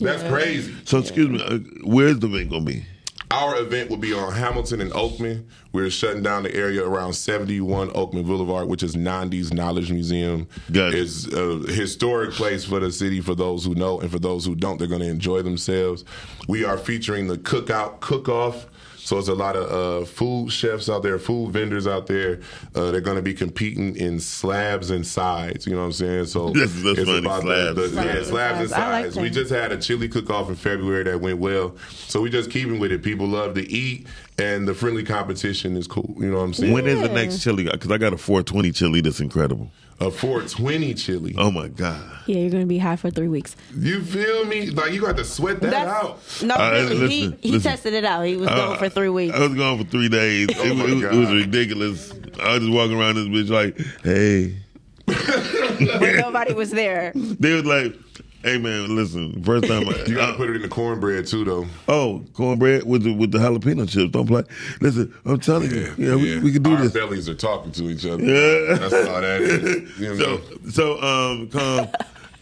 That's 0.00 0.22
crazy. 0.24 0.74
So 0.84 0.98
excuse 0.98 1.28
me, 1.28 1.42
uh, 1.42 1.58
where's 1.84 2.18
the 2.18 2.26
event 2.26 2.50
gonna 2.50 2.64
be? 2.64 2.84
Our 3.30 3.60
event 3.60 3.90
will 3.90 3.96
be 3.96 4.12
on 4.12 4.32
Hamilton 4.32 4.80
and 4.80 4.90
Oakman. 4.90 5.44
We're 5.72 5.88
shutting 5.88 6.20
down 6.20 6.42
the 6.42 6.52
area 6.52 6.84
around 6.84 7.12
71 7.12 7.90
Oakman 7.90 8.26
Boulevard, 8.26 8.66
which 8.66 8.82
is 8.82 8.96
Nandi's 8.96 9.52
Knowledge 9.52 9.92
Museum. 9.92 10.48
Got 10.72 10.94
it. 10.94 10.98
It's 10.98 11.32
a 11.32 11.58
historic 11.72 12.32
place 12.32 12.64
for 12.64 12.80
the 12.80 12.90
city 12.90 13.20
for 13.20 13.36
those 13.36 13.64
who 13.64 13.76
know, 13.76 14.00
and 14.00 14.10
for 14.10 14.18
those 14.18 14.44
who 14.44 14.56
don't, 14.56 14.78
they're 14.78 14.88
going 14.88 15.02
to 15.02 15.08
enjoy 15.08 15.42
themselves. 15.42 16.04
We 16.48 16.64
are 16.64 16.76
featuring 16.76 17.28
the 17.28 17.38
Cookout 17.38 18.00
Cook 18.00 18.28
Off. 18.28 18.66
So 19.10 19.18
it's 19.18 19.26
a 19.26 19.34
lot 19.34 19.56
of 19.56 20.02
uh, 20.02 20.06
food 20.06 20.52
chefs 20.52 20.88
out 20.88 21.02
there, 21.02 21.18
food 21.18 21.50
vendors 21.50 21.88
out 21.88 22.06
there. 22.06 22.38
Uh, 22.76 22.92
they're 22.92 23.00
going 23.00 23.16
to 23.16 23.22
be 23.22 23.34
competing 23.34 23.96
in 23.96 24.20
slabs 24.20 24.88
and 24.90 25.04
sides. 25.04 25.66
You 25.66 25.72
know 25.72 25.80
what 25.80 25.86
I'm 25.86 25.92
saying? 25.94 26.26
So 26.26 26.50
That's- 26.54 26.72
that's 26.80 26.98
it's 27.00 27.08
funny, 27.10 27.18
about 27.18 27.42
slabs. 27.42 27.74
The, 27.74 27.82
the, 27.82 27.88
Slabs 27.88 28.06
yeah, 28.06 28.16
and 28.18 28.26
slabs 28.26 28.60
and 28.60 28.70
sides. 28.70 29.16
Like 29.16 29.22
we 29.24 29.30
just 29.30 29.50
had 29.50 29.72
a 29.72 29.78
chili 29.78 30.08
cook-off 30.08 30.48
in 30.48 30.54
February 30.54 31.02
that 31.02 31.20
went 31.20 31.38
well. 31.40 31.74
So 31.88 32.20
we 32.20 32.30
just 32.30 32.52
keeping 32.52 32.78
with 32.78 32.92
it. 32.92 33.02
People 33.02 33.26
love 33.26 33.54
to 33.54 33.68
eat, 33.68 34.06
and 34.38 34.68
the 34.68 34.74
friendly 34.74 35.02
competition 35.02 35.76
is 35.76 35.88
cool. 35.88 36.14
You 36.16 36.30
know 36.30 36.36
what 36.38 36.44
I'm 36.44 36.54
saying? 36.54 36.72
When 36.72 36.86
is 36.86 37.00
the 37.00 37.08
next 37.08 37.42
chili? 37.42 37.64
Because 37.64 37.90
I 37.90 37.98
got 37.98 38.12
a 38.12 38.16
420 38.16 38.70
chili 38.70 39.00
that's 39.00 39.18
incredible. 39.18 39.72
A 40.00 40.10
420 40.10 40.94
chili. 40.94 41.34
Oh 41.36 41.50
my 41.50 41.68
god! 41.68 42.00
Yeah, 42.26 42.38
you're 42.38 42.50
gonna 42.50 42.66
be 42.66 42.78
high 42.78 42.96
for 42.96 43.10
three 43.10 43.28
weeks. 43.28 43.54
You 43.76 44.02
feel 44.02 44.44
me? 44.46 44.70
Like 44.70 44.92
you 44.92 45.00
got 45.02 45.16
to 45.18 45.24
sweat 45.24 45.60
that 45.60 45.86
out. 45.88 46.18
No, 46.42 46.54
Uh, 46.54 46.70
really, 46.70 46.94
listen, 46.94 47.08
he 47.08 47.20
he 47.42 47.50
listen. 47.52 47.70
tested 47.70 47.94
it 47.94 48.04
out. 48.04 48.22
He 48.26 48.36
was 48.36 48.48
Uh, 48.48 48.54
going 48.56 48.78
for 48.78 48.88
three 48.88 49.08
weeks. 49.10 49.34
I 49.34 49.40
was 49.40 49.54
gone 49.54 49.78
for 49.78 49.84
three 49.84 50.08
days. 50.08 50.48
Oh 50.58 50.62
it, 50.64 50.74
my 50.74 50.84
was- 50.84 51.02
it 51.02 51.12
was 51.14 51.32
ridiculous. 51.34 52.12
I 52.40 52.54
was 52.54 52.60
just 52.60 52.72
walking 52.72 52.98
around 52.98 53.16
this 53.16 53.26
bitch 53.28 53.50
like, 53.50 53.76
hey. 54.02 54.56
but 55.06 56.16
nobody 56.16 56.54
was 56.54 56.70
there. 56.70 57.12
They 57.14 57.52
was 57.52 57.64
like, 57.64 57.94
hey 58.42 58.58
man, 58.58 58.94
listen. 58.94 59.42
First 59.42 59.66
time 59.68 59.88
I, 59.88 59.92
You 60.06 60.14
got 60.16 60.26
to 60.26 60.32
I- 60.32 60.36
put 60.36 60.50
it 60.50 60.56
in 60.56 60.62
the 60.62 60.68
cornbread 60.68 61.26
too, 61.26 61.44
though. 61.44 61.66
oh 61.88 62.24
cornbread 62.34 62.84
with 62.84 63.02
the 63.04 63.12
with 63.12 63.32
the 63.32 63.38
jalapeno 63.38 63.88
chips. 63.88 64.10
Don't 64.12 64.26
play. 64.26 64.42
Listen, 64.80 65.14
I'm 65.24 65.40
telling 65.40 65.70
you, 65.70 65.94
yeah, 65.98 66.14
we, 66.16 66.38
we 66.40 66.52
can 66.52 66.62
do 66.62 66.74
Our 66.74 66.82
this. 66.82 66.92
bellies 66.92 67.28
are 67.28 67.34
talking 67.34 67.72
to 67.72 67.90
each 67.90 68.04
other. 68.06 68.22
Yeah. 68.24 68.74
That's 68.76 68.94
all 68.94 69.20
that 69.20 69.40
is. 69.42 69.98
You 69.98 70.14
know? 70.14 70.40
So, 70.70 70.98
so 70.98 71.02
um, 71.02 71.48
Con, 71.48 71.88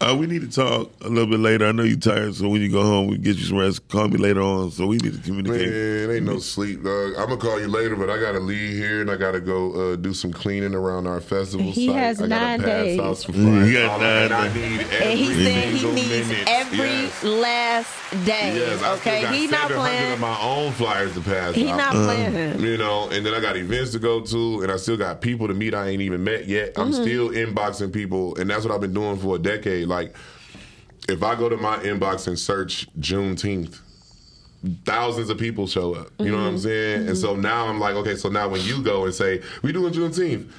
uh, 0.00 0.16
we 0.18 0.26
need 0.26 0.42
to 0.42 0.48
talk 0.50 0.90
a 1.02 1.08
little 1.08 1.26
bit 1.26 1.40
later. 1.40 1.66
I 1.66 1.72
know 1.72 1.82
you're 1.82 1.98
tired, 1.98 2.34
so 2.34 2.48
when 2.48 2.60
you 2.62 2.70
go 2.70 2.82
home, 2.82 3.08
we 3.08 3.14
can 3.14 3.24
get 3.24 3.36
you 3.36 3.44
some 3.44 3.58
rest. 3.58 3.86
Call 3.88 4.08
me 4.08 4.16
later 4.16 4.40
on, 4.42 4.70
so 4.70 4.86
we 4.86 4.96
need 4.98 5.12
to 5.14 5.18
communicate. 5.20 5.68
Man, 5.70 6.10
ain't 6.16 6.24
no 6.26 6.38
sleep, 6.38 6.82
dog. 6.84 7.14
I'm 7.18 7.28
gonna 7.28 7.36
call 7.36 7.60
you 7.60 7.68
later, 7.68 7.96
but 7.96 8.08
I 8.10 8.20
gotta 8.20 8.38
leave 8.40 8.76
here 8.76 9.00
and 9.00 9.10
I 9.10 9.16
gotta 9.16 9.40
go 9.40 9.92
uh, 9.92 9.96
do 9.96 10.14
some 10.14 10.32
cleaning 10.32 10.74
around 10.74 11.06
our 11.06 11.20
festival 11.20 11.72
He 11.72 11.86
site. 11.88 11.96
has 11.96 12.22
I 12.22 12.28
gotta 12.28 12.44
nine 12.44 12.60
days. 12.60 13.00
out 13.00 13.16
some 13.18 13.34
Mm, 13.34 13.66
he 13.66 13.72
got 13.74 14.00
nine 14.00 14.22
and 14.24 14.34
I 14.34 14.48
days. 14.48 14.54
need 14.54 14.80
And 15.02 15.18
he 15.18 15.24
every 15.32 15.44
said 15.44 15.64
he 15.74 15.90
needs 15.92 16.28
minute. 16.28 16.48
every 16.48 16.78
Yes. 16.78 17.24
last 17.24 18.24
day. 18.24 18.54
Yes, 18.56 18.82
I 18.82 18.92
okay, 18.94 19.00
still 19.18 19.22
got 19.22 19.34
he 19.34 19.46
not 19.48 19.68
700 19.68 19.74
of 19.74 19.80
playing. 19.80 20.20
my 20.20 20.40
own 20.40 20.72
flyers 20.72 21.12
to 21.14 21.20
pass 21.20 21.54
He 21.54 21.68
out. 21.68 21.76
not 21.76 21.92
playing. 21.92 22.60
You 22.60 22.76
know, 22.78 23.08
and 23.10 23.24
then 23.26 23.34
I 23.34 23.40
got 23.40 23.56
events 23.56 23.92
to 23.92 23.98
go 23.98 24.20
to, 24.20 24.62
and 24.62 24.70
I 24.72 24.76
still 24.76 24.96
got 24.96 25.20
people 25.20 25.48
to 25.48 25.54
meet 25.54 25.74
I 25.74 25.88
ain't 25.88 26.02
even 26.02 26.22
met 26.24 26.46
yet. 26.46 26.72
I'm 26.76 26.88
Mm-hmm. 26.92 27.02
still 27.02 27.28
inboxing 27.30 27.92
people, 27.92 28.34
and 28.38 28.48
that's 28.48 28.64
what 28.64 28.72
I've 28.74 28.80
been 28.80 28.94
doing 28.94 29.18
for 29.18 29.36
a 29.36 29.38
decade. 29.38 29.87
Like, 29.88 30.14
if 31.08 31.22
I 31.22 31.34
go 31.34 31.48
to 31.48 31.56
my 31.56 31.78
inbox 31.78 32.26
and 32.28 32.38
search 32.38 32.86
Juneteenth, 33.00 33.80
thousands 34.84 35.30
of 35.30 35.38
people 35.38 35.66
show 35.66 35.94
up. 35.94 36.08
You 36.18 36.26
know 36.30 36.32
what 36.32 36.38
Mm-hmm. 36.42 36.46
I'm 36.48 36.58
saying? 36.58 37.08
And 37.08 37.16
so 37.18 37.34
now 37.36 37.66
I'm 37.66 37.80
like, 37.80 37.94
okay, 37.96 38.16
so 38.16 38.28
now 38.28 38.48
when 38.48 38.60
you 38.62 38.82
go 38.82 39.04
and 39.04 39.14
say 39.14 39.42
we 39.62 39.72
doing 39.72 39.92
Juneteenth, 39.92 40.50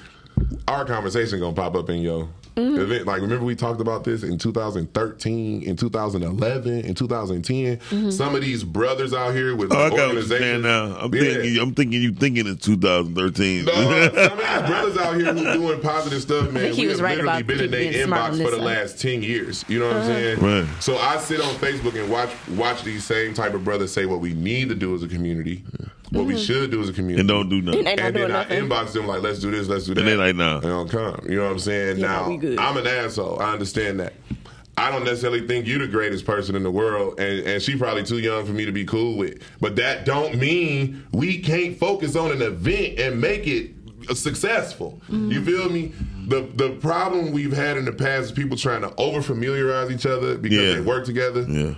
our 0.67 0.85
conversation 0.85 1.39
gonna 1.39 1.53
pop 1.55 1.75
up 1.75 1.89
in 1.89 2.01
your 2.01 2.27
Mm-hmm. 2.59 2.81
event. 2.81 3.05
Like, 3.07 3.21
remember 3.21 3.45
we 3.45 3.55
talked 3.55 3.81
about 3.81 4.03
this 4.03 4.23
in 4.23 4.37
2013, 4.37 5.63
in 5.63 5.75
2011, 5.75 6.79
in 6.85 6.93
2010. 6.95 7.77
Mm-hmm. 7.77 8.09
Some 8.09 8.35
of 8.35 8.41
these 8.41 8.63
brothers 8.63 9.13
out 9.13 9.33
here 9.33 9.55
with 9.55 9.71
Oh, 9.71 9.77
I 9.77 9.89
got 9.89 9.91
what 9.91 9.97
you're 9.99 10.07
organizations. 10.17 10.63
now. 10.63 10.97
I'm 10.99 11.13
Yeah. 11.13 11.21
thinking. 11.21 11.59
I'm 11.59 11.73
thinking 11.73 12.01
you 12.01 12.11
thinking 12.13 12.47
in 12.47 12.57
2013. 12.57 13.65
No, 13.65 13.71
some 13.73 13.93
of 13.93 13.99
these 13.99 14.09
brothers 14.69 14.97
out 14.97 15.15
here 15.15 15.33
who 15.33 15.53
doing 15.53 15.79
positive 15.81 16.21
stuff, 16.21 16.51
man. 16.51 16.63
think 16.63 16.75
he 16.75 16.81
we 16.83 16.87
was 16.87 16.97
have 16.97 17.03
right 17.03 17.17
literally 17.17 17.39
about 17.41 17.47
been 17.47 17.59
in 17.59 17.65
people 17.65 17.79
their 17.79 17.91
being 17.91 18.05
smart 18.05 18.33
inbox 18.33 18.43
for 18.43 18.51
the 18.51 18.57
side. 18.57 18.65
last 18.65 18.99
ten 18.99 19.23
years. 19.23 19.65
You 19.67 19.79
know 19.79 19.87
what 19.87 19.97
I'm 19.97 20.05
saying? 20.05 20.39
Right. 20.39 20.67
So 20.81 20.97
I 20.97 21.17
sit 21.17 21.39
on 21.41 21.53
Facebook 21.55 21.99
and 21.99 22.09
watch 22.11 22.29
watch 22.55 22.83
these 22.83 23.03
same 23.03 23.33
type 23.33 23.53
of 23.53 23.63
brothers 23.63 23.91
say 23.91 24.05
what 24.05 24.19
we 24.19 24.33
need 24.33 24.69
to 24.69 24.75
do 24.75 24.93
as 24.95 25.03
a 25.03 25.07
community, 25.07 25.63
what 26.11 26.25
we 26.25 26.37
should 26.37 26.71
do 26.71 26.81
as 26.81 26.89
a 26.89 26.93
community, 26.93 27.19
and 27.19 27.27
don't 27.29 27.49
do 27.49 27.61
nothing. 27.61 27.83
They 27.83 27.95
not 27.95 28.05
and 28.05 28.15
then 28.15 28.31
I 28.31 28.43
nothing. 28.43 28.63
inbox 28.65 28.93
them 28.93 29.07
like, 29.07 29.21
let's 29.21 29.39
do 29.39 29.51
this, 29.51 29.67
let's 29.67 29.85
do 29.85 29.93
that. 29.93 30.01
And 30.01 30.07
they 30.09 30.15
like, 30.17 30.35
nah. 30.35 30.59
They 30.59 30.67
don't 30.69 30.89
come. 30.89 31.25
You 31.29 31.37
know 31.37 31.43
what 31.45 31.51
I'm 31.51 31.59
saying? 31.59 31.97
Yeah, 31.97 32.07
now. 32.07 32.23
I'm 32.59 32.77
an 32.77 32.87
asshole. 32.87 33.39
I 33.41 33.53
understand 33.53 33.99
that. 33.99 34.13
I 34.77 34.91
don't 34.91 35.03
necessarily 35.03 35.45
think 35.45 35.67
you're 35.67 35.79
the 35.79 35.87
greatest 35.87 36.25
person 36.25 36.55
in 36.55 36.63
the 36.63 36.71
world, 36.71 37.19
and, 37.19 37.45
and 37.45 37.61
she 37.61 37.75
probably 37.75 38.03
too 38.03 38.19
young 38.19 38.45
for 38.45 38.53
me 38.53 38.63
to 38.65 38.71
be 38.71 38.85
cool 38.85 39.17
with. 39.17 39.41
But 39.59 39.75
that 39.75 40.05
don't 40.05 40.35
mean 40.37 41.05
we 41.11 41.39
can't 41.39 41.77
focus 41.77 42.15
on 42.15 42.31
an 42.31 42.41
event 42.41 42.97
and 42.97 43.19
make 43.19 43.45
it 43.45 43.71
successful. 44.15 45.01
Mm-hmm. 45.09 45.31
You 45.31 45.43
feel 45.45 45.69
me? 45.69 45.91
The 46.27 46.41
the 46.55 46.69
problem 46.77 47.31
we've 47.31 47.51
had 47.53 47.75
in 47.77 47.85
the 47.85 47.91
past 47.91 48.25
is 48.25 48.31
people 48.31 48.55
trying 48.55 48.81
to 48.81 48.93
over 48.95 49.21
familiarize 49.21 49.91
each 49.91 50.05
other 50.05 50.37
because 50.37 50.57
Yeah. 50.57 50.73
they 50.75 50.81
work 50.81 51.03
together 51.05 51.41
Yeah. 51.49 51.73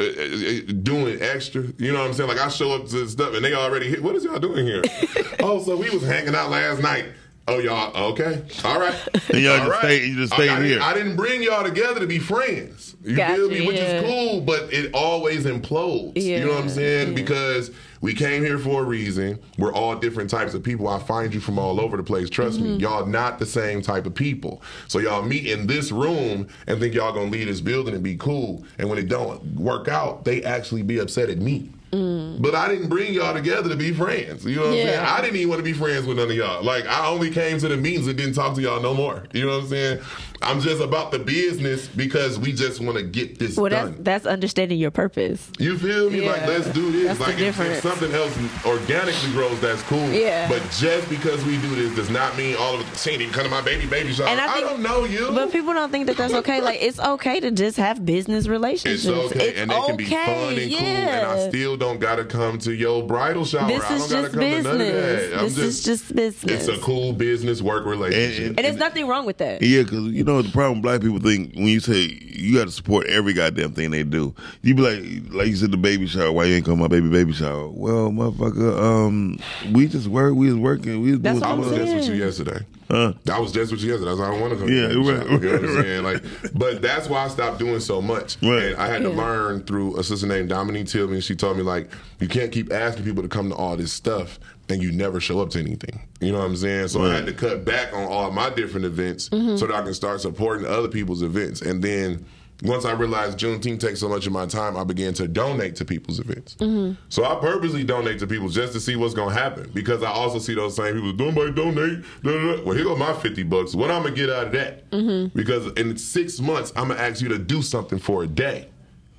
Uh, 0.00 0.70
uh, 0.70 0.72
doing 0.82 1.20
extra. 1.20 1.62
You 1.78 1.92
know 1.92 2.00
what 2.00 2.08
I'm 2.08 2.14
saying? 2.14 2.28
Like 2.28 2.38
I 2.38 2.48
show 2.48 2.72
up 2.72 2.88
to 2.88 3.08
stuff 3.08 3.34
and 3.34 3.44
they 3.44 3.54
already 3.54 3.88
hit. 3.88 4.02
What 4.02 4.14
is 4.16 4.24
y'all 4.24 4.38
doing 4.38 4.66
here? 4.66 4.82
oh, 5.40 5.62
so 5.62 5.76
we 5.76 5.90
was 5.90 6.02
hanging 6.02 6.34
out 6.34 6.50
last 6.50 6.82
night. 6.82 7.06
Oh, 7.50 7.58
y'all 7.58 7.96
okay? 8.12 8.42
All 8.64 8.78
right. 8.80 8.94
And 9.30 9.40
y'all 9.42 9.60
All 9.60 9.66
just 9.68 9.78
stayed- 9.80 10.08
you 10.08 10.16
just 10.16 10.32
I- 10.32 10.36
stayed 10.36 10.48
I, 10.50 10.54
didn't- 10.56 10.70
here. 10.70 10.80
I 10.82 10.94
didn't 10.94 11.16
bring 11.16 11.42
y'all 11.42 11.64
together 11.64 12.00
to 12.00 12.06
be 12.06 12.18
friends. 12.18 12.96
You 13.02 13.16
Gotcha, 13.16 13.34
feel 13.36 13.48
me? 13.50 13.66
Which 13.66 13.76
yeah. 13.76 14.00
is 14.00 14.04
cool, 14.04 14.40
but 14.42 14.72
it 14.72 14.92
always 14.94 15.44
implodes. 15.46 16.20
You 16.22 16.40
know 16.44 16.48
what 16.54 16.64
I'm 16.64 16.68
saying? 16.68 17.08
yeah. 17.08 17.14
Because 17.14 17.70
we 18.02 18.12
came 18.14 18.42
here 18.44 18.58
for 18.58 18.82
a 18.82 18.84
reason. 18.84 19.38
We're 19.58 19.72
all 19.72 19.96
different 19.96 20.28
types 20.30 20.52
of 20.54 20.62
people. 20.62 20.86
I 20.88 20.98
find 20.98 21.32
you 21.32 21.40
from 21.40 21.58
all 21.58 21.80
over 21.80 21.96
the 21.96 22.02
place. 22.02 22.28
Trust 22.28 22.60
me, 22.60 22.68
Mm-hmm. 22.70 22.80
y'all 22.80 23.06
not 23.06 23.38
the 23.38 23.46
same 23.46 23.80
type 23.82 24.04
of 24.06 24.14
people. 24.14 24.62
So 24.88 24.98
y'all 24.98 25.22
meet 25.22 25.46
in 25.46 25.66
this 25.66 25.90
room 25.92 26.48
and 26.66 26.78
think 26.80 26.94
y'all 26.94 27.12
gonna 27.12 27.30
leave 27.30 27.46
this 27.46 27.60
building 27.60 27.94
and 27.94 28.02
be 28.04 28.16
cool. 28.16 28.64
And 28.78 28.88
when 28.90 28.98
it 28.98 29.08
don't 29.08 29.42
work 29.54 29.88
out, 29.88 30.24
they 30.24 30.42
actually 30.44 30.82
be 30.82 30.98
upset 30.98 31.30
at 31.30 31.38
me. 31.38 31.70
But 31.92 32.54
I 32.54 32.68
didn't 32.68 32.88
bring 32.88 33.12
y'all 33.12 33.34
together 33.34 33.68
to 33.68 33.76
be 33.76 33.92
friends. 33.92 34.44
You 34.44 34.56
know 34.56 34.62
what 34.62 34.68
I'm 34.70 34.74
saying? 34.74 34.98
Mm. 35.00 35.04
I 35.06 35.20
didn't 35.20 35.36
even 35.36 35.48
want 35.48 35.58
to 35.58 35.64
be 35.64 35.72
friends 35.72 36.06
with 36.06 36.16
none 36.18 36.30
of 36.30 36.36
y'all. 36.36 36.62
Like 36.62 36.86
I 36.86 37.06
only 37.08 37.30
came 37.30 37.58
to 37.58 37.68
the 37.68 37.76
meetings 37.76 38.06
and 38.06 38.16
didn't 38.16 38.34
talk 38.34 38.54
to 38.54 38.62
y'all 38.62 38.80
no 38.80 38.94
more. 38.94 39.24
You 39.32 39.46
know 39.46 39.56
what 39.56 39.64
I'm 39.64 39.68
saying? 39.70 40.00
I'm 40.42 40.60
just 40.60 40.80
about 40.80 41.10
the 41.10 41.18
business 41.18 41.86
because 41.88 42.38
we 42.38 42.52
just 42.52 42.80
want 42.80 42.96
to 42.96 43.02
get 43.02 43.38
this 43.38 43.58
Well, 43.58 43.68
done. 43.68 43.96
that's 43.98 44.20
that's 44.24 44.26
understanding 44.26 44.78
your 44.78 44.90
purpose. 44.90 45.50
You 45.58 45.76
feel 45.78 46.08
me? 46.10 46.22
Like 46.26 46.46
let's 46.46 46.66
do 46.70 46.90
this. 46.90 47.18
That's 47.18 47.20
like 47.20 47.38
if- 47.38 47.60
if, 47.60 47.82
something 47.82 48.12
else 48.14 48.36
organically 48.64 49.32
grows, 49.32 49.60
that's 49.60 49.82
cool. 49.82 50.10
Yeah. 50.10 50.48
But 50.48 50.62
just 50.78 51.08
because 51.10 51.44
we 51.44 51.58
do 51.60 51.74
this 51.74 51.94
does 51.94 52.10
not 52.10 52.36
mean 52.38 52.56
all 52.56 52.74
of 52.74 52.80
it. 52.80 52.98
She 52.98 53.10
ain't 53.10 53.20
even 53.22 53.34
come 53.34 53.44
to 53.44 53.50
my 53.50 53.60
baby 53.60 53.86
baby 53.86 54.12
shower. 54.12 54.28
And 54.28 54.40
I 54.40 54.54
I, 54.54 54.60
don't 54.60 54.80
know 54.82 55.04
you. 55.04 55.30
But 55.32 55.52
people 55.52 55.74
don't 55.74 55.90
think 55.90 56.06
that 56.06 56.16
that's 56.16 56.32
okay. 56.34 56.60
Like 56.60 56.78
it's 56.82 56.98
okay 56.98 57.40
to 57.40 57.50
just 57.50 57.76
have 57.76 58.04
business 58.06 58.46
relationships. 58.46 59.04
it's 59.04 59.32
okay, 59.36 59.48
It's 59.50 59.58
and 59.60 59.70
they 59.70 59.80
can 59.80 59.96
be 59.96 60.04
fun 60.06 60.18
and 60.18 60.72
cool, 60.72 60.78
and 60.86 61.26
I 61.26 61.36
yeah. 61.36 61.48
still 61.48 61.76
don't 61.80 61.98
gotta 61.98 62.24
come 62.24 62.58
to 62.58 62.72
your 62.72 63.02
bridal 63.04 63.44
shower. 63.44 63.66
This 63.68 63.82
I 63.82 63.94
is 63.94 64.00
don't 64.02 64.10
just 64.10 64.10
gotta 64.10 64.28
come 64.28 64.40
to 64.40 64.62
none 64.62 64.72
of 64.72 64.78
business. 64.78 65.30
that. 65.30 65.38
I'm 65.38 65.44
This 65.46 65.58
is 65.58 65.82
just 65.82 66.14
business. 66.14 66.68
It's 66.68 66.78
a 66.78 66.80
cool 66.80 67.12
business 67.12 67.60
work 67.62 67.84
relationship. 67.86 68.46
And- 68.50 68.58
and 68.58 68.64
there's 68.66 68.76
nothing 68.76 69.08
wrong 69.08 69.26
with 69.26 69.38
that. 69.38 69.62
Yeah, 69.62 69.82
because 69.82 70.04
you 70.12 70.22
know 70.22 70.42
the 70.42 70.50
problem. 70.50 70.82
Black 70.82 71.00
people 71.00 71.18
think 71.18 71.54
when 71.54 71.66
you 71.66 71.80
say 71.80 72.16
you 72.22 72.56
got 72.56 72.66
to 72.66 72.70
support 72.70 73.06
every 73.08 73.32
goddamn 73.32 73.72
thing 73.72 73.90
they 73.90 74.02
do, 74.04 74.34
you 74.62 74.74
be 74.74 74.82
like, 74.82 75.32
like 75.34 75.48
you 75.48 75.56
said, 75.56 75.70
the 75.72 75.76
baby 75.76 76.06
shower. 76.06 76.30
Why 76.30 76.44
you 76.44 76.54
ain't 76.54 76.64
come 76.66 76.78
my 76.78 76.86
baby 76.88 77.08
baby 77.08 77.32
shower? 77.32 77.68
Well, 77.68 78.10
motherfucker, 78.10 78.78
um, 78.80 79.38
we 79.72 79.88
just 79.88 80.06
work. 80.06 80.34
We 80.34 80.46
was 80.46 80.56
working. 80.56 81.00
We 81.02 81.12
was 81.12 81.20
That's 81.20 81.40
doing 81.40 81.40
what 81.40 81.48
I 81.48 81.52
I'm 81.52 81.58
was 81.60 81.68
some 81.68 81.78
just 81.78 82.08
with 82.08 82.16
you 82.16 82.24
yesterday. 82.24 82.60
Huh? 82.90 83.12
I 83.32 83.38
was 83.38 83.52
just 83.52 83.70
with 83.72 83.80
you 83.82 83.90
yesterday. 83.90 84.10
That's 84.10 84.20
why 84.20 84.26
I 84.26 84.30
don't 84.32 84.40
want 84.40 84.52
to 84.54 84.58
come. 84.58 84.68
to 84.68 84.74
Yeah, 84.74 84.88
the 84.88 84.94
baby 84.94 85.10
right, 85.12 85.26
shower, 85.26 85.32
You 85.32 85.38
know 85.40 85.52
what 85.52 85.64
I'm 85.70 85.76
right, 85.76 85.84
saying? 85.84 86.02
Like, 86.02 86.22
but 86.54 86.82
that's 86.82 87.08
why 87.08 87.24
I 87.24 87.28
stopped 87.28 87.58
doing 87.58 87.80
so 87.80 88.02
much. 88.02 88.36
Right. 88.42 88.62
And 88.72 88.76
I 88.76 88.86
had 88.88 89.02
to 89.02 89.10
learn 89.10 89.62
through 89.64 89.96
a 89.98 90.02
sister 90.04 90.26
named 90.26 90.48
Dominique 90.48 90.88
Tillman. 90.88 91.20
She 91.20 91.34
told 91.36 91.56
me 91.56 91.62
like, 91.62 91.90
you 92.18 92.28
can't 92.28 92.50
keep 92.52 92.72
asking 92.72 93.04
people 93.04 93.22
to 93.22 93.28
come 93.28 93.48
to 93.50 93.54
all 93.54 93.76
this 93.76 93.92
stuff 93.92 94.38
and 94.68 94.82
you 94.82 94.92
never 94.92 95.20
show 95.20 95.40
up 95.40 95.50
to 95.50 95.58
anything. 95.58 96.00
You 96.20 96.32
know 96.32 96.38
what 96.38 96.44
I'm 96.46 96.56
saying? 96.56 96.88
So 96.88 97.04
I 97.04 97.14
had 97.14 97.26
to 97.26 97.32
cut 97.32 97.64
back 97.64 97.92
on 97.92 98.04
all 98.04 98.30
my 98.30 98.50
different 98.50 98.86
events 98.86 99.28
Mm-hmm. 99.30 99.56
so 99.56 99.66
that 99.66 99.74
I 99.76 99.82
can 99.82 99.94
start 99.94 100.20
supporting 100.20 100.66
other 100.66 100.88
people's 100.88 101.22
events. 101.22 101.60
And 101.62 101.82
then 101.82 102.24
once 102.62 102.84
I 102.84 102.92
realized 102.92 103.38
Juneteenth 103.38 103.80
takes 103.80 104.00
so 104.00 104.08
much 104.08 104.26
of 104.26 104.32
my 104.32 104.44
time, 104.46 104.76
I 104.76 104.84
began 104.84 105.14
to 105.14 105.26
donate 105.26 105.76
to 105.76 105.84
people's 105.84 106.18
events. 106.20 106.56
Mm-hmm. 106.56 107.00
So 107.08 107.24
I 107.24 107.34
purposely 107.40 107.84
donate 107.84 108.18
to 108.18 108.26
people 108.26 108.48
just 108.50 108.72
to 108.74 108.80
see 108.80 108.96
what's 108.96 109.14
going 109.14 109.34
to 109.34 109.40
happen 109.40 109.70
because 109.72 110.02
I 110.02 110.10
also 110.10 110.38
see 110.38 110.54
those 110.54 110.76
same 110.76 110.94
people. 110.94 111.12
Nobody 111.14 111.52
donate. 111.52 112.04
Da, 112.22 112.30
da, 112.32 112.56
da. 112.56 112.62
Well, 112.64 112.74
here 112.74 112.84
go 112.84 112.96
my 112.96 113.14
fifty 113.14 113.42
bucks. 113.44 113.74
What 113.74 113.90
I'm 113.90 114.02
gonna 114.02 114.14
get 114.14 114.28
out 114.30 114.46
of 114.48 114.52
that? 114.52 114.90
Mm-hmm. 114.90 115.36
Because 115.38 115.72
in 115.78 115.96
six 115.96 116.38
months, 116.40 116.72
I'm 116.76 116.88
gonna 116.88 117.00
ask 117.00 117.22
you 117.22 117.28
to 117.28 117.38
do 117.38 117.62
something 117.62 117.98
for 117.98 118.24
a 118.24 118.26
day. 118.26 118.68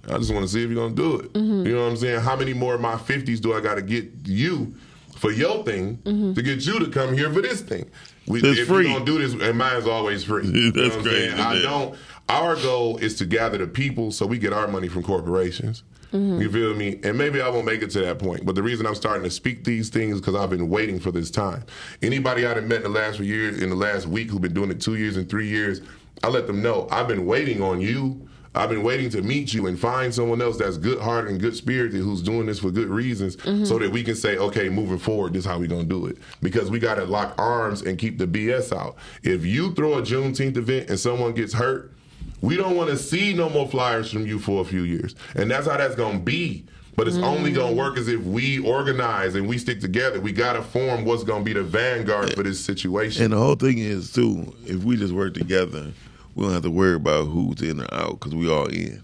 I 0.10 0.18
just 0.18 0.32
want 0.34 0.44
to 0.46 0.52
see 0.52 0.64
if 0.64 0.70
you're 0.70 0.82
gonna 0.84 0.96
do 0.96 1.20
it. 1.20 1.34
Mm-hmm. 1.34 1.66
You 1.68 1.74
know 1.76 1.84
what 1.84 1.90
I'm 1.92 1.98
saying? 1.98 2.22
How 2.22 2.36
many 2.36 2.54
more 2.54 2.76
of 2.76 2.82
my 2.82 2.98
fifties 2.98 3.40
do 3.40 3.54
I 3.54 3.60
got 3.62 3.76
to 3.76 3.82
get 3.82 4.06
you 4.26 4.74
for 5.16 5.32
your 5.32 5.64
thing 5.64 5.98
Mm-hmm. 6.04 6.34
to 6.34 6.42
get 6.42 6.66
you 6.66 6.80
to 6.80 6.88
come 6.92 7.16
here 7.16 7.32
for 7.32 7.42
this 7.42 7.62
thing? 7.62 7.90
We, 8.28 8.40
It's 8.40 8.60
if 8.60 8.68
free. 8.68 8.86
you're 8.88 8.94
gonna 9.00 9.06
do 9.06 9.18
this, 9.20 9.34
and 9.34 9.58
mine's 9.58 9.88
always 9.88 10.24
free. 10.24 10.46
You 10.48 10.72
know 10.72 10.82
That's 10.84 10.96
what 10.96 11.06
I'm 11.08 11.12
saying? 11.12 11.32
crazy, 11.34 11.44
I 11.44 11.62
don't. 11.62 11.96
Our 12.32 12.56
goal 12.56 12.96
is 12.98 13.16
to 13.16 13.26
gather 13.26 13.58
the 13.58 13.68
people 13.68 14.10
so 14.14 14.26
we 14.26 14.38
get 14.38 14.54
our 14.54 14.66
money 14.66 14.88
from 14.88 15.04
corporations. 15.04 15.84
Mm-hmm. 16.14 16.42
You 16.42 16.50
feel 16.50 16.74
me? 16.74 16.98
And 17.04 17.18
maybe 17.18 17.42
I 17.42 17.50
won't 17.50 17.66
make 17.66 17.82
it 17.82 17.90
to 17.92 18.00
that 18.02 18.20
point. 18.20 18.46
But 18.46 18.56
the 18.56 18.64
reason 18.64 18.86
I'm 18.86 18.96
starting 18.96 19.24
to 19.24 19.30
speak 19.30 19.66
these 19.66 19.90
things 19.90 20.22
because 20.22 20.36
I've 20.36 20.50
been 20.50 20.70
waiting 20.70 20.98
for 20.98 21.12
this 21.12 21.30
time. 21.30 21.66
Anybody 22.02 22.46
I've 22.46 22.64
met 22.64 22.78
in 22.78 22.84
the 22.84 22.90
last 22.90 23.18
few 23.18 23.26
years, 23.26 23.62
in 23.62 23.70
the 23.70 23.76
last 23.76 24.08
week, 24.08 24.30
who've 24.30 24.42
been 24.42 24.54
doing 24.54 24.72
it 24.72 24.80
two 24.80 24.96
years 24.96 25.18
and 25.18 25.30
three 25.30 25.50
years, 25.50 25.82
I 26.24 26.30
let 26.30 26.48
them 26.48 26.62
know 26.62 26.88
I've 26.90 27.10
been 27.10 27.26
waiting 27.26 27.62
on 27.62 27.82
you. 27.82 28.30
I've 28.56 28.70
been 28.70 28.84
waiting 28.84 29.10
to 29.12 29.22
meet 29.22 29.54
you 29.54 29.68
and 29.68 29.78
find 29.78 30.14
someone 30.14 30.42
else 30.42 30.58
that's 30.58 30.78
good 30.78 31.02
hearted 31.02 31.32
and 31.32 31.40
good 31.40 31.56
spirited 31.56 32.02
who's 32.02 32.22
doing 32.22 32.46
this 32.46 32.60
for 32.60 32.72
good 32.72 32.88
reasons 32.88 33.36
mm-hmm. 33.38 33.66
so 33.66 33.78
that 33.80 33.92
we 33.92 34.04
can 34.04 34.16
say, 34.16 34.38
okay, 34.38 34.70
moving 34.70 35.00
forward, 35.00 35.34
this 35.34 35.42
is 35.42 35.46
how 35.52 35.60
we're 35.60 35.68
gonna 35.68 35.84
do 35.84 36.06
it. 36.06 36.18
Because 36.42 36.70
we 36.70 36.80
gotta 36.80 37.04
lock 37.04 37.34
arms 37.38 37.82
and 37.82 37.98
keep 37.98 38.18
the 38.18 38.28
BS 38.28 38.76
out. 38.76 38.96
If 39.24 39.46
you 39.46 39.74
throw 39.74 39.96
a 39.96 40.02
Juneteenth 40.02 40.56
event 40.56 40.90
and 40.90 41.00
someone 41.00 41.34
gets 41.34 41.54
hurt, 41.54 41.94
we 42.42 42.58
don't 42.58 42.76
want 42.76 42.90
to 42.90 42.98
see 42.98 43.34
no 43.34 43.50
more 43.50 43.68
flyers 43.68 44.12
from 44.12 44.26
you 44.26 44.40
for 44.40 44.62
a 44.62 44.66
few 44.66 44.82
years. 44.82 45.16
And 45.36 45.50
that's 45.50 45.68
how 45.68 45.78
that's 45.78 45.96
gonna 45.96 46.20
be. 46.20 46.66
But 46.96 47.08
it's 47.08 47.18
only 47.18 47.52
mm. 47.52 47.56
gonna 47.56 47.76
work 47.76 47.98
as 47.98 48.08
if 48.08 48.22
we 48.22 48.60
organize 48.60 49.36
and 49.36 49.48
we 49.48 49.58
stick 49.58 49.80
together. 49.80 50.20
We 50.20 50.32
gotta 50.34 50.62
form 50.62 51.06
what's 51.06 51.24
gonna 51.24 51.44
be 51.44 51.54
the 51.54 51.64
vanguard 51.64 52.34
for 52.34 52.44
this 52.44 52.64
situation. 52.64 53.24
And 53.24 53.34
the 53.34 53.38
whole 53.38 53.56
thing 53.56 53.78
is 53.78 54.12
too, 54.12 54.54
if 54.66 54.84
we 54.84 54.98
just 54.98 55.14
work 55.14 55.34
together, 55.34 55.92
we 56.36 56.44
don't 56.44 56.54
have 56.54 56.64
to 56.64 56.72
worry 56.72 56.96
about 56.96 57.26
who's 57.26 57.62
in 57.62 57.82
or 57.82 57.94
out 57.94 58.20
because 58.20 58.36
we 58.36 58.52
all 58.52 58.68
in. 58.68 59.02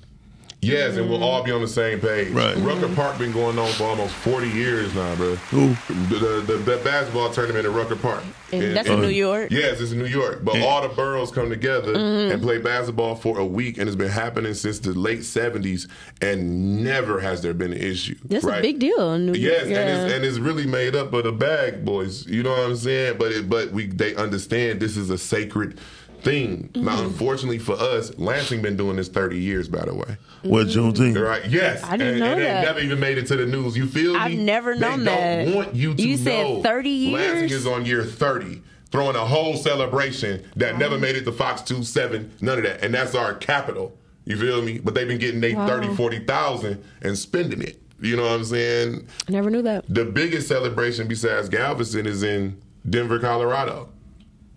Yes, 0.67 0.97
and 0.97 1.09
we'll 1.09 1.23
all 1.23 1.43
be 1.43 1.51
on 1.51 1.61
the 1.61 1.67
same 1.67 1.99
page. 1.99 2.29
Right. 2.29 2.55
Rucker 2.57 2.93
Park 2.95 3.17
been 3.17 3.31
going 3.31 3.57
on 3.57 3.71
for 3.73 3.85
almost 3.85 4.13
forty 4.15 4.49
years 4.49 4.93
now, 4.95 5.15
bro. 5.15 5.35
Who? 5.35 5.69
The, 6.09 6.41
the, 6.45 6.57
the 6.57 6.81
basketball 6.83 7.31
tournament 7.31 7.65
at 7.65 7.71
Rucker 7.71 7.95
Park. 7.95 8.23
And 8.51 8.75
that's 8.75 8.87
in 8.87 9.01
New 9.01 9.09
York? 9.09 9.51
Yes, 9.51 9.81
it's 9.81 9.91
in 9.91 9.99
New 9.99 10.05
York. 10.05 10.39
But 10.43 10.61
all 10.61 10.81
the 10.81 10.87
boroughs 10.89 11.31
come 11.31 11.49
together 11.49 11.93
Mm-hmm. 11.93 12.31
and 12.33 12.41
play 12.41 12.57
basketball 12.59 13.15
for 13.15 13.39
a 13.39 13.45
week, 13.45 13.77
and 13.77 13.87
it's 13.87 13.95
been 13.95 14.09
happening 14.09 14.53
since 14.53 14.79
the 14.79 14.91
late 14.97 15.23
seventies, 15.23 15.87
and 16.21 16.83
never 16.83 17.19
has 17.19 17.41
there 17.41 17.53
been 17.53 17.73
an 17.73 17.79
issue. 17.81 18.15
That's 18.25 18.43
right? 18.45 18.59
a 18.59 18.61
big 18.61 18.79
deal 18.79 19.13
in 19.13 19.25
New 19.27 19.33
Yes, 19.33 19.67
York. 19.67 19.79
and, 19.79 19.89
it's, 19.89 20.13
and 20.13 20.25
it's 20.25 20.37
really 20.37 20.65
made 20.65 20.95
up 20.95 21.11
of 21.13 21.23
the 21.25 21.31
bag 21.31 21.83
boys. 21.85 22.25
You 22.27 22.43
know 22.43 22.51
what 22.51 22.59
I'm 22.61 22.75
saying? 22.75 23.17
But 23.17 23.31
it, 23.31 23.49
but 23.49 23.71
we 23.71 23.87
they 23.87 24.15
understand 24.15 24.79
this 24.79 24.95
is 24.97 25.09
a 25.09 25.17
sacred 25.17 25.79
thing. 26.21 26.69
Mm-hmm. 26.69 26.85
Now, 26.85 27.03
unfortunately 27.03 27.59
for 27.59 27.73
us, 27.73 28.17
Lansing 28.17 28.61
been 28.61 28.77
doing 28.77 28.97
this 28.97 29.07
30 29.07 29.39
years, 29.39 29.67
by 29.67 29.85
the 29.85 29.93
way. 29.93 30.17
What 30.43 30.67
Juneteenth? 30.67 31.21
Right? 31.21 31.45
Yes. 31.49 31.83
I 31.83 31.97
didn't 31.97 32.13
and, 32.13 32.19
know 32.19 32.25
and 32.33 32.41
that. 32.41 32.61
they 32.61 32.65
never 32.67 32.79
even 32.79 32.99
made 32.99 33.17
it 33.17 33.27
to 33.27 33.35
the 33.35 33.45
news. 33.45 33.75
You 33.77 33.87
feel 33.87 34.13
me? 34.13 34.19
I've 34.19 34.37
never 34.37 34.75
known 34.75 35.03
they 35.03 35.05
known 35.05 35.45
don't 35.45 35.45
that. 35.47 35.55
want 35.55 35.75
you 35.75 35.93
to 35.95 36.01
You 36.07 36.17
said 36.17 36.43
know. 36.43 36.61
30 36.63 37.11
Lansing 37.11 37.49
is 37.49 37.67
on 37.67 37.85
year 37.85 38.03
30. 38.03 38.61
Throwing 38.89 39.15
a 39.17 39.25
whole 39.25 39.57
celebration 39.57 40.45
that 40.55 40.77
never 40.77 40.97
made 40.97 41.17
it 41.17 41.25
to 41.25 41.31
Fox 41.33 41.61
2 41.63 41.83
7, 41.83 42.31
none 42.39 42.57
of 42.59 42.63
that. 42.63 42.83
And 42.83 42.93
that's 42.93 43.15
our 43.15 43.33
capital. 43.33 43.97
You 44.23 44.37
feel 44.37 44.61
me? 44.61 44.79
But 44.79 44.93
they've 44.93 45.07
been 45.07 45.17
getting 45.19 45.41
they 45.41 45.53
Wow. 45.53 45.67
30, 45.67 45.95
40,000 45.95 46.83
and 47.01 47.17
spending 47.17 47.61
it. 47.61 47.81
You 47.99 48.15
know 48.15 48.23
what 48.23 48.31
I'm 48.33 48.45
saying? 48.45 49.07
I 49.27 49.31
never 49.31 49.49
knew 49.49 49.61
that. 49.63 49.83
The 49.89 50.05
biggest 50.05 50.47
celebration 50.47 51.07
besides 51.07 51.49
Galveston 51.49 52.05
is 52.05 52.23
in 52.23 52.61
Denver, 52.89 53.19
Colorado. 53.19 53.89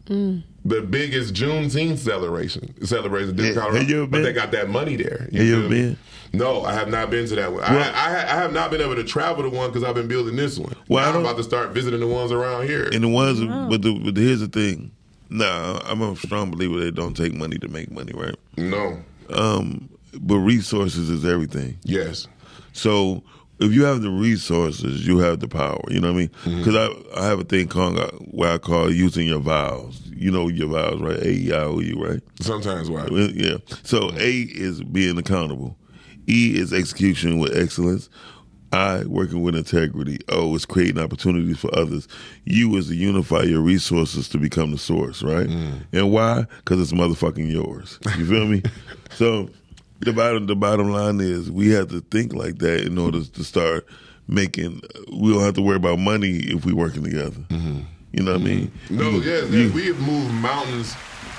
Mm. 0.07 0.43
The 0.65 0.83
biggest 0.83 1.35
Juneteenth 1.35 1.99
celebration, 1.99 2.85
celebration 2.87 3.31
in 3.31 3.37
Denver, 3.37 3.61
Have- 3.61 3.69
Colorado. 3.71 3.87
you 3.89 3.97
ever 4.03 4.07
but 4.07 4.23
they 4.23 4.33
got 4.33 4.53
that 4.53 4.69
money 4.69 4.97
there. 4.97 5.21
Have 5.21 5.33
you 5.33 5.41
feel 5.55 5.59
ever 5.61 5.69
me? 5.69 5.81
been? 5.83 5.99
No, 6.33 6.63
I 6.65 6.75
have 6.75 6.89
not 6.89 7.11
been 7.11 7.27
to 7.29 7.35
that 7.37 7.51
one. 7.53 7.63
Well- 7.63 7.93
I, 7.95 8.09
I, 8.09 8.15
I 8.23 8.37
have 8.41 8.53
not 8.53 8.71
been 8.71 8.81
able 8.81 8.95
to 8.97 9.05
travel 9.05 9.43
to 9.43 9.49
one 9.51 9.71
because 9.71 9.83
I've 9.85 9.95
been 9.95 10.07
building 10.09 10.37
this 10.37 10.59
one. 10.59 10.75
Well, 10.89 11.03
I 11.05 11.11
Now 11.13 11.19
I'm 11.19 11.25
about 11.25 11.39
to 11.39 11.45
start 11.45 11.71
visiting 11.71 12.01
the 12.01 12.07
ones 12.07 12.31
around 12.31 12.67
here. 12.69 12.89
And 12.93 13.03
the 13.03 13.09
ones, 13.09 13.41
but, 13.41 13.83
the, 13.83 13.99
but 14.05 14.17
here's 14.17 14.41
the 14.41 14.49
thing. 14.49 14.91
Nah, 15.31 15.81
I'm 15.85 16.03
a 16.03 16.15
strong 16.17 16.51
believer 16.51 16.79
they 16.81 16.91
don't 16.91 17.17
take 17.17 17.33
money 17.35 17.57
to 17.59 17.69
make 17.69 17.91
money, 17.91 18.13
right? 18.15 18.35
no. 18.57 19.01
Um, 19.33 19.89
but 20.21 20.39
resources 20.39 21.09
is 21.09 21.25
everything. 21.25 21.79
Yes. 21.85 22.27
So 22.73 23.23
if 23.61 23.73
you 23.73 23.85
have 23.85 24.03
the 24.03 24.11
resources, 24.11 25.07
you 25.07 25.19
have 25.19 25.41
the 25.41 25.49
power. 25.49 25.81
You 25.89 26.01
know 26.01 26.09
what 26.09 26.17
I 26.17 26.19
mean? 26.19 26.29
Mm-hmm. 26.29 26.59
Because 26.59 26.77
I, 26.77 27.21
I 27.21 27.27
have 27.27 27.41
a 27.41 27.45
thing 27.45 27.69
called 27.69 27.99
where 28.31 28.53
I 28.53 28.59
call 28.59 28.91
using 28.91 29.29
your 29.29 29.41
vowels. 29.41 30.01
You 30.07 30.31
know 30.31 30.49
your 30.49 30.69
vowels, 30.69 31.01
right? 31.01 31.19
A, 31.19 31.29
E, 31.29 31.53
I, 31.53 31.65
O, 31.65 31.79
U, 31.79 32.05
right? 32.05 32.21
Sometimes 32.41 32.91
why? 32.91 33.07
Yeah. 33.11 33.59
So 33.83 34.11
A 34.15 34.31
is 34.41 34.83
being 34.83 35.19
accountable. 35.19 35.77
E 36.27 36.57
is 36.59 36.73
execution 36.73 37.39
with 37.39 37.57
excellence. 37.57 38.09
I 38.73 39.03
working 39.05 39.43
with 39.43 39.57
integrity. 39.57 40.21
O 40.29 40.55
is 40.55 40.65
creating 40.65 41.03
opportunities 41.03 41.59
for 41.59 41.77
others. 41.77 42.07
U 42.45 42.77
is 42.77 42.89
to 42.89 42.95
unify 42.95 43.43
your 43.43 43.61
resources 43.61 44.29
to 44.29 44.39
become 44.39 44.71
the 44.71 44.79
source, 44.79 45.23
right? 45.23 45.49
And 45.93 46.13
why? 46.13 46.47
Because 46.59 46.81
it's 46.81 46.93
motherfucking 46.93 47.51
yours. 47.51 47.99
You 48.17 48.27
feel 48.27 48.47
me? 48.47 48.63
So 49.13 49.51
the 50.01 50.13
bottom 50.13 50.47
the 50.47 50.57
bottom 50.57 50.91
line 50.91 51.21
is 51.21 51.51
we 51.51 51.71
have 51.71 51.89
to 51.89 52.01
think 52.01 52.33
like 52.33 52.59
that 52.59 52.85
in 52.87 52.99
order 52.99 53.23
to 53.23 53.45
start 53.45 53.87
making. 54.29 54.81
We 55.13 55.33
don't 55.33 55.43
have 55.43 55.55
to 55.55 55.63
worry 55.63 55.77
about 55.77 55.99
money 55.99 56.37
if 56.39 56.65
we 56.65 56.73
working 56.73 57.05
together. 57.05 57.41
Mm-hmm. 57.49 57.81
You 58.13 58.23
know 58.23 58.33
what 58.33 58.41
I 58.41 58.45
mean? 58.45 58.67
Mm-hmm. 58.87 58.97
No, 58.99 59.11
You- 59.11 59.21
yes, 59.23 59.51
you- 59.51 59.59
yes, 59.59 59.75
we 59.75 59.87
have 59.87 60.01
moved 60.01 60.33
mountains 60.35 60.95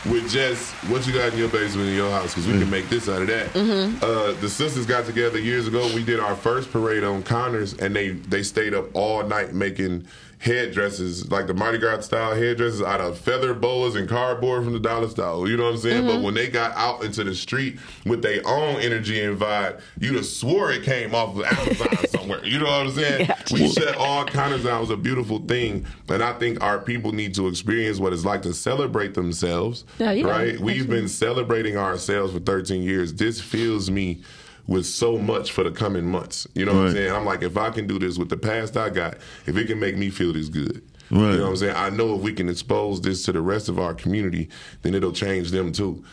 with 0.10 0.30
just 0.32 0.74
what 0.90 1.06
you 1.06 1.14
got 1.14 1.32
in 1.32 1.38
your 1.38 1.50
basement 1.50 1.90
in 1.90 1.96
your 1.96 2.10
house 2.10 2.34
because 2.34 2.48
we 2.48 2.54
can 2.54 2.64
mm. 2.64 2.72
make 2.72 2.90
this 2.90 3.08
out 3.08 3.22
of 3.22 3.28
that. 3.28 3.48
Mm-hmm. 3.54 4.04
Uh, 4.04 4.40
the 4.42 4.50
sisters 4.50 4.86
got 4.86 5.06
together 5.06 5.38
years 5.40 5.68
ago. 5.68 5.88
We 5.94 6.04
did 6.04 6.20
our 6.20 6.36
first 6.36 6.72
parade 6.72 7.04
on 7.04 7.22
Connors, 7.24 7.74
and 7.76 7.96
they 7.96 8.10
they 8.10 8.42
stayed 8.42 8.74
up 8.74 8.86
all 8.96 9.24
night 9.24 9.54
making 9.54 10.08
headdresses 10.42 11.30
like 11.30 11.46
the 11.46 11.54
Mardi 11.54 11.78
Gras 11.78 12.02
style 12.02 12.34
headdresses 12.34 12.82
out 12.82 13.00
of 13.00 13.18
feather 13.20 13.54
boas 13.54 13.96
and 13.96 14.10
cardboard 14.10 14.64
from 14.64 14.74
the 14.74 14.80
dollar 14.80 15.08
store. 15.08 15.48
You 15.48 15.56
know 15.56 15.66
what 15.66 15.74
I'm 15.74 15.78
saying? 15.78 16.08
But 16.08 16.22
when 16.22 16.34
they 16.34 16.48
got 16.48 16.76
out 16.76 17.04
into 17.04 17.24
the 17.24 17.36
street 17.36 17.78
with 18.08 18.24
their 18.24 18.42
own 18.48 18.78
energy 18.78 19.22
and 19.22 19.40
vibe, 19.40 19.80
you'd 20.00 20.16
have 20.16 20.26
swore 20.26 20.72
it 20.72 20.82
came 20.82 21.14
off 21.14 21.38
of 21.38 21.44
Amazon 21.44 21.98
somewhere. 22.10 22.44
You 22.44 22.58
know 22.58 22.66
what 22.66 22.88
I'm 22.88 22.92
saying? 22.92 23.28
Gotcha. 23.28 23.54
We 23.54 23.70
shut 23.70 23.96
all 23.98 24.26
Connors 24.26 24.64
down. 24.64 24.78
It 24.78 24.82
was 24.82 24.90
a 24.90 24.98
beautiful 24.98 25.40
thing, 25.40 25.86
and 26.10 26.24
I 26.24 26.34
think 26.34 26.64
our 26.64 26.80
people 26.80 27.12
need 27.12 27.36
to 27.36 27.48
experience 27.48 28.00
what 28.00 28.12
it's 28.12 28.26
like 28.26 28.42
to 28.42 28.54
celebrate 28.54 29.14
themselves. 29.14 29.86
Yeah, 30.00 30.12
yeah, 30.12 30.26
right? 30.26 30.60
We've 30.60 30.90
been 30.90 31.08
celebrating 31.08 31.78
ourselves 31.78 32.34
for 32.34 32.40
13 32.40 32.82
years. 32.82 33.14
This 33.14 33.40
feels 33.40 33.92
me 33.92 34.22
with 34.68 34.86
so 34.86 35.18
much 35.18 35.52
for 35.52 35.64
the 35.64 35.72
coming 35.72 36.06
months. 36.06 36.48
You 36.56 36.66
know 36.66 36.74
what 36.74 36.88
I'm 36.88 36.92
saying? 36.94 37.12
I'm 37.12 37.26
like, 37.26 37.44
if 37.44 37.58
I 37.58 37.70
can 37.70 37.88
do 37.88 38.00
this 38.00 38.18
with 38.18 38.30
the 38.30 38.38
past 38.38 38.78
I 38.78 38.90
got, 38.90 39.18
if 39.46 39.58
it 39.58 39.68
can 39.68 39.80
make 39.80 39.98
me 39.98 40.10
feel 40.10 40.34
this 40.34 40.50
good. 40.50 40.82
Right. 41.12 41.32
You 41.32 41.38
know 41.40 41.44
what 41.44 41.50
I'm 41.50 41.58
saying? 41.58 41.76
I 41.76 41.90
know 41.90 42.16
if 42.16 42.22
we 42.22 42.32
can 42.34 42.48
expose 42.48 43.02
this 43.02 43.26
to 43.26 43.34
the 43.34 43.42
rest 43.42 43.68
of 43.68 43.80
our 43.80 43.94
community, 43.94 44.48
then 44.82 44.96
it'll 44.96 45.12
change 45.12 45.52
them 45.52 45.74
too. 45.74 46.04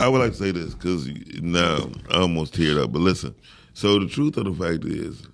I 0.00 0.08
would 0.08 0.20
like 0.20 0.32
to 0.32 0.38
say 0.38 0.50
this 0.52 0.74
because 0.74 1.06
now 1.42 1.90
I 2.10 2.20
almost 2.20 2.54
teared 2.54 2.82
up. 2.82 2.92
But 2.92 3.00
listen, 3.00 3.34
so 3.74 3.98
the 3.98 4.08
truth 4.08 4.38
of 4.38 4.44
the 4.44 4.54
fact 4.54 4.86
is, 4.86 5.26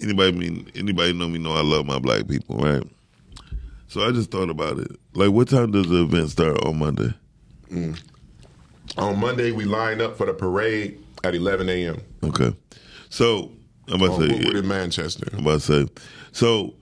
anybody 0.00 0.32
mean 0.32 0.68
anybody 0.74 1.12
know 1.12 1.28
me 1.28 1.38
know 1.38 1.52
I 1.52 1.62
love 1.62 1.86
my 1.86 2.00
black 2.00 2.26
people, 2.26 2.56
right? 2.56 2.82
So 3.86 4.06
I 4.06 4.10
just 4.10 4.32
thought 4.32 4.50
about 4.50 4.78
it. 4.78 4.90
Like, 5.14 5.30
what 5.30 5.48
time 5.48 5.70
does 5.70 5.88
the 5.88 6.02
event 6.02 6.30
start 6.30 6.64
on 6.64 6.78
Monday? 6.78 7.12
Mm. 7.70 8.00
On 8.98 9.18
Monday, 9.18 9.52
we 9.52 9.64
line 9.64 10.00
up 10.00 10.16
for 10.16 10.26
the 10.26 10.32
parade 10.32 11.00
at 11.24 11.34
11 11.34 11.68
a.m. 11.68 12.00
Okay, 12.24 12.54
so 13.08 13.52
I'm 13.88 14.02
about 14.02 14.18
to 14.18 14.24
oh, 14.24 14.28
say, 14.28 14.34
Woodward 14.34 14.56
in 14.56 14.68
Manchester. 14.68 15.28
I'm 15.32 15.40
about 15.40 15.60
to 15.60 15.86
say, 15.86 15.92
so 16.32 16.74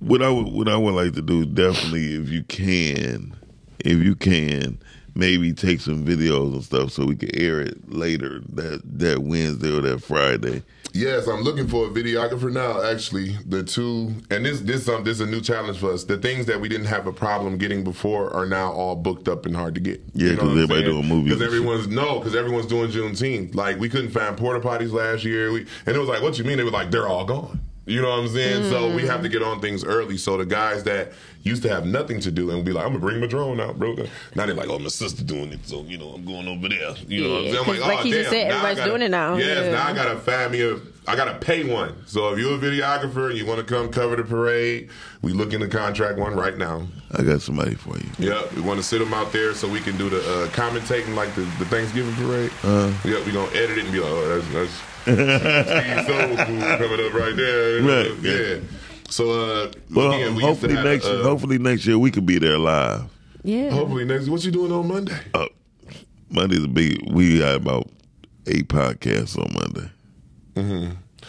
what 0.00 0.22
I 0.22 0.30
would 0.30 0.46
what 0.46 0.68
I 0.68 0.76
would 0.76 0.94
like 0.94 1.14
to 1.14 1.22
do 1.22 1.44
definitely 1.44 2.14
if 2.14 2.28
you 2.28 2.42
can, 2.44 3.36
if 3.80 3.98
you 3.98 4.14
can. 4.14 4.78
Maybe 5.14 5.52
take 5.52 5.80
some 5.80 6.04
videos 6.04 6.52
and 6.52 6.62
stuff 6.62 6.92
so 6.92 7.04
we 7.04 7.16
can 7.16 7.34
air 7.34 7.60
it 7.60 7.90
later 7.90 8.40
that 8.50 8.82
that 8.84 9.20
Wednesday 9.20 9.76
or 9.76 9.80
that 9.80 10.00
Friday. 10.00 10.62
Yes, 10.94 11.26
I'm 11.26 11.42
looking 11.42 11.68
for 11.68 11.86
a 11.86 11.88
videographer 11.90 12.50
now. 12.52 12.82
Actually, 12.82 13.36
the 13.46 13.62
two 13.62 14.14
and 14.30 14.44
this 14.44 14.60
this 14.60 14.88
um 14.88 15.04
this 15.04 15.20
is 15.20 15.20
a 15.20 15.30
new 15.30 15.40
challenge 15.40 15.78
for 15.78 15.92
us. 15.92 16.04
The 16.04 16.16
things 16.18 16.46
that 16.46 16.60
we 16.60 16.68
didn't 16.68 16.86
have 16.86 17.06
a 17.06 17.12
problem 17.12 17.58
getting 17.58 17.84
before 17.84 18.32
are 18.34 18.46
now 18.46 18.72
all 18.72 18.96
booked 18.96 19.28
up 19.28 19.46
and 19.46 19.54
hard 19.54 19.74
to 19.74 19.80
get. 19.80 20.00
Yeah, 20.14 20.34
'cause 20.36 20.48
everybody 20.50 20.84
doing 20.84 21.06
movies 21.06 21.34
Because 21.34 21.46
everyone's 21.46 21.88
no, 21.88 22.18
because 22.18 22.34
everyone's 22.34 22.66
doing 22.66 22.90
Juneteenth. 22.90 23.54
Like 23.54 23.78
we 23.78 23.88
couldn't 23.88 24.10
find 24.10 24.36
porta 24.36 24.60
potties 24.60 24.92
last 24.92 25.24
year. 25.24 25.52
We 25.52 25.66
and 25.86 25.94
it 25.94 25.98
was 25.98 26.08
like, 26.08 26.22
what 26.22 26.38
you 26.38 26.44
mean? 26.44 26.56
They 26.58 26.64
were 26.64 26.70
like, 26.70 26.90
they're 26.90 27.08
all 27.08 27.24
gone. 27.24 27.60
You 27.86 28.02
know 28.02 28.10
what 28.10 28.18
I'm 28.20 28.28
saying? 28.28 28.64
So 28.68 28.94
we 28.94 29.06
have 29.06 29.22
to 29.22 29.30
get 29.30 29.42
on 29.42 29.60
things 29.62 29.82
early. 29.82 30.18
So 30.18 30.36
the 30.36 30.44
guys 30.44 30.84
that 30.84 31.12
used 31.48 31.62
to 31.62 31.68
have 31.68 31.84
nothing 31.86 32.20
to 32.20 32.30
do 32.30 32.50
and 32.50 32.64
be 32.64 32.72
like, 32.72 32.84
I'm 32.84 32.90
gonna 32.92 33.00
bring 33.00 33.20
my 33.20 33.26
drone 33.26 33.60
out, 33.60 33.78
bro. 33.78 33.94
Now 34.34 34.46
they're 34.46 34.54
like, 34.54 34.68
oh, 34.68 34.78
my 34.78 34.88
sister 34.88 35.24
doing 35.24 35.52
it, 35.52 35.60
so 35.66 35.82
you 35.82 35.98
know 35.98 36.10
I'm 36.10 36.24
going 36.24 36.46
over 36.46 36.68
there. 36.68 36.94
You 37.08 37.24
know 37.24 37.30
what 37.30 37.38
I'm 37.40 37.44
Yeah, 37.46 37.50
saying? 37.52 37.58
I'm 37.58 37.64
'cause 37.64 37.80
like 37.80 37.98
oh, 37.98 38.02
he 38.02 38.10
just 38.12 38.30
said, 38.30 38.48
now 38.48 38.54
I 38.54 38.56
everybody's 38.56 38.78
gotta- 38.78 38.90
doing 38.90 39.02
it 39.02 39.10
now. 39.10 39.36
Yes, 39.36 39.64
Yeah. 39.66 39.70
now 39.72 39.86
I 39.86 39.92
gotta 39.94 40.16
find 40.18 40.52
me 40.52 40.62
a. 40.62 40.76
I 41.10 41.16
gotta 41.16 41.38
pay 41.38 41.64
one. 41.64 41.94
So 42.04 42.34
if 42.34 42.38
you're 42.38 42.54
a 42.54 42.58
videographer 42.58 43.30
and 43.30 43.38
you 43.38 43.46
want 43.46 43.60
to 43.60 43.64
come 43.64 43.88
cover 43.90 44.14
the 44.16 44.24
parade, 44.24 44.90
we 45.22 45.32
looking 45.32 45.58
to 45.60 45.66
contract 45.68 46.18
one 46.18 46.34
right 46.34 46.58
now. 46.58 46.86
I 47.12 47.22
got 47.22 47.40
somebody 47.40 47.76
for 47.76 47.96
you. 47.96 48.04
Yep, 48.18 48.52
we 48.52 48.60
want 48.60 48.78
to 48.78 48.82
sit 48.84 48.98
them 48.98 49.14
out 49.14 49.32
there 49.32 49.54
so 49.54 49.66
we 49.68 49.80
can 49.80 49.96
do 49.96 50.10
the 50.10 50.18
uh, 50.18 50.48
commentating 50.48 51.14
like 51.14 51.34
the, 51.34 51.40
the 51.58 51.64
Thanksgiving 51.64 52.14
parade. 52.16 52.50
Uh-huh. 52.62 53.08
Yep, 53.08 53.24
we 53.24 53.32
gonna 53.32 53.50
edit 53.52 53.78
it 53.78 53.84
and 53.84 53.92
be 53.92 54.00
like, 54.00 54.10
oh, 54.10 54.28
that's 54.38 54.52
that's 54.52 54.70
Steve 55.08 56.06
Soul 56.06 56.36
Food 56.44 56.78
coming 56.78 57.06
up 57.06 57.14
right 57.14 57.34
there. 57.34 57.80
Right, 57.82 58.12
yeah. 58.20 58.32
yeah. 58.32 58.60
So 59.08 59.30
uh, 59.30 59.72
Well, 59.90 60.12
again, 60.12 60.34
we 60.34 60.42
hopefully 60.42 60.74
have, 60.74 60.84
next 60.84 61.06
uh, 61.06 61.22
hopefully 61.22 61.58
next 61.58 61.86
year 61.86 61.98
we 61.98 62.10
could 62.10 62.26
be 62.26 62.38
there 62.38 62.58
live. 62.58 63.04
Yeah. 63.42 63.70
hopefully 63.70 64.04
next. 64.04 64.28
What 64.28 64.44
you 64.44 64.50
doing 64.50 64.72
on 64.72 64.86
Monday? 64.88 65.16
Uh, 65.34 65.46
Monday's 66.30 66.64
a 66.64 66.68
big. 66.68 67.10
We 67.10 67.38
got 67.38 67.54
about 67.56 67.88
eight 68.46 68.68
podcasts 68.68 69.38
on 69.38 69.52
Monday. 69.54 69.90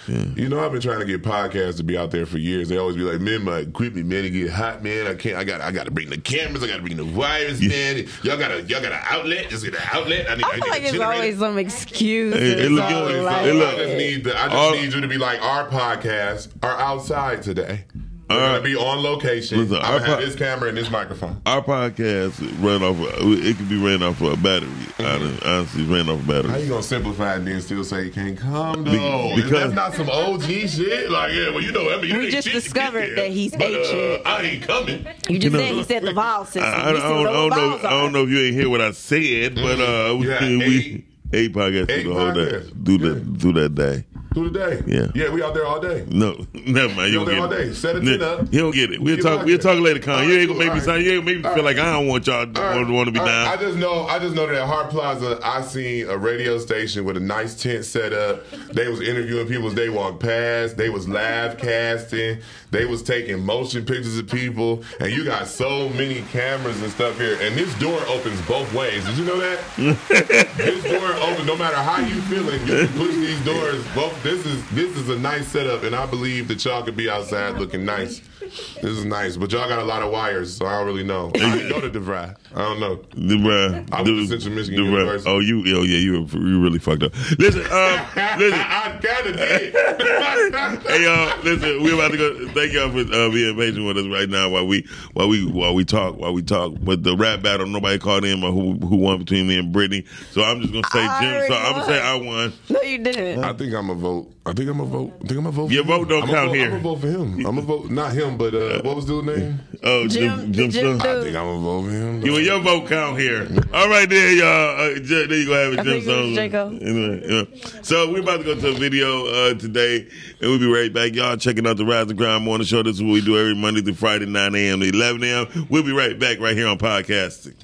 You 0.08 0.50
know, 0.50 0.64
I've 0.64 0.72
been 0.72 0.82
trying 0.82 1.00
to 1.00 1.06
get 1.06 1.22
podcasts 1.22 1.78
to 1.78 1.84
be 1.84 1.98
out 1.98 2.12
there 2.12 2.26
for 2.26 2.38
years. 2.38 2.70
They 2.70 2.78
always 2.78 2.96
be 2.96 3.04
like, 3.04 3.22
"Man, 3.22 3.44
my 3.44 3.60
equipment, 3.60 4.08
man, 4.08 4.26
it 4.26 4.32
get 4.32 4.50
hot, 4.50 4.84
man. 4.84 5.08
I 5.08 5.16
can't. 5.16 5.36
I 5.36 5.44
got. 5.44 5.62
I 5.62 5.72
got 5.72 5.86
to 5.86 5.92
bring 5.92 6.10
the 6.10 6.18
cameras. 6.18 6.64
I 6.64 6.68
got 6.68 6.78
to 6.78 6.82
bring 6.82 6.98
the 6.98 7.06
wires, 7.06 7.62
man. 7.62 8.08
Y'all 8.24 8.38
got 8.38 8.52
a. 8.52 8.64
Y'all 8.64 8.82
got 8.82 8.92
an 8.92 9.02
outlet. 9.04 9.50
Just 9.50 9.64
get 9.64 9.76
an 9.76 9.82
outlet. 9.92 10.30
I 10.30 10.36
need. 10.36 10.46
I 10.46 10.50
feel 10.52 10.64
need 10.64 10.70
like 10.70 10.82
a 10.84 10.86
it's 10.88 11.00
always 11.00 11.40
some 11.40 11.58
excuse. 11.58 12.34
Hey, 12.34 12.56
hey, 12.56 12.68
look, 12.70 12.90
so, 12.90 13.10
yo, 13.10 13.22
look. 13.24 13.74
I 13.74 13.78
just 13.78 13.98
need. 13.98 14.24
The, 14.24 14.40
I 14.40 14.44
just 14.46 14.56
All- 14.56 14.72
need 14.72 14.94
you 14.94 15.02
to 15.02 15.08
be 15.08 15.18
like, 15.18 15.42
our 15.44 15.68
podcasts 15.68 16.50
are 16.64 16.78
outside 16.78 17.44
today. 17.44 17.86
We're 18.30 18.36
All 18.40 18.48
gonna 18.50 18.62
be 18.62 18.76
on 18.76 19.02
location. 19.02 19.58
Listen, 19.60 19.78
I'm 19.78 19.84
our 19.86 20.00
gonna 20.00 20.12
have 20.12 20.20
this 20.22 20.36
camera 20.36 20.70
and 20.70 20.78
this 20.78 20.92
microphone. 20.92 21.42
Our 21.48 21.64
podcast 21.64 22.40
run 22.64 22.84
off. 22.84 22.98
It 23.22 23.58
could 23.58 23.70
be 23.70 23.78
ran 23.84 24.04
off 24.04 24.22
of 24.22 24.34
a 24.34 24.38
battery. 24.38 24.70
Honest- 25.00 25.44
Honestly, 25.44 25.84
ran 25.86 26.10
off 26.10 26.24
a 26.24 26.28
battery. 26.28 26.52
How 26.52 26.58
you 26.58 26.70
gonna 26.70 26.84
simplify 26.84 27.34
it 27.34 27.38
and 27.38 27.48
then 27.48 27.62
still 27.62 27.84
say 27.84 28.06
you 28.06 28.12
can't 28.12 28.38
come 28.38 28.84
Be- 28.84 28.92
though? 28.92 29.32
because- 29.36 29.52
that's 29.52 29.74
not 29.74 29.96
some 29.96 30.10
OG 30.10 30.68
shit. 30.68 31.10
Like 31.10 31.34
yeah, 31.34 31.50
well 31.50 31.62
you 31.62 31.72
know, 31.72 31.90
I 31.92 32.00
mean, 32.02 32.12
you 32.12 32.18
We 32.20 32.30
just 32.30 32.48
discovered 32.52 33.00
there, 33.10 33.16
that 33.16 33.32
he's 33.32 33.52
but, 33.54 33.62
uh, 33.64 33.78
ancient. 33.78 34.28
I 34.28 34.42
ain't 34.44 34.62
coming. 34.64 35.08
You 35.28 35.40
just 35.40 35.44
You 35.46 35.50
know- 35.50 35.60
said 35.60 35.74
he 35.74 35.84
said 35.84 36.04
the 36.04 36.14
vowel 36.14 36.46
system. 36.46 36.64
I, 36.64 36.68
I, 36.68 36.90
I 36.90 36.92
don't, 36.94 37.02
I 37.02 37.04
don't 37.34 37.50
those 37.50 37.50
know. 37.50 37.50
vowels 37.78 37.84
I 37.86 37.90
don't 37.90 38.14
know 38.14 38.24
if 38.24 38.30
you 38.30 38.40
ain't 38.42 38.54
hear 38.56 38.70
what 38.70 38.82
I 38.82 38.92
said, 38.92 39.56
but 39.56 39.80
uh, 39.80 40.18
You 40.20 40.30
had 40.30 40.42
we 40.44 40.64
eight- 40.78 41.06
eight 41.34 41.54
podcasts 41.54 41.90
eight 41.90 42.02
through 42.04 42.14
the 42.14 42.20
whole 42.20 42.34
day, 42.34 42.42
podcasts. 42.52 42.84
do 42.84 42.98
that, 43.00 43.38
do 43.40 43.54
that 43.54 43.74
day. 43.76 44.04
Through 44.34 44.52
the 44.52 44.60
day. 44.60 44.84
Yeah. 44.86 45.08
Yeah, 45.16 45.34
we 45.34 45.42
out 45.42 45.56
there 45.56 45.66
all 45.66 45.80
day. 45.80 46.06
No, 46.08 46.46
never 46.54 46.94
mind. 46.94 47.12
You 47.12 47.20
You'll 47.20 47.26
don't 47.26 47.40
all 47.40 47.48
get 47.48 47.58
day. 47.58 47.64
it. 47.64 47.76
Set 47.76 47.96
it 47.96 48.22
up. 48.22 48.54
You 48.54 48.60
don't 48.60 48.76
get 48.76 48.92
it. 48.92 49.02
We'll 49.02 49.18
talk. 49.18 49.44
We'll 49.46 49.58
there. 49.58 49.74
talk 49.74 49.80
later, 49.82 50.00
Con. 50.00 50.28
You 50.28 50.36
ain't 50.38 50.48
gonna 50.50 50.60
make 50.64 50.74
me 50.74 50.80
sound. 50.82 51.04
You 51.04 51.14
ain't 51.14 51.26
gonna 51.26 51.36
make 51.38 51.46
me 51.46 51.54
feel 51.56 51.64
like 51.64 51.78
I 51.78 51.94
don't 51.94 52.08
want 52.08 52.28
y'all 52.28 52.42
All 52.42 52.86
to 52.86 52.92
want 52.94 53.08
to 53.08 53.12
be 53.12 53.18
down. 53.20 53.48
I 53.48 53.56
just 53.58 53.78
know, 53.78 54.06
I 54.06 54.20
just 54.20 54.36
know 54.36 54.46
that 54.46 54.56
at 54.56 54.68
Hart 54.68 54.92
Plaza, 54.92 55.40
I 55.44 55.62
seen 55.64 56.08
a 56.08 56.16
radio 56.18 56.60
station 56.60 57.06
with 57.06 57.18
a 57.18 57.20
nice 57.20 57.60
tent 57.60 57.86
set 57.86 58.14
up. 58.14 58.48
They 58.72 58.88
was 58.88 59.02
interviewing 59.02 59.48
people 59.48 59.68
as 59.70 59.74
they 59.74 59.90
walked 59.90 60.22
past. 60.22 60.78
They 60.78 60.90
was 60.90 61.08
live 61.10 61.58
casting. 61.58 62.40
They 62.72 62.86
was 62.86 63.02
taking 63.02 63.44
motion 63.44 63.84
pictures 63.84 64.20
of 64.20 64.30
people. 64.30 64.84
And 65.00 65.12
you 65.12 65.26
got 65.26 65.48
so 65.48 65.90
many 65.90 66.22
cameras 66.32 66.80
and 66.84 66.92
stuff 66.92 67.18
here. 67.18 67.36
And 67.42 67.56
this 67.56 67.74
door 67.80 68.00
opens 68.08 68.40
both 68.44 68.72
ways. 68.76 69.04
Did 69.06 69.18
you 69.18 69.26
know 69.26 69.40
that? 69.40 69.60
this 70.58 70.84
door 70.84 71.14
opens. 71.16 71.48
No 71.48 71.58
matter 71.58 71.78
how 71.78 71.98
you 72.00 72.22
feeling, 72.24 72.60
you 72.68 72.86
can 72.86 72.88
push 72.90 73.16
these 73.16 73.44
doors. 73.44 73.84
Both. 73.96 74.19
This 74.24 74.46
is 74.46 74.70
this 74.72 74.98
is 74.98 75.08
a 75.08 75.18
nice 75.18 75.48
setup, 75.48 75.84
and 75.84 75.96
I 75.96 76.06
believe 76.06 76.50
that 76.50 76.64
y'all 76.66 76.84
could 76.84 76.98
be 76.98 77.10
outside 77.10 77.56
looking 77.56 77.86
nice. 77.86 78.22
This 78.42 78.84
is 78.84 79.06
nice, 79.06 79.38
but 79.38 79.52
y'all 79.52 79.70
got 79.70 79.80
a 79.80 79.84
lot 79.86 80.02
of 80.02 80.12
wires, 80.12 80.56
so 80.56 80.66
I 80.66 80.78
don't 80.78 80.88
really 80.88 81.04
know. 81.04 81.32
I 81.36 81.56
didn't 81.56 81.70
go 81.70 81.80
to 81.80 81.90
DeVry. 81.90 82.36
I 82.54 82.58
don't 82.58 82.80
know. 82.80 82.98
DeVry. 83.16 83.88
I 83.92 84.02
went 84.02 84.08
to 84.08 84.28
Central 84.28 84.56
Michigan 84.56 84.84
the 84.86 84.90
bruh. 84.90 85.00
University. 85.00 85.30
Oh, 85.30 85.40
you, 85.40 85.60
oh 85.78 85.84
yeah, 85.84 85.98
you, 86.00 86.26
you 86.34 86.62
really 86.62 86.80
fucked 86.80 87.04
up. 87.04 87.14
Listen, 87.38 87.62
um, 87.62 87.70
listen. 88.40 88.60
I 88.60 89.00
kinda 89.02 89.38
did. 89.38 89.74
hey 90.90 91.04
y'all, 91.04 91.44
listen, 91.44 91.84
we're 91.84 91.94
about 91.94 92.12
to 92.12 92.18
go. 92.18 92.48
Thank 92.50 92.74
y'all 92.74 92.90
for 92.90 93.00
uh, 93.14 93.30
being 93.30 93.56
patient 93.56 93.86
with 93.86 93.98
us 93.98 94.08
right 94.08 94.28
now 94.28 94.50
while 94.50 94.66
we 94.68 94.88
while 95.14 95.30
we 95.30 95.46
while 95.46 95.74
we 95.76 95.86
talk 95.86 96.18
while 96.18 96.34
we 96.34 96.42
talk. 96.42 96.74
But 96.82 97.04
the 97.04 97.16
rap 97.16 97.42
battle, 97.42 97.68
nobody 97.68 98.00
called 98.00 98.26
in 98.26 98.42
but 98.42 98.52
who 98.52 98.74
who 98.80 98.98
won 98.98 99.20
between 99.20 99.48
me 99.48 99.60
and 99.60 99.72
Brittany. 99.72 100.06
So 100.32 100.44
I'm 100.44 100.60
just 100.62 100.74
gonna 100.74 100.88
say 100.92 101.06
I 101.06 101.22
Jim. 101.22 101.48
So 101.48 101.54
already 101.54 101.68
I'm 101.68 101.74
gonna 101.74 101.86
say 101.86 102.02
I 102.02 102.16
won. 102.16 102.54
No, 102.70 102.82
you 102.82 102.98
didn't. 102.98 103.44
I 103.44 103.54
think 103.54 103.74
I'm 103.74 103.88
gonna 103.88 103.96
vote. 103.96 104.09
I 104.46 104.54
think 104.54 104.70
I'm 104.70 104.78
gonna 104.78 104.90
vote. 104.90 105.14
I 105.16 105.20
think 105.28 105.32
I'm 105.32 105.44
gonna 105.44 105.52
vote. 105.52 105.72
Your 105.72 105.84
for 105.84 105.88
vote 105.90 106.02
him. 106.04 106.08
don't 106.10 106.24
I'm 106.24 106.30
count 106.30 106.48
vote, 106.50 106.56
here. 106.56 106.66
I'm 106.66 106.72
gonna 106.72 106.84
vote 106.84 107.00
for 107.02 107.08
him. 107.08 107.34
I'm 107.38 107.44
gonna 107.44 107.62
vote 107.62 107.90
not 107.92 108.14
him, 108.14 108.38
but 108.38 108.56
uh, 108.56 108.82
what 108.82 108.96
was 108.96 109.06
dude's 109.06 109.28
name? 109.28 109.60
Oh, 109.84 110.08
Jim- 110.08 110.52
Jim, 110.54 110.70
Jim, 110.72 111.00
Gemstone. 111.00 111.02
I 111.02 111.24
think 111.24 111.36
I'm 111.36 111.46
gonna 111.46 111.60
vote 111.60 111.84
for 111.84 111.90
him. 111.92 112.22
You 112.22 112.36
and 112.38 112.46
your 112.46 112.60
vote 112.60 112.88
count 112.90 113.20
here. 113.20 113.48
All 113.74 113.88
right, 113.90 114.10
there, 114.10 114.32
y'all. 114.34 114.80
Uh, 114.82 115.00
J- 115.00 115.26
there 115.28 115.38
you 115.38 115.46
go. 115.46 115.54
Have 115.64 115.74
it, 115.74 115.80
I 115.80 115.84
Jim 115.84 115.92
think 115.94 116.06
it 116.06 116.08
was 116.08 116.16
Stone. 116.16 116.36
Jacob. 116.36 116.82
Anyway, 116.82 117.22
yeah. 117.30 117.82
So 117.84 118.12
we're 118.12 118.22
about 118.22 118.38
to 118.38 118.44
go 118.44 118.56
to 118.56 118.68
a 118.70 118.74
video 118.74 119.26
uh, 119.28 119.54
today, 119.54 120.08
and 120.42 120.50
we'll 120.50 120.60
be 120.60 120.66
right 120.72 120.92
back. 120.94 121.14
Y'all 121.14 121.38
checking 121.38 121.68
out 121.68 121.78
the 121.78 121.86
Rise 121.86 122.08
and 122.10 122.18
Grind 122.18 122.44
Morning 122.44 122.66
Show. 122.66 122.84
This 122.84 122.96
is 122.96 123.04
what 123.04 123.12
we 123.14 123.22
do 123.22 123.38
every 123.38 123.56
Monday 123.56 123.82
through 123.82 123.94
Friday, 123.96 124.26
9 124.26 124.56
a.m. 124.56 124.80
to 124.82 124.88
11 124.90 125.24
a.m. 125.24 125.68
We'll 125.70 125.84
be 125.84 125.92
right 125.94 126.18
back 126.18 126.40
right 126.40 126.56
here 126.58 126.68
on 126.68 126.78
podcasting. 126.78 127.56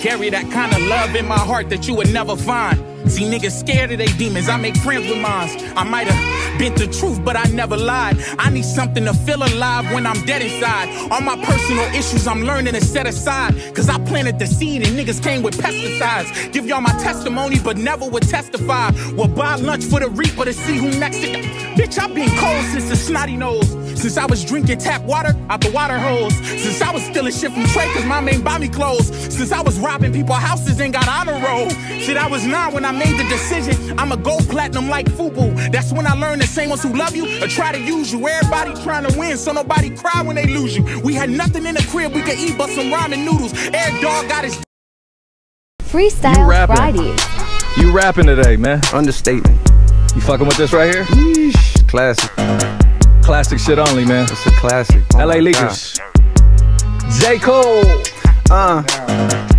Carry 0.00 0.30
that 0.30 0.50
kind 0.50 0.72
of 0.72 0.80
love 0.82 1.14
in 1.14 1.26
my 1.26 1.38
heart 1.38 1.68
that 1.68 1.86
you 1.86 1.94
would 1.94 2.12
never 2.12 2.34
find. 2.34 2.80
See 3.08 3.24
niggas 3.24 3.58
scared 3.58 3.92
of 3.92 3.98
they 3.98 4.06
demons, 4.06 4.48
I 4.48 4.56
make 4.56 4.76
friends 4.76 5.08
with 5.08 5.20
mines. 5.20 5.52
I 5.76 5.84
might 5.84 6.06
have 6.06 6.58
been 6.58 6.74
the 6.74 6.86
truth, 6.86 7.24
but 7.24 7.36
I 7.36 7.44
never 7.50 7.76
lied. 7.76 8.16
I 8.38 8.50
need 8.50 8.64
something 8.64 9.04
to 9.04 9.14
feel 9.14 9.42
alive 9.42 9.92
when 9.92 10.06
I'm 10.06 10.24
dead 10.26 10.42
inside. 10.42 10.88
All 11.10 11.20
my 11.20 11.36
personal 11.44 11.84
issues 11.94 12.26
I'm 12.26 12.42
learning 12.42 12.74
to 12.74 12.80
set 12.80 13.06
aside. 13.06 13.54
Cause 13.74 13.88
I 13.88 13.98
planted 14.04 14.38
the 14.38 14.46
seed 14.46 14.86
and 14.86 14.96
niggas 14.98 15.22
came 15.22 15.42
with 15.42 15.56
pesticides. 15.58 16.52
Give 16.52 16.66
y'all 16.66 16.80
my 16.80 16.92
testimony, 17.02 17.58
but 17.58 17.76
never 17.76 18.06
would 18.06 18.28
testify. 18.28 18.90
Will 19.16 19.28
buy 19.28 19.56
lunch 19.56 19.84
for 19.84 20.00
the 20.00 20.08
reaper 20.08 20.44
to 20.44 20.52
see 20.52 20.76
who 20.76 20.90
next 20.98 21.18
it. 21.18 21.44
Bitch, 21.76 21.98
I've 21.98 22.14
been 22.14 22.30
cold 22.38 22.64
since 22.66 22.88
the 22.88 22.96
snotty 22.96 23.36
nose. 23.36 23.70
Since 24.00 24.16
I 24.16 24.26
was 24.26 24.44
drinking 24.44 24.78
tap 24.78 25.02
water 25.02 25.34
out 25.48 25.60
the 25.60 25.70
water 25.70 25.98
hose. 25.98 26.34
Since 26.34 26.80
I 26.80 26.92
was 26.92 27.02
stealing 27.02 27.32
shit 27.32 27.52
from 27.52 27.64
Trey 27.64 27.86
cause 27.92 28.04
mom 28.04 28.28
ain't 28.28 28.44
buy 28.44 28.58
me 28.58 28.68
clothes. 28.68 29.08
Since 29.34 29.52
I 29.52 29.62
was 29.62 29.78
robbing 29.78 30.12
people 30.12 30.34
houses 30.34 30.80
and 30.80 30.92
got 30.92 31.08
honor 31.08 31.38
roll. 31.44 31.68
Shit, 32.00 32.16
I 32.16 32.26
was 32.26 32.46
nine 32.46 32.72
when 32.72 32.84
I 32.84 32.89
made 32.92 33.18
the 33.18 33.28
decision. 33.28 33.98
I'ma 33.98 34.16
go 34.16 34.38
platinum 34.38 34.88
like 34.88 35.06
FUBU. 35.06 35.72
That's 35.72 35.92
when 35.92 36.06
I 36.06 36.14
learned 36.14 36.42
the 36.42 36.46
same 36.46 36.70
ones 36.70 36.82
who 36.82 36.92
love 36.94 37.14
you 37.14 37.24
or 37.42 37.48
try 37.48 37.72
to 37.72 37.80
use 37.80 38.12
you. 38.12 38.26
Everybody 38.26 38.74
trying 38.82 39.06
to 39.06 39.18
win, 39.18 39.36
so 39.36 39.52
nobody 39.52 39.90
cry 39.90 40.22
when 40.22 40.36
they 40.36 40.46
lose 40.46 40.76
you. 40.76 40.84
We 41.00 41.14
had 41.14 41.30
nothing 41.30 41.66
in 41.66 41.74
the 41.74 41.86
crib 41.90 42.12
we 42.12 42.22
could 42.22 42.38
eat 42.38 42.56
but 42.56 42.70
some 42.70 42.90
ramen 42.90 43.24
noodles. 43.24 43.52
Air 43.74 43.90
dog 44.00 44.28
got 44.28 44.44
his 44.44 44.62
Freestyle 45.82 46.46
rapping. 46.46 46.76
Fridays. 46.76 47.20
You 47.76 47.92
rapping 47.92 48.26
today, 48.26 48.56
man. 48.56 48.80
Understatement. 48.92 49.58
You 50.14 50.20
fucking 50.20 50.46
with 50.46 50.56
this 50.56 50.72
right 50.72 50.92
here? 50.92 51.04
Yeesh. 51.04 51.88
Classic. 51.88 52.30
Classic 53.22 53.58
shit 53.58 53.78
only, 53.78 54.04
man. 54.04 54.24
It's 54.30 54.46
a 54.46 54.50
classic. 54.52 55.02
LA 55.14 55.36
Leakers. 55.36 55.98
J. 57.20 57.38
Cole. 57.38 57.84
Uh. 58.50 59.56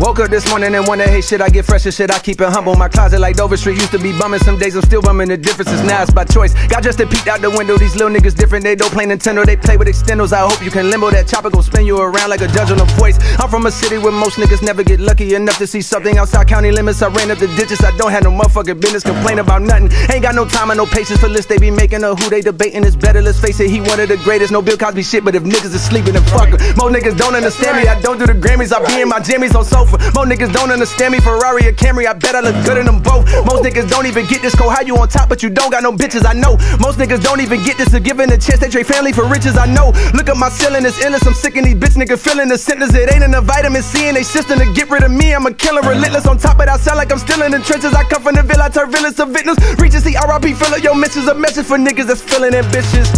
Woke 0.00 0.18
up 0.18 0.30
this 0.30 0.48
morning 0.48 0.74
and 0.74 0.86
wonder, 0.86 1.04
hey 1.04 1.20
shit, 1.20 1.42
I 1.42 1.50
get 1.50 1.66
fresh 1.66 1.84
as 1.84 1.94
shit, 1.94 2.10
I 2.10 2.18
keep 2.18 2.40
it 2.40 2.48
humble. 2.48 2.74
My 2.74 2.88
closet 2.88 3.20
like 3.20 3.36
Dover 3.36 3.58
Street 3.58 3.76
used 3.76 3.92
to 3.92 3.98
be 3.98 4.18
bumming. 4.18 4.40
Some 4.40 4.58
days 4.58 4.74
I'm 4.74 4.80
still 4.80 5.02
bumming. 5.02 5.28
The 5.28 5.36
difference 5.36 5.70
is 5.70 5.82
now 5.84 6.00
it's 6.00 6.10
by 6.10 6.24
choice. 6.24 6.54
Got 6.68 6.84
just 6.84 6.96
to 7.00 7.06
peek 7.06 7.26
out 7.26 7.42
the 7.42 7.50
window. 7.50 7.76
These 7.76 7.96
little 7.96 8.08
niggas 8.08 8.34
different. 8.34 8.64
They 8.64 8.74
don't 8.74 8.90
play 8.90 9.04
Nintendo, 9.04 9.44
they 9.44 9.58
play 9.58 9.76
with 9.76 9.88
extendos. 9.88 10.32
I 10.32 10.48
hope 10.48 10.64
you 10.64 10.70
can 10.70 10.88
limbo 10.88 11.10
that 11.10 11.28
chopper, 11.28 11.50
go 11.50 11.60
spin 11.60 11.84
you 11.84 12.00
around 12.00 12.30
like 12.30 12.40
a 12.40 12.48
judge 12.48 12.70
on 12.70 12.80
a 12.80 12.86
voice. 12.96 13.18
I'm 13.38 13.50
from 13.50 13.66
a 13.66 13.70
city 13.70 13.98
where 13.98 14.10
most 14.10 14.38
niggas 14.38 14.62
never 14.62 14.82
get 14.82 15.00
lucky 15.00 15.34
enough 15.34 15.58
to 15.58 15.66
see 15.66 15.82
something 15.82 16.16
outside 16.16 16.48
county 16.48 16.70
limits. 16.72 17.02
I 17.02 17.08
ran 17.08 17.30
up 17.30 17.36
the 17.36 17.48
ditches. 17.48 17.84
I 17.84 17.94
don't 17.98 18.10
have 18.10 18.24
no 18.24 18.30
motherfucking 18.30 18.80
business. 18.80 19.02
Complain 19.02 19.38
about 19.38 19.60
nothing. 19.60 19.92
Ain't 20.10 20.22
got 20.22 20.34
no 20.34 20.48
time 20.48 20.70
and 20.70 20.78
no 20.78 20.86
patience 20.86 21.20
for 21.20 21.28
lists. 21.28 21.46
They 21.46 21.58
be 21.58 21.70
making 21.70 22.04
a 22.04 22.14
who 22.14 22.30
they 22.30 22.40
debating 22.40 22.84
is 22.84 22.96
better. 22.96 23.20
Let's 23.20 23.38
face 23.38 23.60
it, 23.60 23.68
he 23.68 23.82
one 23.82 24.00
of 24.00 24.08
the 24.08 24.16
greatest. 24.24 24.50
No 24.50 24.62
Bill 24.62 24.78
Cosby 24.78 25.02
shit, 25.02 25.26
but 25.26 25.34
if 25.34 25.42
niggas 25.42 25.74
is 25.74 25.84
sleeping, 25.84 26.14
then 26.14 26.24
fuck. 26.24 26.48
Most 26.80 26.96
niggas 26.96 27.18
don't 27.18 27.34
understand 27.34 27.76
me. 27.76 27.86
I 27.86 28.00
don't 28.00 28.18
do 28.18 28.24
the 28.24 28.32
Grammys. 28.32 28.72
I 28.72 28.80
be 28.86 29.02
in 29.02 29.08
my 29.10 29.20
jammies 29.20 29.54
on 29.54 29.66
sofa. 29.66 29.89
Most 29.90 30.28
niggas 30.28 30.52
don't 30.52 30.70
understand 30.70 31.12
me. 31.12 31.20
Ferrari 31.20 31.66
or 31.66 31.72
Camry. 31.72 32.06
I 32.06 32.12
bet 32.12 32.34
I 32.34 32.40
look 32.40 32.56
good 32.64 32.78
in 32.78 32.86
them 32.86 33.02
both. 33.02 33.26
Most 33.44 33.62
niggas 33.62 33.88
don't 33.90 34.06
even 34.06 34.26
get 34.26 34.42
this 34.42 34.54
cold. 34.54 34.72
How 34.72 34.82
you 34.82 34.96
on 34.96 35.08
top, 35.08 35.28
but 35.28 35.42
you 35.42 35.50
don't 35.50 35.70
got 35.70 35.82
no 35.82 35.92
bitches. 35.92 36.24
I 36.26 36.32
know. 36.32 36.56
Most 36.78 36.98
niggas 36.98 37.22
don't 37.22 37.40
even 37.40 37.62
get 37.64 37.76
this. 37.78 37.90
To 37.90 38.00
giving 38.00 38.30
a 38.30 38.38
chance. 38.38 38.60
They 38.60 38.68
trade 38.68 38.86
family 38.86 39.12
for 39.12 39.26
riches. 39.26 39.56
I 39.56 39.66
know. 39.66 39.92
Look 40.14 40.28
at 40.28 40.36
my 40.36 40.48
ceiling. 40.48 40.84
It's 40.84 41.02
endless. 41.02 41.26
I'm 41.26 41.34
sick 41.34 41.56
of 41.56 41.64
these 41.64 41.74
bitch 41.74 41.96
niggas 41.96 42.18
feeling 42.18 42.48
the 42.48 42.58
sentence. 42.58 42.94
It 42.94 43.12
ain't 43.12 43.24
in 43.24 43.32
the 43.32 43.40
vitamin 43.40 43.82
C 43.82 44.06
and 44.08 44.16
they 44.16 44.22
system 44.22 44.58
to 44.58 44.72
get 44.72 44.90
rid 44.90 45.02
of 45.02 45.10
me. 45.10 45.34
I'm 45.34 45.46
a 45.46 45.52
killer, 45.52 45.82
relentless 45.82 46.26
on 46.26 46.38
top, 46.38 46.58
but 46.58 46.68
I 46.68 46.76
sound 46.76 46.98
like 46.98 47.10
I'm 47.12 47.18
still 47.18 47.42
in 47.42 47.52
the 47.52 47.60
trenches. 47.60 47.92
I 47.94 48.04
come 48.04 48.22
from 48.22 48.34
the 48.34 48.42
villa, 48.42 48.70
turn 48.70 48.90
villains 48.90 49.16
to 49.16 49.26
victims. 49.26 49.58
Regency, 49.78 50.14
RIP, 50.14 50.56
filler. 50.56 50.78
Yo, 50.78 50.94
misses 50.94 51.26
a 51.28 51.34
message 51.34 51.66
for 51.66 51.78
niggas 51.78 52.06
that's 52.06 52.22
feeling 52.22 52.54
ambitious. 52.54 53.10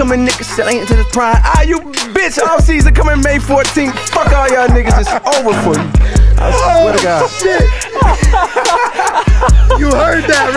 How 0.00 0.06
come 0.06 0.18
a 0.18 0.26
nigga 0.26 0.44
still 0.50 0.66
ain't 0.66 0.80
into 0.80 0.96
this 0.96 1.12
prime? 1.12 1.36
Ah, 1.44 1.60
you 1.60 1.78
bitch. 2.14 2.38
All 2.42 2.58
season 2.58 2.94
coming 2.94 3.20
May 3.20 3.36
14th. 3.36 3.92
Fuck 4.08 4.32
all 4.32 4.48
y'all 4.48 4.66
niggas. 4.66 4.98
It's 4.98 5.10
over 5.12 5.52
for 5.60 5.78
you. 5.78 5.90
I 6.38 6.50
swear 6.56 6.96
to 6.96 7.02
God. 7.04 7.28
Shit. 7.28 7.68
You 9.78 9.86
heard 9.90 10.24
that, 10.24 10.52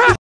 right? 0.00 0.14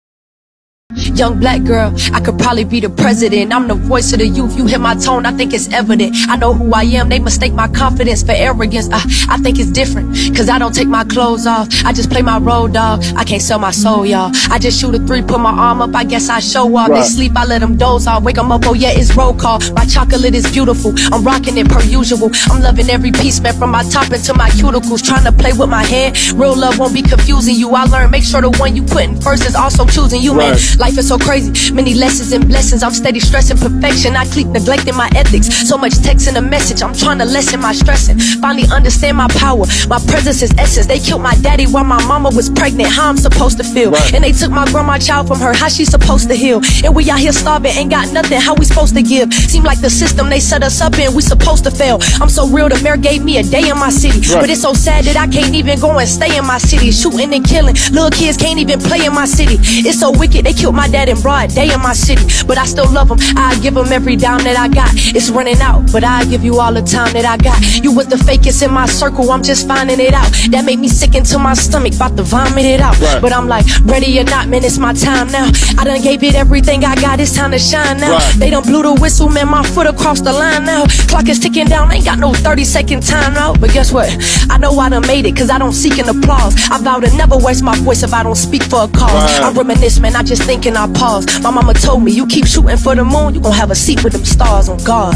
Young 0.95 1.39
black 1.39 1.63
girl, 1.63 1.93
I 2.13 2.19
could 2.21 2.37
probably 2.39 2.63
be 2.63 2.79
the 2.79 2.89
president. 2.89 3.53
I'm 3.53 3.67
the 3.67 3.75
voice 3.75 4.13
of 4.13 4.19
the 4.19 4.27
youth. 4.27 4.55
You 4.57 4.65
hear 4.65 4.79
my 4.79 4.95
tone, 4.95 5.25
I 5.25 5.31
think 5.33 5.53
it's 5.53 5.71
evident. 5.73 6.15
I 6.29 6.35
know 6.37 6.53
who 6.53 6.71
I 6.73 6.83
am. 6.83 7.09
They 7.09 7.19
mistake 7.19 7.53
my 7.53 7.67
confidence 7.67 8.23
for 8.23 8.31
arrogance. 8.31 8.89
I, 8.91 9.01
I 9.29 9.37
think 9.37 9.59
it's 9.59 9.69
different, 9.71 10.15
cause 10.35 10.49
I 10.49 10.57
don't 10.57 10.73
take 10.73 10.87
my 10.87 11.03
clothes 11.03 11.45
off. 11.45 11.67
I 11.85 11.91
just 11.93 12.09
play 12.09 12.21
my 12.21 12.37
role, 12.39 12.67
dog. 12.67 13.03
I 13.15 13.23
can't 13.23 13.41
sell 13.41 13.59
my 13.59 13.71
soul, 13.71 14.05
y'all. 14.05 14.31
I 14.49 14.57
just 14.57 14.79
shoot 14.79 14.95
a 14.95 14.99
three, 14.99 15.21
put 15.21 15.39
my 15.39 15.51
arm 15.51 15.81
up. 15.81 15.93
I 15.95 16.03
guess 16.05 16.29
I 16.29 16.39
show 16.39 16.75
off. 16.77 16.89
They 16.89 17.03
sleep, 17.03 17.33
I 17.35 17.45
let 17.45 17.59
them 17.59 17.77
doze 17.77 18.07
off. 18.07 18.23
Wake 18.23 18.37
'em 18.37 18.51
up, 18.51 18.65
oh 18.65 18.73
yeah, 18.73 18.91
it's 18.91 19.13
roll 19.15 19.33
call. 19.33 19.59
My 19.73 19.85
chocolate 19.85 20.33
is 20.33 20.49
beautiful. 20.51 20.93
I'm 21.11 21.23
rocking 21.23 21.57
it 21.57 21.67
per 21.69 21.81
usual. 21.83 22.31
I'm 22.49 22.61
loving 22.61 22.89
every 22.89 23.11
piece, 23.11 23.39
man, 23.41 23.53
from 23.53 23.71
my 23.71 23.83
top 23.83 24.11
into 24.13 24.33
my 24.33 24.49
cuticles. 24.51 25.03
Trying 25.03 25.25
to 25.25 25.31
play 25.31 25.51
with 25.53 25.69
my 25.69 25.83
head. 25.83 26.17
Real 26.33 26.55
love 26.55 26.79
won't 26.79 26.93
be 26.93 27.01
confusing 27.01 27.55
you. 27.55 27.71
I 27.75 27.83
learned, 27.85 28.11
make 28.11 28.23
sure 28.23 28.41
the 28.41 28.49
one 28.51 28.75
you 28.75 28.83
putting 28.83 29.19
first 29.19 29.45
is 29.45 29.55
also 29.55 29.85
choosing 29.85 30.21
you, 30.21 30.33
man. 30.33 30.53
Right. 30.79 30.84
Life 30.85 30.99
is 30.99 31.07
so 31.07 31.17
crazy. 31.17 31.73
Many 31.73 31.95
lessons 31.95 32.31
and 32.31 32.47
blessings. 32.47 32.83
I'm 32.83 32.93
steady 32.93 33.19
stressing 33.19 33.57
perfection. 33.57 34.15
I 34.15 34.23
keep 34.27 34.45
neglecting 34.45 34.95
my 34.95 35.09
ethics. 35.15 35.47
So 35.67 35.79
much 35.79 35.97
text 36.03 36.27
in 36.27 36.37
a 36.37 36.41
message. 36.43 36.83
I'm 36.83 36.93
trying 36.93 37.17
to 37.17 37.25
lessen 37.25 37.59
my 37.59 37.73
stressing. 37.73 38.19
Finally 38.19 38.67
understand 38.71 39.17
my 39.17 39.27
power. 39.29 39.65
My 39.89 39.97
presence 40.05 40.43
is 40.43 40.51
essence. 40.59 40.85
They 40.85 40.99
killed 40.99 41.23
my 41.23 41.33
daddy 41.41 41.65
while 41.65 41.83
my 41.83 41.97
mama 42.05 42.29
was 42.29 42.51
pregnant. 42.51 42.89
How 42.93 43.09
I'm 43.09 43.17
supposed 43.17 43.57
to 43.57 43.63
feel. 43.63 43.95
And 44.13 44.23
they 44.23 44.31
took 44.31 44.51
my 44.51 44.65
grandma 44.69 44.99
child 44.99 45.27
from 45.27 45.39
her. 45.39 45.55
How 45.55 45.69
she 45.69 45.85
supposed 45.85 46.29
to 46.29 46.35
heal? 46.35 46.61
And 46.83 46.95
we 46.95 47.09
out 47.09 47.17
here 47.17 47.33
starving. 47.33 47.71
Ain't 47.71 47.89
got 47.89 48.13
nothing. 48.13 48.39
How 48.39 48.53
we 48.53 48.65
supposed 48.65 48.93
to 48.93 49.01
give? 49.01 49.33
Seem 49.33 49.63
like 49.63 49.81
the 49.81 49.89
system 49.89 50.29
they 50.29 50.39
set 50.39 50.61
us 50.61 50.81
up 50.81 50.99
in. 50.99 51.15
We 51.15 51.23
supposed 51.23 51.63
to 51.63 51.71
fail. 51.71 51.97
I'm 52.21 52.29
so 52.29 52.47
real. 52.47 52.69
The 52.69 52.79
mayor 52.83 52.97
gave 52.97 53.23
me 53.25 53.39
a 53.39 53.43
day 53.43 53.69
in 53.69 53.79
my 53.79 53.89
city. 53.89 54.19
Right. 54.19 54.41
But 54.41 54.49
it's 54.51 54.61
so 54.61 54.75
sad 54.75 55.05
that 55.05 55.17
I 55.17 55.25
can't 55.25 55.55
even 55.55 55.79
go 55.79 55.97
and 55.97 56.07
stay 56.07 56.37
in 56.37 56.45
my 56.45 56.59
city. 56.59 56.91
Shooting 56.91 57.33
and 57.33 57.43
killing. 57.43 57.73
Little 57.89 58.11
kids 58.11 58.37
can't 58.37 58.59
even 58.59 58.79
play 58.79 59.03
in 59.03 59.15
my 59.15 59.25
city. 59.25 59.57
It's 59.81 59.99
so 59.99 60.11
wicked. 60.11 60.45
They 60.45 60.53
killed 60.53 60.74
my 60.75 60.87
dad 60.87 61.09
in 61.09 61.19
broad 61.21 61.49
day 61.49 61.73
in 61.73 61.81
my 61.81 61.93
city. 61.93 62.23
But 62.45 62.57
I 62.57 62.65
still 62.65 62.89
love 62.91 63.09
him. 63.09 63.17
I 63.37 63.57
give 63.61 63.75
him 63.75 63.91
every 63.91 64.15
dime 64.15 64.43
that 64.43 64.57
I 64.57 64.67
got. 64.67 64.89
It's 64.93 65.29
running 65.29 65.59
out. 65.61 65.91
But 65.91 66.03
I 66.03 66.25
give 66.25 66.43
you 66.43 66.59
all 66.59 66.73
the 66.73 66.81
time 66.81 67.13
that 67.13 67.25
I 67.25 67.37
got. 67.37 67.59
You 67.83 67.91
was 67.93 68.07
the 68.07 68.17
fakest 68.17 68.63
in 68.63 68.71
my 68.71 68.85
circle. 68.85 69.31
I'm 69.31 69.43
just 69.43 69.67
finding 69.67 69.99
it 69.99 70.13
out. 70.13 70.29
That 70.51 70.65
made 70.65 70.79
me 70.79 70.87
sick 70.87 71.15
into 71.15 71.39
my 71.39 71.53
stomach. 71.53 71.95
About 71.95 72.17
to 72.17 72.23
vomit 72.23 72.65
it 72.65 72.81
out. 72.81 72.99
Right. 72.99 73.21
But 73.21 73.33
I'm 73.33 73.47
like, 73.47 73.65
ready 73.83 74.19
or 74.19 74.23
not, 74.25 74.47
man, 74.49 74.63
it's 74.63 74.77
my 74.77 74.93
time 74.93 75.27
now. 75.31 75.49
I 75.77 75.83
done 75.85 76.01
gave 76.01 76.23
it 76.23 76.35
everything 76.35 76.83
I 76.83 76.95
got. 76.95 77.19
It's 77.19 77.35
time 77.35 77.51
to 77.51 77.59
shine 77.59 77.97
now. 77.97 78.17
Right. 78.17 78.33
They 78.37 78.49
done 78.49 78.63
blew 78.63 78.83
the 78.83 78.93
whistle, 78.93 79.29
man. 79.29 79.47
My 79.49 79.63
foot 79.63 79.87
across 79.87 80.21
the 80.21 80.33
line 80.33 80.65
now. 80.65 80.85
Clock 81.07 81.29
is 81.29 81.39
ticking 81.39 81.67
down. 81.67 81.91
Ain't 81.91 82.05
got 82.05 82.19
no 82.19 82.33
30 82.33 82.63
second 82.63 83.03
time 83.03 83.33
now. 83.33 83.53
But 83.53 83.71
guess 83.71 83.91
what? 83.91 84.09
I 84.49 84.57
know 84.57 84.77
I 84.77 84.89
done 84.89 85.07
made 85.07 85.25
it 85.25 85.35
cause 85.35 85.49
I 85.49 85.57
don't 85.57 85.73
seek 85.73 85.97
an 85.99 86.09
applause. 86.09 86.55
I 86.69 86.77
vow 86.79 86.99
to 86.99 87.09
never 87.15 87.37
waste 87.37 87.63
my 87.63 87.75
voice 87.79 88.03
if 88.03 88.13
I 88.13 88.23
don't 88.23 88.35
speak 88.35 88.63
for 88.63 88.83
a 88.83 88.87
cause. 88.87 89.13
Right. 89.13 89.41
I 89.43 89.51
reminisce, 89.51 89.99
man. 89.99 90.15
I 90.15 90.23
just 90.23 90.43
think 90.43 90.64
and 90.65 90.77
I 90.77 90.91
pause. 90.93 91.25
My 91.41 91.51
mama 91.51 91.73
told 91.73 92.03
me, 92.03 92.11
you 92.11 92.27
keep 92.27 92.45
shooting 92.45 92.77
for 92.77 92.95
the 92.95 93.03
moon, 93.03 93.35
you 93.35 93.41
gon' 93.41 93.53
have 93.53 93.71
a 93.71 93.75
seat 93.75 94.03
with 94.03 94.13
them 94.13 94.25
stars 94.25 94.69
on 94.69 94.83
God. 94.83 95.15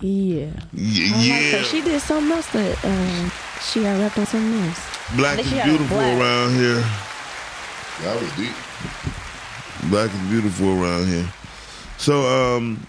Yeah. 0.00 0.50
Yeah, 0.72 1.14
I 1.14 1.16
like 1.16 1.26
yeah. 1.26 1.62
She 1.62 1.80
did 1.80 2.00
something 2.00 2.32
else 2.32 2.48
that 2.52 2.84
uh, 2.84 3.28
she 3.60 3.82
got 3.82 4.00
rapped 4.00 4.18
on 4.18 4.26
something 4.26 4.60
else. 4.64 4.80
Black 5.16 5.38
is 5.38 5.48
she 5.48 5.56
had 5.56 5.66
a 5.66 5.70
beautiful 5.70 5.96
black. 5.96 6.18
around 6.18 6.54
here. 6.54 6.82
That 8.02 8.20
was 8.20 8.36
deep. 8.36 8.54
Black 9.90 10.10
is 10.12 10.30
beautiful 10.30 10.82
around 10.82 11.06
here. 11.06 11.28
So, 11.98 12.26
um, 12.26 12.84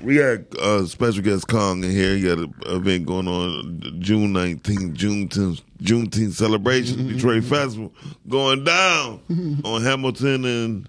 we 0.00 0.16
got 0.16 0.40
uh, 0.58 0.86
special 0.86 1.22
guest 1.22 1.48
Kong 1.48 1.82
in 1.84 1.90
here. 1.90 2.16
He 2.16 2.22
got 2.22 2.38
an 2.38 2.54
event 2.66 3.06
going 3.06 3.28
on 3.28 3.80
June 4.00 4.32
19th, 4.32 4.96
Juneteenth, 4.96 5.62
Juneteenth 5.82 6.32
celebration, 6.32 7.08
Detroit 7.08 7.44
Festival 7.44 7.92
going 8.28 8.64
down 8.64 9.20
on 9.64 9.82
Hamilton 9.82 10.44
and 10.44 10.88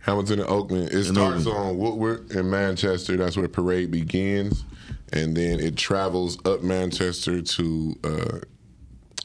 Hamilton 0.00 0.40
and 0.40 0.48
Oakland. 0.48 0.92
It 0.92 1.04
starts 1.04 1.46
Oakland. 1.46 1.68
on 1.68 1.78
Woodward 1.78 2.32
in 2.32 2.50
Manchester. 2.50 3.16
That's 3.16 3.36
where 3.36 3.46
the 3.46 3.52
parade 3.52 3.90
begins, 3.90 4.64
and 5.12 5.36
then 5.36 5.60
it 5.60 5.76
travels 5.76 6.38
up 6.44 6.62
Manchester 6.62 7.40
to 7.42 7.98
uh, 8.04 8.38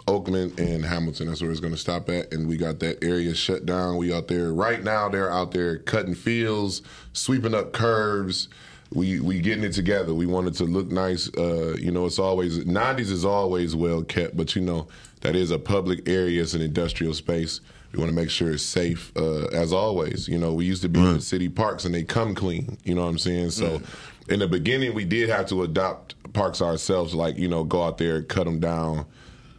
Oakland 0.08 0.60
and 0.60 0.84
Hamilton. 0.84 1.28
That's 1.28 1.42
where 1.42 1.52
it's 1.52 1.60
going 1.60 1.74
to 1.74 1.80
stop 1.80 2.10
at. 2.10 2.34
And 2.34 2.48
we 2.48 2.58
got 2.58 2.80
that 2.80 3.04
area 3.04 3.36
shut 3.36 3.66
down. 3.66 3.98
We 3.98 4.14
out 4.14 4.28
there 4.28 4.54
right 4.54 4.84
now. 4.84 5.10
They're 5.10 5.32
out 5.32 5.52
there 5.52 5.78
cutting 5.80 6.16
fields, 6.16 6.82
sweeping 7.14 7.54
up 7.54 7.74
curves. 7.74 8.50
We 8.94 9.20
we 9.20 9.40
getting 9.40 9.64
it 9.64 9.74
together. 9.74 10.14
We 10.16 10.26
want 10.26 10.48
it 10.48 10.56
to 10.56 10.64
look 10.64 10.92
nice. 10.92 11.30
Uh, 11.38 11.76
you 11.80 11.92
know, 11.92 12.06
it's 12.08 12.18
always 12.20 12.60
'90s 12.66 13.12
is 13.12 13.24
always 13.24 13.76
well 13.76 14.02
kept, 14.04 14.36
but 14.36 14.56
you 14.56 14.62
know 14.64 14.88
that 15.22 15.36
is 15.36 15.52
a 15.52 15.60
public 15.60 16.08
area. 16.10 16.42
It's 16.42 16.54
an 16.56 16.62
industrial 16.62 17.14
space. 17.14 17.62
We 17.92 18.00
want 18.00 18.10
to 18.10 18.16
make 18.16 18.30
sure 18.30 18.52
it's 18.52 18.64
safe 18.64 19.12
uh, 19.16 19.46
as 19.48 19.74
always. 19.74 20.28
You 20.28 20.38
know, 20.38 20.54
we 20.54 20.66
used 20.66 20.82
to 20.84 20.90
be 20.90 21.00
in 21.00 21.14
the 21.16 21.22
city 21.22 21.50
parks 21.50 21.86
and 21.86 21.94
they 21.94 22.04
come 22.04 22.36
clean. 22.36 22.78
You 22.84 22.94
know 22.96 23.02
what 23.02 23.10
I'm 23.10 23.18
saying? 23.18 23.50
So, 23.52 23.82
in 24.28 24.40
the 24.40 24.48
beginning, 24.48 24.94
we 24.94 25.06
did 25.06 25.30
have 25.30 25.48
to 25.48 25.64
adopt 25.64 26.16
parks 26.34 26.62
ourselves. 26.62 27.14
Like 27.14 27.38
you 27.38 27.48
know, 27.48 27.64
go 27.64 27.84
out 27.84 27.98
there, 28.00 28.22
cut 28.24 28.46
them 28.46 28.60
down, 28.60 29.06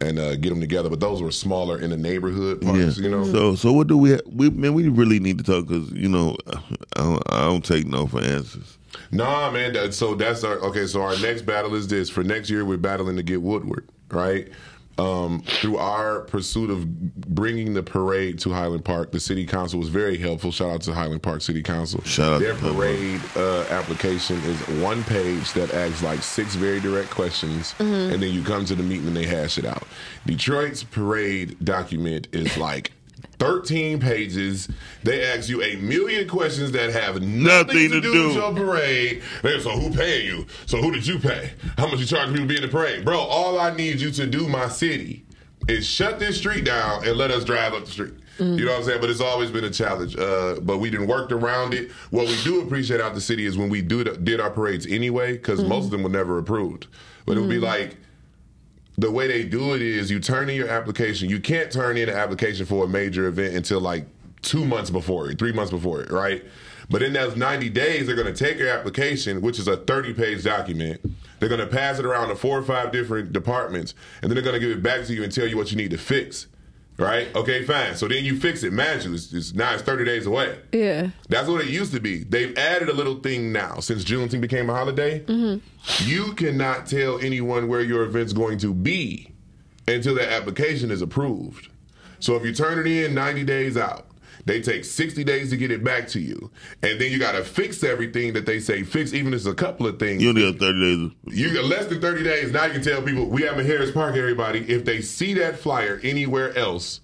and 0.01 0.17
uh, 0.19 0.35
get 0.35 0.49
them 0.49 0.59
together. 0.61 0.89
But 0.89 0.99
those 0.99 1.21
were 1.21 1.31
smaller 1.31 1.79
in 1.79 1.89
the 1.89 1.97
neighborhood 1.97 2.61
parks. 2.61 2.97
You 2.97 3.09
know, 3.09 3.23
So, 3.25 3.55
so 3.55 3.71
what 3.71 3.87
do 3.87 3.97
we? 3.97 4.11
Ha- 4.11 4.21
we 4.29 4.49
man, 4.49 4.73
we 4.73 4.89
really 4.89 5.19
need 5.19 5.37
to 5.37 5.43
talk 5.43 5.67
because 5.67 5.89
you 5.91 6.09
know 6.09 6.35
I 6.95 6.99
don't, 7.03 7.23
I 7.33 7.41
don't 7.41 7.63
take 7.63 7.85
no 7.85 8.07
for 8.07 8.21
answers. 8.21 8.77
Nah, 9.11 9.51
man. 9.51 9.73
That, 9.73 9.93
so 9.93 10.15
that's 10.15 10.43
our 10.43 10.57
okay. 10.59 10.85
So 10.87 11.01
our 11.01 11.17
next 11.19 11.43
battle 11.43 11.75
is 11.75 11.87
this. 11.87 12.09
For 12.09 12.23
next 12.23 12.49
year, 12.49 12.65
we're 12.65 12.77
battling 12.77 13.15
to 13.17 13.23
get 13.23 13.41
Woodward, 13.41 13.87
right? 14.09 14.49
Um, 14.97 15.41
through 15.43 15.77
our 15.77 16.19
pursuit 16.21 16.69
of 16.69 16.85
bringing 17.33 17.73
the 17.73 17.81
parade 17.81 18.37
to 18.39 18.51
Highland 18.51 18.85
Park, 18.85 19.11
the 19.11 19.19
city 19.21 19.45
council 19.47 19.79
was 19.79 19.87
very 19.89 20.17
helpful. 20.17 20.51
Shout 20.51 20.69
out 20.69 20.81
to 20.81 20.93
Highland 20.93 21.23
Park 21.23 21.41
City 21.41 21.63
Council. 21.63 22.01
Shout 22.03 22.33
out 22.33 22.39
Their 22.41 22.53
to 22.53 22.59
parade 22.59 23.21
uh, 23.35 23.61
application 23.69 24.35
is 24.43 24.59
one 24.83 25.03
page 25.05 25.53
that 25.53 25.73
asks 25.73 26.03
like 26.03 26.21
six 26.21 26.53
very 26.55 26.79
direct 26.81 27.09
questions, 27.09 27.73
Mhm. 27.79 28.13
and 28.13 28.21
then 28.21 28.31
you 28.31 28.43
come 28.43 28.65
to 28.65 28.75
the 28.75 28.83
meeting 28.83 29.07
and 29.07 29.15
they 29.17 29.25
hash 29.25 29.57
it 29.57 29.65
out. 29.65 29.87
Detroit's 30.27 30.83
parade 30.83 31.55
document 31.63 32.27
is 32.33 32.57
like. 32.57 32.91
13 33.41 33.99
pages. 33.99 34.69
They 35.01 35.25
ask 35.25 35.49
you 35.49 35.63
a 35.63 35.75
million 35.77 36.27
questions 36.27 36.73
that 36.73 36.91
have 36.91 37.23
nothing, 37.23 37.89
to, 37.89 37.99
do, 37.99 38.27
with 38.27 38.35
your 38.35 38.53
parade. 38.53 39.23
They, 39.41 39.59
so 39.59 39.71
who 39.71 39.91
paying 39.91 40.27
you? 40.27 40.45
So 40.67 40.77
who 40.77 40.91
did 40.91 41.07
you 41.07 41.17
pay? 41.17 41.53
How 41.75 41.87
much 41.87 41.99
you 41.99 42.05
charge 42.05 42.27
people 42.27 42.43
to 42.43 42.45
be 42.45 42.57
in 42.57 42.61
the 42.61 42.67
parade? 42.67 43.03
Bro, 43.03 43.17
all 43.17 43.59
I 43.59 43.75
need 43.75 43.99
you 43.99 44.11
to 44.11 44.27
do, 44.27 44.47
my 44.47 44.67
city, 44.69 45.25
is 45.67 45.87
shut 45.87 46.19
this 46.19 46.37
street 46.37 46.65
down 46.65 47.07
and 47.07 47.17
let 47.17 47.31
us 47.31 47.43
drive 47.43 47.73
up 47.73 47.85
the 47.85 47.91
street. 47.91 48.13
Mm. 48.37 48.59
You 48.59 48.65
know 48.65 48.73
what 48.73 48.81
I'm 48.81 48.85
saying? 48.85 49.01
But 49.01 49.09
it's 49.09 49.21
always 49.21 49.49
been 49.49 49.63
a 49.63 49.71
challenge. 49.71 50.15
Uh, 50.15 50.59
but 50.61 50.77
we 50.77 50.91
didn't 50.91 51.07
worked 51.07 51.31
around 51.31 51.73
it. 51.73 51.89
What 52.11 52.27
we 52.27 52.39
do 52.43 52.61
appreciate 52.61 53.01
out 53.01 53.15
the 53.15 53.21
city 53.21 53.47
is 53.47 53.57
when 53.57 53.69
we 53.69 53.81
do 53.81 54.03
did 54.03 54.39
our 54.39 54.51
parades 54.51 54.85
anyway, 54.85 55.33
because 55.33 55.59
mm-hmm. 55.59 55.69
most 55.69 55.85
of 55.85 55.91
them 55.91 56.03
were 56.03 56.09
never 56.09 56.37
approved. 56.37 56.85
But 57.25 57.37
it 57.37 57.39
would 57.39 57.49
be 57.49 57.55
mm-hmm. 57.55 57.65
like 57.65 57.97
the 59.01 59.11
way 59.11 59.27
they 59.27 59.43
do 59.43 59.73
it 59.73 59.81
is 59.81 60.11
you 60.11 60.19
turn 60.19 60.49
in 60.49 60.55
your 60.55 60.69
application. 60.69 61.29
You 61.29 61.39
can't 61.39 61.71
turn 61.71 61.97
in 61.97 62.07
an 62.07 62.15
application 62.15 62.65
for 62.65 62.85
a 62.85 62.87
major 62.87 63.25
event 63.25 63.55
until 63.55 63.81
like 63.81 64.05
two 64.43 64.63
months 64.63 64.89
before 64.89 65.29
it, 65.29 65.39
three 65.39 65.51
months 65.51 65.71
before 65.71 66.01
it, 66.01 66.11
right? 66.11 66.45
But 66.89 67.01
in 67.01 67.13
those 67.13 67.35
90 67.35 67.69
days, 67.69 68.05
they're 68.05 68.15
going 68.15 68.31
to 68.31 68.45
take 68.45 68.57
your 68.57 68.69
application, 68.69 69.41
which 69.41 69.57
is 69.57 69.67
a 69.67 69.77
30 69.77 70.13
page 70.13 70.43
document. 70.43 71.01
They're 71.39 71.49
going 71.49 71.61
to 71.61 71.67
pass 71.67 71.97
it 71.97 72.05
around 72.05 72.27
to 72.29 72.35
four 72.35 72.59
or 72.59 72.63
five 72.63 72.91
different 72.91 73.33
departments, 73.33 73.95
and 74.21 74.29
then 74.29 74.35
they're 74.35 74.43
going 74.43 74.59
to 74.59 74.65
give 74.65 74.77
it 74.77 74.83
back 74.83 75.05
to 75.05 75.13
you 75.13 75.23
and 75.23 75.33
tell 75.33 75.47
you 75.47 75.57
what 75.57 75.71
you 75.71 75.77
need 75.77 75.91
to 75.91 75.97
fix. 75.97 76.47
Right? 76.97 77.33
Okay, 77.35 77.63
fine. 77.63 77.95
So 77.95 78.07
then 78.07 78.23
you 78.23 78.39
fix 78.39 78.63
it. 78.63 78.73
You, 78.73 78.79
it's, 79.13 79.33
it's 79.33 79.53
now 79.53 79.73
it's 79.73 79.81
30 79.81 80.05
days 80.05 80.27
away. 80.27 80.59
Yeah. 80.71 81.09
That's 81.29 81.47
what 81.47 81.61
it 81.61 81.69
used 81.69 81.93
to 81.93 81.99
be. 81.99 82.23
They've 82.23 82.55
added 82.57 82.89
a 82.89 82.93
little 82.93 83.15
thing 83.15 83.51
now 83.51 83.79
since 83.79 84.03
Juneteenth 84.03 84.41
became 84.41 84.69
a 84.69 84.73
holiday. 84.73 85.21
Mm-hmm. 85.21 86.07
You 86.07 86.33
cannot 86.33 86.85
tell 86.85 87.19
anyone 87.19 87.67
where 87.67 87.81
your 87.81 88.03
event's 88.03 88.33
going 88.33 88.59
to 88.59 88.73
be 88.73 89.31
until 89.87 90.15
that 90.15 90.31
application 90.31 90.91
is 90.91 91.01
approved. 91.01 91.69
So 92.19 92.35
if 92.35 92.45
you 92.45 92.53
turn 92.53 92.79
it 92.79 92.87
in 92.87 93.15
90 93.15 93.45
days 93.45 93.77
out, 93.77 94.05
they 94.45 94.61
take 94.61 94.85
60 94.85 95.23
days 95.23 95.49
to 95.51 95.57
get 95.57 95.71
it 95.71 95.83
back 95.83 96.07
to 96.09 96.19
you. 96.19 96.51
And 96.81 96.99
then 96.99 97.11
you 97.11 97.19
got 97.19 97.33
to 97.33 97.43
fix 97.43 97.83
everything 97.83 98.33
that 98.33 98.45
they 98.45 98.59
say 98.59 98.83
fix, 98.83 99.13
even 99.13 99.33
if 99.33 99.37
it's 99.37 99.45
a 99.45 99.53
couple 99.53 99.87
of 99.87 99.99
things. 99.99 100.21
You 100.21 100.29
only 100.29 100.45
have 100.45 100.57
thirty 100.57 100.79
days. 100.79 101.11
You 101.27 101.53
got 101.53 101.65
less 101.65 101.85
than 101.87 102.01
30 102.01 102.23
days. 102.23 102.51
Now 102.51 102.65
you 102.65 102.73
can 102.73 102.81
tell 102.81 103.01
people 103.01 103.25
we 103.25 103.43
have 103.43 103.59
in 103.59 103.65
Harris 103.65 103.91
Park, 103.91 104.15
everybody. 104.15 104.59
If 104.69 104.85
they 104.85 105.01
see 105.01 105.33
that 105.35 105.59
flyer 105.59 105.99
anywhere 106.03 106.55
else, 106.57 107.01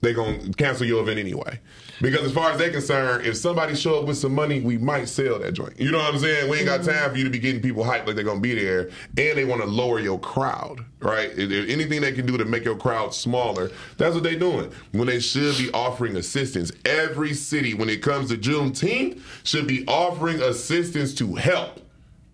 they're 0.00 0.14
going 0.14 0.40
to 0.40 0.52
cancel 0.52 0.86
your 0.86 1.02
event 1.02 1.18
anyway. 1.18 1.60
Because 2.00 2.24
as 2.24 2.32
far 2.32 2.50
as 2.52 2.58
they're 2.58 2.70
concerned, 2.70 3.26
if 3.26 3.36
somebody 3.36 3.74
show 3.74 3.98
up 3.98 4.06
with 4.06 4.16
some 4.16 4.34
money, 4.34 4.60
we 4.60 4.78
might 4.78 5.08
sell 5.08 5.38
that 5.38 5.52
joint. 5.52 5.78
You 5.78 5.90
know 5.90 5.98
what 5.98 6.14
I'm 6.14 6.20
saying? 6.20 6.50
We 6.50 6.58
ain't 6.58 6.66
got 6.66 6.80
mm-hmm. 6.80 6.90
time 6.90 7.10
for 7.10 7.18
you 7.18 7.24
to 7.24 7.30
be 7.30 7.38
getting 7.38 7.60
people 7.60 7.84
hyped 7.84 8.06
like 8.06 8.16
they're 8.16 8.24
going 8.24 8.38
to 8.38 8.42
be 8.42 8.54
there. 8.54 8.90
And 9.18 9.38
they 9.38 9.44
want 9.44 9.60
to 9.60 9.66
lower 9.66 10.00
your 10.00 10.18
crowd, 10.18 10.84
right? 11.00 11.30
If, 11.30 11.50
if 11.50 11.68
anything 11.68 12.00
they 12.00 12.12
can 12.12 12.26
do 12.26 12.38
to 12.38 12.44
make 12.44 12.64
your 12.64 12.76
crowd 12.76 13.14
smaller, 13.14 13.70
that's 13.98 14.14
what 14.14 14.24
they're 14.24 14.38
doing. 14.38 14.72
When 14.92 15.06
they 15.06 15.20
should 15.20 15.58
be 15.58 15.70
offering 15.72 16.16
assistance. 16.16 16.72
Every 16.84 17.34
city, 17.34 17.74
when 17.74 17.90
it 17.90 18.02
comes 18.02 18.30
to 18.30 18.36
Juneteenth, 18.36 19.20
should 19.44 19.66
be 19.66 19.86
offering 19.86 20.40
assistance 20.40 21.14
to 21.16 21.34
help. 21.34 21.80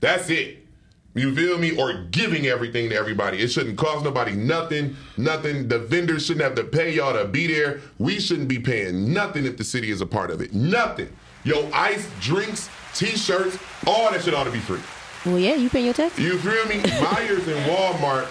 That's 0.00 0.30
it. 0.30 0.65
You 1.16 1.34
feel 1.34 1.58
me? 1.58 1.76
Or 1.76 1.94
giving 2.10 2.46
everything 2.46 2.90
to 2.90 2.96
everybody. 2.96 3.38
It 3.42 3.48
shouldn't 3.48 3.78
cost 3.78 4.04
nobody 4.04 4.32
nothing. 4.32 4.96
Nothing. 5.16 5.66
The 5.68 5.78
vendors 5.78 6.26
shouldn't 6.26 6.44
have 6.44 6.54
to 6.56 6.64
pay 6.64 6.92
y'all 6.94 7.14
to 7.14 7.24
be 7.24 7.46
there. 7.46 7.80
We 7.98 8.20
shouldn't 8.20 8.48
be 8.48 8.58
paying 8.58 9.12
nothing 9.12 9.46
if 9.46 9.56
the 9.56 9.64
city 9.64 9.90
is 9.90 10.00
a 10.00 10.06
part 10.06 10.30
of 10.30 10.40
it. 10.40 10.54
Nothing. 10.54 11.08
Yo, 11.44 11.68
ice, 11.72 12.08
drinks, 12.20 12.68
t-shirts, 12.94 13.58
all 13.86 14.10
that 14.10 14.22
shit 14.22 14.34
ought 14.34 14.44
to 14.44 14.50
be 14.50 14.58
free. 14.58 14.80
Well, 15.24 15.38
yeah, 15.38 15.54
you 15.54 15.70
pay 15.70 15.84
your 15.84 15.94
taxes. 15.94 16.22
You 16.24 16.38
feel 16.38 16.66
me? 16.66 16.76
Meijers 16.82 17.46
and 17.48 17.70
Walmart 17.70 18.28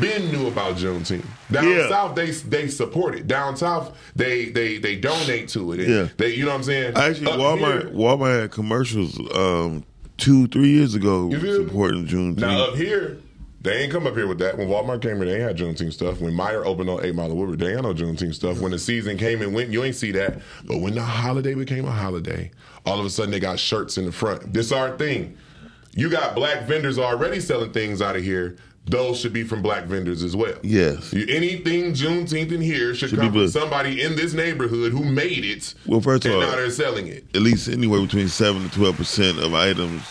been 0.00 0.30
knew 0.30 0.46
about 0.46 0.76
Juneteenth. 0.76 1.24
Down 1.50 1.68
Yeah. 1.68 1.88
south, 1.88 2.14
they 2.14 2.30
they 2.30 2.68
support 2.68 3.14
it. 3.16 3.26
Down 3.26 3.56
south, 3.56 3.96
they 4.16 4.46
they 4.46 4.78
they 4.78 4.96
donate 4.96 5.48
to 5.50 5.72
it. 5.72 5.80
And 5.80 5.88
Yeah. 5.88 6.08
They, 6.16 6.34
you 6.34 6.44
know 6.44 6.50
what 6.52 6.58
I'm 6.58 6.62
saying? 6.62 6.96
Actually, 6.96 7.32
Up 7.32 7.38
Walmart 7.38 7.82
here- 7.82 7.90
Walmart 7.92 8.40
had 8.42 8.50
commercials 8.52 9.18
um, 9.36 9.84
two 10.22 10.46
three 10.48 10.70
years 10.70 10.94
ago 10.94 11.30
supporting 11.30 12.06
Juneteenth. 12.06 12.38
Now 12.38 12.64
up 12.68 12.76
here, 12.76 13.18
They 13.60 13.82
ain't 13.82 13.92
come 13.92 14.06
up 14.06 14.14
here 14.16 14.26
with 14.26 14.38
that. 14.38 14.58
When 14.58 14.68
Walmart 14.68 15.02
came 15.02 15.16
here, 15.18 15.26
they 15.26 15.34
ain't 15.34 15.42
had 15.42 15.56
Juneteenth 15.56 15.92
stuff. 15.92 16.20
When 16.20 16.32
Meijer 16.32 16.64
opened 16.64 16.90
on 16.90 17.04
8 17.04 17.14
Mile 17.14 17.30
of 17.30 17.36
Woodward, 17.36 17.58
they 17.60 17.66
ain't 17.68 17.76
had 17.76 17.84
no 17.84 17.94
Juneteenth 17.94 18.34
stuff. 18.34 18.60
When 18.60 18.72
the 18.72 18.78
season 18.78 19.16
came 19.16 19.40
and 19.40 19.54
went, 19.54 19.70
you 19.70 19.84
ain't 19.84 19.94
see 19.94 20.10
that. 20.12 20.40
But 20.64 20.78
when 20.78 20.94
the 20.94 21.02
holiday 21.02 21.54
became 21.54 21.84
a 21.84 21.92
holiday, 21.92 22.50
all 22.84 22.98
of 22.98 23.06
a 23.06 23.10
sudden 23.10 23.30
they 23.30 23.38
got 23.40 23.58
shirts 23.60 23.98
in 23.98 24.04
the 24.04 24.12
front. 24.12 24.52
This 24.52 24.72
our 24.72 24.96
thing. 24.98 25.36
You 25.94 26.08
got 26.08 26.34
black 26.34 26.66
vendors 26.66 26.98
already 26.98 27.38
selling 27.38 27.72
things 27.72 28.00
out 28.02 28.16
of 28.16 28.24
here. 28.24 28.56
Those 28.84 29.20
should 29.20 29.32
be 29.32 29.44
from 29.44 29.62
black 29.62 29.84
vendors 29.84 30.22
as 30.24 30.34
well. 30.34 30.56
Yes. 30.62 31.12
You, 31.12 31.24
anything 31.28 31.92
Juneteenth 31.92 32.50
in 32.50 32.60
here 32.60 32.94
should, 32.94 33.10
Should 33.10 33.20
come 33.20 33.32
from 33.32 33.48
somebody 33.48 34.02
in 34.02 34.16
this 34.16 34.34
neighborhood 34.34 34.90
who 34.92 35.04
made 35.04 35.44
it. 35.44 35.74
Well, 35.86 36.00
first 36.00 36.24
of 36.24 36.32
and 36.32 36.42
all, 36.42 36.48
now 36.50 36.56
they're 36.56 36.70
selling 36.70 37.06
it. 37.06 37.24
at 37.34 37.42
least 37.42 37.68
anywhere 37.68 38.00
between 38.00 38.28
seven 38.28 38.68
to 38.68 38.74
twelve 38.74 38.96
percent 38.96 39.38
of 39.38 39.54
items 39.54 40.02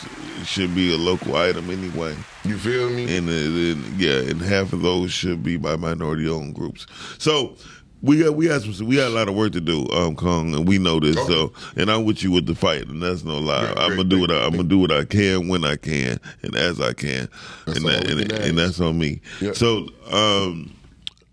should 0.46 0.74
be 0.74 0.94
a 0.94 0.98
local 0.98 1.36
item 1.36 1.70
anyway. 1.70 2.16
You 2.46 2.58
feel 2.58 2.90
me? 2.90 3.16
And, 3.16 3.28
uh, 3.28 3.32
then, 3.32 3.96
yeah, 3.98 4.32
and 4.32 4.42
half 4.42 4.74
of 4.74 4.82
those 4.82 5.12
should 5.12 5.44
be 5.44 5.58
by 5.58 5.76
minority-owned 5.76 6.56
groups. 6.56 6.88
So 7.20 7.56
we 8.02 8.20
got 8.24 8.36
we 8.36 8.48
got 8.48 8.62
some 8.62 8.88
we 8.88 8.96
got 8.96 9.08
a 9.08 9.14
lot 9.14 9.30
of 9.30 9.36
work 9.36 9.52
to 9.54 9.62
do, 9.62 9.88
um, 9.90 10.16
Kong, 10.16 10.54
and 10.54 10.68
we 10.68 10.78
know 10.78 11.00
this. 11.00 11.16
So, 11.28 11.54
and 11.76 11.90
I'm 11.92 12.04
with 12.06 12.24
you 12.24 12.32
with 12.32 12.46
the 12.46 12.56
fight, 12.56 12.88
and 12.88 13.02
that's 13.02 13.24
no 13.24 13.38
lie. 13.38 13.74
I'm 13.78 13.92
gonna 13.92 14.04
do 14.04 14.20
what 14.20 14.32
I, 14.32 14.44
I'm 14.44 14.52
gonna 14.52 14.64
do 14.64 14.80
what 14.80 14.92
I 14.92 15.06
can 15.06 15.48
when 15.48 15.64
I 15.64 15.76
can 15.76 16.20
and 16.42 16.56
as 16.56 16.82
I 16.82 16.94
can, 16.94 17.30
and 17.68 17.86
that, 17.86 18.10
and, 18.10 18.30
can 18.30 18.42
and 18.42 18.58
that's 18.58 18.80
on 18.80 18.98
me. 18.98 19.22
So, 19.54 19.88
um. 20.12 20.76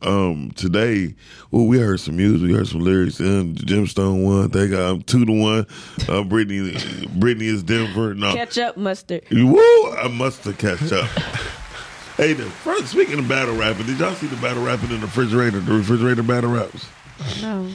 Um, 0.00 0.52
today, 0.54 1.16
well, 1.50 1.66
we 1.66 1.80
heard 1.80 1.98
some 1.98 2.16
music, 2.16 2.46
we 2.46 2.54
heard 2.54 2.68
some 2.68 2.82
lyrics. 2.82 3.18
And 3.18 3.56
Gemstone 3.56 4.22
won. 4.22 4.44
I 4.44 4.46
think 4.46 4.72
I'm 4.72 5.02
two 5.02 5.24
to 5.24 5.32
one. 5.32 5.66
Uh, 6.08 6.22
Brittany, 6.22 6.78
Brittany 7.16 7.46
is 7.48 7.64
Denver. 7.64 8.14
No, 8.14 8.32
Ketchup, 8.32 8.76
mustard. 8.76 9.24
Woo! 9.32 9.90
I 9.90 10.06
must 10.06 10.44
have 10.44 10.56
catch 10.56 10.92
up. 10.92 11.10
hey, 12.18 12.34
the 12.34 12.44
first 12.44 12.88
speaking 12.88 13.18
of 13.18 13.26
battle 13.28 13.56
rapping, 13.56 13.86
did 13.86 13.98
y'all 13.98 14.14
see 14.14 14.26
the 14.26 14.36
battle 14.36 14.62
rapping 14.62 14.90
in 14.90 15.00
the 15.00 15.06
refrigerator? 15.06 15.60
The 15.60 15.72
refrigerator 15.72 16.22
battle 16.22 16.50
raps. 16.50 16.86
No, 17.40 17.66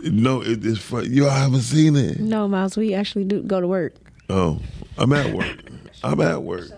No, 0.00 0.42
it, 0.42 0.64
it's 0.66 0.80
fun. 0.80 1.06
You 1.12 1.26
all 1.26 1.30
haven't 1.30 1.60
seen 1.60 1.94
it. 1.94 2.18
no, 2.18 2.48
Miles. 2.48 2.76
We 2.76 2.92
actually 2.94 3.24
do 3.24 3.42
go 3.42 3.60
to 3.60 3.66
work. 3.68 3.94
Oh, 4.28 4.58
I'm 4.98 5.12
at 5.12 5.32
work. 5.32 5.58
I'm 6.02 6.20
at 6.20 6.42
work. 6.42 6.68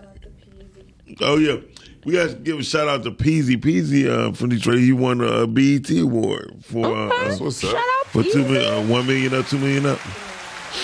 Oh 1.21 1.37
yeah, 1.39 1.57
we 2.05 2.13
got 2.13 2.31
to 2.31 2.35
give 2.37 2.59
a 2.59 2.63
shout 2.65 2.89
out 2.89 3.05
to 3.05 3.11
Peezy. 3.11 3.57
Peezy 3.57 4.09
uh, 4.09 4.33
from 4.33 4.51
Detroit. 4.51 4.79
He 4.81 4.93
won 4.93 5.21
a 5.21 5.47
BET 5.47 5.89
award 5.91 6.55
for 6.63 6.87
uh, 6.87 7.09
uh, 7.09 7.37
What's 7.37 7.63
up? 7.65 7.77
for 8.09 8.23
two 8.23 8.43
million, 8.45 8.75
uh, 8.75 8.93
one 8.93 9.07
million 9.07 9.33
up, 9.35 9.47
two 9.47 9.59
million 9.59 9.87
up, 9.87 9.99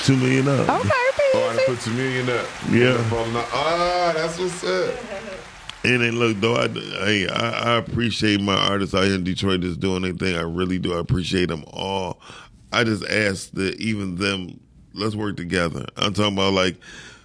two 0.04 0.16
million 0.16 0.48
up. 0.48 0.66
Oh, 0.68 1.48
I 1.50 1.56
done 1.56 1.66
put 1.66 1.80
two 1.80 1.92
million 1.92 2.28
up. 2.30 2.46
Yeah. 2.70 2.96
Ah, 3.52 4.12
that's 4.14 4.38
what's 4.38 4.64
up. 4.64 4.94
And 5.82 6.02
then 6.02 6.18
look, 6.18 6.38
though, 6.40 6.56
I, 6.56 6.68
I 7.32 7.72
I 7.72 7.76
appreciate 7.76 8.40
my 8.40 8.54
artists 8.54 8.94
out 8.94 9.04
here 9.04 9.14
in 9.14 9.24
Detroit 9.24 9.62
that's 9.62 9.78
doing 9.78 10.02
their 10.02 10.12
thing. 10.12 10.36
I 10.36 10.42
really 10.42 10.78
do. 10.78 10.94
I 10.94 11.00
appreciate 11.00 11.48
them 11.48 11.64
all. 11.72 12.20
I 12.72 12.84
just 12.84 13.04
ask 13.06 13.50
that 13.52 13.76
even 13.80 14.16
them, 14.16 14.60
let's 14.92 15.16
work 15.16 15.36
together. 15.36 15.86
I'm 15.96 16.12
talking 16.12 16.34
about 16.34 16.52
like, 16.52 16.76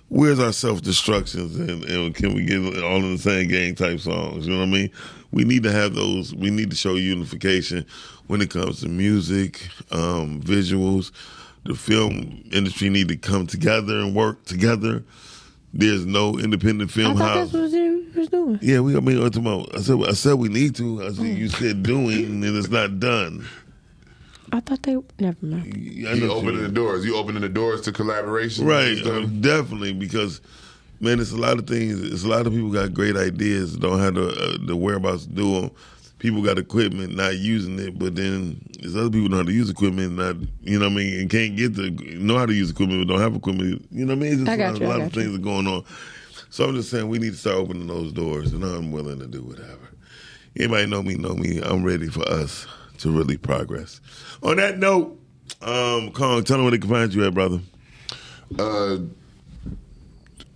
where's 0.08 0.40
our 0.40 0.54
self 0.54 0.82
destructions 0.82 1.58
and, 1.58 1.84
and 1.84 2.16
can 2.16 2.34
we 2.34 2.46
get 2.46 2.60
all 2.82 2.98
in 2.98 3.14
the 3.14 3.18
same 3.18 3.50
gang 3.50 3.76
type 3.76 4.00
songs? 4.00 4.48
You 4.48 4.54
know 4.54 4.60
what 4.60 4.70
I 4.70 4.72
mean? 4.72 4.92
We 5.32 5.44
need 5.44 5.64
to 5.64 5.72
have 5.72 5.94
those. 5.94 6.34
We 6.34 6.50
need 6.50 6.70
to 6.70 6.76
show 6.78 6.96
unification 6.96 7.86
when 8.28 8.42
it 8.42 8.50
comes 8.50 8.80
to 8.82 8.88
music, 8.88 9.68
um, 9.92 10.42
visuals. 10.42 11.12
The 11.66 11.76
film 11.76 12.44
industry 12.52 12.90
need 12.90 13.08
to 13.10 13.18
come 13.18 13.48
together 13.48 13.98
and 14.00 14.16
work 14.16 14.46
together. 14.46 15.04
There's 15.78 16.06
no 16.06 16.40
independent 16.40 16.90
I 16.92 16.94
film 16.94 17.18
thought 17.18 17.36
house. 17.38 17.52
that's 17.52 17.72
what 17.72 17.72
you 17.72 18.08
was 18.16 18.30
doing. 18.30 18.60
Yeah, 18.62 18.80
we. 18.80 18.96
I 18.96 19.02
mean, 19.02 19.22
I'm 19.22 19.48
I 19.76 19.82
said. 19.82 19.98
I 20.08 20.14
said 20.14 20.36
we 20.36 20.48
need 20.48 20.74
to. 20.78 21.04
I 21.04 21.12
said 21.12 21.26
you 21.26 21.50
said 21.50 21.84
doing, 21.84 22.26
and 22.26 22.44
it's 22.46 22.70
not 22.70 23.00
done. 23.02 23.46
I 24.54 24.62
thought 24.62 24.84
they. 24.84 24.98
Never 25.20 25.38
mind. 25.42 25.74
I 25.76 26.14
You 26.14 26.28
know 26.28 26.34
opening 26.34 26.64
the 26.64 26.70
doors. 26.70 27.06
You 27.06 27.18
opening 27.18 27.42
the 27.42 27.50
doors 27.50 27.82
to 27.82 27.92
collaboration. 27.92 28.66
Right, 28.66 28.98
uh, 29.06 29.26
definitely 29.26 29.92
because 29.92 30.40
man, 31.02 31.20
it's 31.20 31.34
a 31.34 31.38
lot 31.38 31.60
of 31.60 31.68
things. 31.68 32.02
It's 32.02 32.24
a 32.24 32.30
lot 32.30 32.48
of 32.48 32.54
people 32.54 32.72
got 32.72 32.94
great 32.94 33.18
ideas, 33.18 33.76
don't 33.76 34.00
have 34.00 34.16
the 34.16 34.28
uh, 34.30 34.66
the 34.66 34.78
whereabouts 34.78 35.26
to 35.26 35.32
do 35.32 35.60
them. 35.62 35.72
People 36.26 36.42
got 36.42 36.58
equipment, 36.58 37.16
not 37.16 37.38
using 37.38 37.78
it, 37.78 38.00
but 38.00 38.16
then 38.16 38.60
there's 38.80 38.96
other 38.96 39.12
people 39.12 39.30
know 39.30 39.38
how 39.38 39.44
to 39.44 39.52
use 39.52 39.70
equipment, 39.70 40.14
not 40.14 40.36
you 40.64 40.80
know 40.80 40.86
what 40.86 40.94
I 40.94 40.96
mean, 40.96 41.20
and 41.20 41.30
can't 41.30 41.56
get 41.56 41.76
the 41.76 41.92
know 42.18 42.36
how 42.36 42.48
to 42.48 42.54
use 42.54 42.72
equipment, 42.72 43.06
but 43.08 43.14
don't 43.14 43.22
have 43.22 43.36
equipment. 43.36 43.86
You 43.92 44.06
know 44.08 44.16
what 44.16 44.26
I 44.26 44.30
mean? 44.30 44.32
It's 44.32 44.42
just 44.42 44.50
I 44.50 44.54
a 44.56 44.58
got 44.58 44.72
lot, 44.74 44.82
you, 44.82 44.88
a 44.88 44.90
I 44.90 44.92
lot 44.94 45.02
of 45.02 45.12
got 45.14 45.16
you. 45.18 45.22
things 45.24 45.36
are 45.38 45.42
going 45.44 45.68
on. 45.68 45.86
So 46.50 46.66
I'm 46.66 46.74
just 46.74 46.90
saying 46.90 47.08
we 47.10 47.20
need 47.20 47.34
to 47.34 47.38
start 47.38 47.58
opening 47.58 47.86
those 47.86 48.12
doors, 48.12 48.54
and 48.54 48.64
I'm 48.64 48.92
willing 48.92 49.20
to 49.20 49.28
do 49.28 49.44
whatever. 49.44 49.92
Anybody 50.58 50.88
know 50.88 51.04
me? 51.04 51.14
Know 51.14 51.36
me? 51.36 51.60
I'm 51.62 51.84
ready 51.84 52.08
for 52.08 52.28
us 52.28 52.66
to 53.00 53.12
really 53.12 53.38
progress. 53.38 54.02
On 54.42 54.58
that 54.58 54.80
note, 54.80 55.20
um, 55.62 56.12
Kong, 56.12 56.44
tell 56.44 56.58
them 56.58 56.64
where 56.64 56.72
they 56.72 56.80
can 56.80 56.90
find 56.90 57.14
you 57.14 57.24
at, 57.28 57.36
brother. 57.36 57.60
Uh, 58.58 58.98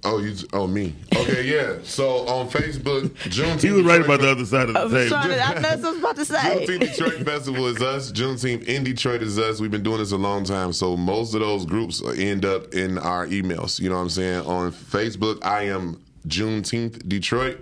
oh, 0.03 0.19
you. 0.19 0.35
Oh, 0.53 0.67
me. 0.67 0.95
Okay, 1.15 1.43
yeah. 1.43 1.79
So 1.83 2.27
on 2.27 2.49
Facebook, 2.49 3.09
Juneteenth. 3.29 3.61
He 3.61 3.71
was 3.71 3.83
right 3.83 4.01
about 4.01 4.21
the 4.21 4.31
other 4.31 4.45
side 4.45 4.69
of 4.69 4.73
the 4.73 4.79
I 4.79 4.83
was 4.83 4.93
table. 4.93 5.09
trying 5.09 5.29
to. 5.29 5.47
I, 5.47 5.53
that's 5.59 5.81
what 5.81 5.87
I 5.87 5.91
was 5.91 5.99
about 5.99 6.15
to 6.15 6.25
say. 6.25 6.37
Juneteenth 6.37 6.79
Detroit 6.79 7.25
Festival 7.25 7.67
is 7.67 7.81
us. 7.81 8.11
Juneteenth 8.11 8.63
in 8.65 8.83
Detroit 8.83 9.21
is 9.21 9.37
us. 9.37 9.59
We've 9.59 9.71
been 9.71 9.83
doing 9.83 9.99
this 9.99 10.11
a 10.11 10.17
long 10.17 10.43
time, 10.43 10.73
so 10.73 10.97
most 10.97 11.33
of 11.33 11.41
those 11.41 11.65
groups 11.65 12.01
end 12.17 12.45
up 12.45 12.73
in 12.73 12.97
our 12.97 13.27
emails. 13.27 13.79
You 13.79 13.89
know 13.89 13.95
what 13.95 14.01
I'm 14.03 14.09
saying? 14.09 14.45
On 14.45 14.71
Facebook, 14.71 15.43
I 15.43 15.63
am 15.63 16.01
Juneteenth 16.27 17.07
Detroit. 17.07 17.59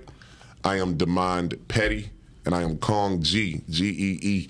I 0.63 0.79
am 0.79 0.97
Demand 0.97 1.55
Petty, 1.67 2.09
and 2.45 2.53
I 2.53 2.61
am 2.63 2.77
Kong 2.77 3.21
G 3.21 3.61
G 3.69 3.85
E 3.87 4.19
E. 4.21 4.47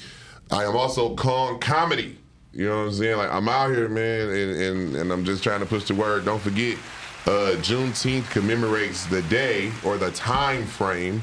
I 0.51 0.63
am 0.63 0.75
also 0.75 1.15
Kong 1.15 1.59
Comedy. 1.59 2.17
You 2.53 2.69
know 2.69 2.77
what 2.77 2.87
I'm 2.87 2.93
saying? 2.93 3.17
Like 3.17 3.31
I'm 3.31 3.47
out 3.47 3.69
here, 3.69 3.87
man, 3.87 4.29
and 4.29 4.61
and, 4.61 4.95
and 4.95 5.11
I'm 5.11 5.25
just 5.25 5.43
trying 5.43 5.59
to 5.59 5.65
push 5.65 5.83
the 5.83 5.93
word. 5.93 6.25
Don't 6.25 6.41
forget, 6.41 6.77
uh, 7.27 7.55
Juneteenth 7.57 8.29
commemorates 8.31 9.05
the 9.07 9.21
day 9.23 9.71
or 9.83 9.97
the 9.97 10.11
time 10.11 10.65
frame 10.65 11.21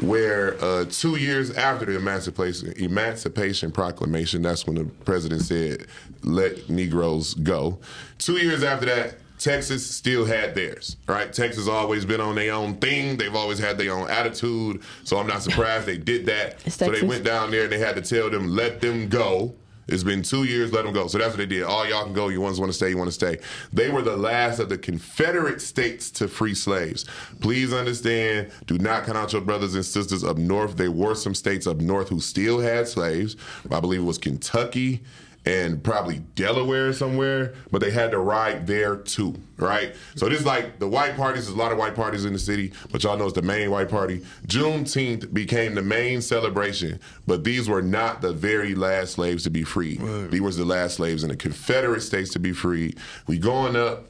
where 0.00 0.62
uh, 0.62 0.84
two 0.86 1.16
years 1.16 1.54
after 1.56 1.86
the 1.86 1.96
Emancipation 1.96 2.72
Emancipation 2.72 3.70
Proclamation, 3.70 4.42
that's 4.42 4.66
when 4.66 4.76
the 4.76 4.84
president 5.04 5.42
said, 5.42 5.86
"Let 6.22 6.68
Negroes 6.68 7.34
go." 7.34 7.78
Two 8.18 8.34
years 8.34 8.62
after 8.62 8.86
that, 8.86 9.14
Texas 9.38 9.88
still 9.88 10.24
had 10.24 10.54
theirs. 10.54 10.96
Right? 11.06 11.32
Texas 11.32 11.68
always 11.68 12.04
been 12.04 12.20
on 12.20 12.34
their 12.34 12.52
own 12.52 12.74
thing. 12.74 13.16
They've 13.16 13.34
always 13.34 13.58
had 13.58 13.78
their 13.78 13.92
own 13.92 14.10
attitude. 14.10 14.82
So 15.04 15.16
I'm 15.18 15.26
not 15.26 15.42
surprised 15.42 15.86
they 15.86 15.96
did 15.98 16.26
that. 16.26 16.58
It's 16.66 16.76
So 16.76 16.90
they 16.90 17.06
went 17.06 17.24
down 17.24 17.50
there 17.50 17.62
and 17.62 17.72
they 17.72 17.78
had 17.78 17.96
to 17.96 18.02
tell 18.02 18.28
them, 18.30 18.48
"Let 18.48 18.80
them 18.80 19.08
go." 19.08 19.54
It's 19.88 20.02
been 20.02 20.22
two 20.22 20.44
years, 20.44 20.72
let 20.72 20.84
them 20.84 20.92
go. 20.92 21.06
So 21.06 21.18
that's 21.18 21.30
what 21.30 21.38
they 21.38 21.46
did. 21.46 21.62
All 21.62 21.86
y'all 21.86 22.04
can 22.04 22.12
go. 22.12 22.28
You 22.28 22.40
ones 22.40 22.58
want 22.58 22.70
to 22.70 22.76
stay, 22.76 22.90
you 22.90 22.98
want 22.98 23.08
to 23.08 23.12
stay. 23.12 23.38
They 23.72 23.88
were 23.90 24.02
the 24.02 24.16
last 24.16 24.58
of 24.58 24.68
the 24.68 24.78
Confederate 24.78 25.60
states 25.60 26.10
to 26.12 26.28
free 26.28 26.54
slaves. 26.54 27.04
Please 27.40 27.72
understand, 27.72 28.50
do 28.66 28.78
not 28.78 29.04
count 29.04 29.16
out 29.16 29.32
your 29.32 29.42
brothers 29.42 29.74
and 29.74 29.84
sisters 29.84 30.24
up 30.24 30.38
north. 30.38 30.76
There 30.76 30.90
were 30.90 31.14
some 31.14 31.34
states 31.34 31.66
up 31.66 31.78
north 31.78 32.08
who 32.08 32.20
still 32.20 32.58
had 32.58 32.88
slaves. 32.88 33.36
I 33.70 33.80
believe 33.80 34.00
it 34.00 34.04
was 34.04 34.18
Kentucky 34.18 35.02
and 35.46 35.82
probably 35.82 36.18
Delaware 36.34 36.92
somewhere, 36.92 37.54
but 37.70 37.80
they 37.80 37.92
had 37.92 38.10
to 38.10 38.18
ride 38.18 38.66
there 38.66 38.96
too, 38.96 39.40
right? 39.56 39.94
So 40.16 40.28
this 40.28 40.40
is 40.40 40.46
like 40.46 40.80
the 40.80 40.88
white 40.88 41.16
parties, 41.16 41.46
there's 41.46 41.56
a 41.56 41.58
lot 41.58 41.70
of 41.70 41.78
white 41.78 41.94
parties 41.94 42.24
in 42.24 42.32
the 42.32 42.38
city, 42.38 42.72
but 42.90 43.04
y'all 43.04 43.16
know 43.16 43.26
it's 43.26 43.34
the 43.34 43.42
main 43.42 43.70
white 43.70 43.88
party. 43.88 44.24
Juneteenth 44.48 45.32
became 45.32 45.76
the 45.76 45.82
main 45.82 46.20
celebration, 46.20 46.98
but 47.28 47.44
these 47.44 47.68
were 47.68 47.80
not 47.80 48.20
the 48.22 48.32
very 48.32 48.74
last 48.74 49.12
slaves 49.12 49.44
to 49.44 49.50
be 49.50 49.62
freed. 49.62 50.00
These 50.30 50.40
were 50.40 50.50
the 50.50 50.64
last 50.64 50.96
slaves 50.96 51.22
in 51.22 51.30
the 51.30 51.36
Confederate 51.36 52.00
states 52.00 52.32
to 52.32 52.40
be 52.40 52.52
freed. 52.52 52.98
We 53.28 53.38
going 53.38 53.76
up, 53.76 54.06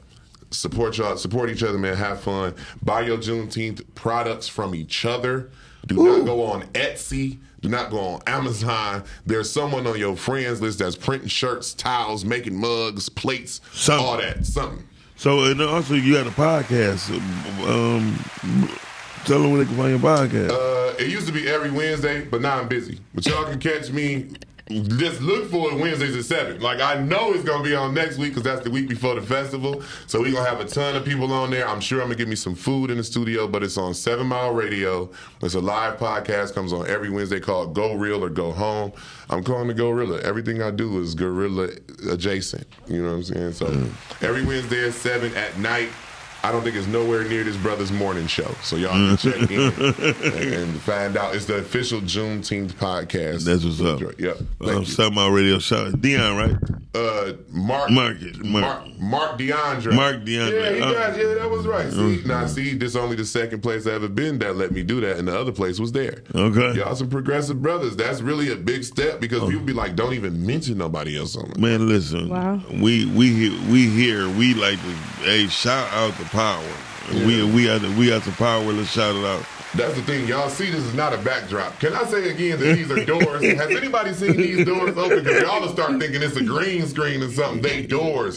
support 0.51 0.97
y'all, 0.97 1.19
support 1.19 1.51
each 1.51 1.63
other, 1.63 1.77
man, 1.77 1.97
have 1.97 2.21
fun. 2.21 2.55
Buy 2.83 3.03
your 3.03 3.19
Juneteenth 3.19 3.83
products 3.95 4.49
from 4.49 4.75
each 4.75 5.05
other. 5.05 5.51
Do 5.87 5.97
not 6.03 6.25
go 6.25 6.45
on 6.45 6.63
Etsy. 6.69 7.39
Not 7.69 7.91
go 7.91 7.99
on 7.99 8.23
Amazon. 8.27 9.05
There's 9.25 9.51
someone 9.51 9.87
on 9.87 9.99
your 9.99 10.17
friends 10.17 10.61
list 10.61 10.79
that's 10.79 10.97
printing 10.97 11.29
shirts, 11.29 11.75
towels, 11.75 12.25
making 12.25 12.57
mugs, 12.57 13.09
plates, 13.09 13.61
all 13.91 14.17
that. 14.19 14.45
Something. 14.47 14.87
So 15.17 15.45
and 15.45 15.61
also 15.63 15.95
you 15.95 16.15
got 16.15 16.27
a 16.27 16.31
podcast. 16.31 17.11
Um, 17.67 18.19
tell 19.25 19.41
them 19.41 19.53
where 19.53 19.65
they 19.65 19.67
can 19.67 19.77
find 19.77 19.91
your 19.91 19.99
podcast. 19.99 20.51
Uh, 20.51 20.95
it 20.99 21.09
used 21.09 21.27
to 21.27 21.33
be 21.33 21.49
every 21.49 21.71
Wednesday, 21.71 22.25
but 22.25 22.41
now 22.41 22.59
I'm 22.61 22.69
busy. 22.69 23.01
But 23.15 23.27
y'all 23.27 23.45
can 23.45 23.59
catch 23.59 23.91
me. 23.91 24.27
Just 24.69 25.21
look 25.21 25.49
for 25.49 25.71
it 25.71 25.79
Wednesdays 25.79 26.17
at 26.17 26.25
seven. 26.25 26.61
Like 26.61 26.81
I 26.81 27.01
know 27.01 27.33
it's 27.33 27.45
gonna 27.45 27.63
be 27.63 27.77
on 27.77 27.95
next 27.95 28.19
week 28.19 28.31
because 28.31 28.43
that's 28.43 28.65
the 28.65 28.71
week 28.71 28.89
before 28.89 29.15
the 29.15 29.23
festival. 29.23 29.83
So 30.09 30.23
we 30.23 30.33
gonna 30.33 30.49
have 30.49 30.59
a 30.59 30.65
ton 30.65 30.97
of 30.97 31.05
people 31.05 31.33
on 31.33 31.53
there. 31.53 31.69
I'm 31.69 31.81
sure 31.81 32.01
I'm 32.01 32.09
gonna 32.09 32.17
give 32.17 32.27
me 32.27 32.35
some 32.35 32.57
food 32.57 32.91
in 32.91 32.97
the 32.97 33.05
studio, 33.05 33.47
but 33.47 33.63
it's 33.63 33.79
on 33.79 33.95
Seven 33.95 34.27
Mile 34.27 34.53
Radio. 34.53 35.09
It's 35.41 35.55
a 35.55 35.61
live 35.61 35.99
podcast. 35.99 36.55
Comes 36.55 36.73
on 36.73 36.89
every 36.89 37.11
Wednesday 37.11 37.39
called 37.39 37.77
Go 37.77 37.95
Real 37.95 38.25
or 38.25 38.29
Go 38.29 38.51
Home. 38.51 38.93
I'm 39.31 39.45
calling 39.45 39.71
it 39.71 39.77
Gorilla. 39.77 40.21
Everything 40.23 40.61
I 40.61 40.73
do 40.73 41.01
is 41.01 41.15
gorilla 41.15 41.69
adjacent. 42.11 42.67
You 42.89 43.03
know 43.03 43.11
what 43.11 43.17
I'm 43.17 43.23
saying? 43.23 43.53
So 43.53 43.67
mm. 43.67 44.23
every 44.23 44.45
Wednesday 44.45 44.89
at 44.89 44.95
seven 44.95 45.33
at 45.37 45.57
night. 45.59 45.91
I 46.45 46.53
don't 46.53 46.63
think 46.63 46.77
it's 46.77 46.87
nowhere 46.87 47.25
near 47.25 47.43
this 47.43 47.57
brother's 47.57 47.91
morning 47.91 48.27
show. 48.29 48.49
So 48.63 48.77
y'all 48.77 48.91
can 48.93 49.17
check 49.17 49.51
in 49.51 49.61
and, 49.61 50.25
and 50.45 50.81
find 50.81 51.17
out. 51.17 51.35
It's 51.35 51.47
the 51.47 51.57
official 51.57 52.01
Juneteenth 52.01 52.73
podcast. 52.75 53.45
That's 53.45 53.65
what's 53.65 53.81
up. 53.81 54.01
Yep. 54.19 54.39
Um, 54.61 54.85
Something 54.85 55.15
my 55.15 55.29
radio 55.29 55.59
show. 55.59 55.91
Dion, 55.91 56.37
right? 56.37 56.57
Uh, 56.95 57.33
Mark. 57.51 57.91
Mark. 57.91 58.17
Mark. 58.45 58.87
Mark 58.99 59.39
DeAndre. 59.39 59.93
Mark 59.93 60.17
DeAndre. 60.25 60.53
Yeah, 60.53 60.73
he 60.73 60.81
Uh, 60.81 60.93
does. 60.93 61.17
Yeah, 61.19 61.35
that 61.35 61.51
was 61.51 61.67
right. 61.67 61.91
See, 61.91 61.99
Mhm. 61.99 62.27
now 62.27 62.47
see, 62.47 62.75
this 62.75 62.95
only 62.97 63.17
the 63.17 63.25
second 63.25 63.61
place 63.63 63.87
I 63.87 63.91
ever 63.93 64.09
been 64.09 64.39
that 64.39 64.57
let 64.57 64.71
me 64.73 64.83
do 64.83 65.01
that, 65.01 65.19
and 65.19 65.27
the 65.29 65.39
other 65.39 65.53
place 65.53 65.79
was 65.81 65.93
there. 65.93 66.23
Okay. 66.35 66.79
Y'all 66.79 66.95
some 66.95 67.09
progressive 67.11 67.61
brothers. 67.61 67.97
That's 67.97 68.21
really 68.23 68.51
a 68.53 68.57
big 68.57 68.85
step 68.85 69.21
because 69.21 69.43
Oh. 69.43 69.49
people 69.49 69.65
be 69.65 69.73
like, 69.73 69.97
don't 69.97 70.15
even 70.15 70.47
mention 70.47 70.79
nobody 70.79 71.19
else 71.19 71.35
on 71.37 71.51
it. 71.51 71.59
Man, 71.59 71.89
listen. 71.89 72.29
Wow. 72.29 72.63
We 72.73 73.05
we 73.07 73.29
he- 73.31 73.59
we 73.71 73.89
here. 73.89 74.29
We 74.29 74.55
like 74.55 74.79
to 74.79 75.25
hey 75.25 75.49
shout 75.49 75.93
out 75.93 76.17
the 76.19 76.25
power. 76.27 76.65
We 77.13 77.45
we 77.45 77.67
got 77.67 77.83
the, 77.83 77.95
we 77.99 78.09
got 78.09 78.23
the 78.23 78.33
power. 78.33 78.63
Let's 78.73 78.91
shout 78.91 79.15
it 79.15 79.25
out. 79.25 79.45
That's 79.75 79.95
the 79.95 80.03
thing. 80.03 80.27
Y'all 80.27 80.49
see, 80.49 80.71
this 80.71 80.83
is 80.83 80.95
not 80.95 81.13
a 81.13 81.19
backdrop. 81.19 81.79
Can 81.81 81.93
I 81.93 82.05
say 82.05 82.31
again 82.31 82.59
that 82.61 82.75
these 82.77 82.91
are 82.91 83.05
doors? 83.05 83.43
Has 83.59 83.71
anybody 83.71 84.15
seen 84.15 84.37
these 84.37 84.65
doors 84.65 84.97
open? 84.97 85.23
Because 85.23 85.43
y'all 85.43 85.61
will 85.61 85.69
start 85.69 86.01
thinking 86.01 86.23
it's 86.23 86.37
a 86.37 86.43
green 86.43 86.87
screen 86.87 87.23
or 87.23 87.31
something. 87.31 87.61
They 87.61 87.83
doors. 87.83 88.37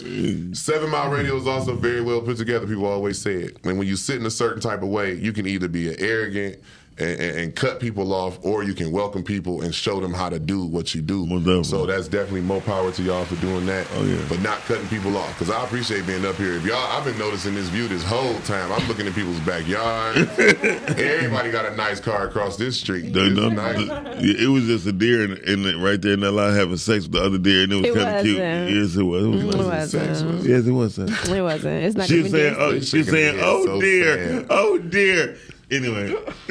Seven 0.60 0.90
Mile 0.90 1.10
Radio 1.10 1.38
is 1.38 1.48
also 1.48 1.76
very 1.76 2.02
well 2.02 2.22
put 2.22 2.38
together. 2.38 2.68
People 2.68 2.88
always 2.88 3.22
say 3.22 3.36
it. 3.36 3.58
And 3.64 3.78
when 3.78 3.88
you 3.88 3.96
sit 3.96 4.18
in 4.18 4.26
a 4.26 4.32
certain 4.32 4.60
type 4.60 4.82
of 4.82 4.90
way, 4.90 5.14
you 5.14 5.32
can 5.32 5.48
either 5.48 5.70
be 5.70 5.88
an 5.88 5.96
arrogant 6.00 6.60
and, 7.00 7.20
and, 7.20 7.38
and 7.40 7.56
cut 7.56 7.80
people 7.80 8.14
off, 8.14 8.38
or 8.44 8.64
you 8.64 8.74
can 8.74 8.92
welcome 8.92 9.24
people 9.24 9.62
and 9.62 9.74
show 9.74 10.00
them 10.00 10.14
how 10.14 10.30
to 10.30 10.40
do 10.40 10.66
what 10.66 10.94
you 10.94 11.02
do. 11.02 11.20
So 11.64 11.86
that's 11.86 12.08
definitely 12.08 12.42
more 12.42 12.62
power 12.62 12.92
to 12.92 13.02
y'all 13.04 13.26
for 13.26 13.36
doing 13.42 13.66
that. 13.68 13.88
Oh 13.96 14.04
yeah. 14.04 14.24
But 14.30 14.42
not 14.42 14.60
cutting 14.62 14.88
people 14.88 15.16
off. 15.18 15.30
Because 15.38 15.54
I 15.54 15.64
appreciate 15.64 16.06
being 16.08 16.26
up 16.26 16.36
here. 16.36 16.54
If 16.54 16.66
y'all, 16.66 16.78
I've 16.92 17.06
been 17.06 17.18
noticing 17.18 17.56
this 17.56 17.70
view 17.70 17.88
this 17.88 18.04
whole 18.04 18.36
time. 18.42 18.72
I'm 18.72 18.88
looking 18.88 19.08
at 19.08 19.14
people's 19.16 19.40
backyards. 19.42 20.30
Everybody 20.40 21.52
got 21.52 21.66
a 21.66 21.76
nice 21.76 22.00
car 22.00 22.28
across 22.28 22.58
this 22.58 22.80
street. 22.80 23.14
The- 23.14 23.30
the- 23.30 23.50
nice. 23.50 23.78
the- 23.78 24.36
it 24.40 24.48
was 24.48 24.66
just 24.66 24.86
a 24.86 24.92
deer 24.92 25.24
in, 25.24 25.38
in 25.46 25.64
the, 25.64 25.78
right 25.78 26.02
there 26.02 26.14
in 26.14 26.20
that 26.22 26.32
lot 26.32 26.54
having 26.54 26.78
sex 26.78 27.04
with 27.04 27.14
the 27.14 27.24
other 27.24 27.38
deer, 27.38 27.64
and 27.64 27.74
it 27.74 27.94
was 27.94 28.04
kind 28.04 28.18
of 28.18 28.24
cute. 28.24 28.38
Yes, 28.38 28.96
it 28.96 29.04
was. 29.04 29.24
It 29.26 29.28
was 29.28 29.46
mm, 29.46 29.54
It 29.54 29.58
nice. 29.58 29.94
wasn't. 29.94 30.44
Yes, 30.46 30.66
it 30.66 30.72
was. 30.72 30.96
Sex. 30.96 31.30
It 31.30 31.42
wasn't. 31.42 31.84
It's 31.84 31.96
not 31.96 32.08
She 32.08 32.14
even 32.20 32.24
was 32.24 32.32
saying, 32.32 32.54
deer. 32.54 32.62
oh, 32.64 32.80
she 32.80 32.98
was 33.00 33.08
saying, 33.10 33.40
oh, 33.42 33.66
oh 33.70 33.82
dear, 33.82 34.46
oh 34.50 34.78
dear. 34.80 35.38
Anyway, 35.72 36.10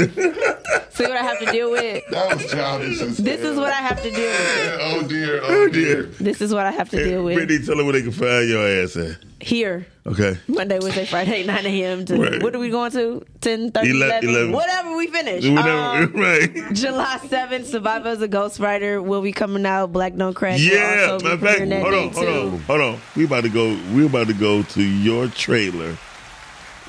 See 0.91 1.05
what 1.05 1.17
I 1.17 1.23
have 1.23 1.39
to 1.41 1.47
deal 1.47 1.71
with. 1.71 2.05
That 2.11 2.35
was 2.37 2.51
childish. 2.51 2.99
This 3.19 3.41
is 3.41 3.57
what 3.57 3.73
I 3.73 3.77
have 3.77 4.03
to 4.03 4.11
deal 4.11 4.31
with. 4.31 4.79
Oh 4.81 5.07
dear, 5.09 5.41
oh 5.43 5.69
dear. 5.73 6.03
This 6.05 6.41
is 6.41 6.53
what 6.55 6.67
I 6.67 6.71
have 6.73 6.89
to 6.91 7.03
deal 7.05 7.25
with. 7.25 7.35
Brittany, 7.37 7.65
tell 7.65 7.77
them 7.77 7.87
where 7.87 7.93
they 7.95 8.03
can 8.03 8.13
find 8.13 8.49
your 8.49 8.67
ass 8.67 8.97
at. 8.97 9.17
Here. 9.41 9.87
Okay. 10.07 10.37
Monday, 10.49 10.79
Wednesday, 10.81 11.05
Friday, 11.05 11.45
9 11.47 11.67
a.m. 11.67 12.05
to 12.07 12.17
Right. 12.17 12.43
what 12.43 12.55
are 12.57 12.59
we 12.59 12.71
going 12.71 12.91
to? 12.93 13.25
10, 13.41 13.71
30, 13.73 13.91
11, 13.91 14.29
11. 14.29 14.53
whatever 14.53 14.97
we 14.97 15.07
finish. 15.09 15.45
Whatever, 15.49 15.71
Um, 15.79 16.13
right. 16.15 16.73
July 16.73 17.19
7th, 17.23 17.67
Survivor 17.67 18.09
as 18.09 18.23
a 18.23 18.29
Ghostwriter 18.29 19.03
will 19.05 19.23
be 19.23 19.31
coming 19.33 19.65
out. 19.67 19.93
Black 19.93 20.17
Don't 20.17 20.35
Crack. 20.35 20.59
will 20.59 20.65
Yeah, 20.65 21.19
matter 21.23 21.35
of 21.35 21.41
fact, 21.41 21.59
hold 21.61 21.73
on, 21.73 22.11
hold 22.11 22.15
too. 22.15 22.27
on, 22.29 22.59
hold 22.61 22.81
on. 22.81 23.01
We 23.15 23.25
about 23.27 23.43
to 23.45 23.49
go. 23.51 23.79
We 23.95 24.07
about 24.07 24.27
to 24.29 24.35
go 24.35 24.63
to 24.63 24.83
your 24.83 25.29
trailer 25.29 25.97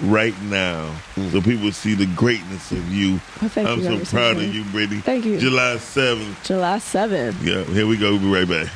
right 0.04 0.40
now, 0.44 0.96
mm. 1.16 1.32
so 1.32 1.42
people 1.42 1.72
see 1.72 1.94
the 1.94 2.06
greatness 2.16 2.72
of 2.72 2.94
you. 2.94 3.16
Oh, 3.42 3.48
thank 3.48 3.68
I'm 3.68 3.80
you, 3.80 4.06
so 4.06 4.18
proud 4.18 4.38
of 4.38 4.54
you, 4.54 4.64
Brittany. 4.66 5.02
Thank 5.02 5.26
you. 5.26 5.40
July 5.40 5.78
seventh. 5.78 6.44
July 6.44 6.78
7th. 6.78 7.44
Yeah, 7.44 7.64
here 7.66 7.88
we 7.88 7.98
go. 7.98 8.12
We'll 8.12 8.20
be 8.20 8.32
right 8.32 8.48
back. 8.48 8.72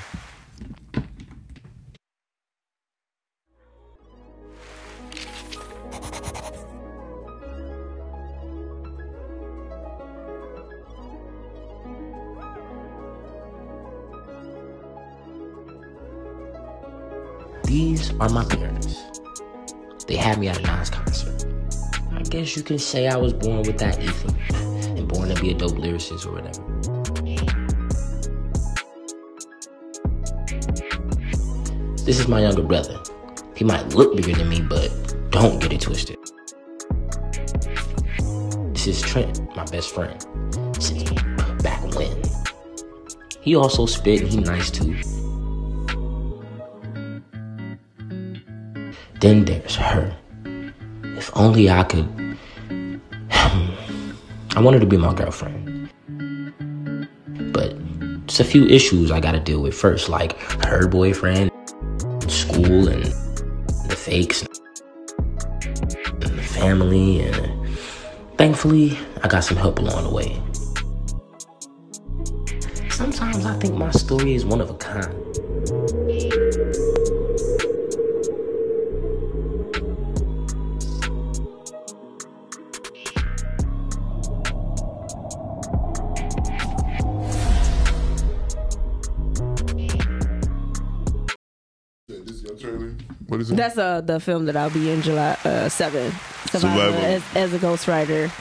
These 17.66 18.12
are 18.20 18.30
my 18.30 18.44
parents. 18.45 18.83
They 20.08 20.16
had 20.16 20.38
me 20.40 20.50
at 20.50 20.60
a 20.60 20.62
Nas 20.62 20.90
concert. 20.90 21.46
I 22.12 22.24
guess 22.24 22.56
you 22.58 22.64
can 22.64 22.78
say 22.78 23.08
I 23.08 23.18
was 23.18 23.34
born 23.34 23.64
with 23.64 23.78
that 23.80 24.02
ether 24.02 24.34
and 24.98 25.08
born 25.08 25.30
to 25.30 25.42
be 25.42 25.52
a 25.52 25.54
dope 25.54 25.74
lyricist 25.74 26.26
or 26.26 26.34
whatever. 26.34 26.64
This 32.04 32.20
is 32.20 32.28
my 32.28 32.42
younger 32.42 32.64
brother. 32.64 33.02
He 33.56 33.64
might 33.64 33.94
look 33.94 34.16
bigger 34.16 34.34
than 34.34 34.50
me, 34.50 34.62
but 34.62 34.92
don't 35.30 35.62
get 35.62 35.72
it 35.72 35.82
twisted. 35.82 36.18
This 38.74 38.88
is 38.88 39.02
Trent, 39.02 39.40
my 39.56 39.64
best 39.66 39.94
friend, 39.94 40.22
since 40.80 41.10
back 41.62 41.82
when. 41.96 42.22
He 43.40 43.56
also 43.56 43.86
spit 43.86 44.22
and 44.22 44.30
he 44.30 44.40
nice 44.42 44.70
too. 44.70 44.98
Then 49.24 49.45
there's 49.45 49.78
her. 49.78 50.14
If 51.16 51.32
only 51.34 51.70
I 51.70 51.84
could. 51.84 52.06
I 53.32 54.60
want 54.60 54.74
her 54.74 54.82
to 54.82 54.86
be 54.86 54.98
my 54.98 55.14
girlfriend. 55.14 55.90
But 57.54 57.74
it's 58.26 58.41
a 58.41 58.44
few 58.44 58.66
issues 58.66 59.12
I 59.12 59.22
gotta 59.22 59.40
deal 59.40 59.62
with 59.62 59.76
first, 59.76 60.10
like 60.10 60.38
her 60.66 60.90
boyfriend, 60.90 61.52
school, 62.28 62.90
and 62.90 63.06
the 63.88 63.95
fakes, 63.98 64.41
and 64.41 66.20
the 66.20 66.44
family, 66.44 67.22
and 67.22 67.78
thankfully, 68.38 69.00
I 69.24 69.30
got 69.30 69.45
some 69.45 69.56
help 69.56 69.80
along 69.80 70.04
the 70.04 70.14
way. 70.14 70.41
Sometimes 72.90 73.45
I 73.45 73.58
think 73.58 73.76
my 73.76 73.91
story 73.91 74.36
is 74.36 74.44
one 74.44 74.60
of 74.60 74.70
a 74.70 74.74
kind. 74.74 76.03
What 93.34 93.42
is 93.42 93.52
it? 93.52 93.56
That's 93.56 93.78
uh, 93.78 94.02
the 94.02 94.20
film 94.20 94.46
that 94.46 94.56
I'll 94.56 94.70
be 94.70 94.90
in 94.90 95.02
July 95.02 95.32
uh, 95.44 95.68
7th. 95.68 96.12
Survivor, 96.52 96.58
Survivor. 96.60 96.98
As, 96.98 97.24
as 97.36 97.54
a 97.54 97.60
ghostwriter. 97.60 98.32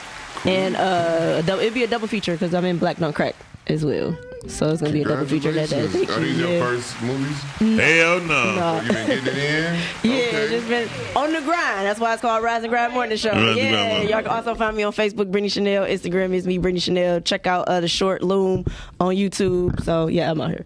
And 0.46 0.76
uh, 0.76 1.42
it'd 1.60 1.74
be 1.74 1.82
a 1.84 1.86
double 1.88 2.08
feature 2.08 2.32
because 2.32 2.52
I'm 2.54 2.64
in 2.64 2.78
Black 2.78 2.98
Don't 2.98 3.12
Crack 3.14 3.34
as 3.68 3.84
well. 3.84 4.16
So 4.48 4.70
it's 4.70 4.80
going 4.80 4.92
to 4.92 4.98
be 4.98 5.02
a 5.02 5.04
double 5.08 5.24
feature 5.24 5.52
that 5.52 5.70
day. 5.70 5.82
Are 5.82 5.86
these 5.86 6.36
your 6.36 6.48
Yeah. 6.50 6.60
first 6.60 7.00
movies? 7.00 7.40
Hell 7.58 8.20
no. 8.22 8.54
No. 8.56 8.80
You 8.82 8.88
been 8.92 9.06
getting 9.06 9.26
it 9.26 9.38
in? 9.38 9.80
Yeah, 10.10 10.46
just 10.48 10.68
been 10.68 10.88
on 11.14 11.32
the 11.32 11.40
grind. 11.42 11.86
That's 11.86 12.00
why 12.00 12.12
it's 12.12 12.20
called 12.22 12.42
Rise 12.42 12.64
and 12.64 12.70
Grind 12.70 12.92
Morning 12.92 13.16
Show. 13.16 13.30
Rise 13.30 13.56
yeah, 13.56 14.02
y'all 14.02 14.20
can 14.22 14.26
also 14.32 14.56
find 14.56 14.76
me 14.76 14.82
on 14.82 14.92
Facebook, 14.92 15.30
Brittany 15.30 15.48
Chanel. 15.48 15.84
Instagram 15.84 16.34
is 16.34 16.44
me, 16.46 16.58
Brittany 16.58 16.80
Chanel. 16.80 17.20
Check 17.20 17.46
out 17.46 17.68
uh, 17.68 17.80
the 17.80 17.86
short 17.88 18.22
Loom 18.22 18.64
on 18.98 19.14
YouTube. 19.14 19.80
So 19.84 20.08
yeah, 20.08 20.30
I'm 20.32 20.40
out 20.40 20.50
here. 20.50 20.64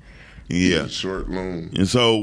Yeah. 0.49 0.87
Short 0.87 1.29
loan. 1.29 1.71
And 1.75 1.89
so, 1.89 2.19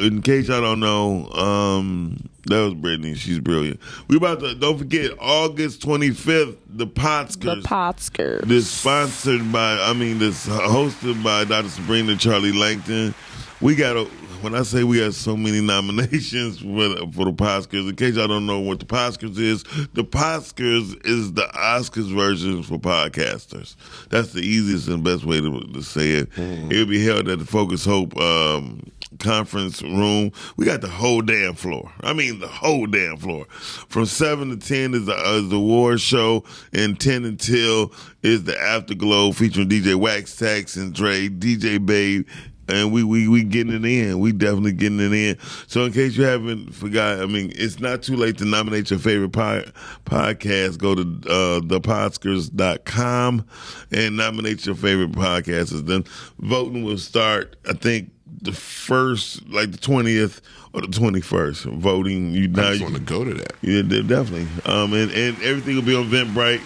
in 0.00 0.22
case 0.22 0.48
y'all 0.48 0.60
don't 0.60 0.80
know, 0.80 1.30
um, 1.30 2.28
that 2.46 2.58
was 2.64 2.74
Brittany. 2.74 3.14
She's 3.14 3.38
brilliant. 3.38 3.78
We 4.08 4.16
about 4.16 4.40
to 4.40 4.54
don't 4.54 4.78
forget 4.78 5.12
August 5.20 5.82
twenty 5.82 6.10
fifth, 6.10 6.56
the 6.68 6.86
Podskers. 6.86 7.62
The 7.62 7.68
Podskers. 7.68 8.42
This 8.42 8.68
sponsored 8.68 9.52
by, 9.52 9.78
I 9.80 9.92
mean, 9.92 10.18
this 10.18 10.46
hosted 10.48 11.22
by 11.22 11.44
Dr. 11.44 11.68
Sabrina 11.68 12.16
Charlie 12.16 12.52
Langton. 12.52 13.14
We 13.60 13.74
got 13.76 13.96
a. 13.96 14.08
When 14.40 14.54
I 14.54 14.62
say 14.62 14.84
we 14.84 15.00
got 15.00 15.12
so 15.12 15.36
many 15.36 15.60
nominations 15.60 16.60
for 16.60 16.66
the, 16.66 17.10
for 17.12 17.26
the 17.26 17.32
Oscars, 17.32 17.90
in 17.90 17.96
case 17.96 18.14
y'all 18.14 18.26
don't 18.26 18.46
know 18.46 18.60
what 18.60 18.78
the 18.80 18.86
Oscars 18.86 19.38
is, 19.38 19.64
the 19.92 20.02
Oscars 20.02 20.98
is 21.06 21.34
the 21.34 21.46
Oscars 21.54 22.14
version 22.14 22.62
for 22.62 22.78
podcasters. 22.78 23.76
That's 24.08 24.32
the 24.32 24.40
easiest 24.40 24.88
and 24.88 25.04
best 25.04 25.24
way 25.24 25.42
to, 25.42 25.60
to 25.60 25.82
say 25.82 26.12
it. 26.12 26.30
It 26.36 26.76
will 26.78 26.86
be 26.86 27.04
held 27.04 27.28
at 27.28 27.38
the 27.38 27.44
Focus 27.44 27.84
Hope 27.84 28.16
um, 28.16 28.90
conference 29.18 29.82
room. 29.82 30.32
We 30.56 30.64
got 30.64 30.80
the 30.80 30.88
whole 30.88 31.20
damn 31.20 31.54
floor. 31.54 31.92
I 32.00 32.12
mean, 32.12 32.40
the 32.40 32.48
whole 32.48 32.86
damn 32.86 33.18
floor. 33.18 33.44
From 33.46 34.06
seven 34.06 34.50
to 34.50 34.56
ten 34.56 34.94
is 34.94 35.06
the 35.06 35.16
is 35.36 35.50
the 35.50 35.56
award 35.56 36.00
show, 36.00 36.44
and 36.72 36.98
ten 36.98 37.24
until 37.24 37.92
is 38.22 38.44
the 38.44 38.58
afterglow 38.58 39.32
featuring 39.32 39.68
DJ 39.68 39.94
Wax 39.94 40.36
Tax 40.36 40.76
and 40.76 40.94
Dre, 40.94 41.28
DJ 41.28 41.84
Babe. 41.84 42.26
And 42.70 42.92
we, 42.92 43.02
we 43.04 43.28
we 43.28 43.42
getting 43.44 43.72
it 43.72 43.84
in. 43.84 44.18
We 44.20 44.32
definitely 44.32 44.72
getting 44.72 45.00
it 45.00 45.12
in. 45.12 45.38
So 45.66 45.84
in 45.84 45.92
case 45.92 46.16
you 46.16 46.24
haven't 46.24 46.72
forgot, 46.74 47.20
I 47.20 47.26
mean, 47.26 47.52
it's 47.54 47.80
not 47.80 48.02
too 48.02 48.16
late 48.16 48.38
to 48.38 48.44
nominate 48.44 48.90
your 48.90 48.98
favorite 48.98 49.32
pod, 49.32 49.72
podcast. 50.04 50.78
Go 50.78 50.94
to 50.94 51.02
uh, 51.02 51.60
thepodskers.com 51.60 53.46
and 53.92 54.16
nominate 54.16 54.66
your 54.66 54.74
favorite 54.74 55.12
podcasters. 55.12 55.86
Then 55.86 56.04
voting 56.38 56.84
will 56.84 56.98
start, 56.98 57.56
I 57.68 57.72
think, 57.72 58.10
the 58.42 58.52
first, 58.52 59.46
like 59.48 59.72
the 59.72 59.78
twentieth 59.78 60.40
or 60.72 60.82
the 60.82 60.88
twenty 60.88 61.20
first. 61.20 61.64
Voting. 61.64 62.30
You 62.32 62.48
now 62.48 62.70
just 62.70 62.78
you 62.80 62.84
want 62.86 62.96
to 62.96 63.02
go 63.02 63.24
to 63.24 63.34
that. 63.34 63.52
Yeah, 63.62 63.82
definitely. 63.82 64.48
Um, 64.64 64.92
and, 64.94 65.10
and 65.10 65.42
everything 65.42 65.74
will 65.74 65.82
be 65.82 65.96
on 65.96 66.06
Eventbrite 66.06 66.62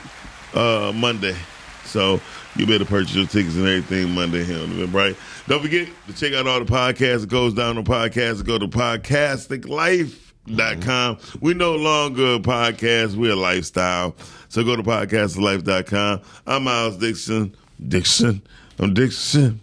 uh, 0.55 0.93
Monday. 0.93 1.37
So 1.85 2.21
you 2.57 2.67
better 2.67 2.85
purchase 2.85 3.15
your 3.15 3.27
tickets 3.27 3.57
and 3.57 3.67
everything 3.67 4.15
Monday 4.15 4.45
here 4.45 4.59
on 4.59 4.69
Eventbrite. 4.69 5.17
Don't 5.47 5.61
forget 5.61 5.87
to 6.07 6.15
check 6.15 6.33
out 6.33 6.47
all 6.47 6.59
the 6.59 6.65
podcasts 6.65 7.21
that 7.21 7.29
goes 7.29 7.53
down 7.53 7.77
on 7.77 7.85
podcasts. 7.85 8.43
Go 8.45 8.59
to 8.59 8.67
podcasticlife.com. 8.67 11.19
We 11.41 11.53
no 11.53 11.75
longer 11.75 12.35
a 12.35 12.39
podcast, 12.39 13.17
we're 13.17 13.33
a 13.33 13.37
lifestyle. 13.37 14.17
So 14.49 14.65
go 14.65 14.77
to 14.77 14.83
podcasticlife.com. 14.83 16.23
I'm 16.47 16.65
Miles 16.65 16.97
Dixon. 16.97 17.55
Dixon. 17.87 18.41
I'm 18.79 18.95
Dixon. 18.95 19.61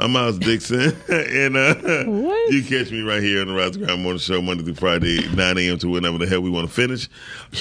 I'm 0.00 0.12
Miles 0.12 0.38
Dixon, 0.38 0.96
and 1.08 1.58
uh, 1.58 1.74
you 2.48 2.64
catch 2.66 2.90
me 2.90 3.02
right 3.02 3.22
here 3.22 3.42
on 3.42 3.48
the 3.48 3.52
Rise 3.54 3.76
and 3.76 3.84
Grind 3.84 4.02
Morning 4.02 4.18
Show 4.18 4.40
Monday 4.40 4.64
through 4.64 4.76
Friday, 4.76 5.28
9 5.34 5.58
a.m. 5.58 5.78
to 5.78 5.90
whenever 5.90 6.16
the 6.16 6.26
hell 6.26 6.40
we 6.40 6.48
want 6.48 6.66
to 6.66 6.72
finish. 6.74 7.06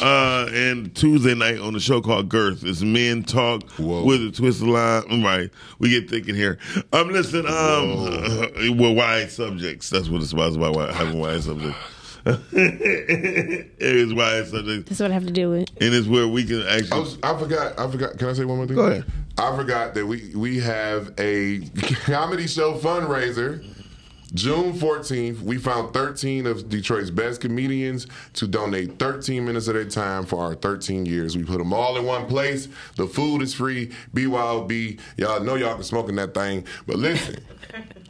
Uh, 0.01 0.47
and 0.49 0.95
Tuesday 0.95 1.35
night 1.35 1.59
on 1.59 1.73
the 1.73 1.81
show 1.81 1.99
called 1.99 2.29
Girth, 2.29 2.63
it's 2.63 2.81
Men 2.81 3.23
Talk 3.23 3.63
with 3.77 4.25
a 4.25 4.31
twist 4.31 4.61
of 4.61 4.69
line. 4.69 5.21
Right, 5.21 5.49
we 5.79 5.89
get 5.89 6.09
thinking 6.09 6.33
here. 6.33 6.59
I'm 6.93 7.09
listening. 7.09 7.45
Um, 7.45 7.53
uh, 7.53 8.47
well, 8.73 8.95
wide 8.95 9.29
subjects. 9.31 9.89
That's 9.89 10.07
what 10.07 10.21
it's 10.21 10.31
about. 10.31 10.47
It's 10.47 10.55
about 10.55 10.75
wide, 10.77 10.93
having 10.93 11.19
wide 11.19 11.43
subjects. 11.43 11.77
It 12.25 13.71
is 13.79 14.13
why 14.13 14.35
it's 14.37 14.51
wide 14.51 14.59
subjects, 14.59 14.89
That's 14.89 14.99
what 14.99 15.11
I 15.11 15.13
have 15.13 15.25
to 15.25 15.33
deal 15.33 15.51
with. 15.51 15.69
and 15.81 15.93
it's 15.93 16.07
where 16.07 16.27
we 16.27 16.43
can 16.45 16.61
actually. 16.63 16.91
I, 16.91 16.99
was, 16.99 17.17
I 17.23 17.37
forgot. 17.37 17.79
I 17.79 17.89
forgot. 17.89 18.17
Can 18.17 18.27
I 18.27 18.33
say 18.33 18.45
one 18.45 18.57
more 18.57 18.67
thing? 18.67 18.75
Go 18.75 18.87
ahead. 18.87 19.05
I 19.37 19.55
forgot 19.55 19.93
that 19.95 20.05
we 20.05 20.33
we 20.35 20.59
have 20.59 21.13
a 21.19 21.61
comedy 22.05 22.47
show 22.47 22.77
fundraiser. 22.77 23.65
June 24.35 24.73
14th, 24.73 25.41
we 25.41 25.57
found 25.57 25.91
13 25.91 26.45
of 26.45 26.69
Detroit's 26.69 27.09
best 27.09 27.41
comedians 27.41 28.05
to 28.33 28.45
donate 28.47 28.99
13 28.99 29.43
minutes 29.43 29.67
of 29.67 29.73
their 29.73 29.85
time 29.85 30.23
for 30.23 30.43
our 30.43 30.53
13 30.53 31.07
years. 31.07 31.35
We 31.35 31.43
put 31.43 31.57
them 31.57 31.73
all 31.73 31.97
in 31.97 32.05
one 32.05 32.27
place. 32.27 32.67
The 32.95 33.07
food 33.07 33.41
is 33.41 33.55
free. 33.55 33.87
BYOB. 34.13 34.99
Y'all 35.17 35.39
know 35.41 35.55
y'all 35.55 35.73
can 35.73 35.83
smoke 35.83 36.09
in 36.09 36.15
that 36.17 36.35
thing. 36.35 36.63
But 36.85 36.97
listen, 36.97 37.43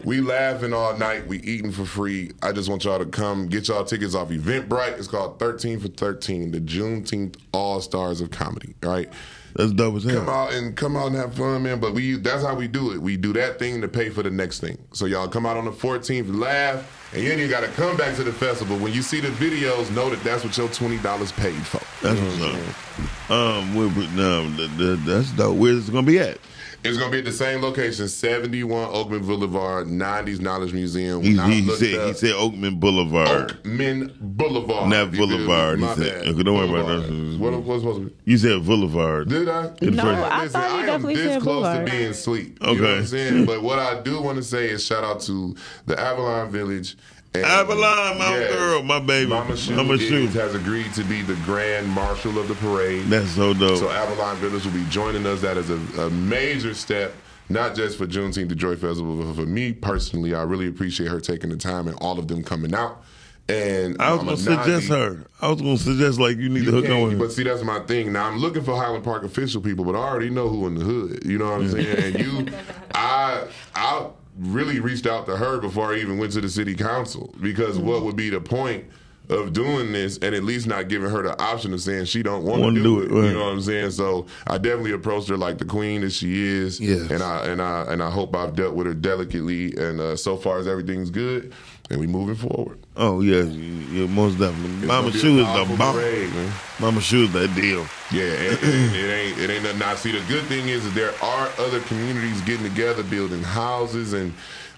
we 0.04 0.22
laughing 0.22 0.74
all 0.74 0.98
night. 0.98 1.28
We 1.28 1.40
eating 1.40 1.72
for 1.72 1.86
free. 1.86 2.32
I 2.42 2.52
just 2.52 2.70
want 2.70 2.84
y'all 2.86 3.00
to 3.00 3.06
come 3.06 3.48
get 3.48 3.68
y'all 3.68 3.84
tickets 3.84 4.16
off 4.16 4.30
Eventbrite. 4.30 4.98
It's 4.98 5.08
called 5.08 5.40
13 5.40 5.80
for 5.80 5.88
13, 5.88 6.52
the 6.52 6.60
Juneteenth 6.62 7.36
All 7.52 7.82
Stars 7.82 8.22
of 8.22 8.32
Comedy. 8.32 8.76
All 8.84 8.90
right. 8.92 9.10
That's 9.56 9.72
dope 9.72 9.96
as 9.96 10.04
hell. 10.04 10.20
Come 10.20 10.30
out 10.30 10.54
and 10.54 10.76
come 10.78 10.96
out 10.96 11.08
and 11.08 11.16
have 11.16 11.34
fun, 11.34 11.64
man. 11.64 11.80
But 11.80 11.94
we 11.94 12.16
that's 12.18 12.44
how 12.44 12.54
we 12.56 12.68
do 12.68 12.92
it. 12.92 13.02
We 13.02 13.18
do 13.18 13.34
that 13.34 13.58
thing 13.60 13.82
to 13.82 13.88
pay 13.88 14.10
for 14.10 14.22
the 14.22 14.30
next 14.30 14.60
thing. 14.60 14.78
So 14.94 15.06
y'all 15.06 15.28
come 15.28 15.46
out 15.46 15.58
on 15.58 15.66
the 15.66 15.72
14th, 15.72 16.34
laugh, 16.40 17.10
and 17.14 17.26
then 17.26 17.40
you 17.40 17.48
got 17.48 17.62
to 17.62 17.68
come 17.70 17.98
back 17.98 18.16
to 18.18 18.24
the 18.24 18.32
festival. 18.32 18.78
When 18.78 18.94
you 18.94 19.02
see 19.02 19.20
the 19.20 19.30
videos, 19.30 19.94
know 19.96 20.10
that 20.12 20.24
that's 20.24 20.44
what 20.44 20.56
your 20.56 20.70
twenty 20.70 21.00
dollars 21.00 21.32
paid 21.32 21.56
for. 21.66 21.82
That's 22.06 22.20
what's 22.22 22.42
up. 22.42 23.32
Um, 23.32 23.76
we, 23.76 23.88
we, 23.88 24.08
no, 24.10 24.48
th- 24.56 24.78
th- 24.78 25.00
that's 25.00 25.32
dope. 25.32 25.58
Where's 25.58 25.90
it 25.90 25.92
gonna 25.92 26.06
be 26.06 26.20
at? 26.20 26.38
It's 26.82 26.98
gonna 26.98 27.12
be 27.12 27.20
at 27.20 27.26
the 27.26 27.32
same 27.34 27.62
location, 27.62 28.08
71 28.08 28.88
Oakman 28.94 29.28
Boulevard, 29.28 29.88
90s 29.88 30.40
Knowledge 30.40 30.72
Museum. 30.72 31.22
He, 31.22 31.36
When 31.36 31.52
he 31.52 31.62
looked 31.62 31.80
said 31.80 32.08
he 32.08 32.14
said 32.14 32.34
Oakman 32.36 32.80
Boulevard, 32.80 33.62
Oakman 33.64 34.18
Boulevard. 34.20 34.90
not 34.90 35.12
You 35.12 35.18
feel 35.18 35.28
me? 35.28 35.36
Boulevard. 35.36 35.80
He 35.80 35.86
My 35.86 35.96
said, 35.96 36.24
bad. 36.38 36.46
don't 36.46 36.56
worry 36.56 36.70
about 36.82 37.02
that. 37.04 37.38
What 37.40 37.64
was 37.66 37.82
supposed 37.82 38.00
to 38.00 38.06
be? 38.06 38.16
You 38.32 38.38
said 38.38 38.66
Boulevard. 38.66 39.28
Did 39.28 39.50
I? 39.50 39.68
Good 39.78 39.94
No, 39.96 40.04
first- 40.04 40.32
I 40.32 40.44
Listen, 40.44 40.62
thought 40.62 40.70
you 40.72 40.76
I 40.78 40.80
am 40.80 40.86
definitely 40.86 41.16
this 41.16 41.34
said 41.34 41.42
close 41.42 41.56
Boulevard. 41.64 41.86
to 41.86 41.92
being 41.92 42.14
sweet. 42.14 42.48
You 42.62 42.68
Okay. 42.68 42.80
know 42.80 42.88
what 42.88 42.98
I'm 42.98 43.06
saying? 43.08 43.46
but 43.46 43.62
what 43.62 43.80
I 43.80 44.02
do 44.02 44.22
want 44.22 44.38
to 44.38 44.44
say 44.44 44.70
is 44.70 44.86
shout 44.86 45.04
out 45.04 45.20
to 45.22 45.56
the 45.86 46.00
Avalon 46.00 46.50
Village. 46.50 46.96
And 47.36 47.46
Avalon, 47.46 48.18
my 48.18 48.38
Yes. 48.38 48.56
girl, 48.56 48.82
my 48.84 49.00
baby. 49.00 49.30
Mama 49.30 49.56
Shu, 49.56 49.76
Mama 49.76 49.94
is- 49.94 50.02
Shu. 50.02 50.28
has 50.30 50.56
agreed 50.56 50.92
to 50.96 51.04
be 51.04 51.22
the 51.22 51.36
grand 51.46 51.88
marshal 51.88 52.40
of 52.40 52.48
the 52.48 52.56
parade. 52.56 53.06
That's 53.08 53.30
so 53.32 53.54
dope. 53.54 53.78
So 53.78 53.90
Avalon 53.92 54.38
Village 54.38 54.66
will 54.66 54.72
be 54.72 54.86
joining 54.90 55.26
us. 55.28 55.42
That 55.42 55.56
is 55.58 55.70
a, 55.70 56.02
a 56.02 56.10
major 56.10 56.74
step, 56.74 57.14
not 57.48 57.76
just 57.76 57.98
for 58.00 58.08
Juneteenth 58.08 58.50
the 58.50 58.56
Joy 58.56 58.76
Festival, 58.76 59.16
but 59.16 59.36
for 59.36 59.46
me 59.48 59.74
personally. 59.74 60.34
I 60.34 60.42
really 60.42 60.68
appreciate 60.68 61.10
her 61.10 61.20
taking 61.20 61.52
the 61.52 61.58
time 61.58 61.88
and 61.88 61.96
all 62.02 62.18
of 62.18 62.28
them 62.28 62.44
coming 62.44 62.74
out. 62.74 63.04
And 63.48 64.00
I 64.00 64.14
was 64.14 64.24
gonna 64.24 64.38
suggest 64.38 64.88
her. 64.90 65.26
I 65.42 65.50
was 65.50 65.60
gonna 65.62 65.78
suggest 65.78 66.20
like 66.20 66.38
you 66.38 66.50
need 66.50 66.66
to 66.66 66.72
hook 66.72 66.88
on 66.90 67.02
with 67.04 67.18
but 67.20 67.32
see, 67.32 67.42
that's 67.44 67.64
my 67.64 67.80
thing. 67.82 68.12
Now 68.14 68.28
I'm 68.28 68.38
looking 68.38 68.64
for 68.64 68.76
Highland 68.76 69.04
Park 69.04 69.24
official 69.24 69.60
people, 69.62 69.86
but 69.86 69.96
I 69.96 70.00
already 70.00 70.30
know 70.30 70.50
who 70.50 70.68
in 70.68 70.76
the 70.76 70.84
hood. 70.86 71.24
You 71.26 71.38
know 71.40 71.46
what 71.52 71.62
I'm 71.62 71.70
saying? 71.72 72.16
And 72.16 72.20
you, 72.48 72.54
I, 72.94 73.44
I 73.74 74.06
really 74.40 74.80
reached 74.80 75.06
out 75.06 75.26
to 75.28 75.38
her 75.38 75.60
before 75.60 75.94
I 75.94 75.98
even 75.98 76.18
went 76.18 76.34
to 76.34 76.42
the 76.42 76.50
city 76.50 76.76
council 76.76 77.34
because 77.42 77.78
what 77.78 78.04
would 78.04 78.16
be 78.16 78.30
the 78.30 78.42
point 78.42 78.86
of 79.30 79.54
doing 79.54 79.92
this 79.92 80.18
and 80.18 80.34
at 80.34 80.44
least 80.44 80.66
not 80.66 80.88
giving 80.88 81.10
her 81.10 81.22
the 81.22 81.40
option 81.42 81.72
of 81.74 81.82
saying 81.82 82.06
she 82.06 82.24
don't 82.24 82.44
want 82.44 82.64
to 82.64 82.72
do, 82.72 82.84
do 82.84 83.02
it. 83.02 83.12
it, 83.12 83.14
right. 83.14 83.28
You 83.28 83.34
know 83.34 83.46
what 83.46 83.54
I'm 83.54 83.62
saying? 83.62 83.92
So 83.92 84.26
I 84.48 84.58
definitely 84.58 84.94
approached 84.94 85.30
her 85.30 85.38
like 85.38 85.60
the 85.60 85.66
queen 85.66 86.02
that 86.02 86.12
she 86.12 86.42
is. 86.42 86.80
Yes. 86.80 87.12
And 87.12 87.22
I 87.22 87.46
and 87.46 87.62
I 87.62 87.84
and 87.84 88.02
I 88.02 88.10
hope 88.10 88.36
I've 88.36 88.56
dealt 88.56 88.74
with 88.74 88.88
her 88.88 88.96
delicately. 88.96 89.76
And 89.78 90.00
uh, 90.00 90.16
so 90.16 90.36
far 90.36 90.58
as 90.58 90.68
everything's 90.68 91.12
good, 91.12 91.54
and 91.90 92.00
we 92.00 92.08
moving 92.08 92.36
forward. 92.36 92.80
Oh 92.96 93.22
yeah, 93.22 93.44
yeah, 93.44 94.08
most 94.08 94.38
definitely. 94.40 94.78
It's 94.78 94.86
Mama 94.88 95.02
gonna 95.10 95.12
be 95.14 95.18
a 95.18 95.22
Shu 95.22 95.40
is 95.40 95.48
the 95.70 95.76
bomb. 95.78 95.94
parade, 95.96 96.34
man. 96.34 96.52
Mama 96.80 97.02
Shu 97.02 97.24
is 97.24 97.34
that 97.34 97.56
deal. 97.56 97.86
Yeah, 98.12 98.24
it, 98.24 98.60
it, 98.64 98.96
it 98.96 99.10
ain't 99.12 99.40
it 99.40 99.50
ain't 99.50 99.64
nothing. 99.64 99.80
Now, 99.80 99.96
see, 99.96 100.12
the 100.12 100.26
good 100.28 100.44
thing 100.46 100.68
is 100.70 100.84
that 100.84 100.94
there 100.96 101.14
are 101.24 101.50
other 101.58 101.80
communities 101.82 102.42
getting 102.42 102.64
together, 102.68 103.04
building 103.04 103.42
houses, 103.44 104.14
and 104.14 104.34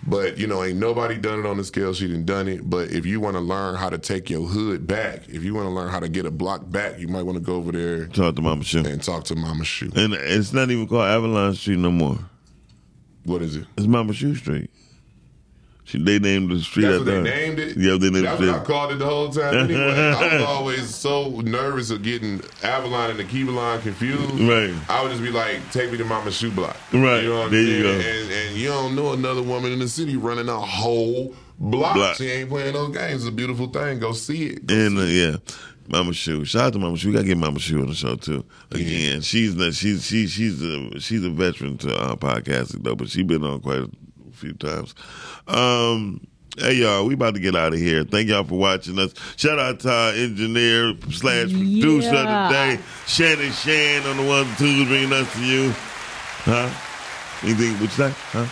but 0.08 0.38
you 0.38 0.48
know, 0.48 0.64
ain't 0.64 0.80
nobody 0.80 1.18
done 1.18 1.40
it 1.40 1.46
on 1.46 1.58
the 1.58 1.64
scale 1.64 1.94
she 1.94 2.08
done 2.08 2.26
done 2.26 2.48
it. 2.48 2.70
But 2.70 2.92
if 2.92 3.06
you 3.06 3.20
want 3.20 3.36
to 3.36 3.40
learn 3.42 3.76
how 3.76 3.90
to 3.90 3.98
take 3.98 4.30
your 4.30 4.48
hood 4.48 4.88
back, 4.88 5.28
if 5.30 5.44
you 5.44 5.54
want 5.54 5.68
to 5.68 5.72
learn 5.72 5.90
how 5.90 6.00
to 6.00 6.10
get 6.10 6.26
a 6.26 6.32
block 6.32 6.70
back, 6.72 6.98
you 7.00 7.08
might 7.08 7.24
want 7.24 7.38
to 7.38 7.44
go 7.44 7.56
over 7.56 7.72
there 7.72 8.08
Talk 8.08 8.36
to 8.36 8.42
Mama 8.42 8.64
Shu. 8.64 8.80
and 8.80 9.02
talk 9.04 9.26
to 9.26 9.36
Mama 9.36 9.64
Shu. 9.64 9.92
And 9.96 10.14
it's 10.14 10.54
not 10.54 10.72
even 10.72 10.88
called 10.88 11.04
Avalon 11.06 11.54
Street 11.56 11.78
no 11.80 11.92
more. 11.92 12.18
What 13.26 13.42
is 13.44 13.56
it? 13.56 13.66
It's 13.78 13.86
Mama 13.86 14.14
Shu 14.14 14.34
Street. 14.34 14.72
She, 15.92 15.98
they 16.02 16.20
named 16.20 16.50
the 16.52 16.60
street 16.62 16.84
That's 16.84 17.00
after 17.02 17.16
what 17.16 17.24
they 17.26 17.30
her. 17.32 17.48
named 17.48 17.60
it. 17.60 17.78
Yeah, 17.78 17.98
they 17.98 18.10
named 18.10 18.26
That's 18.26 18.40
the 18.40 18.48
what 18.52 18.62
I 18.62 18.64
called 18.64 18.92
it 18.94 19.00
the 19.00 19.06
whole 19.06 19.30
time. 19.30 19.54
Anyway, 19.56 19.82
I 19.82 20.34
was 20.36 20.44
always 20.48 20.96
so 20.96 21.42
nervous 21.42 21.90
of 21.92 22.02
getting 22.02 22.42
Avalon 22.64 23.10
and 23.12 23.20
the 23.20 23.26
Keevalon 23.26 23.82
confused. 23.82 24.40
Right. 24.40 24.74
I 24.90 25.04
would 25.04 25.12
just 25.12 25.22
be 25.22 25.32
like, 25.32 25.60
"Take 25.72 25.92
me 25.92 25.98
to 25.98 26.06
Mama 26.06 26.32
Shu 26.32 26.50
Block." 26.50 26.78
Right. 26.94 27.24
You 27.24 27.30
know 27.30 27.40
what 27.40 27.46
I'm 27.48 27.52
There 27.52 27.62
you 27.62 27.84
saying? 27.84 28.02
go. 28.02 28.08
And, 28.10 28.32
and 28.32 28.56
you 28.58 28.68
don't 28.70 28.96
know 28.96 29.12
another 29.14 29.44
woman 29.44 29.72
in 29.74 29.80
the 29.80 29.90
city 29.90 30.16
running 30.16 30.48
a 30.48 30.60
whole 30.60 31.36
block. 31.60 31.96
Block. 31.96 32.16
She 32.16 32.28
ain't 32.30 32.50
playing 32.50 32.74
those 32.74 32.96
games. 32.96 33.24
It's 33.24 33.30
a 33.30 33.32
beautiful 33.32 33.68
thing. 33.68 34.00
Go 34.00 34.14
see 34.14 34.46
it. 34.48 34.66
Go 34.66 34.74
And 34.76 34.98
uh, 34.98 35.02
see 35.06 35.22
it. 35.24 35.32
yeah, 35.34 35.56
Mama 35.90 36.14
Shu. 36.14 36.46
Shout 36.46 36.62
out 36.68 36.74
to 36.74 36.80
Mama 36.80 36.96
Shu. 36.98 37.10
We 37.10 37.14
gotta 37.14 37.26
get 37.28 37.38
Mama 37.38 37.60
Shu 37.60 37.82
on 37.82 37.88
the 37.88 37.94
show 37.96 38.16
too. 38.16 38.46
Again, 38.72 39.20
she's 39.22 39.56
the, 39.56 39.72
she's 39.74 40.06
she, 40.06 40.28
she's 40.28 40.62
a 40.64 41.00
she's 41.02 41.24
a 41.26 41.30
veteran 41.30 41.78
to 41.80 41.94
uh, 41.96 42.16
podcasting 42.16 42.84
though, 42.84 42.96
but 42.96 43.10
she's 43.10 43.24
been 43.26 43.44
on 43.44 43.60
quite 43.60 43.80
a 43.82 43.90
few 44.32 44.54
times. 44.54 44.96
Um, 45.48 46.26
hey 46.58 46.74
y'all, 46.76 47.06
we 47.06 47.14
about 47.16 47.34
to 47.36 47.40
get 47.40 47.56
out 47.56 47.74
of 47.74 47.80
here. 47.80 48.04
Thank 48.04 48.30
y'all 48.30 48.44
for 48.44 48.58
watching 48.58 49.00
us. 49.00 49.14
Shout 49.38 49.60
out 49.60 49.80
to 49.82 49.92
our 49.92 50.12
engineer 50.14 50.94
slash 51.12 51.52
producer 51.52 52.10
Yeah. 52.14 52.46
of 52.46 52.50
the 52.50 52.54
day, 52.78 52.84
Shannon 53.08 53.52
Shan 53.52 54.06
on 54.08 54.18
the 54.18 54.24
ones 54.24 54.48
and 54.50 54.58
twos 54.58 54.88
bringing 54.88 55.14
us 55.14 55.32
to 55.34 55.46
you. 55.46 55.72
Huh? 56.44 56.70
Anything? 57.44 57.74
What 57.74 57.82
you 57.82 57.88
say? 57.90 58.14
Huh? 58.32 58.46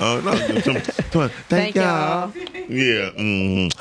Oh 0.00 0.20
no! 0.20 0.60
Come 0.62 0.76
on, 0.76 0.82
come 1.10 1.22
on. 1.22 1.28
Thank, 1.48 1.74
Thank 1.74 1.76
y'all. 1.76 2.32
yeah. 2.68 3.10
mhm. 3.18 3.72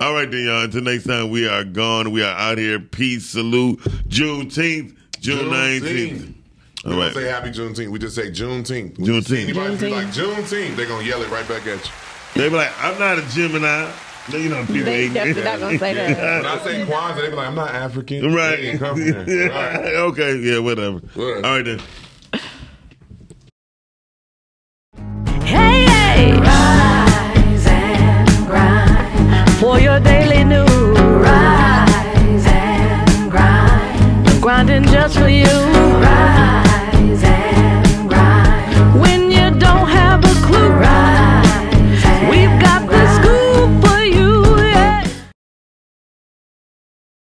All 0.00 0.14
right, 0.14 0.30
then, 0.30 0.44
y'all. 0.46 0.64
Until 0.64 0.80
next 0.82 1.04
time, 1.04 1.28
we 1.28 1.46
are 1.46 1.64
gone. 1.64 2.12
We 2.12 2.22
are 2.22 2.34
out 2.34 2.56
here. 2.56 2.78
Peace, 2.80 3.26
salute. 3.26 3.80
Juneteenth, 4.08 4.96
June 5.20 5.38
Juneteenth. 5.50 6.34
Don't 6.86 7.14
say 7.14 7.24
Happy 7.28 7.50
Juneteenth. 7.50 7.88
We 7.90 7.98
just 7.98 8.14
say 8.14 8.30
Juneteenth. 8.30 8.98
We 8.98 9.06
Juneteenth. 9.06 9.42
Anybody 9.44 9.76
Juneteenth. 9.76 9.90
like 9.90 10.06
Juneteenth, 10.08 10.76
they're 10.76 10.86
gonna 10.86 11.04
yell 11.04 11.22
it 11.22 11.30
right 11.30 11.46
back 11.48 11.66
at 11.66 11.84
you. 11.84 11.92
They 12.34 12.48
be 12.48 12.54
like, 12.56 12.70
"I'm 12.82 12.98
not 12.98 13.18
a 13.18 13.22
Gemini." 13.34 13.90
You 14.30 14.48
know, 14.48 14.60
people 14.66 14.84
they 14.84 15.08
definitely 15.08 15.44
not 15.44 15.60
gonna 15.60 15.78
say 15.78 15.94
that. 15.94 16.42
when 16.42 16.46
I 16.46 16.58
say 16.64 16.84
Kwanzaa, 16.84 17.20
they 17.20 17.28
be 17.30 17.36
like, 17.36 17.48
"I'm 17.48 17.54
not 17.54 17.70
African." 17.70 18.34
Right. 18.34 18.56
They 18.56 18.78
come 18.78 19.00
here. 19.00 19.24
Right. 19.50 19.94
Okay. 19.94 20.36
Yeah. 20.38 20.58
Whatever. 20.58 20.98
What? 21.14 21.44
All 21.44 21.56
right 21.56 21.64
then. 21.64 21.80
Hey, 25.44 25.84
hey. 25.86 26.32
Rise 26.40 27.66
and 27.66 28.46
grind 28.46 29.50
for 29.60 29.78
your 29.78 30.00
daily 30.00 30.44
news. 30.44 30.68
Rise 31.00 32.46
and 32.46 33.30
grind. 33.30 34.42
Grinding 34.42 34.84
just 34.84 35.16
for 35.18 35.28
you. 35.28 35.75